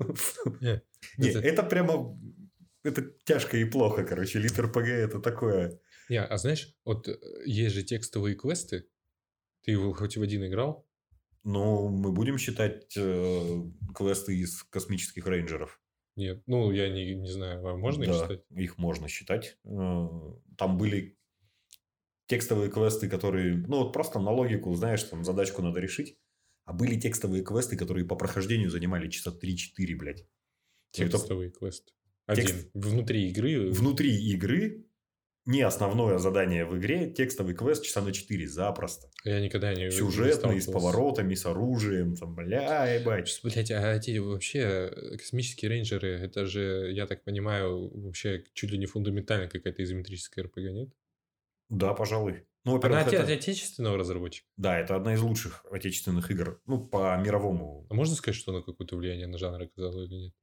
Не, 0.61 0.81
не, 1.17 1.29
это- 1.29 1.39
это 1.39 1.63
прямо... 1.63 2.17
Это 2.83 3.03
тяжко 3.25 3.57
и 3.57 3.65
плохо, 3.65 4.05
короче. 4.05 4.39
Литр 4.39 4.71
ПГ 4.71 4.87
это 4.87 5.19
такое. 5.19 5.79
Не, 6.09 6.23
а 6.23 6.37
знаешь, 6.37 6.73
вот 6.85 7.09
э, 7.09 7.17
есть 7.45 7.75
же 7.75 7.83
текстовые 7.83 8.35
квесты. 8.35 8.85
Ты 9.63 9.71
его 9.71 9.91
хоть 9.91 10.15
в 10.15 10.21
один 10.21 10.45
играл? 10.45 10.86
Но 11.47 11.87
мы 11.87 12.11
будем 12.11 12.37
считать 12.37 12.91
э, 12.97 13.61
квесты 13.95 14.37
из 14.37 14.63
космических 14.63 15.25
рейнджеров. 15.25 15.79
Нет. 16.17 16.43
Ну, 16.45 16.71
я 16.71 16.89
не, 16.89 17.15
не 17.15 17.31
знаю, 17.31 17.65
а 17.65 17.77
можно 17.77 18.03
их 18.03 18.09
Да, 18.09 18.19
считать? 18.19 18.43
их 18.49 18.77
можно 18.77 19.07
считать. 19.07 19.57
Э, 19.63 20.07
Там 20.57 20.77
были 20.77 21.17
текстовые 22.27 22.69
квесты, 22.69 23.07
которые... 23.07 23.55
Ну, 23.55 23.83
вот 23.83 23.93
просто 23.93 24.19
на 24.19 24.31
логику, 24.31 24.73
знаешь, 24.75 25.03
там 25.03 25.23
задачку 25.23 25.61
надо 25.61 25.79
решить. 25.79 26.17
А 26.65 26.73
были 26.73 26.99
текстовые 26.99 27.43
квесты, 27.43 27.77
которые 27.77 28.05
по 28.05 28.17
прохождению 28.17 28.69
занимали 28.69 29.09
часа 29.09 29.31
3-4, 29.31 29.95
блядь. 29.95 30.25
Это 30.97 31.11
Текстовый 31.11 31.49
квест. 31.51 31.93
Один. 32.25 32.45
Текст- 32.45 32.69
Внутри 32.73 33.29
игры. 33.29 33.71
внутри 33.71 34.17
игры, 34.33 34.85
не 35.47 35.61
основное 35.63 36.19
задание 36.19 36.65
в 36.65 36.77
игре, 36.77 37.09
текстовый 37.09 37.55
квест 37.55 37.83
часа 37.83 38.01
на 38.01 38.11
4 38.13 38.47
запросто. 38.47 39.09
Я 39.23 39.39
никогда 39.41 39.73
не 39.73 39.85
не 39.85 39.91
Сюжетный, 39.91 40.31
с 40.61 40.65
сталкивался. 40.65 40.71
поворотами, 40.71 41.33
с 41.33 41.45
оружием, 41.45 42.15
там, 42.15 42.35
бля, 42.35 42.85
ебать. 42.93 43.39
Блять, 43.43 43.71
а 43.71 43.93
эти 43.95 44.17
вообще 44.19 44.59
э, 44.91 45.17
космические 45.17 45.69
рейнджеры, 45.69 46.09
это 46.19 46.45
же, 46.45 46.91
я 46.93 47.07
так 47.07 47.23
понимаю, 47.23 47.89
вообще 48.03 48.43
чуть 48.53 48.71
ли 48.71 48.77
не 48.77 48.85
фундаментально 48.85 49.47
какая-то 49.47 49.83
изометрическая 49.83 50.45
РПГ, 50.45 50.57
нет? 50.57 50.89
Да, 51.69 51.93
пожалуй. 51.93 52.43
Ну, 52.65 52.71
Она 52.73 52.79
во-первых, 52.81 53.07
оте- 53.07 53.15
это- 53.17 53.33
отечественного 53.33 53.97
разработчика. 53.97 54.45
да, 54.57 54.77
это 54.79 54.95
одна 54.97 55.13
из 55.13 55.21
лучших 55.21 55.65
отечественных 55.71 56.29
игр. 56.31 56.61
Ну, 56.67 56.85
по 56.85 57.15
мировому 57.17 57.87
А 57.89 57.93
можно 57.93 58.15
сказать, 58.15 58.35
что 58.37 58.51
она 58.51 58.61
какое-то 58.61 58.97
влияние 58.97 59.27
на 59.27 59.37
жанр 59.37 59.61
оказала 59.63 60.03
или 60.03 60.13
нет? 60.15 60.33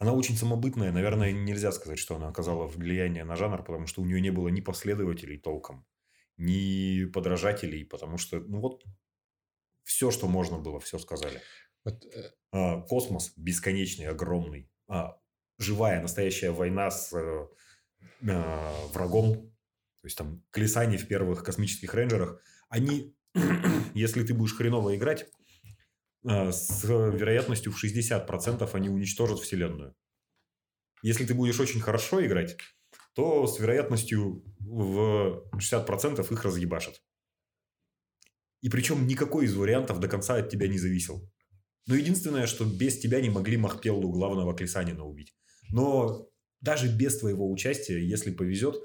Она 0.00 0.14
очень 0.14 0.34
самобытная. 0.34 0.92
Наверное, 0.92 1.30
нельзя 1.30 1.72
сказать, 1.72 1.98
что 1.98 2.16
она 2.16 2.28
оказала 2.28 2.66
влияние 2.66 3.22
на 3.24 3.36
жанр, 3.36 3.62
потому 3.62 3.86
что 3.86 4.00
у 4.00 4.06
нее 4.06 4.20
не 4.22 4.30
было 4.30 4.48
ни 4.48 4.62
последователей 4.62 5.38
толком, 5.38 5.86
ни 6.38 7.04
подражателей, 7.04 7.84
потому 7.84 8.16
что, 8.16 8.40
ну 8.40 8.60
вот, 8.60 8.82
все, 9.84 10.10
что 10.10 10.26
можно 10.26 10.58
было, 10.58 10.80
все 10.80 10.98
сказали. 10.98 11.42
Вот, 11.84 12.02
э, 12.14 12.30
А, 12.52 12.80
космос 12.80 13.34
бесконечный, 13.36 14.06
огромный. 14.06 14.70
А, 14.88 15.18
живая, 15.58 16.00
настоящая 16.00 16.52
война 16.52 16.90
с 16.90 17.12
э, 17.12 17.46
а, 18.26 18.86
врагом. 18.94 19.52
То 20.00 20.06
есть, 20.06 20.16
там, 20.16 20.42
Клисани 20.50 20.96
в 20.96 21.08
первых 21.08 21.44
космических 21.44 21.92
рейнджерах. 21.92 22.40
Они, 22.70 23.14
если 23.94 24.24
ты 24.24 24.32
будешь 24.32 24.56
хреново 24.56 24.96
играть, 24.96 25.30
с 26.22 26.84
вероятностью 26.84 27.72
в 27.72 27.82
60% 27.82 28.68
они 28.72 28.88
уничтожат 28.88 29.40
Вселенную. 29.40 29.94
Если 31.02 31.24
ты 31.24 31.34
будешь 31.34 31.60
очень 31.60 31.80
хорошо 31.80 32.24
играть, 32.24 32.56
то 33.14 33.46
с 33.46 33.58
вероятностью 33.58 34.44
в 34.58 35.44
60% 35.56 36.32
их 36.32 36.44
разъебашат. 36.44 37.02
И 38.60 38.68
причем 38.68 39.06
никакой 39.06 39.46
из 39.46 39.54
вариантов 39.54 40.00
до 40.00 40.08
конца 40.08 40.36
от 40.36 40.50
тебя 40.50 40.68
не 40.68 40.78
зависел. 40.78 41.30
Но 41.86 41.94
единственное, 41.94 42.46
что 42.46 42.64
без 42.66 42.98
тебя 42.98 43.20
не 43.20 43.30
могли 43.30 43.56
Махпеллу 43.56 44.10
главного 44.10 44.54
Клисанина 44.54 45.04
убить. 45.04 45.34
Но 45.70 46.28
даже 46.60 46.94
без 46.94 47.18
твоего 47.18 47.50
участия, 47.50 48.06
если 48.06 48.30
повезет, 48.30 48.76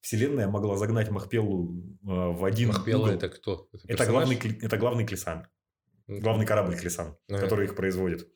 Вселенная 0.00 0.48
могла 0.48 0.76
загнать 0.76 1.10
Махпеллу 1.10 1.74
э, 1.74 2.06
в 2.06 2.44
один 2.44 2.68
Махпелла 2.68 3.04
угол. 3.04 3.14
это 3.14 3.28
кто? 3.28 3.68
Это 3.72 3.86
персонаж? 3.86 4.10
главный, 4.10 4.58
это 4.62 4.76
главный 4.78 5.06
Клисан. 5.06 5.46
Ну, 6.10 6.20
Главный 6.20 6.44
корабль 6.44 6.76
Клисан, 6.76 7.16
Ага. 7.28 7.40
который 7.40 7.66
их 7.66 7.76
производит. 7.76 8.28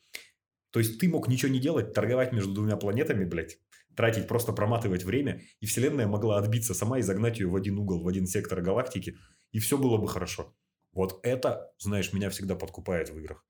То 0.71 0.79
есть 0.79 1.01
ты 1.01 1.09
мог 1.09 1.29
ничего 1.29 1.51
не 1.53 1.59
делать, 1.59 1.93
торговать 1.93 2.33
между 2.33 2.53
двумя 2.53 2.77
планетами, 2.77 3.25
блядь, 3.25 3.59
тратить, 3.97 4.29
просто 4.29 4.53
проматывать 4.53 5.03
время, 5.05 5.43
и 5.61 5.67
Вселенная 5.67 6.07
могла 6.07 6.39
отбиться 6.39 6.73
сама 6.75 6.99
и 6.99 7.03
загнать 7.03 7.41
ее 7.41 7.49
в 7.49 7.57
один 7.57 7.79
угол, 7.79 8.03
в 8.03 8.09
один 8.09 8.27
сектор 8.27 8.61
галактики, 8.61 9.17
и 9.53 9.59
все 9.59 9.77
было 9.77 9.97
бы 9.99 10.09
хорошо. 10.09 10.55
Вот 10.93 11.19
это, 11.25 11.73
знаешь, 11.79 12.13
меня 12.13 12.31
всегда 12.31 12.55
подкупает 12.55 13.11
в 13.11 13.19
играх. 13.19 13.45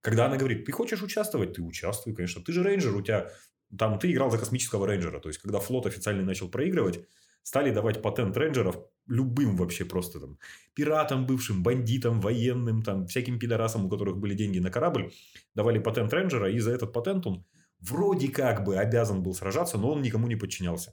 Когда 0.00 0.26
она 0.26 0.36
говорит, 0.36 0.64
ты 0.64 0.70
хочешь 0.70 1.02
участвовать, 1.02 1.54
ты 1.54 1.62
участвуй, 1.62 2.14
конечно. 2.14 2.42
Ты 2.42 2.52
же 2.52 2.62
рейнджер, 2.62 2.94
у 2.94 3.02
тебя... 3.02 3.32
Там 3.76 3.98
ты 3.98 4.12
играл 4.12 4.30
за 4.30 4.38
космического 4.38 4.86
рейнджера. 4.86 5.18
То 5.18 5.28
есть, 5.28 5.40
когда 5.40 5.58
флот 5.58 5.86
официально 5.86 6.22
начал 6.22 6.48
проигрывать, 6.48 7.00
стали 7.46 7.70
давать 7.70 8.02
патент 8.02 8.36
рейнджеров 8.36 8.76
любым 9.06 9.56
вообще 9.56 9.84
просто 9.84 10.18
там 10.18 10.36
пиратам 10.74 11.26
бывшим, 11.26 11.62
бандитам, 11.62 12.20
военным, 12.20 12.82
там 12.82 13.06
всяким 13.06 13.38
пидорасам, 13.38 13.86
у 13.86 13.88
которых 13.88 14.16
были 14.16 14.34
деньги 14.34 14.58
на 14.58 14.68
корабль, 14.68 15.12
давали 15.54 15.78
патент 15.78 16.12
рейнджера, 16.12 16.50
и 16.50 16.58
за 16.58 16.72
этот 16.72 16.92
патент 16.92 17.24
он 17.24 17.46
вроде 17.78 18.32
как 18.32 18.64
бы 18.64 18.76
обязан 18.76 19.22
был 19.22 19.32
сражаться, 19.32 19.78
но 19.78 19.92
он 19.92 20.02
никому 20.02 20.26
не 20.26 20.34
подчинялся. 20.34 20.90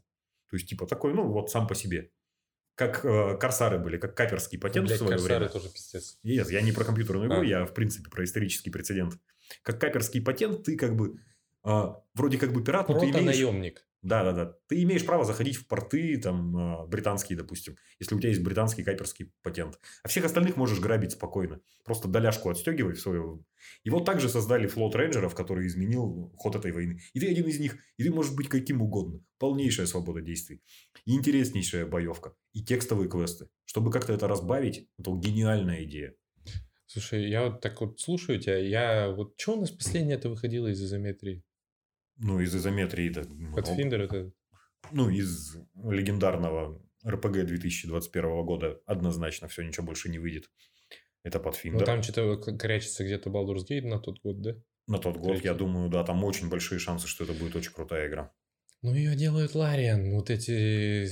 То 0.52 0.58
есть, 0.58 0.70
типа, 0.70 0.86
такой, 0.86 1.16
ну, 1.16 1.24
вот 1.32 1.50
сам 1.50 1.66
по 1.66 1.74
себе. 1.74 2.12
Как 2.76 3.04
э, 3.04 3.36
корсары 3.40 3.80
были, 3.80 3.98
как 3.98 4.16
каперский 4.16 4.60
патент 4.60 4.86
Блядь, 4.88 5.00
в 5.00 5.04
свое 5.04 5.18
корсары 5.18 5.36
время. 5.46 5.52
тоже 5.52 5.70
пиздец. 5.70 6.20
Нет, 6.22 6.52
я 6.52 6.62
не 6.62 6.72
про 6.72 6.84
компьютерную 6.84 7.30
игру, 7.30 7.42
А. 7.42 7.46
я, 7.46 7.66
в 7.66 7.74
принципе, 7.74 8.12
про 8.12 8.24
исторический 8.24 8.70
прецедент. 8.70 9.18
Как 9.64 9.82
каперский 9.82 10.22
патент, 10.22 10.64
ты 10.64 10.78
как 10.78 10.96
бы 10.96 11.16
вроде 11.64 12.38
как 12.38 12.54
бы 12.54 12.64
пират, 12.64 12.90
но 12.90 13.00
ты 13.00 13.10
имеешь... 13.10 13.26
наемник. 13.26 13.86
Да, 14.04 14.22
да, 14.26 14.34
да. 14.34 14.58
Ты 14.68 14.84
имеешь 14.84 15.06
право 15.06 15.24
заходить 15.24 15.56
в 15.56 15.66
порты, 15.66 16.18
там, 16.18 16.58
а, 16.58 16.86
британские, 16.86 17.38
допустим, 17.38 17.78
если 18.00 18.16
у 18.16 18.20
тебя 18.20 18.30
есть 18.30 18.44
британский 18.44 18.84
каперский 18.84 19.32
патент. 19.42 19.80
А 20.04 20.10
всех 20.10 20.26
остальных 20.26 20.58
можешь 20.58 20.82
грабить 20.82 21.14
спокойно. 21.14 21.62
Просто 21.86 22.10
доляшку 22.10 22.50
отстегивай 22.50 22.96
в 22.96 23.00
свою. 23.00 23.46
И 23.86 23.90
вот 23.90 24.04
также 24.04 24.28
создали 24.28 24.68
флот 24.68 24.94
рейнджеров, 24.96 25.36
который 25.36 25.68
изменил 25.68 26.34
ход 26.38 26.58
этой 26.58 26.74
войны. 26.74 27.00
И 27.14 27.22
ты 27.22 27.32
один 27.32 27.46
из 27.48 27.62
них, 27.62 27.78
и 27.96 28.04
ты 28.04 28.12
можешь 28.12 28.34
быть 28.34 28.50
каким 28.50 28.82
угодно. 28.82 29.22
Полнейшая 29.40 29.86
свобода 29.86 30.20
действий. 30.20 30.62
И 31.06 31.16
интереснейшая 31.16 31.86
боевка. 31.86 32.36
И 32.52 32.62
текстовые 32.62 33.10
квесты. 33.10 33.48
Чтобы 33.64 33.90
как-то 33.90 34.12
это 34.12 34.28
разбавить, 34.28 34.90
это 35.00 35.12
гениальная 35.12 35.86
идея. 35.86 36.14
Слушай, 36.88 37.30
я 37.30 37.46
вот 37.46 37.62
так 37.62 37.80
вот 37.80 38.02
слушаю 38.02 38.38
тебя, 38.40 38.58
я 38.58 39.10
вот... 39.12 39.34
Что 39.38 39.54
у 39.54 39.62
нас 39.62 39.72
последнее 39.72 40.18
это 40.18 40.30
выходило 40.30 40.68
из 40.68 40.84
изометрии? 40.84 41.42
Ну, 42.18 42.40
из 42.40 42.56
изометрии. 42.56 43.10
Много. 43.28 43.62
Pathfinder 43.62 44.04
это... 44.04 44.32
Ну, 44.92 45.10
из 45.10 45.58
легендарного 45.76 46.82
РПГ 47.06 47.46
2021 47.46 48.46
года 48.46 48.80
однозначно 48.86 49.48
все, 49.48 49.64
ничего 49.64 49.86
больше 49.86 50.10
не 50.10 50.20
выйдет. 50.20 50.50
Это 51.24 51.40
Pathfinder. 51.40 51.80
Ну, 51.80 51.80
там 51.80 52.04
что-то 52.04 52.38
корячится 52.58 53.04
где-то 53.04 53.30
Baldur's 53.30 53.66
Gate 53.70 53.88
на 53.88 54.00
тот 54.00 54.22
год, 54.22 54.42
да? 54.42 54.56
На 54.88 54.98
тот 54.98 55.16
год, 55.16 55.32
Третий. 55.34 55.48
я 55.48 55.54
думаю, 55.54 55.90
да, 55.90 56.04
там 56.04 56.24
очень 56.24 56.50
большие 56.50 56.80
шансы, 56.80 57.08
что 57.08 57.24
это 57.24 57.34
будет 57.34 57.56
очень 57.56 57.72
крутая 57.72 58.10
игра. 58.10 58.34
Ну, 58.84 58.94
ее 58.94 59.16
делают 59.16 59.56
Лариан. 59.56 60.12
Вот 60.12 60.30
эти... 60.30 61.08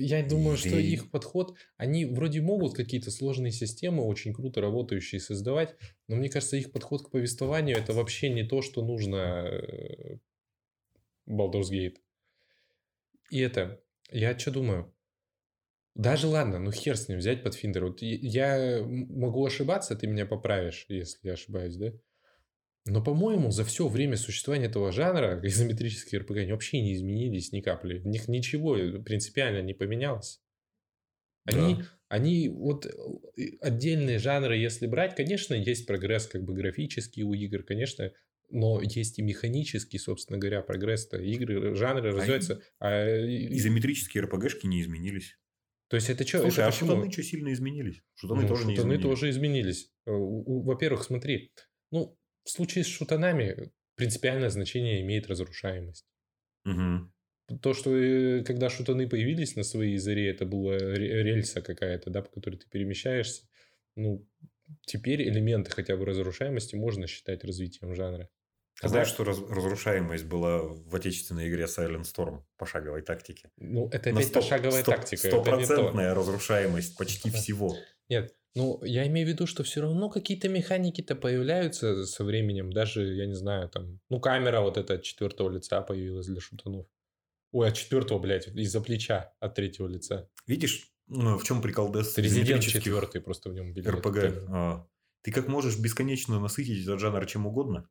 Я 0.00 0.24
думаю, 0.24 0.56
что 0.56 0.78
их 0.78 1.10
подход... 1.10 1.56
Они 1.76 2.04
вроде 2.04 2.40
могут 2.40 2.74
какие-то 2.74 3.10
сложные 3.10 3.50
системы, 3.50 4.04
очень 4.04 4.32
круто 4.32 4.60
работающие, 4.60 5.20
создавать, 5.20 5.74
но 6.06 6.14
мне 6.14 6.30
кажется, 6.30 6.56
их 6.56 6.70
подход 6.70 7.04
к 7.04 7.10
повествованию 7.10 7.76
это 7.76 7.92
вообще 7.92 8.30
не 8.30 8.44
то, 8.44 8.62
что 8.62 8.84
нужно 8.84 9.16
э, 9.16 10.18
Baldur's 11.28 11.72
Gate. 11.72 11.96
И 13.28 13.40
это... 13.40 13.82
Я 14.12 14.38
что 14.38 14.52
думаю? 14.52 14.94
Даже 15.96 16.28
ладно, 16.28 16.60
ну 16.60 16.70
хер 16.70 16.96
с 16.96 17.08
ним 17.08 17.18
взять 17.18 17.42
под 17.42 17.54
Финдер. 17.54 17.86
Вот 17.86 18.02
я- 18.02 18.84
могу 18.84 19.44
ошибаться, 19.44 19.96
ты 19.96 20.06
меня 20.06 20.26
поправишь, 20.26 20.86
если 20.88 21.26
я 21.26 21.32
ошибаюсь, 21.32 21.74
да? 21.76 21.92
Но, 22.86 23.02
по-моему, 23.02 23.50
за 23.50 23.64
все 23.64 23.88
время 23.88 24.16
существования 24.16 24.66
этого 24.66 24.92
жанра 24.92 25.40
изометрические 25.46 26.20
РПГ 26.20 26.36
они 26.38 26.52
вообще 26.52 26.80
не 26.82 26.94
изменились 26.94 27.52
ни 27.52 27.60
капли. 27.60 27.98
В 27.98 28.06
них 28.06 28.28
ничего 28.28 28.76
принципиально 29.02 29.62
не 29.62 29.72
поменялось. 29.74 30.40
Они, 31.46 31.76
Да. 31.76 31.86
они 32.08 32.48
вот 32.48 32.86
э, 32.86 32.90
отдельные 33.60 34.18
жанры, 34.18 34.56
если 34.56 34.86
брать, 34.86 35.14
конечно, 35.14 35.54
есть 35.54 35.86
прогресс 35.86 36.26
как 36.26 36.42
бы 36.44 36.54
графический 36.54 37.22
у 37.22 37.32
игр, 37.34 37.62
конечно, 37.62 38.12
но 38.50 38.80
есть 38.82 39.18
и 39.18 39.22
механический, 39.22 39.98
собственно 39.98 40.38
говоря, 40.38 40.62
прогресс-то. 40.62 41.18
Игры, 41.18 41.74
жанры 41.74 42.12
развиваются. 42.12 42.62
а, 42.78 43.06
и- 43.18 43.56
Изометрические 43.58 44.24
РПГшки 44.24 44.66
не 44.66 44.80
изменились. 44.82 45.38
то 45.88 45.96
есть 45.96 46.08
это 46.10 46.26
что? 46.26 46.38
Слушай, 46.40 46.60
это 46.60 46.66
а 46.68 46.70
почему? 46.70 46.90
шутаны 46.90 47.12
что 47.12 47.22
сильно 47.22 47.52
изменились? 47.52 48.02
Шутаны 48.14 48.42
Ну, 48.42 48.48
тоже 48.48 48.66
не 48.66 48.74
шутаны 48.76 48.94
изменились. 48.94 49.02
тоже 49.02 49.30
изменились. 49.30 49.90
Э, 50.06 50.10
Во-первых, 50.12 51.04
смотри, 51.04 51.52
ну, 51.90 52.16
в 52.44 52.50
случае 52.50 52.84
с 52.84 52.88
шутанами 52.88 53.72
принципиальное 53.96 54.50
значение 54.50 55.00
имеет 55.02 55.26
разрушаемость. 55.28 56.06
Мгм. 56.64 57.12
То, 57.60 57.74
что 57.74 57.94
э, 57.94 58.42
когда 58.44 58.70
шутаны 58.70 59.08
появились 59.08 59.54
на 59.56 59.64
своей 59.64 59.98
заре, 59.98 60.30
это 60.30 60.46
была 60.46 60.78
ре- 60.78 61.22
рельса 61.22 61.60
какая-то, 61.60 62.10
да, 62.10 62.22
по 62.22 62.30
которой 62.30 62.56
ты 62.56 62.66
перемещаешься. 62.68 63.42
Ну, 63.96 64.26
теперь 64.86 65.22
элементы 65.28 65.70
хотя 65.70 65.96
бы 65.96 66.04
разрушаемости 66.06 66.74
можно 66.74 67.06
считать 67.06 67.44
развитием 67.44 67.94
жанра. 67.94 68.28
А 68.82 68.88
знаешь, 68.88 69.08
что 69.08 69.22
раз- 69.24 69.38
разрушаемость 69.38 70.24
была 70.24 70.58
в 70.62 70.94
отечественной 70.96 71.48
игре 71.48 71.64
Silent 71.64 72.02
Storm 72.04 72.42
пошаговой 72.56 73.02
тактике? 73.02 73.50
Ну, 73.56 73.88
это 73.92 74.10
опять 74.10 74.26
сто- 74.26 74.40
пошаговая 74.40 74.82
сто- 74.82 74.90
тактика. 74.92 75.28
Стопроцентная 75.28 76.14
разрушаемость 76.14 76.96
почти 76.96 77.30
всего. 77.30 77.76
Нет, 78.08 78.34
ну, 78.54 78.82
я 78.84 79.06
имею 79.08 79.26
в 79.26 79.30
виду, 79.30 79.46
что 79.46 79.64
все 79.64 79.80
равно 79.80 80.08
какие-то 80.08 80.48
механики-то 80.48 81.16
появляются 81.16 82.06
со 82.06 82.24
временем. 82.24 82.72
Даже, 82.72 83.14
я 83.14 83.26
не 83.26 83.34
знаю, 83.34 83.68
там, 83.68 84.00
ну, 84.08 84.20
камера 84.20 84.60
вот 84.60 84.76
эта 84.76 84.94
от 84.94 85.02
четвертого 85.02 85.50
лица 85.50 85.82
появилась 85.82 86.26
для 86.26 86.40
шутанов. 86.40 86.86
Ой, 87.52 87.68
от 87.68 87.74
четвертого, 87.74 88.18
блядь, 88.18 88.48
из-за 88.48 88.80
плеча 88.80 89.32
от 89.40 89.54
третьего 89.54 89.86
лица. 89.86 90.28
Видишь, 90.46 90.92
ну, 91.06 91.38
в 91.38 91.44
чем 91.44 91.62
прикол 91.62 91.92
Death 91.92 92.20
Резидент 92.20 92.62
четвертый 92.62 93.20
просто 93.20 93.50
в 93.50 93.54
нем 93.54 93.74
были. 93.74 93.86
РПГ? 93.86 94.48
А, 94.48 94.86
Ты 95.22 95.32
как 95.32 95.48
можешь 95.48 95.78
бесконечно 95.78 96.40
насытить 96.40 96.82
этот 96.82 97.00
жанр 97.00 97.26
чем 97.26 97.46
угодно, 97.46 97.88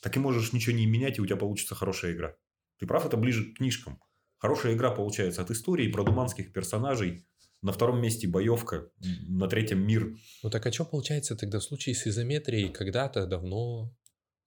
так 0.00 0.16
и 0.16 0.20
можешь 0.20 0.52
ничего 0.52 0.76
не 0.76 0.86
менять, 0.86 1.18
и 1.18 1.20
у 1.20 1.26
тебя 1.26 1.36
получится 1.36 1.74
хорошая 1.74 2.12
игра. 2.12 2.36
Ты 2.78 2.86
прав, 2.86 3.04
это 3.04 3.16
ближе 3.16 3.52
к 3.52 3.56
книжкам. 3.56 4.00
Хорошая 4.38 4.74
игра 4.74 4.90
получается 4.90 5.42
от 5.42 5.50
истории, 5.50 5.90
про 5.90 6.04
думанских 6.04 6.52
персонажей. 6.52 7.26
На 7.60 7.72
втором 7.72 8.00
месте 8.00 8.28
боевка, 8.28 8.88
на 9.26 9.48
третьем 9.48 9.84
мир. 9.84 10.14
Ну 10.42 10.50
так 10.50 10.66
а 10.66 10.72
что 10.72 10.84
получается 10.84 11.36
тогда 11.36 11.58
в 11.58 11.64
случае 11.64 11.94
с 11.94 12.06
изометрией 12.06 12.68
когда-то 12.68 13.26
давно, 13.26 13.92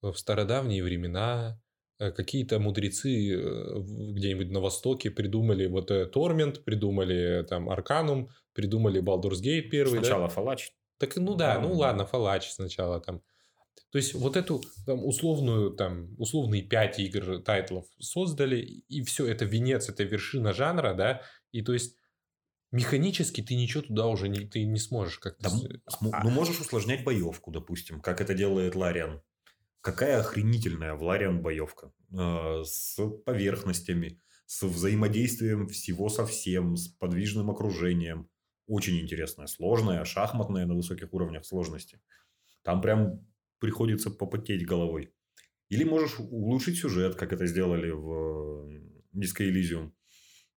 в 0.01 0.15
стародавние 0.15 0.81
времена, 0.83 1.61
э, 1.99 2.11
какие-то 2.11 2.59
мудрецы 2.59 3.33
э, 3.33 3.79
где-нибудь 4.13 4.49
на 4.49 4.61
Востоке 4.61 5.11
придумали 5.11 5.67
вот 5.67 5.91
э, 5.91 6.05
Torment, 6.06 6.64
придумали 6.63 7.41
э, 7.41 7.43
там 7.43 7.69
Arcanum, 7.69 8.30
придумали 8.53 9.01
Baldur's 9.01 9.41
Gate 9.43 9.69
первый, 9.69 9.99
да? 9.99 10.05
Сначала 10.05 10.27
Фолач. 10.30 10.72
Так, 10.97 11.15
ну 11.17 11.35
да, 11.35 11.55
Да, 11.55 11.61
ну 11.61 11.69
да. 11.69 11.75
ладно, 11.75 12.05
Фолач 12.06 12.49
сначала 12.49 13.01
там. 13.01 13.21
То 13.91 13.97
есть 13.97 14.13
вот 14.13 14.38
эту 14.38 14.61
там, 14.85 15.03
условную, 15.03 15.71
там, 15.71 16.15
условные 16.17 16.61
пять 16.61 16.97
игр, 16.99 17.41
тайтлов 17.41 17.85
создали, 17.99 18.61
и 18.61 19.03
все, 19.03 19.27
это 19.27 19.43
венец, 19.43 19.89
это 19.89 20.03
вершина 20.03 20.53
жанра, 20.53 20.93
да, 20.93 21.23
и 21.51 21.61
то 21.61 21.73
есть 21.73 21.97
механически 22.72 23.41
ты 23.41 23.56
ничего 23.56 23.84
туда 23.84 24.07
уже 24.07 24.30
не, 24.30 24.48
ты 24.48 24.64
не 24.65 24.80
сможешь 24.80 25.19
как-то... 25.19 25.49
Да, 25.49 26.10
а- 26.11 26.23
Ну, 26.23 26.30
можешь 26.30 26.60
усложнять 26.60 27.03
боевку, 27.03 27.52
допустим, 27.52 28.02
как 28.02 28.22
это 28.22 28.34
делает 28.34 28.76
Лариан. 28.76 29.22
Какая 29.81 30.19
охренительная 30.19 30.93
в 30.93 31.03
Лариан 31.03 31.41
боевка. 31.41 31.91
Э, 32.18 32.64
С 32.64 32.98
поверхностями, 33.26 34.19
с 34.45 34.64
взаимодействием 34.64 35.68
всего 35.68 36.10
со 36.10 36.26
всем, 36.26 36.76
с 36.76 36.88
подвижным 36.88 37.49
окружением. 37.49 38.30
Очень 38.68 38.99
интересная, 39.02 39.48
сложная, 39.48 40.06
шахматная 40.06 40.65
на 40.65 40.76
высоких 40.76 41.14
уровнях 41.14 41.45
сложности. 41.45 41.99
Там 42.64 42.81
прям 42.81 43.26
приходится 43.60 44.11
попотеть 44.11 44.65
головой. 44.65 45.14
Или 45.69 45.84
можешь 45.84 46.19
улучшить 46.19 46.77
сюжет, 46.77 47.15
как 47.15 47.34
это 47.34 47.48
сделали 47.48 47.89
в 47.91 48.68
Disco 49.15 49.39
Elysium. 49.49 49.91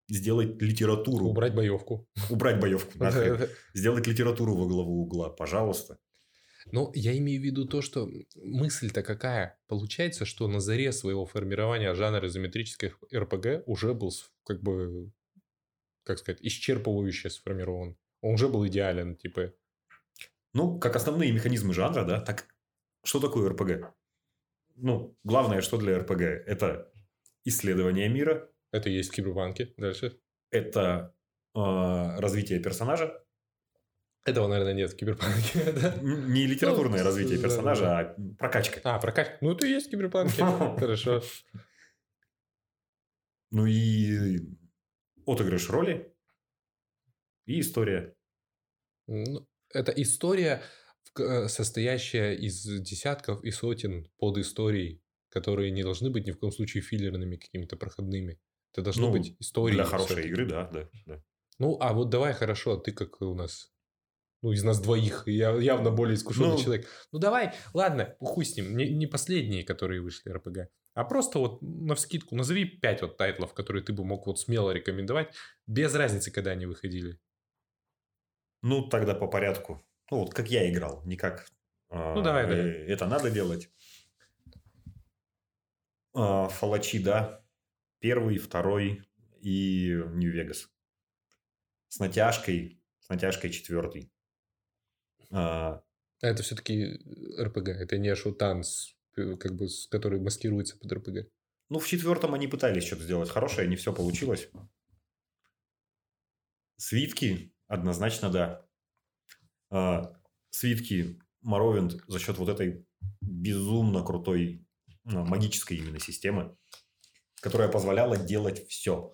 Сделать 0.09 0.60
литературу. 0.60 1.26
Убрать 1.26 1.55
боевку. 1.55 2.06
Убрать 2.31 2.60
боевку. 2.60 2.93
Сделать 3.74 4.06
литературу 4.06 4.55
во 4.55 4.66
главу 4.66 5.02
угла, 5.02 5.31
пожалуйста. 5.31 5.98
Ну, 6.72 6.90
я 6.94 7.16
имею 7.18 7.40
в 7.40 7.44
виду 7.44 7.66
то, 7.66 7.82
что 7.82 8.10
мысль-то 8.36 9.02
какая? 9.02 9.59
Получается, 9.66 10.24
что 10.24 10.48
на 10.48 10.60
заре 10.60 10.93
своего 10.93 11.26
формирования 11.26 11.94
жанра 11.94 12.26
изометрических 12.26 12.98
РПГ 13.14 13.64
уже 13.66 13.94
был 13.94 14.12
как 14.44 14.62
бы, 14.62 15.12
как 16.05 16.18
сказать, 16.18 16.40
исчерпывающе 16.43 17.31
сформирован. 17.31 17.97
Он 18.20 18.35
уже 18.35 18.48
был 18.48 18.66
идеален, 18.66 19.16
типа. 19.16 19.52
Ну, 20.55 20.78
как 20.78 20.97
основные 20.97 21.32
механизмы 21.32 21.74
жанра, 21.74 22.05
да, 22.05 22.20
так 22.20 22.47
что 23.05 23.20
такое 23.20 23.51
РПГ? 23.51 23.94
Ну, 24.76 25.16
главное, 25.24 25.60
что 25.60 25.78
для 25.78 25.98
РПГ, 25.98 26.20
это 26.20 26.90
исследование 27.44 28.09
мира, 28.09 28.51
Это 28.75 28.91
и 28.91 28.93
есть 28.93 29.11
в 29.11 29.15
Киберпанке. 29.15 29.73
Дальше. 29.77 30.19
это 30.51 31.15
э, 31.55 31.61
развитие 32.19 32.59
персонажа, 32.59 33.25
Этого, 34.25 34.49
наверное, 34.49 34.75
нет 34.75 34.91
в 34.91 34.97
Киберпанке. 34.97 35.73
да? 35.81 35.95
Не 36.03 36.47
литературное 36.49 36.99
Ну, 36.99 37.05
развитие 37.05 37.37
да, 37.37 37.43
персонажа, 37.45 37.85
да. 37.85 37.99
а 38.01 38.17
прокачка. 38.37 38.81
А, 38.83 38.99
прокат. 38.99 39.39
Ну, 39.43 39.53
это 39.53 39.65
и 39.65 39.71
есть 39.71 39.87
в 39.87 39.91
Киберпанке. 39.91 40.43
Хорошо. 40.79 41.23
Ну 43.53 43.67
и 43.67 44.41
отыгрыш 45.25 45.71
роли 45.71 46.13
и 47.47 47.61
история. 47.61 48.17
Ну, 49.07 49.47
Это 49.73 49.93
история, 49.93 50.63
э, 51.17 51.47
состоящая 51.47 52.35
из 52.35 52.65
десятков 52.65 53.45
и 53.45 53.53
сотен 53.53 54.11
подисторий, 54.19 55.01
которые 55.29 55.71
не 55.71 55.85
должны 55.85 56.11
быть 56.11 56.27
ни 56.27 56.33
в 56.33 56.39
коем 56.39 56.51
случае 56.53 56.83
филлерными 56.83 57.37
какими-то 57.37 57.77
проходными. 57.77 58.41
Это 58.75 58.83
должно 58.83 59.07
Ну, 59.07 59.13
быть 59.13 59.37
история. 59.39 59.75
Для 59.77 59.85
хорошей 59.85 60.27
игры, 60.29 60.47
да, 60.47 60.67
да, 60.67 60.89
да. 61.07 61.23
Ну, 61.61 61.79
а 61.81 61.93
вот 61.93 62.11
давай 62.11 62.33
хорошо, 62.33 62.77
ты 62.77 62.91
как 62.91 63.23
у 63.23 63.33
нас, 63.35 63.73
ну, 64.43 64.51
из 64.51 64.65
нас 64.65 64.81
двоих, 64.81 65.23
я 65.29 65.51
явно 65.53 65.93
более 65.93 66.17
искушенный 66.17 66.49
Ну. 66.49 66.59
человек. 66.59 66.89
Ну, 67.13 67.21
давай, 67.21 67.55
ладно, 67.73 68.17
хуй 68.19 68.45
с 68.45 68.57
ним, 68.57 68.77
не, 68.77 68.93
не 68.93 69.07
последние, 69.07 69.63
которые 69.63 70.01
вышли 70.01 70.31
РПГ, 70.31 70.69
а 70.95 71.05
просто 71.05 71.39
вот 71.39 71.63
на 71.63 71.95
вскидку 71.95 72.35
назови 72.35 72.65
5 72.65 73.03
вот 73.03 73.17
тайтлов, 73.17 73.55
которые 73.55 73.85
ты 73.85 73.93
бы 73.93 74.05
мог 74.05 74.27
вот 74.27 74.41
смело 74.41 74.73
рекомендовать, 74.73 75.33
без 75.69 75.95
разницы, 75.95 76.33
когда 76.33 76.51
они 76.51 76.67
выходили. 76.67 77.21
Ну, 78.63 78.89
тогда 78.89 79.15
по 79.15 79.29
порядку. 79.29 79.87
Ну, 80.11 80.19
вот 80.19 80.35
как 80.35 80.51
я 80.51 80.69
играл, 80.69 81.03
не 81.05 81.17
как... 81.17 81.47
а, 81.91 82.15
Ну, 82.17 82.23
давай, 82.23 82.45
э, 82.45 82.49
давай. 82.49 82.71
Это 82.89 83.07
надо 83.07 83.31
делать. 83.31 83.71
А, 86.15 86.49
Фалачи, 86.49 86.99
да. 86.99 87.44
Первый, 88.05 88.36
второй 88.36 89.02
и 89.40 89.98
Нью-Вегас. 90.12 90.68
С 91.89 91.98
натяжкой, 91.98 92.78
с 93.01 93.09
натяжкой 93.09 93.48
четвертый. 93.48 94.12
А, 95.31 95.82
А 96.20 96.26
это 96.26 96.43
все-таки 96.43 97.01
РПГ, 97.40 97.68
это 97.68 97.97
не 97.97 98.14
шутан, 98.14 98.62
э, 99.16 99.36
как 99.36 99.55
бы, 99.55 99.68
который 99.90 100.20
маскируется 100.20 100.76
под 100.76 100.93
РПГ. 100.93 101.32
Ну, 101.70 101.78
в 101.78 101.86
четвертом 101.86 102.35
они 102.35 102.47
пытались 102.47 102.85
что-то 102.85 103.05
сделать 103.05 103.31
хорошее, 103.31 103.68
не 103.68 103.76
все 103.76 103.90
получилось. 103.90 104.51
Свитки, 106.76 107.55
однозначно, 107.68 108.28
да. 108.28 108.68
А, 109.70 110.20
свитки 110.51 111.22
Моровинд 111.40 112.05
за 112.06 112.18
счет 112.18 112.36
вот 112.36 112.51
этой 112.51 112.86
безумно 113.22 114.05
крутой 114.05 114.68
а, 115.05 115.24
магической 115.24 115.78
именно 115.78 116.01
системы, 116.01 116.55
которая 117.45 117.69
позволяла 117.69 118.16
делать 118.16 118.66
все. 118.69 119.12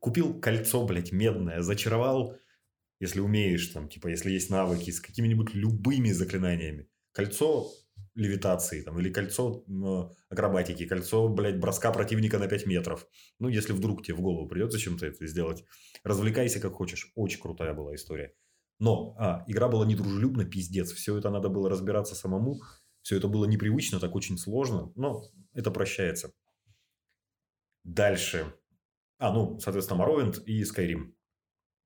Купил 0.00 0.40
кольцо, 0.40 0.84
блядь, 0.84 1.12
медное, 1.12 1.62
зачаровал, 1.62 2.36
если 2.98 3.20
умеешь, 3.20 3.68
там, 3.68 3.88
типа, 3.88 4.08
если 4.08 4.32
есть 4.32 4.50
навыки, 4.50 4.90
с 4.90 5.00
какими-нибудь 5.00 5.54
любыми 5.54 6.10
заклинаниями. 6.10 6.88
Кольцо 7.12 7.70
левитации, 8.16 8.82
там, 8.82 8.98
или 8.98 9.12
кольцо 9.12 9.62
м, 9.68 10.10
акробатики, 10.30 10.84
кольцо, 10.84 11.28
блядь, 11.28 11.60
броска 11.60 11.92
противника 11.92 12.40
на 12.40 12.48
5 12.48 12.66
метров. 12.66 13.06
Ну, 13.38 13.46
если 13.46 13.72
вдруг 13.72 14.02
тебе 14.04 14.16
в 14.16 14.20
голову 14.20 14.48
придется 14.48 14.80
чем-то 14.80 15.06
это 15.06 15.28
сделать. 15.28 15.64
Развлекайся 16.02 16.58
как 16.58 16.72
хочешь. 16.72 17.12
Очень 17.14 17.40
крутая 17.40 17.72
была 17.72 17.94
история. 17.94 18.34
Но 18.80 19.14
а, 19.16 19.44
игра 19.46 19.68
была 19.68 19.86
недружелюбна, 19.86 20.44
пиздец. 20.44 20.90
Все 20.90 21.16
это 21.16 21.30
надо 21.30 21.50
было 21.50 21.70
разбираться 21.70 22.16
самому. 22.16 22.60
Все 23.02 23.16
это 23.16 23.28
было 23.28 23.44
непривычно, 23.44 24.00
так 24.00 24.16
очень 24.16 24.36
сложно. 24.38 24.90
Но 24.96 25.22
это 25.54 25.70
прощается. 25.70 26.32
Дальше. 27.86 28.52
А, 29.18 29.32
ну, 29.32 29.58
соответственно, 29.60 30.02
Morrowind 30.02 30.42
и 30.44 30.62
Skyrim. 30.62 31.12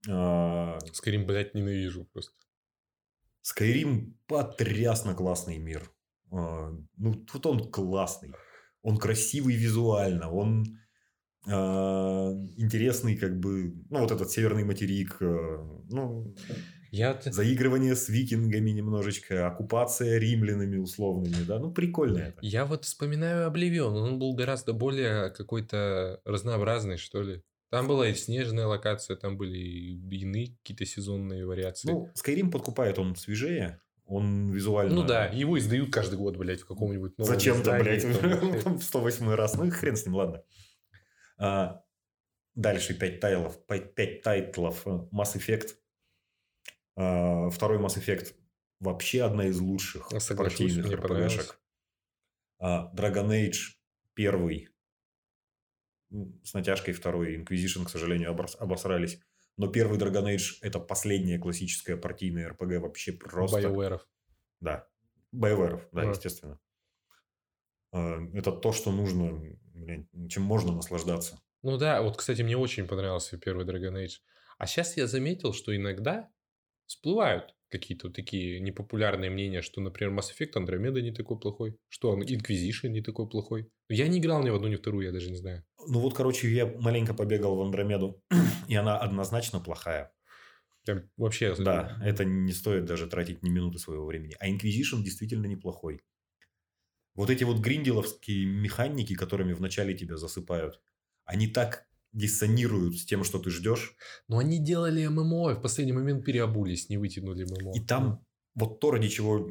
А, 0.08 0.78
Скорее, 0.92 1.18
блядь, 1.18 1.54
ненавижу 1.54 2.06
просто. 2.06 2.32
Skyrim 3.44 4.14
потрясно 4.26 5.14
классный 5.14 5.58
мир. 5.58 5.90
А, 6.32 6.72
Ну, 6.96 7.14
тут 7.14 7.46
он 7.46 7.70
классный. 7.70 8.32
Он 8.82 8.96
красивый 8.96 9.56
визуально, 9.56 10.30
он 10.30 10.64
а, 11.46 12.32
интересный, 12.56 13.16
как 13.16 13.38
бы, 13.38 13.74
ну, 13.90 14.00
вот 14.00 14.10
этот 14.10 14.30
северный 14.30 14.64
материк, 14.64 15.18
а, 15.20 15.82
ну, 15.90 16.34
Я 16.90 17.20
заигрывание 17.24 17.94
с 17.94 18.08
викингами 18.08 18.70
немножечко, 18.70 19.46
оккупация 19.46 20.18
римлянами 20.18 20.76
условными, 20.76 21.44
да, 21.46 21.58
ну, 21.58 21.72
прикольно 21.72 22.18
это. 22.18 22.38
Я 22.42 22.64
вот 22.64 22.84
вспоминаю 22.84 23.46
Обливион, 23.46 23.96
он 23.96 24.18
был 24.18 24.34
гораздо 24.34 24.72
более 24.72 25.30
какой-то 25.30 26.20
разнообразный, 26.24 26.96
что 26.96 27.22
ли. 27.22 27.42
Там 27.70 27.86
была 27.86 28.08
и 28.08 28.14
снежная 28.14 28.66
локация, 28.66 29.16
там 29.16 29.36
были 29.36 29.58
и 29.58 30.20
иные 30.20 30.56
какие-то 30.56 30.84
сезонные 30.84 31.46
вариации. 31.46 31.88
Ну, 31.88 32.08
Ну, 32.08 32.12
Skyrim 32.14 32.50
подкупает, 32.50 32.98
он 32.98 33.14
свежее, 33.14 33.80
он 34.10 34.50
визуально... 34.50 34.92
да, 35.06 35.26
его 35.26 35.56
издают 35.56 35.92
каждый 35.92 36.18
год, 36.18 36.36
блядь, 36.36 36.62
в 36.62 36.66
каком-нибудь 36.66 37.16
новом 37.16 37.32
Зачем-то, 37.32 37.78
блядь, 37.78 38.04
в 38.04 38.18
том 38.18 38.58
числе. 38.58 38.72
в 38.72 38.82
108 38.82 39.30
раз. 39.34 39.54
Ну 39.54 39.66
и 39.66 39.70
хрен 39.70 39.96
с 39.96 40.04
ним, 40.04 40.16
ладно. 40.16 40.42
А, 41.38 41.84
дальше 42.56 42.94
5 42.94 43.20
тайлов. 43.20 43.64
5 43.66 44.22
тайтлов. 44.22 44.84
Mass 44.84 45.36
Effect. 45.36 45.76
А, 47.02 47.48
второй 47.48 47.78
Mass 47.78 47.96
Effect 47.98 48.34
вообще 48.78 49.22
одна 49.22 49.46
из 49.46 49.58
лучших 49.58 50.12
Я 50.12 50.20
соглашусь, 50.20 50.74
партийных. 50.76 50.92
РПГшек. 50.92 51.58
А, 52.58 52.92
Dragon 52.94 53.28
Age 53.30 53.56
первый. 54.14 54.68
С 56.44 56.52
натяжкой 56.52 56.92
второй. 56.92 57.36
Inquisition, 57.36 57.86
к 57.86 57.88
сожалению, 57.90 58.32
обос- 58.32 58.56
обосрались. 58.58 59.18
Но 59.56 59.68
первый 59.68 59.98
Dragon 59.98 60.24
Age 60.34 60.58
это 60.60 60.78
последняя 60.78 61.38
классическая 61.38 61.96
партийная 61.96 62.50
РПГ 62.50 62.80
вообще 62.82 63.12
просто... 63.12 63.60
BioWare'ов. 63.60 64.00
Да. 64.60 64.86
BioWare, 65.34 65.88
да, 65.92 66.02
Да. 66.02 66.10
естественно. 66.10 66.60
А, 67.92 68.18
Это 68.34 68.52
то, 68.52 68.72
что 68.72 68.92
нужно, 68.92 69.32
блин, 69.72 70.06
чем 70.28 70.42
можно 70.42 70.72
наслаждаться. 70.72 71.40
Ну 71.62 71.78
да, 71.78 72.02
вот, 72.02 72.16
кстати, 72.18 72.42
мне 72.42 72.56
очень 72.58 72.86
понравился 72.86 73.38
первый 73.38 73.64
Dragon 73.64 73.94
Age. 74.04 74.18
А 74.58 74.66
сейчас 74.66 74.96
я 74.98 75.06
заметил, 75.06 75.52
что 75.54 75.74
иногда 75.74 76.28
всплывают 76.90 77.54
какие-то 77.68 78.08
вот 78.08 78.16
такие 78.16 78.58
непопулярные 78.58 79.30
мнения, 79.30 79.62
что, 79.62 79.80
например, 79.80 80.12
Mass 80.12 80.24
Effect 80.36 80.54
Andromeda 80.56 81.00
не 81.00 81.12
такой 81.12 81.38
плохой, 81.38 81.78
что 81.88 82.10
он 82.10 82.22
Inquisition 82.22 82.88
не 82.88 83.00
такой 83.00 83.28
плохой. 83.28 83.70
Я 83.88 84.08
не 84.08 84.18
играл 84.18 84.42
ни 84.42 84.50
в 84.50 84.56
одну, 84.56 84.66
ни 84.66 84.74
в 84.74 84.80
вторую, 84.80 85.06
я 85.06 85.12
даже 85.12 85.30
не 85.30 85.36
знаю. 85.36 85.64
Ну 85.86 86.00
вот, 86.00 86.14
короче, 86.14 86.52
я 86.52 86.66
маленько 86.66 87.14
побегал 87.14 87.54
в 87.54 87.62
Андромеду, 87.62 88.20
и 88.68 88.74
она 88.74 88.98
однозначно 88.98 89.60
плохая. 89.60 90.12
Прям 90.84 91.08
вообще... 91.16 91.54
Да, 91.54 91.96
это 92.04 92.24
не 92.24 92.52
стоит 92.52 92.86
даже 92.86 93.06
тратить 93.06 93.44
ни 93.44 93.50
минуты 93.50 93.78
своего 93.78 94.04
времени. 94.04 94.34
А 94.40 94.48
Inquisition 94.48 95.04
действительно 95.04 95.46
неплохой. 95.46 96.00
Вот 97.14 97.30
эти 97.30 97.44
вот 97.44 97.60
гринделовские 97.60 98.46
механики, 98.46 99.14
которыми 99.14 99.52
вначале 99.52 99.94
тебя 99.94 100.16
засыпают, 100.16 100.80
они 101.24 101.46
так 101.46 101.86
диссонируют 102.12 102.98
с 102.98 103.04
тем, 103.04 103.24
что 103.24 103.38
ты 103.38 103.50
ждешь. 103.50 103.94
Но 104.28 104.38
они 104.38 104.58
делали 104.58 105.06
ММО, 105.06 105.52
и 105.52 105.54
в 105.54 105.62
последний 105.62 105.92
момент 105.92 106.24
переобулись, 106.24 106.88
не 106.88 106.98
вытянули 106.98 107.44
ММО. 107.44 107.72
И 107.74 107.80
там 107.80 108.24
вот 108.54 108.80
то, 108.80 108.90
ради 108.90 109.08
чего 109.08 109.48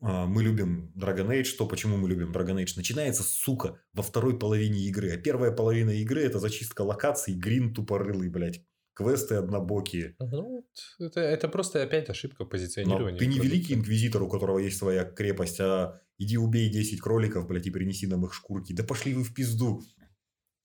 а, 0.00 0.26
мы 0.26 0.42
любим 0.42 0.92
Dragon 0.96 1.28
Age, 1.28 1.56
то, 1.56 1.66
почему 1.66 1.96
мы 1.96 2.08
любим 2.08 2.30
Dragon 2.30 2.62
Age, 2.62 2.72
начинается, 2.76 3.22
сука, 3.22 3.80
во 3.94 4.02
второй 4.02 4.38
половине 4.38 4.80
игры. 4.80 5.10
А 5.12 5.16
первая 5.16 5.50
половина 5.50 5.90
игры– 5.90 6.20
это 6.22 6.38
зачистка 6.38 6.82
локаций, 6.82 7.34
грин 7.34 7.72
тупорылый, 7.72 8.28
блядь. 8.28 8.62
Квесты 8.92 9.34
однобокие. 9.34 10.14
Ну, 10.20 10.64
это, 11.00 11.18
это 11.18 11.48
просто 11.48 11.82
опять 11.82 12.08
ошибка 12.10 12.44
Но 12.44 12.50
позиционирования. 12.50 13.18
ты 13.18 13.26
не 13.26 13.40
великий 13.40 13.74
инквизитор, 13.74 14.22
у 14.22 14.28
которого 14.28 14.58
есть 14.60 14.76
своя 14.76 15.04
крепость, 15.04 15.58
а 15.58 16.00
иди 16.18 16.38
убей 16.38 16.70
10 16.70 17.00
кроликов, 17.00 17.48
блядь, 17.48 17.66
и 17.66 17.70
принеси 17.70 18.06
нам 18.06 18.24
их 18.24 18.34
шкурки. 18.34 18.72
Да 18.72 18.84
пошли 18.84 19.14
вы 19.14 19.24
в 19.24 19.34
пизду. 19.34 19.82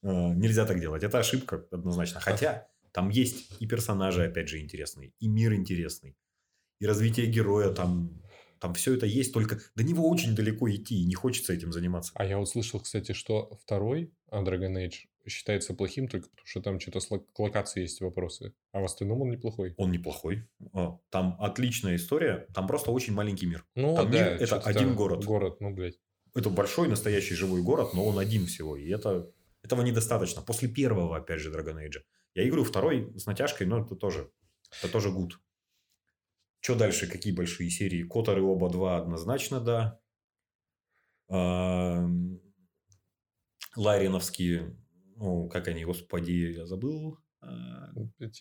А, 0.04 0.34
нельзя 0.34 0.66
так 0.66 0.80
делать. 0.80 1.04
Это 1.04 1.20
ошибка 1.20 1.66
однозначно. 1.72 2.20
Хотя 2.20 2.68
там 2.92 3.10
есть 3.10 3.52
и 3.62 3.68
персонажи, 3.68 4.26
опять 4.26 4.50
же, 4.50 4.60
интересные, 4.60 5.14
и 5.20 5.28
мир 5.28 5.54
интересный, 5.54 6.16
и 6.80 6.86
развитие 6.88 7.28
героя 7.28 7.72
там... 7.72 8.22
Там 8.60 8.74
все 8.74 8.94
это 8.94 9.06
есть, 9.06 9.32
только 9.34 9.62
до 9.76 9.84
него 9.86 10.10
очень 10.10 10.36
далеко 10.36 10.70
идти, 10.70 11.02
и 11.02 11.06
не 11.06 11.16
хочется 11.16 11.54
этим 11.54 11.72
заниматься. 11.72 12.12
А 12.16 12.26
я 12.26 12.38
вот 12.38 12.50
слышал, 12.50 12.82
кстати, 12.82 13.14
что 13.14 13.58
второй 13.64 14.12
Dragon 14.30 14.76
Age 14.76 15.08
считается 15.30 15.74
плохим 15.74 16.10
только 16.10 16.28
потому, 16.28 16.46
что 16.46 16.62
там 16.62 16.78
что-то 16.78 17.00
с 17.00 17.10
лок- 17.10 17.26
к 17.34 17.40
локации 17.40 17.84
есть 17.84 18.02
вопросы. 18.02 18.54
А 18.74 18.82
в 18.82 18.84
остальном 18.84 19.22
он 19.22 19.30
неплохой. 19.30 19.76
Он 19.78 19.92
неплохой. 19.92 20.46
А, 20.74 21.00
Там 21.10 21.38
отличная 21.40 21.96
история, 21.96 22.48
там 22.54 22.68
просто 22.68 22.92
очень 22.92 23.14
маленький 23.14 23.46
мир. 23.46 23.66
Ну, 23.76 23.96
Там 23.96 24.12
да, 24.12 24.18
мир 24.18 24.42
это 24.42 24.60
один 24.60 24.94
город. 24.94 25.24
Город, 25.24 25.62
ну, 25.62 25.74
блядь. 25.74 25.98
это 26.36 26.50
большой 26.50 26.90
настоящий 26.90 27.36
живой 27.36 27.62
город, 27.62 27.94
но 27.94 28.04
он 28.06 28.20
один 28.20 28.46
всего. 28.46 28.76
И 28.76 28.90
это, 28.90 29.32
этого 29.64 29.82
недостаточно. 29.82 30.42
После 30.42 30.68
первого, 30.70 31.18
опять 31.18 31.40
же, 31.40 31.52
Dragon 31.52 31.76
Age. 31.76 32.02
Я 32.36 32.48
играю 32.48 32.64
второй 32.64 33.18
с 33.18 33.26
натяжкой, 33.26 33.68
но 33.68 33.84
это 33.84 33.96
тоже, 33.96 34.32
это 34.82 34.92
тоже 34.92 35.12
гуд. 35.12 35.40
Что 36.62 36.76
дальше? 36.76 37.08
Какие 37.08 37.34
большие 37.34 37.70
серии? 37.70 38.04
Которы 38.04 38.44
оба 38.44 38.70
два 38.70 38.98
однозначно, 38.98 39.60
да. 39.62 40.00
Лариановские, 43.76 44.76
ну, 45.16 45.48
как 45.48 45.68
они, 45.68 45.86
господи, 45.86 46.54
я 46.58 46.66
забыл. 46.66 47.20
А, 47.42 47.94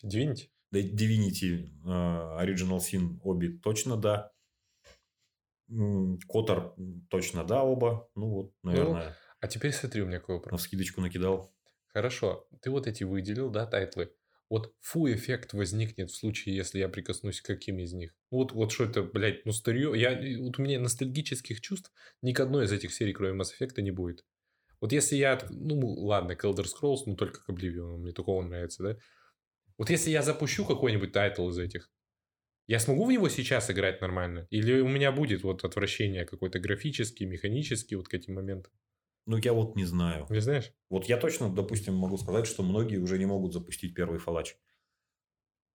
Divinity. 0.03 0.49
да, 0.71 0.79
Divinity, 0.79 1.69
а, 1.85 2.43
Original 2.43 2.79
Sin, 2.79 3.19
обе 3.23 3.57
точно 3.59 3.95
да. 3.95 4.31
KotOR 6.27 6.75
точно 7.09 7.43
да, 7.43 7.63
оба. 7.63 8.09
Ну 8.15 8.29
вот, 8.29 8.53
наверное, 8.63 9.15
А 9.39 9.47
теперь 9.47 9.71
смотри, 9.71 10.01
у 10.01 10.05
меня 10.05 10.19
какой 10.19 10.35
на 10.35 10.39
вопрос. 10.41 10.61
вскидочку 10.61 11.01
накидал. 11.01 11.53
Хорошо, 11.87 12.47
ты 12.61 12.69
вот 12.69 12.87
эти 12.87 13.03
выделил, 13.03 13.49
да, 13.49 13.65
тайтлы. 13.65 14.11
Вот 14.49 14.73
фу 14.79 15.07
эффект 15.11 15.53
возникнет 15.53 16.09
в 16.09 16.15
случае, 16.15 16.55
если 16.55 16.79
я 16.79 16.89
прикоснусь 16.89 17.39
к 17.39 17.45
каким 17.45 17.79
из 17.79 17.93
них. 17.93 18.15
Вот, 18.31 18.51
вот 18.51 18.71
что 18.71 18.85
это, 18.85 19.03
блядь, 19.03 19.45
ну 19.45 19.51
старье. 19.51 19.91
Я, 19.95 20.41
вот 20.41 20.57
у 20.57 20.61
меня 20.61 20.79
ностальгических 20.79 21.61
чувств 21.61 21.91
ни 22.21 22.33
к 22.33 22.39
одной 22.39 22.65
из 22.65 22.71
этих 22.71 22.91
серий, 22.91 23.13
кроме 23.13 23.39
Mass 23.39 23.49
Effect, 23.59 23.79
не 23.81 23.91
будет. 23.91 24.25
Вот 24.81 24.91
если 24.91 25.17
я, 25.17 25.39
ну 25.49 25.79
ладно, 25.79 26.35
к 26.35 26.43
Elder 26.45 26.65
Scrolls, 26.65 27.03
ну 27.05 27.15
только 27.15 27.43
к 27.43 27.49
Oblivion, 27.49 27.97
мне 27.97 28.11
только 28.11 28.29
он 28.29 28.49
нравится, 28.49 28.83
да? 28.83 28.97
Вот 29.77 29.89
если 29.89 30.09
я 30.09 30.23
запущу 30.23 30.65
какой-нибудь 30.65 31.11
тайтл 31.11 31.49
из 31.49 31.59
этих, 31.59 31.89
я 32.67 32.79
смогу 32.79 33.05
в 33.05 33.11
него 33.11 33.29
сейчас 33.29 33.69
играть 33.69 34.01
нормально? 34.01 34.47
Или 34.49 34.79
у 34.79 34.87
меня 34.87 35.11
будет 35.11 35.43
вот 35.43 35.63
отвращение 35.63 36.25
какой-то 36.25 36.59
графический, 36.59 37.25
механический 37.25 37.95
вот 37.95 38.07
к 38.07 38.13
этим 38.13 38.35
моментам? 38.35 38.71
Ну, 39.29 39.37
я 39.37 39.53
вот 39.53 39.75
не 39.75 39.85
знаю. 39.85 40.25
Не 40.31 40.41
знаешь? 40.41 40.73
Вот 40.89 41.05
я 41.05 41.15
точно, 41.17 41.53
допустим, 41.53 41.95
могу 41.95 42.17
сказать, 42.17 42.47
что 42.47 42.63
многие 42.63 42.97
уже 42.97 43.19
не 43.19 43.27
могут 43.27 43.53
запустить 43.53 43.93
первый 43.93 44.17
Фолач. 44.17 44.55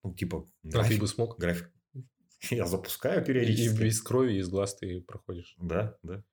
Ну, 0.03 0.13
типа, 0.13 0.51
А 0.65 0.67
ты 0.67 0.71
график. 0.71 1.01
бы 1.01 1.07
смог? 1.07 1.39
график. 1.39 1.73
Я 2.51 2.67
запускаю 2.67 3.23
И 3.23 3.25
периодически. 3.25 3.81
без 3.81 4.03
крови, 4.03 4.35
и 4.35 4.39
из 4.41 4.49
глаз 4.49 4.75
ты 4.75 5.01
проходишь. 5.03 5.55
Да, 5.59 5.97
да. 6.03 6.25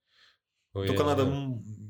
Ой, 0.74 0.88
Только 0.88 1.04
я 1.04 1.10
надо 1.16 1.26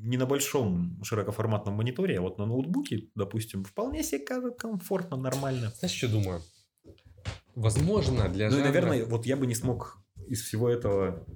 не 0.02 0.18
на 0.18 0.26
большом 0.26 1.02
широкоформатном 1.02 1.74
мониторе, 1.76 2.18
а 2.18 2.20
вот 2.20 2.36
на 2.36 2.44
ноутбуке, 2.44 3.08
допустим, 3.14 3.64
вполне 3.64 4.02
себе 4.02 4.26
комфортно, 4.58 5.16
нормально. 5.16 5.72
Знаешь, 5.78 5.96
что 5.96 6.08
думаю? 6.10 6.42
Возможно, 7.54 8.28
для 8.28 8.50
Ну 8.50 8.56
и, 8.56 8.58
жанра- 8.60 8.64
наверное, 8.64 9.04
вот 9.06 9.24
я 9.24 9.36
бы 9.38 9.46
не 9.46 9.54
смог 9.54 9.98
из 10.26 10.42
всего 10.42 10.68
этого 10.68 11.26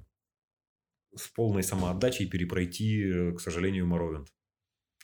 с 1.16 1.28
полной 1.28 1.62
самоотдачей 1.62 2.26
перепройти, 2.28 3.02
э, 3.04 3.32
к 3.32 3.40
сожалению, 3.40 3.86
Моровинд. 3.86 4.28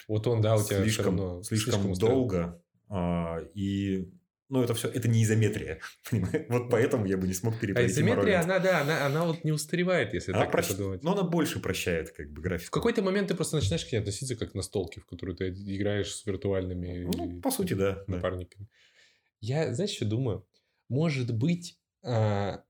Вот 0.09 0.26
он, 0.26 0.40
да, 0.40 0.56
у 0.56 0.62
тебя 0.64 0.82
слишком, 0.82 1.05
равно 1.18 1.43
слишком, 1.43 1.90
устроил. 1.90 2.14
долго. 2.14 2.62
а, 2.89 3.39
и, 3.55 4.10
ну, 4.48 4.62
это 4.62 4.74
все, 4.74 4.89
это 4.89 5.09
не 5.09 5.22
изометрия. 5.22 5.80
понимаешь? 6.10 6.47
Вот 6.48 6.68
поэтому 6.70 7.06
я 7.06 7.16
бы 7.16 7.26
не 7.26 7.34
смог 7.34 7.55
А 7.55 7.59
перепройти 7.59 7.93
изометрия, 7.93 8.40
Morrowind. 8.40 8.44
она, 8.44 8.59
да, 8.59 8.80
она, 8.82 9.06
она 9.06 9.24
вот 9.24 9.44
не 9.44 9.52
устаревает, 9.52 10.12
если 10.12 10.32
Она 10.32 10.44
так 10.47 10.55
прощ- 10.55 10.68
подумать. 10.72 11.02
Но 11.02 11.12
она 11.12 11.22
больше 11.22 11.60
прощает, 11.60 12.10
как 12.10 12.30
бы, 12.32 12.40
В 12.40 12.44
графику. 12.44 12.72
какой-то 12.72 13.02
момент 13.02 13.28
ты 13.28 13.34
просто 13.34 13.56
начинаешь 13.56 13.84
к 13.86 13.93
ней 13.93 13.98
относиться 13.98 14.34
как 14.36 14.55
на 14.55 14.62
столке, 14.62 15.01
в 15.01 15.06
которую 15.06 15.36
ты 15.36 15.48
играешь 15.51 16.12
с 16.14 16.26
виртуальными 16.26 17.09
Ну, 17.14 17.40
по 17.40 17.51
сути, 17.51 17.74
да. 17.74 18.02
да. 18.06 18.14
напарниками. 18.16 18.68
Я, 19.40 19.72
знаешь, 19.74 19.90
что 19.93 20.05
думаю? 20.05 20.47
Может 20.89 21.32
быть, 21.34 21.78
а, 22.05 22.62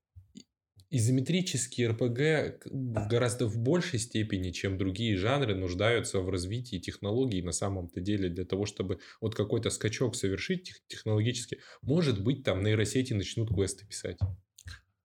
изометрический 0.93 1.87
РПГ 1.87 2.65
в 2.71 3.09
гораздо 3.09 3.47
в 3.47 3.59
большей 3.59 3.99
степени, 3.99 4.51
чем 4.51 4.79
другие 4.79 5.17
жанры, 5.17 5.55
нуждаются 5.55 6.21
в 6.21 6.29
развитии 6.31 6.79
технологий 6.79 7.43
на 7.43 7.53
самом-то 7.53 8.01
деле 8.01 8.29
для 8.29 8.45
того, 8.45 8.67
чтобы 8.67 8.99
вот 9.21 9.35
какой-то 9.35 9.71
скачок 9.71 10.15
совершить 10.15 10.65
тех- 10.65 10.81
технологически. 10.87 11.59
Может 11.81 12.23
быть, 12.23 12.45
там 12.45 12.63
нейросети 12.63 13.13
начнут 13.15 13.49
квесты 13.49 13.87
писать. 13.87 14.19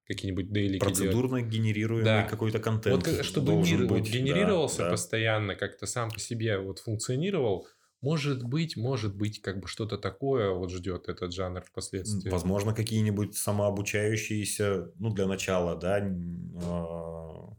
Какие-нибудь 0.05 0.51
дейлики 0.53 0.80
делать. 0.80 0.95
Процедурно 0.97 1.41
генерируемый 1.41 2.05
Да. 2.05 2.23
какой-то 2.23 2.59
контент. 2.59 2.95
Вот 2.95 3.03
как- 3.05 3.26
чтобы 3.26 3.55
мир 3.55 3.85
быть, 3.88 4.05
да, 4.05 4.09
генерировался 4.18 4.84
да. 4.84 4.91
постоянно, 4.91 5.55
как-то 5.55 5.85
сам 5.85 6.09
по 6.11 6.19
себе 6.19 6.59
вот 6.59 6.80
функционировал, 6.80 7.68
может 8.02 8.44
быть, 8.44 8.78
может 8.78 9.15
быть, 9.15 9.41
как 9.41 9.60
бы 9.60 9.68
что-то 9.68 9.98
такое 9.98 10.52
вот 10.52 10.72
ждет 10.72 11.10
этот 11.10 11.34
жанр 11.34 11.61
впоследствии. 11.61 12.30
Возможно, 12.30 12.74
какие-нибудь 12.74 13.36
самообучающиеся, 13.36 14.91
ну, 14.99 15.14
для 15.14 15.28
начала, 15.28 15.76
да, 15.76 15.98
а, 15.98 17.49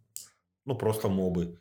ну, 0.65 0.74
просто 0.77 1.09
мобы. 1.09 1.60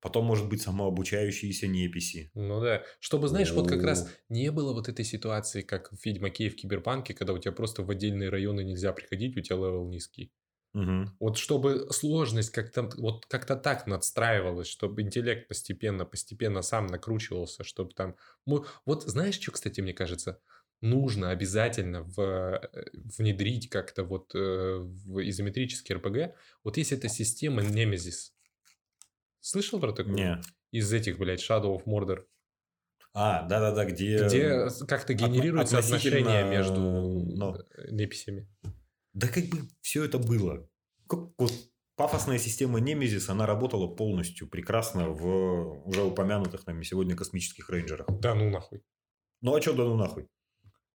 Потом, 0.00 0.26
может 0.26 0.48
быть, 0.48 0.62
самообучающиеся 0.62 1.66
неписи. 1.66 2.30
Ну 2.34 2.60
да. 2.60 2.84
Чтобы, 3.00 3.26
знаешь, 3.28 3.50
вот 3.52 3.68
как 3.68 3.82
раз 3.82 4.08
не 4.28 4.52
было 4.52 4.72
вот 4.72 4.88
этой 4.88 5.04
ситуации, 5.04 5.62
как 5.62 5.92
в 5.92 6.04
Ведьмаке 6.04 6.46
и 6.46 6.50
в 6.50 6.56
Киберпанке, 6.56 7.14
когда 7.14 7.32
у 7.32 7.38
тебя 7.38 7.52
просто 7.52 7.82
в 7.82 7.90
отдельные 7.90 8.28
районы 8.28 8.62
нельзя 8.62 8.92
приходить, 8.92 9.36
у 9.36 9.40
тебя 9.40 9.56
level 9.56 9.88
низкий. 9.88 10.32
Мгм. 10.74 11.16
Вот 11.18 11.38
чтобы 11.38 11.88
сложность 11.90 12.50
как-то 12.50 12.90
вот 12.98 13.26
как-то 13.26 13.56
так 13.56 13.86
надстраивалась, 13.86 14.68
чтобы 14.68 15.02
интеллект 15.02 15.48
постепенно, 15.48 16.04
постепенно 16.04 16.62
сам 16.62 16.86
накручивался, 16.86 17.64
чтобы 17.64 17.94
там... 17.94 18.16
Вот 18.46 19.04
знаешь, 19.04 19.40
что, 19.40 19.52
кстати, 19.52 19.80
мне 19.80 19.94
кажется? 19.94 20.40
Нужно 20.80 21.30
обязательно 21.30 22.02
в, 22.02 22.20
э, 22.20 22.84
внедрить 23.18 23.68
как-то 23.68 24.04
вот 24.04 24.32
э, 24.34 24.76
в 24.78 25.28
изометрический 25.28 25.96
РПГ. 25.96 26.36
Вот 26.62 26.76
есть 26.76 26.92
эта 26.92 27.08
система 27.08 27.62
Nemesis. 27.62 28.30
Слышал 29.40 29.80
про 29.80 29.92
такую? 29.92 30.14
Не. 30.14 30.40
Из 30.70 30.92
этих, 30.92 31.18
блядь, 31.18 31.42
Shadow 31.42 31.76
of 31.76 31.84
Mordor. 31.84 32.24
А, 33.12 33.42
да-да-да, 33.48 33.86
где... 33.86 34.24
Где 34.26 34.68
как-то 34.86 35.14
генерируются 35.14 35.78
относительно, 35.78 36.38
отношения 36.38 36.50
между 36.50 37.66
э, 37.74 37.90
неписями. 37.90 38.46
Да 39.12 39.28
как 39.28 39.44
бы 39.44 39.68
все 39.80 40.04
это 40.04 40.18
было. 40.18 40.68
Как 41.08 41.20
вот 41.38 41.52
пафосная 41.96 42.38
система 42.38 42.78
Немезис, 42.78 43.28
она 43.28 43.46
работала 43.46 43.88
полностью 43.88 44.48
прекрасно 44.48 45.10
в 45.10 45.86
уже 45.86 46.02
упомянутых 46.02 46.66
нами 46.66 46.84
сегодня 46.84 47.16
космических 47.16 47.68
рейнджерах. 47.70 48.06
Да 48.20 48.34
ну 48.34 48.50
нахуй. 48.50 48.82
Ну 49.40 49.54
а 49.54 49.60
что 49.60 49.72
да 49.72 49.84
ну 49.84 49.96
нахуй? 49.96 50.28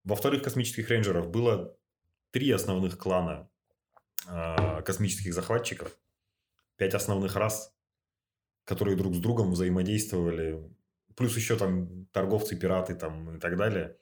Во 0.04 0.16
вторых 0.16 0.44
космических 0.44 0.90
рейнджеров 0.90 1.30
было 1.30 1.78
три 2.32 2.52
основных 2.52 2.98
клана 2.98 3.50
а, 4.28 4.82
космических 4.82 5.34
захватчиков, 5.34 5.98
пять 6.78 6.94
основных 6.94 7.36
рас, 7.36 7.74
которые 8.66 8.96
друг 8.98 9.16
с 9.16 9.20
другом 9.20 9.52
взаимодействовали, 9.52 10.64
плюс 11.16 11.36
еще 11.36 11.58
там 11.58 12.06
торговцы, 12.08 12.56
пираты 12.56 12.96
там 12.96 13.38
и 13.38 13.40
так 13.40 13.58
далее. 13.58 13.98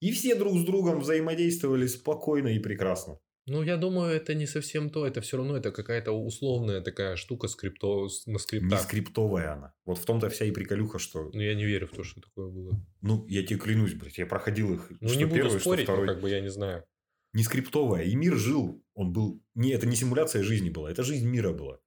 И 0.00 0.12
все 0.12 0.36
друг 0.36 0.56
с 0.56 0.64
другом 0.64 1.00
взаимодействовали 1.00 1.86
спокойно 1.86 2.48
и 2.48 2.58
прекрасно. 2.58 3.18
Ну, 3.48 3.62
я 3.62 3.76
думаю, 3.76 4.14
это 4.14 4.34
не 4.34 4.46
совсем 4.46 4.90
то. 4.90 5.06
Это 5.06 5.20
все 5.20 5.36
равно 5.38 5.56
это 5.56 5.72
какая-то 5.72 6.12
условная 6.12 6.80
такая 6.80 7.16
штука 7.16 7.48
скрипто, 7.48 7.86
на 8.26 8.32
Не 8.32 8.38
скриптах. 8.38 8.80
скриптовая 8.80 9.52
она. 9.54 9.74
Вот 9.84 9.98
в 9.98 10.04
том-то 10.04 10.28
вся 10.28 10.44
и 10.44 10.50
приколюха, 10.50 10.98
что... 10.98 11.30
Ну, 11.32 11.40
я 11.40 11.54
не 11.54 11.64
верю 11.64 11.86
в 11.86 11.92
то, 11.92 12.04
что 12.04 12.20
такое 12.20 12.48
было. 12.48 12.80
Ну, 13.00 13.26
я 13.28 13.42
тебе 13.42 13.58
клянусь, 13.58 13.94
блядь, 13.94 14.18
я 14.18 14.26
проходил 14.26 14.74
их. 14.74 14.90
Ну, 15.00 15.08
что 15.08 15.18
не 15.18 15.24
буду 15.24 15.36
первый, 15.36 15.50
что 15.50 15.60
спорить, 15.60 15.88
но 15.88 15.94
второй. 15.94 16.08
как 16.08 16.20
бы 16.20 16.30
я 16.30 16.40
не 16.40 16.50
знаю. 16.50 16.84
Не 17.32 17.42
скриптовая. 17.42 18.04
И 18.04 18.14
мир 18.14 18.36
жил. 18.36 18.82
Он 18.94 19.12
был... 19.12 19.42
Не, 19.54 19.70
это 19.72 19.86
не 19.86 19.96
симуляция 19.96 20.42
жизни 20.42 20.70
была. 20.70 20.90
Это 20.90 21.02
жизнь 21.02 21.26
мира 21.28 21.52
была. 21.52 21.78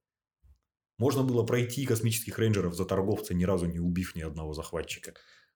Можно 0.98 1.22
было 1.24 1.44
пройти 1.44 1.84
космических 1.86 2.38
рейнджеров 2.38 2.74
за 2.74 2.84
торговца, 2.84 3.34
ни 3.34 3.44
разу 3.44 3.66
не 3.66 3.80
убив 3.80 4.14
ни 4.14 4.22
одного 4.22 4.52
захватчика. 4.52 5.14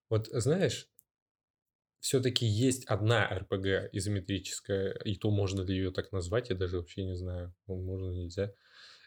Вот 0.08 0.28
знаешь, 0.32 0.88
все-таки 2.06 2.46
есть 2.46 2.84
одна 2.84 3.26
РПГ 3.28 3.90
изометрическая, 3.92 4.92
и 5.04 5.16
то 5.16 5.32
можно 5.32 5.62
ли 5.62 5.74
ее 5.74 5.90
так 5.90 6.12
назвать, 6.12 6.50
я 6.50 6.54
даже 6.56 6.78
вообще 6.78 7.04
не 7.04 7.16
знаю, 7.16 7.52
можно, 7.66 8.12
нельзя. 8.12 8.52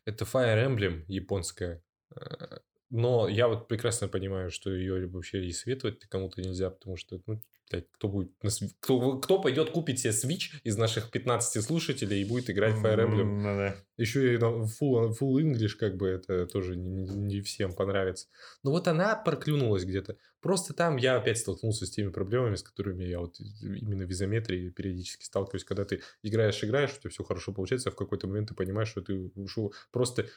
Это 0.05 0.25
Fire 0.25 0.67
Emblem 0.67 1.05
японская. 1.07 1.81
Э, 2.15 2.59
Но 2.89 3.29
я 3.29 3.47
вот 3.47 3.69
прекрасно 3.69 4.09
понимаю, 4.09 4.51
что 4.51 4.73
ее 4.73 5.07
вообще 5.07 5.45
и 5.45 5.51
советовать 5.53 5.99
кому-то 6.09 6.41
нельзя, 6.41 6.71
потому 6.71 6.97
что, 6.97 7.21
ну, 7.25 7.41
блядь, 7.69 7.87
кто 7.91 8.07
будет 8.07 8.31
на 8.43 8.47
сви- 8.49 8.71
кто, 8.79 9.19
кто 9.19 9.41
пойдет 9.41 9.71
купить 9.71 9.99
себе 9.99 10.11
Switch 10.11 10.59
из 10.63 10.77
наших 10.77 11.11
15 11.11 11.63
слушателей 11.63 12.21
и 12.21 12.25
будет 12.25 12.49
играть 12.49 12.73
в 12.75 12.85
Fire 12.85 12.97
Emblem? 13.05 13.23
Ну 13.23 13.43
да. 13.43 13.75
Еще 13.97 14.33
и 14.33 14.37
full, 14.37 15.13
full 15.19 15.41
English, 15.41 15.75
как 15.77 15.97
бы 15.97 16.07
это 16.07 16.47
тоже 16.47 16.75
не, 16.75 16.89
не- 16.89 17.15
не 17.15 17.41
всем 17.41 17.73
понравится. 17.73 18.27
Но 18.63 18.71
вот 18.71 18.87
она 18.87 19.15
проклюнулась 19.15 19.85
где-то. 19.85 20.17
Просто 20.41 20.73
там 20.73 20.95
я 20.97 21.17
опять 21.17 21.37
столкнулся 21.37 21.85
с 21.85 21.91
теми 21.91 22.09
проблемами, 22.09 22.55
с 22.55 22.63
которыми 22.63 23.03
я 23.03 23.19
вот 23.19 23.39
именно 23.61 24.05
в 24.05 24.11
изометрии 24.11 24.69
периодически 24.69 25.25
сталкиваюсь. 25.25 25.65
Когда 25.65 25.83
ты 25.83 26.01
играешь, 26.23 26.63
играешь, 26.63 26.93
у 26.95 26.99
тебя 27.01 27.09
все 27.09 27.23
хорошо 27.23 27.51
получается, 27.53 27.89
а 27.89 27.91
в 27.91 27.95
какой-то 27.95 28.27
момент 28.27 28.49
ты 28.49 28.55
понимаешь, 28.55 28.89
что 28.89 29.01
ты 29.01 29.31
ушел 29.35 29.73
просто 29.91 30.27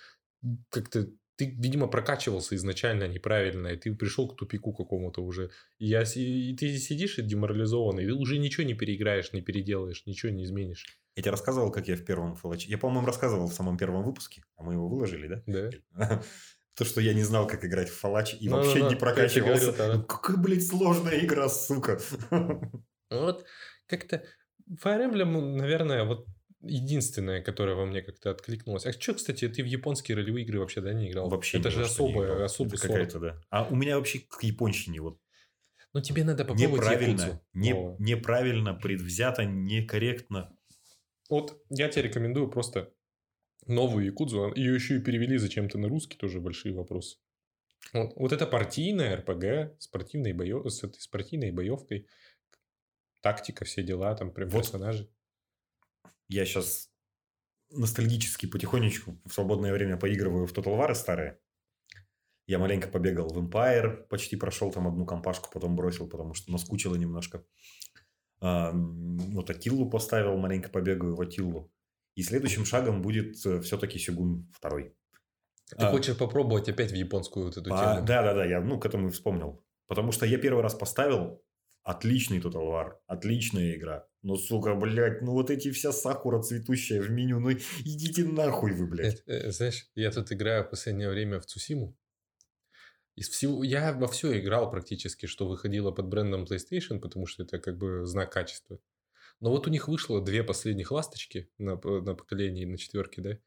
как-то 0.70 1.08
ты, 1.36 1.46
видимо, 1.46 1.88
прокачивался 1.88 2.54
изначально 2.56 3.08
неправильно, 3.08 3.68
и 3.68 3.76
ты 3.76 3.94
пришел 3.94 4.28
к 4.28 4.36
тупику 4.36 4.72
какому-то 4.72 5.22
уже. 5.22 5.50
И, 5.78 5.86
я, 5.86 6.02
и 6.02 6.54
ты 6.54 6.76
сидишь 6.78 7.18
и 7.18 7.22
деморализованный, 7.22 8.04
и 8.04 8.06
ты 8.06 8.12
уже 8.12 8.38
ничего 8.38 8.64
не 8.64 8.74
переиграешь, 8.74 9.32
не 9.32 9.42
переделаешь, 9.42 10.04
ничего 10.06 10.30
не 10.30 10.44
изменишь. 10.44 10.86
Я 11.16 11.22
тебе 11.22 11.30
рассказывал, 11.32 11.70
как 11.70 11.88
я 11.88 11.96
в 11.96 12.04
первом 12.04 12.36
фалаче... 12.36 12.70
Я, 12.70 12.78
по-моему, 12.78 13.06
рассказывал 13.06 13.46
в 13.48 13.54
самом 13.54 13.76
первом 13.76 14.02
выпуске, 14.02 14.42
а 14.56 14.62
мы 14.62 14.74
его 14.74 14.88
выложили, 14.88 15.26
да? 15.26 15.70
Да? 15.94 16.22
То, 16.74 16.84
что 16.86 17.02
я 17.02 17.12
не 17.12 17.22
знал, 17.22 17.46
как 17.46 17.64
играть 17.66 17.90
в 17.90 17.98
фалач 17.98 18.34
и 18.40 18.48
Ну, 18.48 18.56
вообще 18.56 18.78
ну, 18.78 18.88
не 18.88 18.94
ну, 18.94 19.00
прокачивался. 19.00 19.72
говорил, 19.72 19.98
да. 19.98 20.04
Какая, 20.08 20.36
блядь, 20.38 20.66
сложная 20.66 21.18
игра, 21.20 21.48
сука. 21.48 22.00
Вот 23.10 23.44
как-то 23.86 24.24
Fire 24.82 25.10
Emblem, 25.10 25.56
наверное, 25.56 26.04
вот 26.04 26.26
единственная, 26.62 27.42
которая 27.42 27.74
во 27.74 27.84
мне 27.86 28.02
как-то 28.02 28.30
откликнулась. 28.30 28.86
А 28.86 28.92
что, 28.92 29.14
кстати, 29.14 29.48
ты 29.48 29.62
в 29.62 29.66
японские 29.66 30.16
ролевые 30.16 30.44
игры 30.44 30.60
вообще, 30.60 30.80
да, 30.80 30.92
не 30.92 31.10
играл? 31.10 31.28
Вообще 31.28 31.58
Это 31.58 31.68
ни 31.68 31.72
же 31.72 31.78
не 31.78 31.84
особая, 31.84 32.48
сорт. 32.48 32.72
какая-то, 32.80 33.18
да. 33.18 33.40
А 33.50 33.66
у 33.68 33.74
меня 33.74 33.96
вообще 33.96 34.20
к 34.20 34.42
японщине 34.42 35.00
вот 35.00 35.18
Ну, 35.92 36.00
тебе 36.00 36.24
надо 36.24 36.44
попробовать 36.44 36.72
неправильно, 36.82 37.42
не, 37.52 37.72
Вова. 37.74 37.96
неправильно, 37.98 38.74
предвзято, 38.74 39.44
некорректно. 39.44 40.56
Вот 41.28 41.62
я 41.70 41.88
тебе 41.88 42.02
рекомендую 42.04 42.48
просто 42.50 42.92
новую 43.66 44.04
Якудзу. 44.06 44.52
Ее 44.54 44.74
еще 44.74 44.96
и 44.96 45.00
перевели 45.00 45.38
зачем-то 45.38 45.78
на 45.78 45.88
русский, 45.88 46.16
тоже 46.16 46.40
большие 46.40 46.74
вопросы. 46.74 47.18
Вот, 47.92 48.12
вот 48.16 48.32
это 48.32 48.46
партийная 48.46 49.16
РПГ, 49.16 49.80
спортивной 49.80 50.32
боев... 50.32 50.70
с 50.72 50.84
этой 50.84 51.00
спортивной 51.00 51.50
боевкой. 51.50 52.06
Тактика, 53.20 53.64
все 53.64 53.82
дела, 53.82 54.14
там 54.14 54.32
прям 54.32 54.48
Вот. 54.48 54.62
персонажи. 54.62 55.08
Я 56.32 56.46
сейчас 56.46 56.90
ностальгически 57.70 58.46
потихонечку 58.46 59.20
в 59.24 59.32
свободное 59.32 59.72
время 59.72 59.98
поигрываю 59.98 60.46
в 60.46 60.52
Total 60.52 60.78
War 60.78 60.94
старые. 60.94 61.38
Я 62.46 62.58
маленько 62.58 62.88
побегал 62.88 63.28
в 63.28 63.38
Empire, 63.38 64.06
почти 64.08 64.36
прошел 64.36 64.72
там 64.72 64.88
одну 64.88 65.06
компашку, 65.06 65.50
потом 65.52 65.76
бросил, 65.76 66.08
потому 66.08 66.34
что 66.34 66.50
наскучило 66.50 66.96
немножко. 66.96 67.44
А, 68.40 68.72
вот 68.72 69.50
Атиллу 69.50 69.88
поставил, 69.90 70.36
маленько 70.38 70.70
побегаю 70.70 71.14
в 71.14 71.20
Атиллу. 71.20 71.70
И 72.14 72.22
следующим 72.22 72.64
шагом 72.64 73.02
будет 73.02 73.44
э, 73.46 73.60
все-таки 73.60 73.98
Сёгун 73.98 74.50
второй. 74.52 74.94
Ты 75.70 75.84
а, 75.84 75.90
хочешь 75.90 76.16
попробовать 76.16 76.68
опять 76.68 76.90
в 76.90 76.94
японскую 76.94 77.46
вот 77.46 77.56
эту 77.56 77.70
по, 77.70 77.76
тему? 77.76 78.06
Да, 78.06 78.22
да, 78.22 78.34
да, 78.34 78.44
я 78.44 78.60
ну, 78.60 78.78
к 78.78 78.86
этому 78.86 79.08
и 79.08 79.10
вспомнил. 79.10 79.64
Потому 79.86 80.12
что 80.12 80.26
я 80.26 80.38
первый 80.38 80.62
раз 80.62 80.74
поставил 80.74 81.42
отличный 81.82 82.38
Total 82.38 82.62
War, 82.62 82.92
отличная 83.06 83.74
игра. 83.74 84.06
Но, 84.22 84.36
сука, 84.36 84.74
блядь, 84.74 85.22
ну 85.22 85.32
вот 85.32 85.50
эти 85.50 85.70
вся 85.72 85.92
сакура 85.92 86.40
цветущая 86.42 87.02
в 87.02 87.10
меню, 87.10 87.40
ну 87.40 87.50
идите 87.50 88.24
нахуй 88.24 88.72
вы, 88.72 88.86
блядь. 88.86 89.20
Это, 89.20 89.32
э, 89.32 89.50
знаешь, 89.50 89.86
я 89.94 90.10
тут 90.10 90.32
играю 90.32 90.64
в 90.64 90.70
последнее 90.70 91.10
время 91.10 91.40
в 91.40 91.46
Цусиму. 91.46 91.96
Из 93.14 93.28
всего, 93.28 93.62
я 93.62 93.92
во 93.92 94.08
все 94.08 94.38
играл 94.38 94.70
практически, 94.70 95.26
что 95.26 95.46
выходило 95.46 95.90
под 95.90 96.06
брендом 96.06 96.44
PlayStation, 96.44 96.98
потому 96.98 97.26
что 97.26 97.42
это 97.42 97.58
как 97.58 97.76
бы 97.76 98.06
знак 98.06 98.32
качества. 98.32 98.78
Но 99.40 99.50
вот 99.50 99.66
у 99.66 99.70
них 99.70 99.88
вышло 99.88 100.24
две 100.24 100.42
последних 100.44 100.92
ласточки 100.92 101.50
на, 101.58 101.74
на 101.74 102.14
поколении, 102.14 102.64
на 102.64 102.78
четверке, 102.78 103.20
да? 103.20 103.38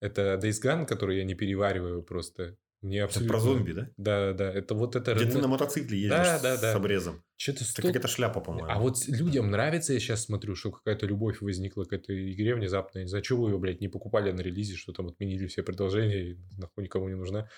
Это 0.00 0.40
Days 0.42 0.62
Gone, 0.64 0.86
который 0.86 1.18
я 1.18 1.24
не 1.24 1.34
перевариваю 1.34 2.02
просто. 2.02 2.56
Мне 2.82 3.04
абсолютно... 3.04 3.34
Это 3.34 3.40
про 3.40 3.40
зомби, 3.40 3.72
да? 3.72 3.90
Да, 3.98 4.32
да. 4.32 4.52
Это 4.52 4.74
вот 4.74 4.96
это... 4.96 5.14
Где 5.14 5.26
ты 5.26 5.38
на 5.38 5.48
мотоцикле 5.48 5.98
едешь 5.98 6.10
да, 6.10 6.38
да, 6.38 6.56
да. 6.56 6.72
с 6.72 6.76
обрезом. 6.76 7.22
Что-то 7.36 7.64
стоп... 7.64 7.84
Это 7.84 7.88
какая-то 7.88 8.08
шляпа, 8.08 8.40
по-моему. 8.40 8.70
А 8.70 8.78
вот 8.78 8.96
людям 9.06 9.50
нравится, 9.50 9.92
я 9.92 10.00
сейчас 10.00 10.24
смотрю, 10.24 10.54
что 10.54 10.70
какая-то 10.70 11.06
любовь 11.06 11.42
возникла 11.42 11.84
к 11.84 11.92
этой 11.92 12.32
игре 12.32 12.54
внезапно. 12.54 13.06
За 13.06 13.22
что 13.22 13.36
вы 13.36 13.50
ее, 13.50 13.58
блядь, 13.58 13.80
не 13.80 13.88
покупали 13.88 14.32
на 14.32 14.40
релизе, 14.40 14.76
что 14.76 14.92
там 14.92 15.08
отменили 15.08 15.46
все 15.46 15.62
продолжения, 15.62 16.30
и 16.30 16.38
нахуй 16.56 16.84
никому 16.84 17.08
не 17.08 17.16
нужна. 17.16 17.48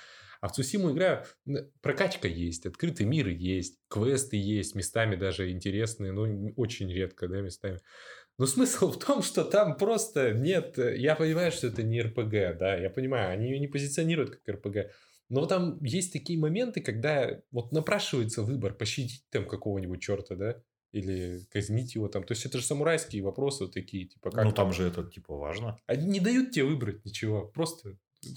А 0.40 0.48
в 0.48 0.52
Цусиму 0.52 0.90
играю, 0.90 1.24
прокачка 1.82 2.26
есть, 2.26 2.66
открытый 2.66 3.06
мир 3.06 3.28
есть, 3.28 3.78
квесты 3.88 4.36
есть, 4.36 4.74
местами 4.74 5.14
даже 5.14 5.52
интересные, 5.52 6.10
но 6.10 6.52
очень 6.56 6.92
редко, 6.92 7.28
да, 7.28 7.40
местами. 7.40 7.78
Но 8.38 8.46
смысл 8.46 8.90
в 8.90 8.98
том, 8.98 9.22
что 9.22 9.44
там 9.44 9.76
просто 9.76 10.32
нет... 10.32 10.78
Я 10.78 11.14
понимаю, 11.14 11.52
что 11.52 11.68
это 11.68 11.84
не 11.84 12.02
РПГ, 12.02 12.58
да, 12.58 12.76
я 12.76 12.90
понимаю, 12.90 13.30
они 13.30 13.50
ее 13.50 13.60
не 13.60 13.68
позиционируют 13.68 14.30
как 14.30 14.56
РПГ. 14.56 14.90
Но 15.32 15.46
там 15.46 15.82
есть 15.82 16.12
такие 16.12 16.38
моменты, 16.38 16.82
когда 16.82 17.40
вот 17.52 17.72
напрашивается 17.72 18.42
выбор 18.42 18.74
пощадить 18.74 19.24
там 19.30 19.46
какого-нибудь 19.46 20.02
черта, 20.02 20.34
да, 20.34 20.62
или 20.90 21.40
казнить 21.50 21.94
его 21.94 22.08
там. 22.08 22.22
То 22.22 22.32
есть 22.32 22.44
это 22.44 22.58
же 22.58 22.64
самурайские 22.66 23.22
вопросы 23.22 23.66
такие, 23.68 24.08
типа 24.08 24.30
как. 24.30 24.44
Ну 24.44 24.52
там 24.52 24.74
же 24.74 24.86
это 24.86 25.02
типа 25.04 25.34
важно. 25.34 25.78
Они 25.86 26.06
не 26.06 26.20
дают 26.20 26.50
тебе 26.50 26.66
выбрать 26.66 27.02
ничего, 27.06 27.46
просто 27.46 27.96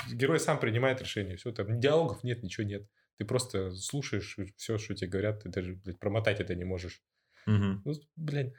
герой 0.09 0.39
сам 0.39 0.57
принимает 0.57 1.01
решение. 1.01 1.35
Все, 1.35 1.51
там 1.51 1.81
диалогов 1.81 2.23
нет, 2.23 2.43
ничего 2.43 2.65
нет. 2.65 2.87
Ты 3.17 3.25
просто 3.25 3.71
слушаешь 3.71 4.37
все, 4.55 4.77
что 4.77 4.95
тебе 4.95 5.09
говорят, 5.09 5.43
ты 5.43 5.49
даже, 5.49 5.73
блядь, 5.75 5.99
промотать 5.99 6.39
это 6.39 6.55
не 6.55 6.63
можешь. 6.63 7.03
Угу. 7.45 7.81
Ну, 7.83 7.93
блядь. 8.15 8.53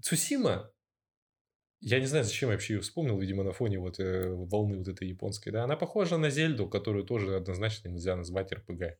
Цусима, 0.00 0.72
я 1.80 1.98
не 1.98 2.06
знаю, 2.06 2.24
зачем 2.24 2.50
я 2.50 2.54
вообще 2.54 2.74
ее 2.74 2.80
вспомнил, 2.80 3.18
видимо, 3.18 3.42
на 3.42 3.52
фоне 3.52 3.78
вот 3.78 3.98
э, 4.00 4.28
волны 4.28 4.78
вот 4.78 4.88
этой 4.88 5.08
японской, 5.08 5.50
да, 5.50 5.64
она 5.64 5.76
похожа 5.76 6.18
на 6.18 6.30
Зельду, 6.30 6.68
которую 6.68 7.04
тоже 7.04 7.36
однозначно 7.36 7.88
нельзя 7.88 8.16
назвать 8.16 8.52
РПГ. 8.52 8.98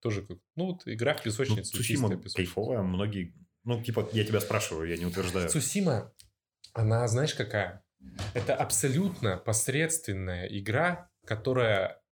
Тоже 0.00 0.22
как, 0.22 0.38
ну, 0.56 0.66
вот 0.66 0.82
игра 0.86 1.14
в 1.14 1.22
песочницу. 1.22 1.70
Ну, 1.72 1.78
Цусима 1.78 2.20
кайфовая, 2.34 2.82
многие, 2.82 3.34
ну, 3.64 3.82
типа, 3.82 4.08
я 4.12 4.24
тебя 4.24 4.40
спрашиваю, 4.40 4.88
я 4.88 4.96
не 4.96 5.06
утверждаю. 5.06 5.48
Цусима, 5.48 6.12
она, 6.72 7.06
знаешь, 7.08 7.34
какая? 7.34 7.84
Это 8.34 8.54
абсолютно 8.56 9.36
посредственная 9.36 10.46
игра, 10.46 11.10
которая 11.24 12.02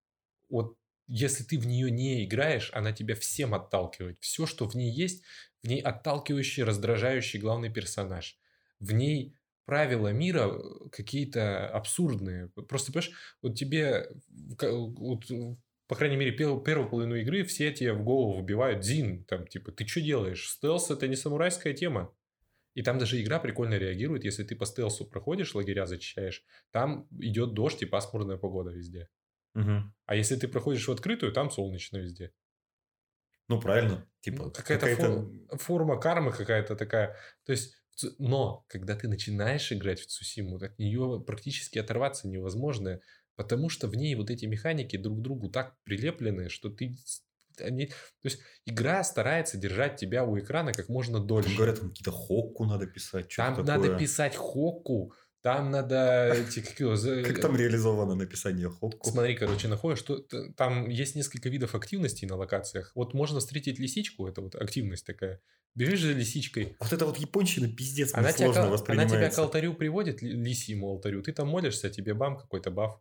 вот 0.49 0.77
если 1.13 1.43
ты 1.43 1.59
в 1.59 1.67
нее 1.67 1.91
не 1.91 2.25
играешь, 2.25 2.71
она 2.73 2.93
тебя 2.93 3.17
всем 3.17 3.53
отталкивает. 3.53 4.19
Все, 4.21 4.47
что 4.47 4.69
в 4.69 4.77
ней 4.77 4.93
есть, 4.93 5.25
в 5.61 5.67
ней 5.67 5.81
отталкивающий, 5.81 6.63
раздражающий 6.63 7.41
главный 7.41 7.69
персонаж. 7.69 8.39
В 8.79 8.93
ней 8.93 9.37
правила 9.65 10.13
мира 10.13 10.49
э, 10.49 10.89
какие-то 10.91 11.69
абсурдные. 11.69 12.49
Просто, 12.69 12.93
понимаешь, 12.93 13.13
вот 13.43 13.55
тебе, 13.57 14.09
вот, 14.61 15.25
по 15.87 15.97
крайней 15.97 16.17
мере, 16.17 16.33
первую, 16.33 16.63
первую 16.63 16.89
половину 16.89 17.17
игры 17.17 17.45
все 17.45 17.73
тебе 17.73 17.93
в 17.93 18.03
голову 18.03 18.41
вбивают 18.41 18.81
Дин, 18.81 19.25
там, 19.25 19.47
типа, 19.47 19.73
ты 19.73 19.87
что 19.87 20.01
делаешь? 20.01 20.49
Стелс– 20.49 20.91
это 20.93 21.09
не 21.09 21.17
самурайская 21.17 21.73
тема. 21.73 22.15
И 22.75 22.83
там 22.83 22.99
даже 22.99 23.21
игра 23.21 23.41
прикольно 23.41 23.75
реагирует, 23.75 24.25
если 24.25 24.45
ты 24.45 24.55
по 24.55 24.65
стелсу 24.65 25.05
проходишь, 25.05 25.55
лагеря 25.55 25.87
зачищаешь, 25.87 26.45
там 26.71 27.09
идет 27.19 27.53
дождь 27.53 27.83
и 27.83 27.87
пасмурная 27.87 28.37
погода 28.37 28.71
везде. 28.71 29.09
Угу. 29.55 29.93
А 30.07 30.15
если 30.15 30.37
ты 30.37 30.47
проходишь 30.47 30.87
в 30.87 30.93
открытую, 30.93 31.33
там 31.33 31.51
солнечно 31.51 31.97
везде. 31.99 32.33
Ну, 33.49 33.61
правильно. 33.61 34.07
Типа, 34.21 34.45
ну, 34.45 34.51
какая-то, 34.53 34.87
какая-то... 34.87 35.29
Фор... 35.49 35.59
форма 35.59 36.01
кармы 36.01 36.31
какая-то 36.31 36.77
такая. 36.77 37.17
То 37.45 37.51
есть, 37.51 37.80
но 38.19 38.65
когда 38.69 38.97
ты 38.97 39.09
начинаешь 39.09 39.73
играть 39.73 40.01
в 40.01 40.07
Цусиму, 40.07 40.57
от 40.57 40.79
нее 40.79 41.23
практически 41.27 41.79
оторваться 41.79 42.29
невозможно, 42.29 43.01
потому 43.37 43.69
что 43.69 43.89
в 43.89 43.95
ней 43.97 44.15
вот 44.15 44.31
эти 44.31 44.47
механики 44.47 44.97
друг 44.97 45.19
к 45.19 45.23
другу 45.23 45.49
так 45.51 45.77
прилеплены, 45.85 46.49
что 46.49 46.71
ты 46.71 46.97
они, 47.59 47.87
то 47.87 47.95
есть 48.25 48.41
игра 48.65 49.03
старается 49.05 49.59
держать 49.59 49.97
тебя 49.97 50.25
у 50.25 50.39
экрана 50.39 50.73
как 50.73 50.89
можно 50.89 51.21
дольше. 51.21 51.49
Там 51.49 51.57
говорят, 51.57 51.81
там 51.81 51.89
какие-то 51.91 52.13
хокку 52.13 52.65
надо 52.65 52.87
писать. 52.87 53.35
Там 53.37 53.57
такое. 53.57 53.77
надо 53.77 53.99
писать 53.99 54.37
хокку. 54.37 55.13
Там 55.43 55.71
надо... 55.71 56.37
Как, 56.77 57.41
там 57.41 57.57
реализовано 57.57 58.15
написание 58.15 58.69
хокку? 58.69 59.11
Смотри, 59.11 59.35
короче, 59.35 59.69
находишь, 59.69 59.99
что 59.99 60.19
там 60.57 60.89
есть 60.89 61.15
несколько 61.15 61.49
видов 61.49 61.75
активностей 61.75 62.29
на 62.29 62.37
локациях. 62.37 62.93
Вот 62.95 63.15
можно 63.15 63.41
встретить 63.41 63.79
лисичку, 63.79 64.27
это 64.27 64.43
вот 64.43 64.55
активность 64.55 65.07
такая. 65.07 65.41
Бежишь 65.75 66.03
за 66.03 66.13
лисичкой. 66.13 66.77
Вот 66.81 66.93
это 66.93 67.07
вот 67.07 67.17
япончина 67.17 67.69
пиздец 67.69 68.13
она 68.13 68.33
сложно 68.33 68.69
воспринимается. 68.69 69.17
Она 69.17 69.29
тебя 69.29 69.35
к 69.35 69.39
алтарю 69.39 69.75
приводит, 69.75 70.21
лисьему 70.21 70.89
алтарю. 70.89 71.23
Ты 71.23 71.33
там 71.33 71.49
молишься, 71.49 71.89
тебе 71.91 72.13
бам, 72.13 72.37
какой-то 72.37 72.71
баф. 72.71 73.01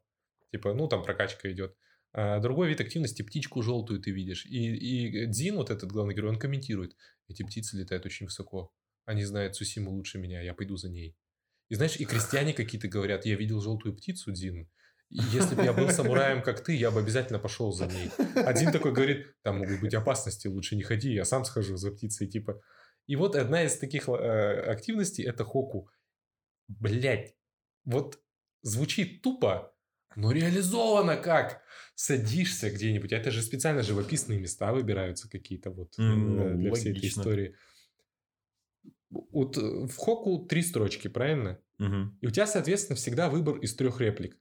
Типа, 0.51 0.73
ну, 0.73 0.87
там 0.87 1.03
прокачка 1.03 1.51
идет. 1.51 1.75
А 2.13 2.39
другой 2.39 2.69
вид 2.69 2.79
активности, 2.79 3.21
птичку 3.21 3.61
желтую 3.61 3.99
ты 3.99 4.11
видишь. 4.11 4.45
И, 4.45 4.75
и 4.75 5.25
Дзин, 5.25 5.55
вот 5.55 5.71
этот 5.71 5.91
главный 5.91 6.15
герой, 6.15 6.31
он 6.31 6.39
комментирует. 6.39 6.95
Эти 7.27 7.43
птицы 7.43 7.77
летают 7.77 8.05
очень 8.05 8.27
высоко. 8.27 8.71
Они 9.05 9.23
знают 9.23 9.55
Сусиму 9.55 9.91
лучше 9.91 10.17
меня, 10.19 10.41
я 10.41 10.53
пойду 10.53 10.77
за 10.77 10.89
ней. 10.89 11.17
И 11.69 11.75
знаешь, 11.75 11.97
и 11.97 12.05
крестьяне 12.05 12.53
какие-то 12.53 12.87
говорят, 12.87 13.25
я 13.25 13.35
видел 13.35 13.61
желтую 13.61 13.95
птицу, 13.95 14.31
Дзин. 14.31 14.67
И 15.09 15.17
если 15.31 15.55
бы 15.55 15.63
я 15.63 15.73
был 15.73 15.89
самураем, 15.89 16.43
как 16.43 16.63
ты, 16.63 16.75
я 16.75 16.91
бы 16.91 16.99
обязательно 16.99 17.39
пошел 17.39 17.71
за 17.71 17.87
ней. 17.87 18.11
Один 18.35 18.71
такой 18.71 18.91
говорит, 18.91 19.27
там 19.43 19.59
могут 19.59 19.79
быть 19.79 19.93
опасности, 19.93 20.47
лучше 20.47 20.75
не 20.75 20.83
ходи, 20.83 21.13
я 21.13 21.25
сам 21.25 21.45
схожу 21.45 21.77
за 21.77 21.91
птицей, 21.91 22.27
типа. 22.27 22.61
И 23.07 23.15
вот 23.15 23.35
одна 23.35 23.63
из 23.63 23.77
таких 23.77 24.07
э, 24.07 24.61
активностей– 24.71 25.25
это 25.25 25.43
хоку. 25.43 25.89
Блять, 26.67 27.35
вот 27.85 28.19
звучит 28.61 29.23
тупо, 29.23 29.73
но 30.15 30.31
реализовано 30.31 31.17
как? 31.17 31.61
Садишься 31.95 32.69
где-нибудь. 32.69 33.11
Это 33.11 33.31
же 33.31 33.41
специально 33.41 33.81
живописные 33.83 34.39
места 34.39 34.71
выбираются 34.71 35.29
какие-то 35.29 35.71
вот 35.71 35.97
mm, 35.97 36.55
для 36.55 36.73
всей 36.73 36.91
этой 36.91 37.07
истории. 37.07 37.55
Вот 39.09 39.57
э, 39.57 39.61
в 39.61 39.95
Хоку 39.97 40.45
три 40.45 40.61
строчки, 40.61 41.07
правильно? 41.07 41.59
Угу. 41.79 42.17
И 42.21 42.27
у 42.27 42.29
тебя, 42.29 42.47
соответственно, 42.47 42.95
всегда 42.95 43.29
выбор 43.29 43.57
из 43.57 43.75
трех 43.75 44.01
реплик. 44.01 44.37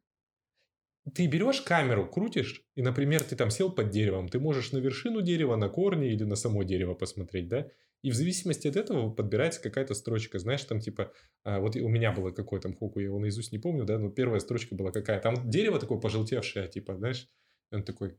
Ты 1.15 1.27
берешь 1.27 1.63
камеру, 1.63 2.07
крутишь, 2.07 2.65
и, 2.75 2.83
например, 2.83 3.23
ты 3.23 3.35
там 3.35 3.51
сел 3.51 3.73
под 3.73 3.91
деревом, 3.91 4.29
ты 4.29 4.39
можешь 4.39 4.73
на 4.73 4.79
вершину 4.79 5.23
дерева, 5.23 5.57
на 5.57 5.69
корни 5.69 6.13
или 6.13 6.25
на 6.25 6.37
само 6.37 6.65
дерево 6.65 6.95
посмотреть, 6.95 7.49
да? 7.49 7.69
И 8.03 8.11
в 8.11 8.15
зависимости 8.15 8.69
от 8.69 8.77
этого 8.77 9.11
подбирается 9.11 9.61
какая-то 9.61 9.95
строчка. 9.95 10.39
Знаешь, 10.39 10.63
там 10.65 10.81
типа, 10.81 11.13
а, 11.45 11.59
вот 11.59 11.75
у 11.77 11.89
меня 11.89 12.13
было 12.13 12.31
какое 12.31 12.61
там 12.61 12.75
хоку, 12.75 13.01
я 13.01 13.07
его 13.07 13.19
наизусть 13.19 13.53
не 13.53 13.59
помню, 13.59 13.85
да, 13.85 13.99
но 13.99 14.11
первая 14.11 14.41
строчка 14.41 14.75
была 14.75 14.93
какая. 14.93 15.21
Там 15.21 15.51
дерево 15.51 15.81
такое 15.81 15.99
пожелтевшее, 15.99 16.69
типа, 16.69 16.97
знаешь, 16.97 17.29
он 17.73 17.83
такой, 17.83 18.17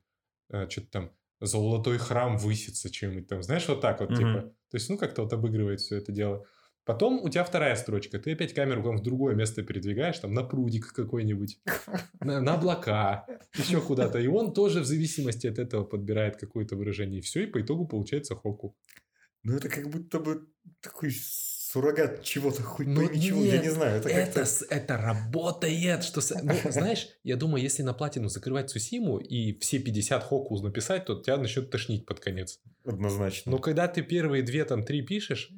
а, 0.50 0.70
что-то 0.70 0.90
там, 0.90 1.18
золотой 1.40 1.98
храм 1.98 2.38
высится 2.38 2.90
чем-нибудь 2.90 3.28
там, 3.28 3.44
знаешь, 3.44 3.68
вот 3.68 3.82
так 3.82 3.99
вот, 4.02 4.11
mm-hmm. 4.11 4.16
типа. 4.16 4.41
То 4.72 4.76
есть, 4.76 4.90
ну, 4.90 4.98
как-то 4.98 5.24
вот 5.24 5.34
обыгрывает 5.34 5.80
все 5.80 5.98
это 5.98 6.11
дело. 6.11 6.45
Потом 6.86 7.22
у 7.24 7.30
тебя 7.30 7.44
вторая 7.44 7.76
строчка. 7.76 8.18
Ты 8.18 8.34
опять 8.34 8.53
камеру 8.53 8.82
там 8.82 8.98
в 8.98 9.03
другое 9.03 9.36
место 9.36 9.61
передвигаешь, 9.61 10.18
там 10.18 10.34
на 10.34 10.44
прудик 10.44 10.91
какой-нибудь, 10.91 11.60
на, 12.20 12.41
на 12.41 12.56
облака, 12.56 13.28
еще 13.56 13.80
куда-то. 13.80 14.18
И 14.20 14.28
он 14.28 14.53
тоже 14.53 14.82
в 14.82 14.86
зависимости 14.86 15.45
от 15.45 15.60
этого 15.60 15.84
подбирает 15.84 16.38
какое-то 16.38 16.76
выражение. 16.76 17.20
И 17.20 17.22
все, 17.22 17.44
и 17.44 17.45
по 17.45 17.61
итогу 17.61 17.88
получается 17.88 18.36
хоку. 18.36 18.76
Ну, 19.44 19.56
это 19.56 19.70
как 19.70 19.88
будто 19.90 20.20
бы 20.20 20.48
такой 20.82 21.11
суррогат 21.70 22.24
чего-то, 22.24 22.64
хоть 22.64 22.88
ну, 22.88 23.06
пойми 23.06 23.22
чего, 23.22 23.44
я 23.44 23.62
не 23.62 23.70
знаю. 23.70 24.00
Это, 24.00 24.10
это, 24.10 24.46
это 24.70 24.98
работает. 24.98 26.04
Что, 26.04 26.22
ну, 26.41 26.54
знаешь, 26.72 27.10
я 27.24 27.36
думаю, 27.36 27.62
если 27.62 27.84
на 27.84 27.94
платину 27.94 28.28
закрывать 28.28 28.72
Сусиму 28.72 29.20
и 29.20 29.58
все 29.60 29.78
50 29.78 30.24
хокуз 30.24 30.64
написать, 30.64 31.06
то 31.06 31.22
тебя 31.22 31.38
начнет 31.38 31.70
тошнить 31.70 32.08
под 32.08 32.22
конец. 32.22 32.60
Однозначно. 32.86 33.52
Но 33.52 33.60
когда 33.60 33.88
ты 33.88 34.02
первые 34.02 34.41
две, 34.41 34.66
там, 34.66 34.84
три 34.84 35.04
пишешь, 35.04 35.52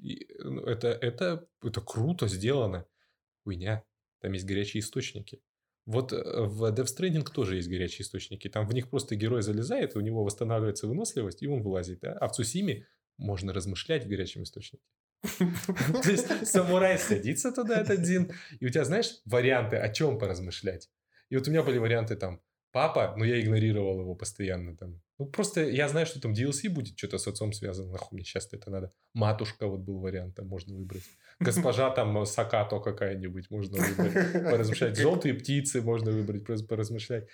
ну, 0.44 0.62
это, 0.66 0.90
это, 0.90 1.48
это 1.64 1.82
круто 1.82 2.28
сделано. 2.28 2.86
Хуйня. 3.46 3.84
Там 4.20 4.34
есть 4.34 4.46
горячие 4.46 4.82
источники. 4.82 5.42
Вот 5.86 6.12
э, 6.12 6.18
в 6.18 6.66
Death 6.74 6.88
Stranding 6.94 7.26
тоже 7.32 7.56
есть 7.56 7.70
горячие 7.70 8.04
источники. 8.04 8.50
Там 8.50 8.68
в 8.68 8.74
них 8.74 8.90
просто 8.90 9.16
герой 9.16 9.44
залезает, 9.44 9.96
у 9.96 10.02
него 10.02 10.26
восстанавливается 10.26 10.88
выносливость, 10.88 11.42
и 11.42 11.48
он 11.48 11.62
вылазит. 11.64 12.02
Да? 12.02 12.18
А 12.20 12.28
в 12.28 12.34
Цусиме 12.34 12.86
можно 13.18 13.54
размышлять 13.54 14.04
в 14.04 14.10
горячем 14.10 14.44
источнике. 14.44 14.84
То 16.04 16.10
есть 16.10 16.48
самурай 16.48 16.98
садится 16.98 17.52
туда, 17.52 17.80
этот 17.80 18.02
Дин, 18.02 18.32
и 18.60 18.66
у 18.66 18.70
тебя, 18.70 18.84
знаешь, 18.84 19.22
варианты, 19.26 19.78
о 19.78 19.90
чем 19.90 20.18
поразмышлять. 20.18 20.90
И 21.30 21.38
вот 21.38 21.48
у 21.48 21.52
меня 21.52 21.64
были 21.64 21.78
варианты 21.78 22.16
там, 22.16 22.42
папа, 22.72 23.14
но 23.18 23.26
я 23.26 23.40
игнорировал 23.40 24.00
его 24.02 24.16
постоянно 24.16 24.76
там. 24.76 25.02
Ну, 25.20 25.28
просто 25.28 25.62
я 25.62 25.88
знаю, 25.88 26.08
что 26.08 26.20
там 26.20 26.34
DLC 26.34 26.70
будет, 26.70 26.98
что-то 26.98 27.20
с 27.20 27.28
отцом 27.28 27.54
связано, 27.54 27.92
нахуй 27.92 28.16
мне 28.16 28.26
сейчас 28.26 28.52
это 28.52 28.72
надо. 28.72 28.92
Матушка 29.14 29.68
вот 29.68 29.82
был 29.82 30.00
вариант, 30.00 30.36
там 30.36 30.48
можно 30.48 30.76
выбрать. 30.76 31.04
Госпожа 31.40 31.92
там 31.92 32.26
Сакато 32.26 32.80
какая-нибудь 32.80 33.52
можно 33.52 33.78
выбрать, 33.78 34.34
поразмышлять. 34.34 34.98
Желтые 34.98 35.36
птицы 35.36 35.82
можно 35.82 36.12
выбрать, 36.12 36.68
поразмышлять. 36.68 37.28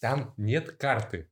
Там 0.00 0.34
нет 0.36 0.72
карты 0.72 1.30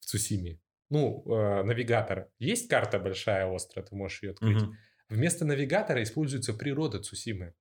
в 0.00 0.06
Цусиме. 0.06 0.60
Ну, 0.90 1.24
э, 1.26 1.62
навигатора. 1.62 2.28
Есть 2.38 2.68
карта 2.68 2.98
большая, 2.98 3.50
острая, 3.50 3.86
ты 3.86 3.96
можешь 3.96 4.22
ее 4.22 4.32
открыть. 4.32 4.62
Вместо 5.12 5.44
навигатора 5.44 6.02
используется 6.02 6.54
природа 6.54 6.98
Цусимы. 6.98 7.54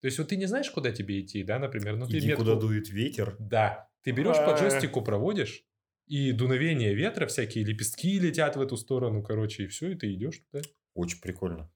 То 0.00 0.06
есть 0.06 0.18
вот 0.18 0.28
ты 0.28 0.36
не 0.36 0.46
знаешь, 0.46 0.70
куда 0.70 0.92
тебе 0.92 1.20
идти, 1.20 1.42
да, 1.42 1.58
например? 1.58 1.96
Ну, 1.96 2.06
Иди, 2.06 2.20
ты 2.20 2.26
метку... 2.28 2.44
куда 2.44 2.54
дует 2.54 2.88
ветер. 2.88 3.36
Да. 3.40 3.88
Ты 4.02 4.12
берешь 4.12 4.36
по 4.36 4.56
джойстику, 4.56 5.02
проводишь, 5.02 5.64
и 6.06 6.30
дуновение 6.30 6.94
ветра, 6.94 7.26
всякие 7.26 7.64
лепестки 7.64 8.18
летят 8.20 8.56
в 8.56 8.60
эту 8.60 8.76
сторону, 8.76 9.22
короче, 9.24 9.64
и 9.64 9.66
все, 9.66 9.90
и 9.90 9.94
ты 9.96 10.14
идешь 10.14 10.40
туда. 10.50 10.64
Очень 10.94 11.20
прикольно. 11.20 11.70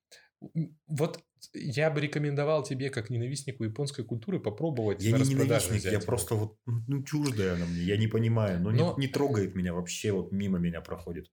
Вот 0.87 1.21
я 1.53 1.91
бы 1.91 2.01
рекомендовал 2.01 2.63
тебе, 2.63 2.89
как 2.89 3.11
ненавистнику 3.11 3.65
японской 3.65 4.05
культуры, 4.05 4.39
попробовать 4.39 5.03
Я 5.03 5.19
не 5.19 5.35
ненавистник, 5.35 5.85
я 5.85 5.99
просто 5.99 6.37
вот, 6.37 6.57
ну, 6.67 7.03
чуждая 7.03 7.55
она 7.55 7.67
мне, 7.67 7.83
я 7.83 7.97
не 7.97 8.07
понимаю, 8.07 8.61
но, 8.61 8.71
но... 8.71 8.95
Не, 8.97 9.07
не 9.07 9.13
трогает 9.13 9.55
меня 9.57 9.75
вообще, 9.75 10.13
вот 10.13 10.31
мимо 10.31 10.59
меня 10.59 10.81
проходит. 10.81 11.31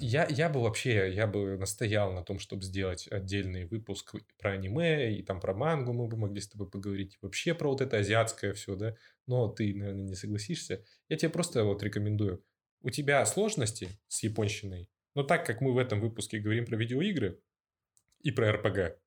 Я, 0.00 0.26
я 0.30 0.48
бы 0.48 0.62
вообще, 0.62 1.12
я 1.12 1.26
бы 1.26 1.58
настоял 1.58 2.12
на 2.12 2.22
том, 2.22 2.38
чтобы 2.38 2.62
сделать 2.62 3.06
отдельный 3.10 3.66
выпуск 3.66 4.14
про 4.38 4.52
аниме 4.52 5.14
и 5.14 5.22
там 5.22 5.40
про 5.40 5.54
мангу 5.54 5.92
мы 5.92 6.08
бы 6.08 6.16
могли 6.16 6.40
с 6.40 6.48
тобой 6.48 6.70
поговорить. 6.70 7.18
Вообще 7.20 7.54
про 7.54 7.68
вот 7.68 7.82
это 7.82 7.98
азиатское 7.98 8.54
все, 8.54 8.76
да. 8.76 8.96
Но 9.26 9.48
ты, 9.48 9.74
наверное, 9.74 10.04
не 10.04 10.14
согласишься. 10.14 10.82
Я 11.08 11.16
тебе 11.16 11.28
просто 11.28 11.64
вот 11.64 11.82
рекомендую. 11.82 12.42
У 12.82 12.88
тебя 12.88 13.24
сложности 13.26 13.88
с 14.08 14.22
японщиной, 14.22 14.88
но 15.14 15.22
так 15.22 15.44
как 15.44 15.60
мы 15.60 15.74
в 15.74 15.78
этом 15.78 16.00
выпуске 16.00 16.38
говорим 16.38 16.64
про 16.64 16.76
видеоигры 16.76 17.38
и 18.22 18.30
про 18.30 18.52
РПГ, 18.52 18.98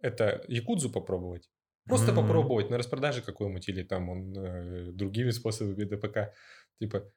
это 0.00 0.42
якудзу 0.48 0.90
попробовать. 0.90 1.50
Просто 1.86 2.12
mm-hmm. 2.12 2.16
попробовать 2.16 2.70
на 2.70 2.78
распродаже 2.78 3.20
какой-нибудь 3.20 3.68
или 3.68 3.82
там 3.82 4.08
он 4.08 4.34
э, 4.38 4.92
другими 4.92 5.30
способами 5.30 5.84
ДПК. 5.84 6.34
Типа, 6.80 7.12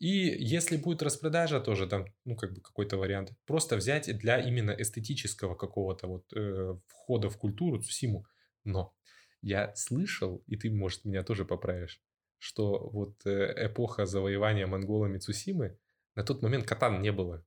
и 0.00 0.08
если 0.08 0.78
будет 0.78 1.02
распродажа 1.02 1.60
тоже, 1.60 1.86
там, 1.86 2.06
ну, 2.24 2.34
как 2.34 2.54
бы 2.54 2.62
какой-то 2.62 2.96
вариант, 2.96 3.32
просто 3.46 3.76
взять 3.76 4.06
для 4.18 4.40
именно 4.40 4.70
эстетического 4.70 5.54
какого-то 5.54 6.06
вот 6.06 6.32
э, 6.34 6.74
входа 6.86 7.28
в 7.28 7.36
культуру 7.36 7.82
Цусиму. 7.82 8.24
Но 8.64 8.94
я 9.42 9.74
слышал, 9.76 10.42
и 10.46 10.56
ты, 10.56 10.70
может, 10.70 11.04
меня 11.04 11.22
тоже 11.22 11.44
поправишь, 11.44 12.02
что 12.38 12.88
вот 12.88 13.26
э, 13.26 13.66
эпоха 13.66 14.06
завоевания 14.06 14.66
монголами 14.66 15.18
Цусимы, 15.18 15.78
на 16.14 16.24
тот 16.24 16.40
момент 16.40 16.66
катан 16.66 17.02
не 17.02 17.12
было. 17.12 17.44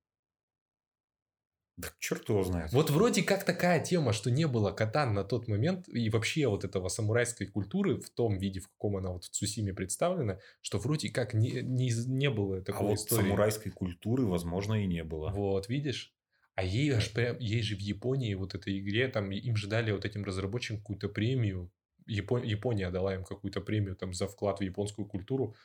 Да 1.75 1.89
черт 1.99 2.29
его 2.29 2.43
знает. 2.43 2.71
Вот 2.71 2.91
вроде 2.91 3.23
как 3.23 3.45
такая 3.45 3.83
тема, 3.83 4.13
что 4.13 4.29
не 4.29 4.47
было 4.47 4.71
катан 4.71 5.13
на 5.13 5.23
тот 5.23 5.47
момент, 5.47 5.89
и 5.89 6.09
вообще 6.09 6.47
вот 6.47 6.63
этого 6.63 6.87
самурайской 6.87 7.47
культуры 7.47 7.99
в 7.99 8.09
том 8.11 8.37
виде, 8.37 8.59
в 8.59 8.67
каком 8.67 8.97
она 8.97 9.09
вот 9.09 9.23
в 9.23 9.29
Цусиме 9.29 9.73
представлена, 9.73 10.37
что 10.61 10.77
вроде 10.77 11.09
как 11.09 11.33
не, 11.33 11.61
не, 11.63 11.91
не 12.07 12.29
было 12.29 12.61
такой 12.61 12.87
а 12.87 12.89
вот 12.91 12.99
истории. 12.99 13.23
самурайской 13.23 13.71
культуры, 13.71 14.25
возможно, 14.25 14.83
и 14.83 14.85
не 14.85 15.03
было. 15.03 15.29
Вот, 15.29 15.67
видишь? 15.67 16.13
А 16.55 16.63
ей, 16.63 16.91
аж 16.91 17.11
прям, 17.11 17.39
ей 17.39 17.63
же 17.63 17.75
в 17.75 17.79
Японии 17.79 18.35
вот 18.35 18.53
этой 18.53 18.79
игре, 18.79 19.07
там 19.07 19.31
им 19.31 19.55
же 19.55 19.67
дали 19.67 19.91
вот 19.91 20.05
этим 20.05 20.23
разработчикам 20.23 20.77
какую-то 20.77 21.09
премию. 21.09 21.71
Япон, 22.05 22.43
Япония 22.43 22.91
дала 22.91 23.15
им 23.15 23.23
какую-то 23.23 23.61
премию 23.61 23.95
там 23.95 24.13
за 24.13 24.27
вклад 24.27 24.59
в 24.59 24.63
японскую 24.63 25.07
культуру 25.07 25.55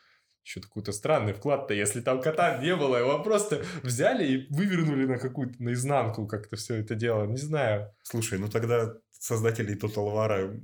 что-то 0.48 0.68
какой-то 0.68 0.92
странный 0.92 1.34
вклад-то, 1.34 1.74
если 1.74 2.00
там 2.00 2.22
кота 2.22 2.56
не 2.58 2.74
было, 2.74 2.96
его 2.96 3.22
просто 3.22 3.62
взяли 3.82 4.26
и 4.26 4.46
вывернули 4.54 5.04
на 5.04 5.18
какую-то 5.18 5.62
наизнанку 5.62 6.26
как-то 6.26 6.56
все 6.56 6.76
это 6.76 6.94
дело, 6.94 7.26
не 7.26 7.36
знаю. 7.36 7.92
Слушай, 8.02 8.38
ну 8.38 8.48
тогда 8.48 8.94
создатели 9.10 9.76
Total 9.76 10.06
War 10.06 10.58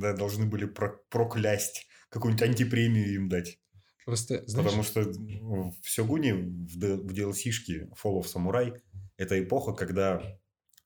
да, 0.00 0.12
должны 0.14 0.46
были 0.46 0.64
про 0.64 0.98
проклясть, 1.08 1.86
какую-нибудь 2.08 2.42
антипремию 2.42 3.14
им 3.14 3.28
дать. 3.28 3.60
Просто, 4.04 4.42
знаешь... 4.48 4.66
Потому 4.66 4.82
что 4.82 5.02
в 5.02 5.88
Сёгуне, 5.88 6.34
в, 6.34 6.76
в 6.76 7.12
DLC-шке 7.12 7.90
Fall 8.02 8.20
of 8.20 8.24
Samurai, 8.24 8.76
это 9.16 9.40
эпоха, 9.40 9.72
когда, 9.72 10.20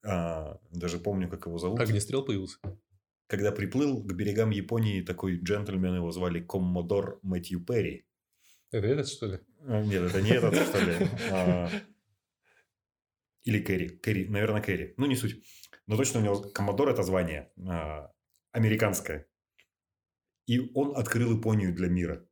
а, 0.05 0.59
даже 0.71 0.99
помню, 0.99 1.31
как 1.31 1.47
его 1.47 1.57
зовут. 1.59 1.81
Огнестрел 1.81 2.23
появился. 2.23 2.59
Когда 3.29 3.51
приплыл 3.51 4.03
к 4.05 4.13
берегам 4.13 4.51
Японии 4.51 5.01
такой 5.01 5.39
джентльмен, 5.39 5.97
его 5.97 6.13
звали 6.13 6.41
Коммодор 6.41 7.19
Мэтью 7.23 7.65
Перри. 7.65 8.05
Это 8.71 8.87
этот, 8.87 9.09
что 9.09 9.27
ли? 9.27 9.41
А, 9.61 9.83
нет, 9.83 10.03
это 10.03 10.23
не 10.23 10.31
этот, 10.31 10.55
что 10.55 10.79
ли. 10.81 11.09
А, 11.31 11.71
или 13.45 13.63
Кэрри. 13.63 13.89
Кэрри, 13.89 14.27
наверное, 14.27 14.61
Кэрри. 14.61 14.95
Ну, 14.97 15.07
не 15.07 15.17
суть. 15.17 15.43
Но 15.87 15.97
точно 15.97 16.21
у 16.21 16.23
него 16.23 16.41
Коммодор 16.51 16.89
это 16.89 17.03
звание 17.03 17.53
а, 17.65 18.11
американское. 18.53 19.29
И 20.47 20.71
он 20.75 20.97
открыл 20.97 21.37
Японию 21.37 21.75
для 21.75 21.89
мира. 21.89 22.27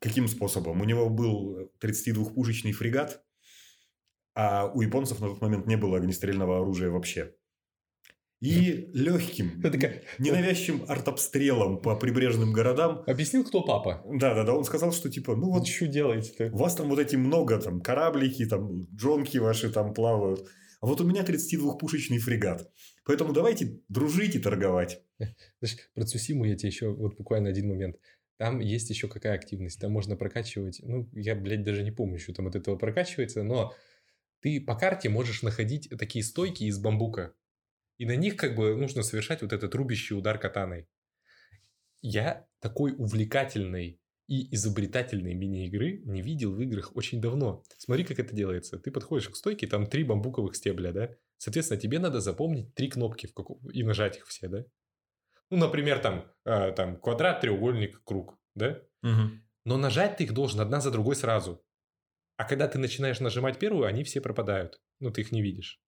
Каким 0.00 0.28
способом? 0.28 0.80
У 0.80 0.84
него 0.84 1.08
был 1.08 1.72
32-пушечный 1.80 2.72
фрегат, 2.72 3.24
а 4.34 4.66
у 4.66 4.80
японцев 4.80 5.20
на 5.20 5.28
тот 5.28 5.40
момент 5.40 5.66
не 5.66 5.76
было 5.76 5.96
огнестрельного 5.96 6.58
оружия 6.58 6.90
вообще 6.90 7.34
и 8.46 8.90
легким, 8.92 9.60
ненавязчивым 10.18 10.84
артобстрелом 10.88 11.80
по 11.80 11.96
прибрежным 11.96 12.52
городам. 12.52 13.02
Объяснил, 13.06 13.42
кто 13.44 13.62
папа. 13.62 14.04
Да, 14.06 14.34
да, 14.34 14.44
да. 14.44 14.54
Он 14.54 14.64
сказал, 14.64 14.92
что 14.92 15.10
типа, 15.10 15.34
ну 15.34 15.50
вот. 15.50 15.66
Что 15.66 15.88
делаете-то? 15.88 16.50
У 16.52 16.58
вас 16.58 16.76
там 16.76 16.88
вот 16.88 17.00
эти 17.00 17.16
много, 17.16 17.58
там, 17.58 17.80
кораблики, 17.80 18.46
там, 18.46 18.86
джонки 18.94 19.38
ваши 19.38 19.68
там 19.70 19.92
плавают. 19.92 20.46
А 20.80 20.86
вот 20.86 21.00
у 21.00 21.04
меня 21.04 21.22
32-пушечный 21.22 22.18
фрегат. 22.18 22.70
Поэтому 23.04 23.32
давайте 23.32 23.80
дружить 23.88 24.36
и 24.36 24.38
торговать. 24.38 25.02
Знаешь, 25.18 25.78
про 25.94 26.04
Цусиму 26.04 26.44
я 26.44 26.54
тебе 26.54 26.68
еще 26.68 26.92
вот 26.92 27.16
буквально 27.16 27.48
один 27.48 27.68
момент. 27.68 27.96
Там 28.36 28.60
есть 28.60 28.90
еще 28.90 29.08
какая 29.08 29.34
активность. 29.34 29.80
Там 29.80 29.90
можно 29.90 30.14
прокачивать. 30.14 30.80
Ну, 30.84 31.08
я, 31.14 31.34
блядь, 31.34 31.64
даже 31.64 31.82
не 31.82 31.90
помню, 31.90 32.20
что 32.20 32.32
там 32.32 32.46
от 32.46 32.54
этого 32.54 32.76
прокачивается, 32.76 33.42
но 33.42 33.74
ты 34.40 34.60
по 34.60 34.76
карте 34.76 35.08
можешь 35.08 35.42
находить 35.42 35.90
такие 35.98 36.22
стойки 36.22 36.62
из 36.62 36.78
бамбука. 36.78 37.34
И 37.98 38.06
на 38.06 38.16
них 38.16 38.36
как 38.36 38.54
бы 38.54 38.76
нужно 38.76 39.02
совершать 39.02 39.42
вот 39.42 39.52
этот 39.52 39.74
рубящий 39.74 40.16
удар 40.16 40.38
катаной. 40.38 40.88
Я 42.02 42.46
такой 42.60 42.94
увлекательной 42.96 44.00
и 44.28 44.54
изобретательной 44.54 45.34
мини-игры 45.34 46.02
не 46.04 46.20
видел 46.20 46.52
в 46.52 46.60
играх 46.60 46.94
очень 46.96 47.20
давно. 47.20 47.62
Смотри, 47.78 48.04
как 48.04 48.18
это 48.18 48.34
делается. 48.34 48.78
Ты 48.78 48.90
подходишь 48.90 49.28
к 49.28 49.36
стойке, 49.36 49.66
там 49.66 49.86
три 49.86 50.04
бамбуковых 50.04 50.56
стебля, 50.56 50.92
да? 50.92 51.10
Соответственно, 51.38 51.80
тебе 51.80 51.98
надо 51.98 52.20
запомнить 52.20 52.74
три 52.74 52.88
кнопки 52.88 53.26
в 53.26 53.34
каком... 53.34 53.58
и 53.70 53.82
нажать 53.82 54.16
их 54.16 54.26
все, 54.26 54.48
да? 54.48 54.64
Ну, 55.50 55.58
например, 55.58 56.00
там, 56.00 56.30
э, 56.44 56.72
там 56.72 56.98
квадрат, 56.98 57.40
треугольник, 57.40 58.02
круг, 58.02 58.36
да? 58.54 58.82
Угу. 59.02 59.30
Но 59.64 59.76
нажать 59.76 60.16
ты 60.16 60.24
их 60.24 60.32
должен 60.32 60.60
одна 60.60 60.80
за 60.80 60.90
другой 60.90 61.14
сразу. 61.14 61.64
А 62.36 62.44
когда 62.44 62.68
ты 62.68 62.78
начинаешь 62.78 63.20
нажимать 63.20 63.58
первую, 63.58 63.86
они 63.86 64.02
все 64.02 64.20
пропадают. 64.20 64.80
Ну, 64.98 65.10
ты 65.10 65.20
их 65.20 65.32
не 65.32 65.40
видишь. 65.40 65.80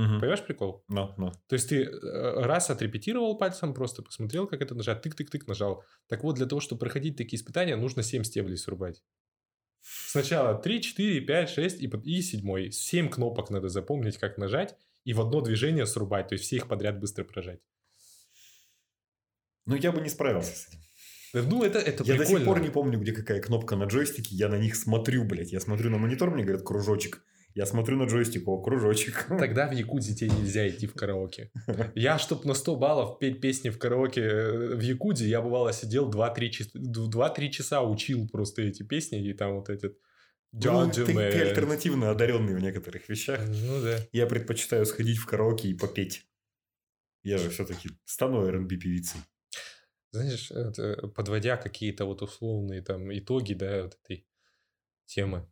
Угу. 0.00 0.20
Понимаешь 0.20 0.42
прикол? 0.42 0.82
No, 0.90 1.14
no. 1.18 1.32
То 1.46 1.54
есть 1.54 1.68
ты 1.68 1.82
э, 1.82 2.42
раз 2.42 2.70
отрепетировал 2.70 3.36
пальцем, 3.36 3.74
просто 3.74 4.02
посмотрел, 4.02 4.46
как 4.46 4.62
это 4.62 4.74
нажать, 4.74 5.04
тык-тык-тык 5.04 5.42
нажал. 5.46 5.84
Так 6.08 6.22
вот, 6.24 6.36
для 6.36 6.46
того, 6.46 6.60
чтобы 6.60 6.78
проходить 6.78 7.16
такие 7.16 7.38
испытания, 7.38 7.76
нужно 7.76 8.02
7 8.02 8.24
стеблей 8.24 8.56
срубать. 8.56 9.02
Сначала 9.82 10.54
3, 10.54 10.80
4, 10.80 11.20
5, 11.20 11.50
6 11.50 11.82
и, 11.82 11.90
и 12.04 12.22
7. 12.22 12.70
7 12.70 13.08
кнопок 13.10 13.50
надо 13.50 13.68
запомнить, 13.68 14.16
как 14.16 14.38
нажать, 14.38 14.74
и 15.04 15.12
в 15.12 15.20
одно 15.20 15.42
движение 15.42 15.84
срубать. 15.84 16.28
То 16.28 16.34
есть 16.34 16.46
все 16.46 16.56
их 16.56 16.66
подряд 16.68 16.98
быстро 16.98 17.24
прожать. 17.24 17.60
Ну, 19.66 19.76
я 19.76 19.92
бы 19.92 20.00
не 20.00 20.08
справился 20.08 20.56
с 20.56 20.68
этим. 20.68 20.80
Ну, 21.48 21.62
это, 21.62 21.78
это 21.78 22.04
Я 22.04 22.14
прикольно. 22.14 22.18
до 22.18 22.26
сих 22.26 22.44
пор 22.44 22.60
не 22.60 22.70
помню, 22.70 22.98
где 22.98 23.12
какая 23.12 23.40
кнопка 23.40 23.76
на 23.76 23.84
джойстике. 23.84 24.34
Я 24.34 24.48
на 24.48 24.56
них 24.56 24.76
смотрю, 24.76 25.24
блядь. 25.24 25.52
Я 25.52 25.60
смотрю 25.60 25.90
на 25.90 25.98
монитор, 25.98 26.30
мне 26.30 26.42
говорят 26.42 26.64
кружочек. 26.64 27.22
Я 27.54 27.66
смотрю 27.66 27.96
на 27.96 28.04
джойстик, 28.04 28.46
о, 28.46 28.62
кружочек. 28.62 29.26
Тогда 29.38 29.68
в 29.68 29.72
Якудзе 29.72 30.14
тебе 30.14 30.30
нельзя 30.30 30.68
идти 30.68 30.86
в 30.86 30.94
караоке. 30.94 31.50
Я, 31.94 32.18
чтобы 32.18 32.46
на 32.46 32.54
100 32.54 32.76
баллов 32.76 33.18
петь 33.18 33.40
песни 33.40 33.70
в 33.70 33.78
караоке 33.78 34.20
э, 34.20 34.74
в 34.76 34.80
Якудзе, 34.80 35.28
я 35.28 35.40
бывало 35.40 35.72
сидел 35.72 36.10
2-3 36.10 36.48
часа, 36.50 36.78
2-3 36.78 37.48
часа 37.50 37.82
учил 37.82 38.28
просто 38.28 38.62
эти 38.62 38.82
песни, 38.82 39.28
и 39.28 39.32
там 39.32 39.56
вот 39.56 39.68
этот... 39.68 39.98
Ну, 40.52 40.90
ты, 40.90 41.04
ты 41.04 41.40
альтернативно 41.42 42.10
одаренный 42.10 42.54
в 42.54 42.60
некоторых 42.60 43.08
вещах. 43.08 43.40
Ну 43.46 43.82
да. 43.82 43.98
Я 44.10 44.26
предпочитаю 44.26 44.84
сходить 44.84 45.18
в 45.18 45.26
караоке 45.26 45.68
и 45.68 45.74
попеть. 45.74 46.26
Я 47.22 47.38
же 47.38 47.50
все-таки 47.50 47.90
стану 48.04 48.44
R&B 48.46 48.76
певицей. 48.76 49.20
знаешь, 50.12 50.50
это, 50.50 51.08
подводя 51.08 51.56
какие-то 51.56 52.04
вот 52.04 52.22
условные 52.22 52.82
там 52.82 53.16
итоги, 53.16 53.54
да, 53.54 53.84
вот 53.84 53.98
этой 54.02 54.26
темы, 55.06 55.46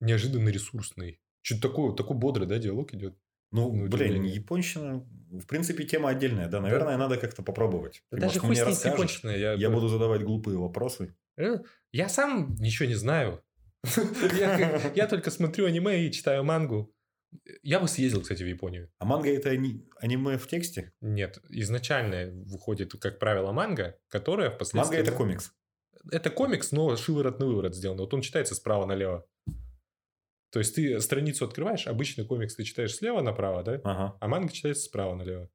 неожиданно 0.00 0.48
ресурсный. 0.48 1.21
Что-то 1.42 1.68
такое, 1.68 1.92
такой 1.94 2.16
бодрый, 2.16 2.46
да, 2.46 2.58
диалог 2.58 2.94
идет. 2.94 3.14
Ну, 3.50 3.70
На 3.74 3.88
блин, 3.88 4.24
японщина, 4.24 5.06
в 5.30 5.46
принципе, 5.46 5.84
тема 5.84 6.08
отдельная, 6.08 6.48
да, 6.48 6.60
наверное, 6.60 6.96
надо 6.96 7.18
как-то 7.18 7.42
попробовать. 7.42 8.02
Да 8.10 8.16
Ты, 8.16 8.22
даже 8.22 8.40
может, 8.40 8.50
мне 8.50 8.64
расскажешь? 8.64 9.20
Я, 9.24 9.52
Я 9.52 9.70
буду 9.70 9.88
задавать 9.88 10.22
глупые 10.22 10.56
вопросы. 10.56 11.14
Э, 11.36 11.58
Я 11.92 12.08
сам 12.08 12.54
ничего 12.58 12.88
не 12.88 12.94
знаю. 12.94 13.42
Я, 14.94 15.06
только 15.06 15.30
смотрю 15.30 15.66
аниме 15.66 16.06
и 16.06 16.12
читаю 16.12 16.44
мангу. 16.44 16.94
Я 17.62 17.80
бы 17.80 17.88
съездил, 17.88 18.20
кстати, 18.22 18.42
в 18.42 18.46
Японию. 18.46 18.90
А 18.98 19.04
манга 19.04 19.30
это 19.30 19.50
ани- 19.50 19.86
аниме 20.00 20.36
в 20.38 20.46
тексте? 20.46 20.92
Нет, 21.00 21.38
изначально 21.48 22.30
выходит, 22.44 22.92
как 23.00 23.18
правило, 23.18 23.52
манга, 23.52 23.98
которая 24.08 24.50
впоследствии... 24.50 24.96
Манга 24.96 25.10
это 25.10 25.16
комикс. 25.16 25.52
Это 26.10 26.30
комикс, 26.30 26.72
но 26.72 26.94
шиворот 26.96 27.38
на 27.38 27.46
выворот 27.46 27.74
сделан. 27.74 27.96
Вот 27.98 28.12
он 28.12 28.20
читается 28.20 28.54
справа 28.54 28.86
налево. 28.86 29.26
То 30.52 30.58
есть 30.58 30.74
ты 30.74 31.00
страницу 31.00 31.44
открываешь, 31.46 31.86
обычный 31.86 32.24
комикс 32.26 32.54
ты 32.54 32.62
читаешь 32.64 32.94
слева 32.94 33.22
направо, 33.22 33.62
да? 33.62 33.80
Ага. 33.84 34.16
А 34.20 34.28
манга 34.28 34.52
читается 34.52 34.84
справа 34.84 35.14
налево. 35.16 35.48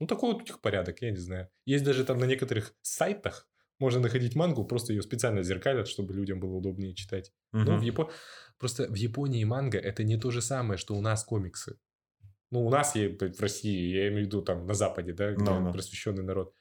Ну, 0.00 0.06
такой 0.06 0.32
вот 0.32 0.42
у 0.42 0.44
них 0.44 0.60
порядок, 0.60 1.00
я 1.02 1.10
не 1.10 1.16
знаю. 1.16 1.48
Есть 1.64 1.84
даже 1.84 2.04
там 2.04 2.18
на 2.18 2.24
некоторых 2.26 2.74
сайтах 2.82 3.48
можно 3.78 4.00
находить 4.00 4.34
мангу, 4.36 4.64
просто 4.66 4.92
ее 4.92 5.02
специально 5.02 5.42
зеркалят, 5.42 5.88
чтобы 5.88 6.12
людям 6.14 6.40
было 6.40 6.54
удобнее 6.56 6.94
читать. 6.94 7.32
Ну, 7.52 7.62
Мгм. 7.62 7.78
в 7.78 7.82
Япо... 7.82 8.10
Просто 8.58 8.86
в 8.86 8.94
Японии 8.94 9.42
манга 9.44 9.78
это 9.78 10.04
не 10.04 10.16
то 10.18 10.30
же 10.30 10.42
самое, 10.42 10.78
что 10.78 10.94
у 10.94 11.00
нас 11.00 11.24
комиксы. 11.24 11.78
Ну, 12.50 12.64
у 12.66 12.70
нас 12.70 12.94
е- 12.94 13.08
в 13.18 13.40
России, 13.40 13.94
я 13.96 14.08
имею 14.08 14.24
в 14.24 14.26
виду 14.26 14.42
там 14.42 14.66
на 14.66 14.74
Западе, 14.74 15.12
да, 15.12 15.32
где 15.32 15.42
Ну, 15.44 15.60
ну. 15.60 15.72
просвещенный 15.72 16.22
народ. 16.22 16.54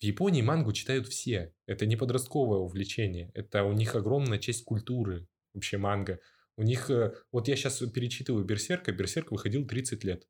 В 0.00 0.02
Японии 0.02 0.42
мангу 0.42 0.72
читают 0.72 1.06
все. 1.08 1.52
Это 1.66 1.84
не 1.86 1.96
подростковое 1.96 2.58
увлечение. 2.58 3.30
Это 3.34 3.64
у 3.64 3.72
них 3.72 3.94
огромная 3.94 4.38
часть 4.38 4.64
культуры, 4.64 5.26
вообще 5.54 5.76
манга. 5.78 6.18
У 6.58 6.64
них, 6.64 6.90
э, 6.90 7.14
вот 7.30 7.46
я 7.46 7.54
сейчас 7.54 7.78
перечитываю 7.78 8.44
Берсерка, 8.44 8.90
Берсерк 8.90 9.30
выходил 9.30 9.64
30 9.64 10.02
лет. 10.02 10.26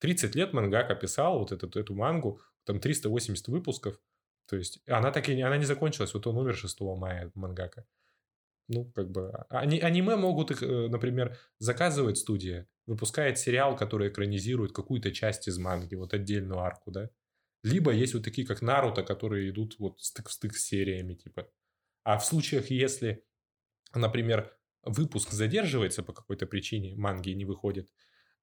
30 0.00 0.34
лет 0.34 0.52
мангака 0.52 0.96
писал 0.96 1.38
вот 1.38 1.52
эту, 1.52 1.68
эту 1.78 1.94
мангу, 1.94 2.40
там 2.64 2.80
380 2.80 3.46
выпусков. 3.48 4.00
То 4.46 4.56
есть 4.56 4.80
она 4.88 5.12
так 5.12 5.28
и 5.28 5.36
не, 5.36 5.42
она 5.42 5.56
не 5.56 5.64
закончилась, 5.64 6.12
вот 6.12 6.26
он 6.26 6.36
умер 6.38 6.56
6 6.56 6.96
мая, 6.96 7.30
мангака. 7.34 7.86
Ну, 8.68 8.90
как 8.96 9.10
бы, 9.10 9.30
а- 9.30 9.60
ани- 9.60 9.78
аниме 9.78 10.16
могут 10.16 10.50
их, 10.50 10.62
э, 10.64 10.88
например, 10.88 11.38
заказывать 11.60 12.18
студия, 12.18 12.66
выпускает 12.86 13.38
сериал, 13.38 13.76
который 13.76 14.08
экранизирует 14.08 14.72
какую-то 14.72 15.12
часть 15.12 15.46
из 15.46 15.56
манги, 15.58 15.94
вот 15.94 16.14
отдельную 16.14 16.58
арку, 16.58 16.90
да. 16.90 17.10
Либо 17.62 17.92
есть 17.92 18.14
вот 18.14 18.24
такие, 18.24 18.44
как 18.44 18.60
Наруто, 18.60 19.04
которые 19.04 19.50
идут 19.50 19.78
вот 19.78 20.00
стык 20.00 20.28
в 20.28 20.32
стык 20.32 20.56
с 20.56 20.64
сериями, 20.64 21.14
типа. 21.14 21.48
А 22.02 22.18
в 22.18 22.26
случаях, 22.26 22.70
если, 22.70 23.24
например, 23.94 24.56
выпуск 24.86 25.30
задерживается 25.32 26.02
по 26.02 26.12
какой-то 26.12 26.46
причине, 26.46 26.94
манги 26.96 27.30
не 27.30 27.44
выходит, 27.44 27.88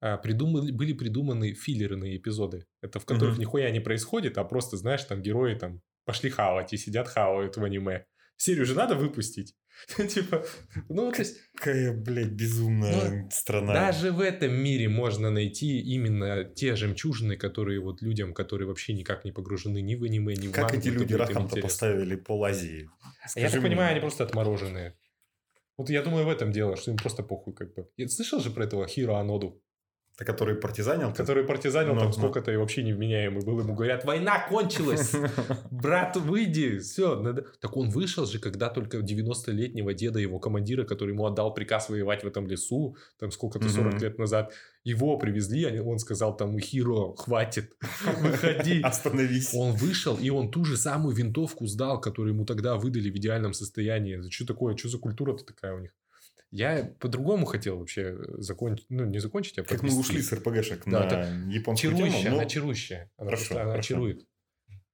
а, 0.00 0.16
придумали, 0.18 0.70
были 0.72 0.92
придуманы 0.92 1.54
филлерные 1.54 2.16
эпизоды. 2.16 2.66
Это 2.80 2.98
в 2.98 3.04
которых 3.06 3.34
Мгм. 3.34 3.40
нихуя 3.42 3.70
не 3.70 3.80
происходит, 3.80 4.38
а 4.38 4.44
просто, 4.44 4.76
знаешь, 4.76 5.04
там 5.04 5.22
герои 5.22 5.54
там 5.54 5.80
пошли 6.04 6.30
хавать 6.30 6.72
и 6.72 6.76
сидят 6.76 7.08
хавают 7.08 7.56
в 7.56 7.64
аниме. 7.64 8.06
Серию 8.36 8.66
же 8.66 8.74
надо 8.74 8.96
выпустить. 8.96 9.54
Типа, 10.08 10.44
ну, 10.88 11.12
то 11.12 11.20
есть, 11.20 11.38
Какая, 11.54 11.92
блядь, 11.96 12.32
безумная 12.32 13.28
страна. 13.30 13.72
даже 13.72 14.10
в 14.10 14.20
этом 14.20 14.52
мире 14.52 14.88
можно 14.88 15.30
найти 15.30 15.80
именно 15.80 16.44
те 16.44 16.74
жемчужины, 16.74 17.36
которые 17.36 17.80
вот 17.80 18.02
людям, 18.02 18.34
которые 18.34 18.66
вообще 18.66 18.92
никак 18.94 19.24
не 19.24 19.30
погружены 19.32 19.80
ни 19.80 19.94
в 19.94 20.02
аниме, 20.02 20.34
ни 20.34 20.48
в 20.48 20.52
Как 20.52 20.64
мангу, 20.64 20.78
эти 20.78 20.88
люди 20.88 21.14
раком-то 21.14 21.56
поставили 21.60 22.16
пол 22.16 22.44
Азии? 22.44 22.90
Я 23.36 23.48
так 23.50 23.62
понимаю, 23.62 23.92
они 23.92 24.00
просто 24.00 24.24
отмороженные. 24.24 24.96
Вот 25.76 25.90
я 25.90 26.02
думаю, 26.02 26.26
в 26.26 26.28
этом 26.28 26.52
дело, 26.52 26.76
что 26.76 26.90
им 26.90 26.96
просто 26.96 27.22
похуй 27.22 27.54
как 27.54 27.74
бы. 27.74 27.88
Я 27.96 28.08
слышал 28.08 28.40
же 28.40 28.50
про 28.50 28.64
этого 28.64 28.86
Хиро 28.86 29.18
Аноду, 29.18 29.62
который 30.16 30.54
партизанил? 30.54 31.12
который 31.12 31.44
партизанил 31.44 31.94
Ну, 31.94 32.00
там 32.00 32.08
ну. 32.08 32.12
сколько-то 32.12 32.52
и 32.52 32.56
вообще 32.56 32.82
невменяемый 32.82 33.44
был. 33.44 33.60
Ему 33.60 33.74
говорят, 33.74 34.04
война 34.04 34.46
кончилась, 34.48 35.12
брат, 35.70 36.16
выйди, 36.16 36.78
все. 36.78 37.20
Надо... 37.20 37.46
Так 37.60 37.76
он 37.76 37.90
вышел 37.90 38.26
же, 38.26 38.38
когда 38.38 38.68
только 38.68 38.98
90-летнего 38.98 39.94
деда, 39.94 40.18
его 40.18 40.38
командира, 40.38 40.84
который 40.84 41.10
ему 41.10 41.24
отдал 41.26 41.52
приказ 41.54 41.88
воевать 41.88 42.24
в 42.24 42.26
этом 42.26 42.46
лесу, 42.46 42.96
там 43.18 43.30
сколько-то 43.30 43.68
40 43.68 43.94
Мгм. 43.94 44.02
лет 44.02 44.18
назад, 44.18 44.52
его 44.84 45.16
привезли, 45.18 45.80
он 45.80 45.98
сказал 45.98 46.36
там, 46.36 46.58
Хиро, 46.58 47.14
хватит, 47.16 47.72
выходи. 48.20 48.80
Остановись. 48.82 49.54
Он 49.54 49.72
вышел, 49.72 50.16
и 50.16 50.28
он 50.30 50.50
ту 50.50 50.64
же 50.64 50.76
самую 50.76 51.14
винтовку 51.14 51.66
сдал, 51.66 52.00
которую 52.00 52.34
ему 52.34 52.44
тогда 52.44 52.76
выдали 52.76 53.10
в 53.10 53.16
идеальном 53.16 53.52
состоянии. 53.54 54.28
Что 54.30 54.46
такое? 54.46 54.76
Что 54.76 54.88
за 54.88 54.98
культура-то 54.98 55.44
такая 55.44 55.74
у 55.74 55.78
них? 55.78 55.92
Я 56.52 56.94
по-другому 57.00 57.46
хотел 57.46 57.78
вообще 57.78 58.16
закончить, 58.38 58.86
ну, 58.90 59.04
не 59.06 59.18
закончить, 59.18 59.58
а 59.58 59.62
Как 59.62 59.82
мы 59.82 59.88
подвести. 59.88 60.00
ушли 60.00 60.22
с 60.22 60.32
РПГшек 60.32 60.82
Да, 60.86 61.08
на 61.08 61.50
японскую 61.52 61.92
Чарующая, 61.92 62.20
тему. 62.22 62.30
ну, 62.34 62.40
она 62.40 62.48
чарующая. 62.48 63.10
Она, 63.16 63.30
Хорошо, 63.30 63.44
просто- 63.46 63.62
она 63.62 63.70
хорошо. 63.72 63.88
чарует. 63.88 64.26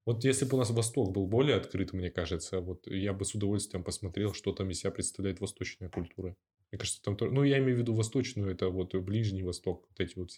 Вот 0.07 0.25
если 0.25 0.45
бы 0.47 0.55
у 0.55 0.59
нас 0.59 0.71
Восток 0.71 1.13
был 1.13 1.27
более 1.27 1.57
открыт, 1.57 1.93
мне 1.93 2.11
кажется, 2.11 2.61
вот 2.61 2.87
я 2.87 3.13
бы 3.13 3.25
с 3.25 3.35
удовольствием 3.35 3.83
посмотрел, 3.85 4.33
что 4.33 4.53
там 4.53 4.71
из 4.71 4.79
себя 4.81 4.91
представляет 4.93 5.41
восточная 5.41 5.91
культура. 5.91 6.35
Мне 6.71 6.79
кажется, 6.79 7.03
там 7.03 7.17
тоже... 7.17 7.33
Ну, 7.33 7.43
я 7.43 7.59
имею 7.59 7.77
в 7.77 7.81
виду 7.81 7.95
восточную, 7.95 8.53
это 8.53 8.69
вот 8.71 8.95
Ближний 8.95 9.43
Восток, 9.43 9.85
вот 9.91 10.01
эти 10.01 10.17
вот... 10.17 10.31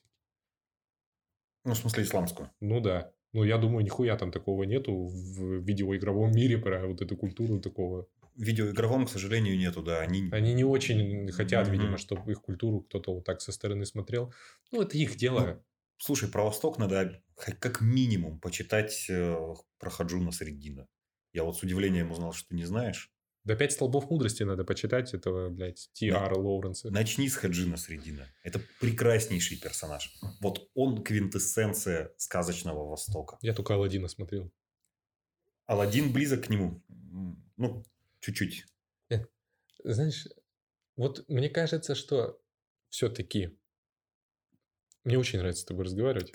Ну, 1.64 1.74
в 1.74 1.76
смысле, 1.76 2.02
исламскую. 2.04 2.50
Ну, 2.60 2.80
да. 2.80 3.12
Ну, 3.32 3.44
я 3.44 3.58
думаю, 3.58 3.84
нихуя 3.84 4.16
там 4.16 4.32
такого 4.32 4.64
нету 4.64 5.06
в 5.06 5.60
видеоигровом 5.62 6.32
мире 6.32 6.56
про 6.58 6.86
вот 6.86 7.02
эту 7.02 7.16
культуру 7.16 7.60
такого. 7.60 8.08
Видеоигровом, 8.36 9.06
к 9.06 9.10
сожалению, 9.10 9.58
нету, 9.58 9.82
да. 9.82 10.00
Они... 10.00 10.28
Они 10.32 10.54
не 10.54 10.64
очень 10.64 11.30
хотят, 11.32 11.66
Мгм. 11.66 11.72
видимо, 11.76 11.98
чтобы 11.98 12.32
их 12.32 12.40
культуру 12.40 12.80
кто-то 12.82 13.14
вот 13.14 13.24
так 13.24 13.40
со 13.40 13.52
стороны 13.52 13.84
смотрел. 13.84 14.32
Ну, 14.72 14.82
это 14.82 14.96
их 14.96 15.16
дело. 15.16 15.62
Слушай, 15.98 16.28
про 16.30 16.44
Восток 16.44 16.78
надо 16.78 17.22
как 17.36 17.80
минимум 17.82 18.40
почитать 18.40 19.06
э, 19.10 19.36
про 19.78 19.90
Хаджуна 19.90 20.32
Среддина. 20.32 20.86
Я 21.32 21.44
вот 21.44 21.58
с 21.58 21.62
удивлением 21.62 22.10
узнал, 22.10 22.32
что 22.32 22.48
ты 22.48 22.54
не 22.54 22.64
знаешь. 22.64 23.12
До 23.44 23.56
пять 23.56 23.72
столбов 23.72 24.10
мудрости 24.10 24.42
надо 24.42 24.64
почитать 24.64 25.14
этого, 25.14 25.48
блядь, 25.48 25.90
Т.Р. 25.98 26.38
Лоуренса. 26.38 26.90
Начни 26.90 27.28
с 27.28 27.36
Хаджина 27.36 27.76
Среддина. 27.76 28.28
Это 28.42 28.60
прекраснейший 28.80 29.58
персонаж. 29.58 30.12
Вот 30.40 30.68
он 30.74 31.02
квинтэссенция 31.02 32.12
сказочного 32.16 32.88
Востока. 32.88 33.38
Я 33.40 33.54
только 33.54 33.74
Алладина 33.74 34.08
смотрел. 34.08 34.50
Аладдин 35.66 36.12
близок 36.12 36.46
к 36.46 36.48
нему. 36.50 36.82
Ну, 37.56 37.84
чуть-чуть. 38.20 38.66
Знаешь, 39.82 40.26
вот 40.96 41.26
мне 41.28 41.48
кажется, 41.48 41.94
что 41.94 42.38
все-таки 42.90 43.58
мне 45.04 45.18
очень 45.18 45.38
нравится 45.38 45.62
с 45.62 45.64
тобой 45.64 45.86
разговаривать. 45.86 46.30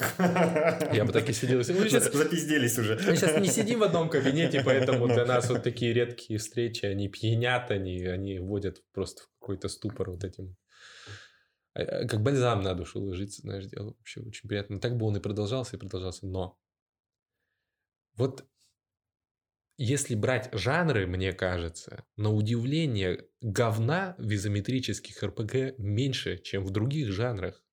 Я 0.91 1.05
бы 1.05 1.13
так 1.13 1.29
и 1.29 1.33
сидел. 1.33 1.57
Мы 1.59 1.63
сейчас, 1.63 2.11
Запизделись 2.11 2.79
уже. 2.79 2.95
мы 2.95 3.15
сейчас 3.15 3.39
не 3.39 3.47
сидим 3.47 3.79
в 3.79 3.83
одном 3.83 4.09
кабинете, 4.09 4.63
поэтому 4.65 5.05
Ну. 5.07 5.13
для 5.13 5.25
нас 5.25 5.47
вот 5.49 5.61
такие 5.61 5.93
редкие 5.93 6.39
встречи, 6.39 6.85
они 6.87 7.07
пьянят, 7.07 7.69
они, 7.69 8.03
они 8.05 8.39
вводят 8.39 8.83
просто 8.91 9.21
в 9.21 9.29
какой-то 9.39 9.67
ступор 9.69 10.09
вот 10.09 10.23
этим. 10.23 10.55
А, 11.75 11.81
а, 11.81 12.07
Как 12.07 12.23
бальзам 12.23 12.63
на 12.63 12.73
душу 12.73 12.99
ложится, 12.99 13.41
знаешь, 13.41 13.67
дело 13.67 13.93
вообще 13.97 14.21
очень 14.21 14.49
приятно. 14.49 14.79
Так 14.79 14.97
бы 14.97 15.05
он 15.05 15.15
и 15.17 15.19
продолжался, 15.19 15.75
и 15.75 15.79
продолжался. 15.79 16.25
Но 16.25 16.57
вот 18.15 18.45
если 19.77 20.15
брать 20.15 20.49
жанры, 20.53 21.07
мне 21.07 21.33
кажется, 21.33 22.05
на 22.15 22.31
удивление 22.33 23.27
говна 23.41 24.15
в 24.17 24.33
изометрических 24.33 25.21
РПГ 25.21 25.77
меньше, 25.77 26.37
чем 26.37 26.63
в 26.63 26.71
других 26.71 27.11
жанрах. 27.11 27.63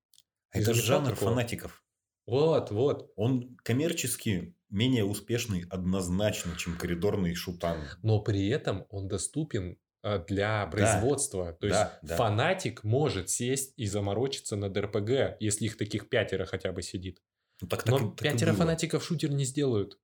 Это 0.51 0.71
Не 0.71 0.75
же 0.75 0.83
замечал 0.83 1.05
жанр 1.05 1.11
такого? 1.15 1.31
фанатиков. 1.31 1.85
Вот, 2.27 2.71
вот. 2.71 3.13
Он 3.17 3.57
коммерчески 3.63 4.55
менее 4.69 5.05
успешный 5.05 5.65
однозначно, 5.71 6.57
чем 6.57 6.77
коридорный 6.77 7.35
шутан. 7.35 7.79
Но 8.03 8.21
при 8.21 8.49
этом 8.49 8.87
он 8.91 9.09
доступен 9.09 9.79
а, 10.03 10.19
для 10.19 10.67
производства. 10.67 11.53
То 11.53 11.67
есть 11.67 11.79
да, 11.79 11.99
да. 12.03 12.17
фанатик 12.17 12.83
может 12.85 13.31
сесть 13.31 13.75
и 13.77 13.87
заморочиться 13.87 14.57
над 14.57 14.77
РПГ, 14.77 15.37
если 15.41 15.67
их 15.67 15.77
таких 15.77 16.09
пятеро 16.09 16.45
хотя 16.47 16.73
бы 16.73 16.83
сидит. 16.83 17.23
Ну, 17.61 17.69
так, 17.69 17.85
так 17.85 18.01
Но 18.01 18.11
так 18.11 18.19
пятеро 18.19 18.53
фанатиков 18.53 19.05
шутер 19.05 19.31
не 19.31 19.45
сделают, 19.45 20.01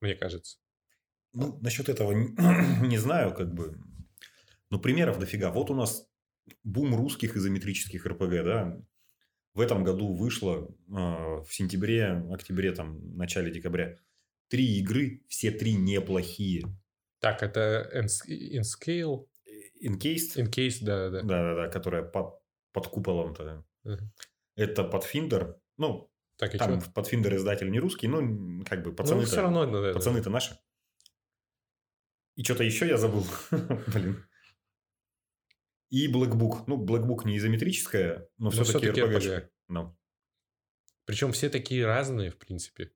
мне 0.00 0.14
кажется. 0.14 0.58
Ну, 1.32 1.58
насчет 1.62 1.88
этого 1.88 2.12
не, 2.82 2.98
знаю, 2.98 3.34
как 3.34 3.52
бы. 3.52 3.78
Но 4.70 4.78
примеров 4.78 5.18
дофига. 5.18 5.50
Вот 5.50 5.70
у 5.70 5.74
нас 5.74 6.06
бум 6.64 6.94
русских 6.94 7.36
изометрических 7.36 8.04
РПГ, 8.06 8.30
да. 8.44 8.78
В 9.54 9.60
этом 9.60 9.84
году 9.84 10.14
вышло 10.14 10.66
э, 10.88 10.92
в 10.92 11.46
сентябре, 11.50 12.24
октябре, 12.30 12.72
там, 12.72 13.16
начале 13.16 13.50
декабря 13.50 13.98
три 14.52 14.78
игры, 14.78 15.22
все 15.28 15.50
три 15.50 15.72
неплохие. 15.74 16.64
Так, 17.20 17.42
это 17.42 17.90
Ins- 17.94 18.28
InScale, 18.28 19.26
Encased, 19.82 20.36
InCase, 20.36 20.78
да-да-да. 20.82 21.22
да-да-да, 21.22 21.68
которая 21.68 22.02
под, 22.02 22.34
под 22.72 22.86
куполом-то. 22.88 23.64
Мгм. 23.84 24.12
Это 24.56 24.84
Подфиндер. 24.84 25.56
Ну, 25.78 26.10
Так, 26.36 26.54
и 26.54 26.58
там? 26.58 26.82
Подфиндер 26.94 27.34
издатель 27.36 27.70
не 27.70 27.80
русский, 27.80 28.08
но 28.08 28.18
как 28.64 28.82
бы 28.82 28.90
Ну, 28.90 28.96
пацаны-то 28.96 29.26
все 29.26 29.40
равно, 29.40 29.64
ну, 29.64 29.72
да, 29.80 29.88
да. 29.88 29.94
пацаны-то 29.94 30.28
наши. 30.28 30.58
И 32.36 32.44
что-то 32.44 32.64
еще 32.64 32.86
я 32.86 32.96
забыл. 32.96 33.26
Блин. 33.86 34.24
И 35.90 36.10
Black 36.10 36.32
Book. 36.32 36.64
Ну, 36.66 36.82
Black 36.82 37.06
Book 37.06 37.26
не 37.26 37.36
изометрическая, 37.36 38.28
но, 38.38 38.46
Но 38.46 38.50
все-таки 38.50 38.90
всё-таки 38.90 39.00
RPG. 39.00 39.36
RPG. 39.36 39.48
Да. 39.68 39.96
Причем 41.04 41.32
все 41.32 41.50
такие 41.50 41.84
разные, 41.84 42.30
в 42.30 42.38
принципе. 42.38 42.92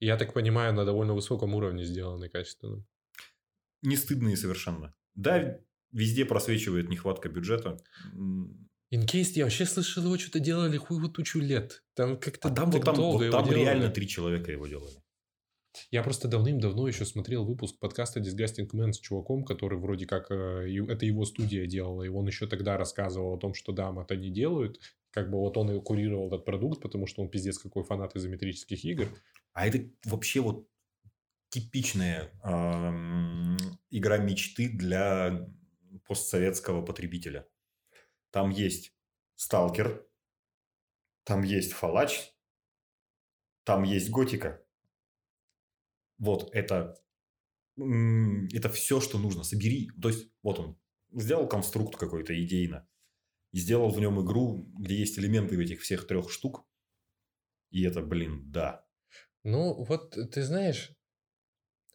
Я 0.00 0.16
так 0.16 0.32
понимаю, 0.32 0.72
на 0.74 0.84
довольно 0.84 1.14
высоком 1.14 1.54
уровне 1.54 1.84
сделаны 1.84 2.28
качественно. 2.28 2.84
Не 3.82 3.96
стыдные 3.96 4.36
совершенно. 4.36 4.94
Да, 5.14 5.58
везде 5.92 6.24
просвечивает 6.24 6.88
нехватка 6.88 7.28
бюджета. 7.28 7.76
Инкейс, 8.90 9.30
я 9.36 9.44
вообще 9.44 9.66
слышал, 9.66 10.02
его 10.02 10.18
что-то 10.18 10.40
делали 10.40 10.76
хуй 10.76 11.12
тучу 11.12 11.38
лет. 11.38 11.84
Там 11.94 12.18
как-то 12.18 12.48
А 12.48 12.54
там, 12.54 12.70
вот 12.70 12.84
там, 12.84 12.96
вот 12.96 13.30
там 13.30 13.44
делали. 13.44 13.60
реально 13.60 13.90
три 13.90 14.08
человека 14.08 14.50
его 14.50 14.66
делали. 14.66 14.96
Я 15.90 16.02
просто 16.02 16.28
давным-давно 16.28 16.88
еще 16.88 17.04
смотрел 17.04 17.44
выпуск 17.44 17.78
подкаста 17.78 18.20
Disgusting 18.20 18.68
Man 18.72 18.92
с 18.92 18.98
чуваком, 18.98 19.44
который 19.44 19.78
вроде 19.78 20.06
как... 20.06 20.30
э, 20.30 20.66
Это 20.88 21.06
его 21.06 21.24
студия 21.24 21.66
делала, 21.66 22.02
и 22.02 22.08
он 22.08 22.26
еще 22.26 22.46
тогда 22.46 22.76
рассказывал 22.76 23.34
о 23.34 23.38
том, 23.38 23.54
что 23.54 23.72
да, 23.72 23.94
это 24.00 24.16
не 24.16 24.30
делают. 24.30 24.80
Как 25.10 25.30
бы 25.30 25.38
вот 25.38 25.56
он 25.56 25.70
и 25.70 25.80
курировал 25.80 26.28
этот 26.28 26.44
продукт, 26.44 26.80
потому 26.80 27.06
что 27.06 27.22
он 27.22 27.30
пиздец 27.30 27.58
какой 27.58 27.84
фанат 27.84 28.16
изометрических 28.16 28.84
игр. 28.84 29.08
А 29.52 29.66
это 29.66 29.88
вообще 30.04 30.40
вот 30.40 30.68
типичная 31.50 32.30
ам, 32.42 33.56
игра 33.90 34.18
мечты 34.18 34.68
для 34.68 35.48
постсоветского 36.06 36.82
потребителя. 36.84 37.46
Там 38.30 38.50
есть 38.50 38.92
Сталкер, 39.34 40.06
там 41.24 41.42
есть 41.42 41.72
Фалач, 41.72 42.32
там 43.64 43.82
есть 43.82 44.10
Готика. 44.10 44.64
Вот 46.20 46.54
это, 46.54 46.94
это 47.76 48.68
все, 48.68 49.00
что 49.00 49.18
нужно. 49.18 49.42
Собери, 49.42 49.90
то 50.00 50.08
есть 50.08 50.28
вот 50.42 50.60
он 50.60 50.78
сделал 51.12 51.48
конструкт 51.48 51.96
какой-то 51.96 52.40
идейно 52.40 52.86
и 53.52 53.58
сделал 53.58 53.90
в 53.90 53.98
нем 53.98 54.24
игру, 54.24 54.70
где 54.78 54.96
есть 54.96 55.18
элементы 55.18 55.60
этих 55.60 55.80
всех 55.80 56.06
трех 56.06 56.30
штук. 56.30 56.64
И 57.70 57.82
это, 57.82 58.02
блин, 58.02 58.50
да. 58.52 58.86
Ну, 59.42 59.82
вот 59.84 60.16
ты 60.30 60.42
знаешь, 60.42 60.92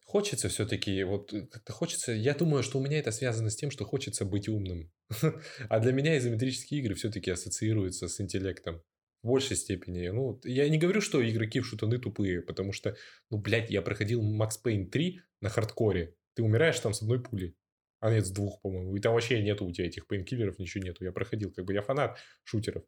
хочется 0.02 0.48
все-таки, 0.48 1.02
вот 1.04 1.32
э, 1.32 1.46
как-то 1.46 1.72
хочется, 1.72 2.12
я 2.12 2.34
думаю, 2.34 2.62
что 2.62 2.78
у 2.78 2.82
меня 2.82 2.98
это 2.98 3.12
связано 3.12 3.50
с 3.50 3.56
тем, 3.56 3.70
что 3.70 3.84
хочется 3.84 4.24
быть 4.24 4.48
умным. 4.48 4.90
А 5.68 5.78
для 5.80 5.92
меня 5.92 6.18
изометрические 6.18 6.80
игры 6.80 6.94
все-таки 6.94 7.30
ассоциируются 7.30 8.08
с 8.08 8.20
интеллектом. 8.20 8.82
В 9.26 9.28
большей 9.28 9.56
степени. 9.56 10.06
Ну, 10.06 10.40
я 10.44 10.68
не 10.68 10.78
говорю, 10.78 11.00
что 11.00 11.20
игроки 11.28 11.58
в 11.58 11.66
шутаны 11.66 11.98
тупые, 11.98 12.42
потому 12.42 12.70
что, 12.70 12.96
ну, 13.28 13.38
блядь, 13.38 13.70
я 13.70 13.82
проходил 13.82 14.22
Max 14.22 14.50
Payne 14.64 14.84
3 14.84 15.20
на 15.40 15.48
хардкоре. 15.48 16.14
Ты 16.34 16.44
умираешь 16.44 16.78
там 16.78 16.92
с 16.92 17.02
одной 17.02 17.20
пули. 17.20 17.56
А 17.98 18.12
нет, 18.12 18.24
с 18.24 18.30
двух, 18.30 18.60
по-моему. 18.60 18.94
И 18.94 19.00
там 19.00 19.14
вообще 19.14 19.42
нету 19.42 19.64
у 19.64 19.72
тебя 19.72 19.88
этих 19.88 20.06
пейнкиллеров, 20.06 20.60
ничего 20.60 20.84
нету. 20.84 21.02
Я 21.02 21.10
проходил, 21.10 21.50
как 21.50 21.64
бы 21.64 21.74
я 21.74 21.82
фанат 21.82 22.18
шутеров. 22.44 22.84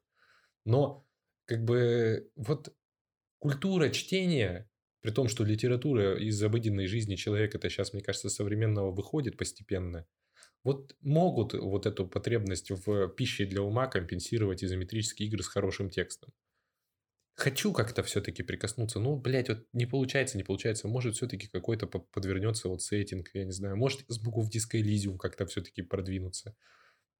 Но, 0.65 1.05
как 1.44 1.65
бы, 1.65 2.31
вот 2.36 2.73
культура 3.40 3.90
чтения, 3.90 4.70
при 5.01 5.10
том, 5.10 5.27
что 5.27 5.43
литература 5.43 6.16
из 6.16 6.40
обыденной 6.40 6.86
жизни 6.86 7.16
человека, 7.16 7.59
это 7.59 7.69
сейчас, 7.69 7.93
мне 7.93 8.01
кажется, 8.01 8.31
современного 8.31 8.93
выходит 8.93 9.36
постепенно, 9.36 10.06
вот 10.69 10.95
могут 11.01 11.55
вот 11.55 11.86
эту 11.86 12.07
потребность 12.07 12.70
в 12.70 13.09
пище 13.09 13.47
для 13.47 13.62
ума 13.62 13.86
компенсировать 13.86 14.62
изометрические 14.62 15.27
игры 15.28 15.43
с 15.43 15.47
хорошим 15.49 15.89
текстом. 15.89 16.31
Хочу 17.36 17.73
как-то 17.73 18.03
все-таки 18.03 18.43
прикоснуться. 18.43 19.01
Ну, 19.01 19.16
блядь, 19.16 19.49
вот 19.49 19.65
не 19.73 19.86
получается, 19.86 20.36
не 20.36 20.45
получается. 20.45 20.86
Может, 20.86 21.15
все-таки 21.16 21.47
какой-то 21.47 21.86
по- 21.86 22.01
подвернется 22.01 22.69
вот 22.69 22.82
сеттинг, 22.82 23.31
я 23.32 23.45
не 23.45 23.53
знаю. 23.53 23.77
Может, 23.77 24.05
смогу 24.11 24.43
в 24.43 24.51
Elysium 24.51 25.16
как-то 25.16 25.47
все-таки 25.47 25.81
продвинуться. 25.81 26.55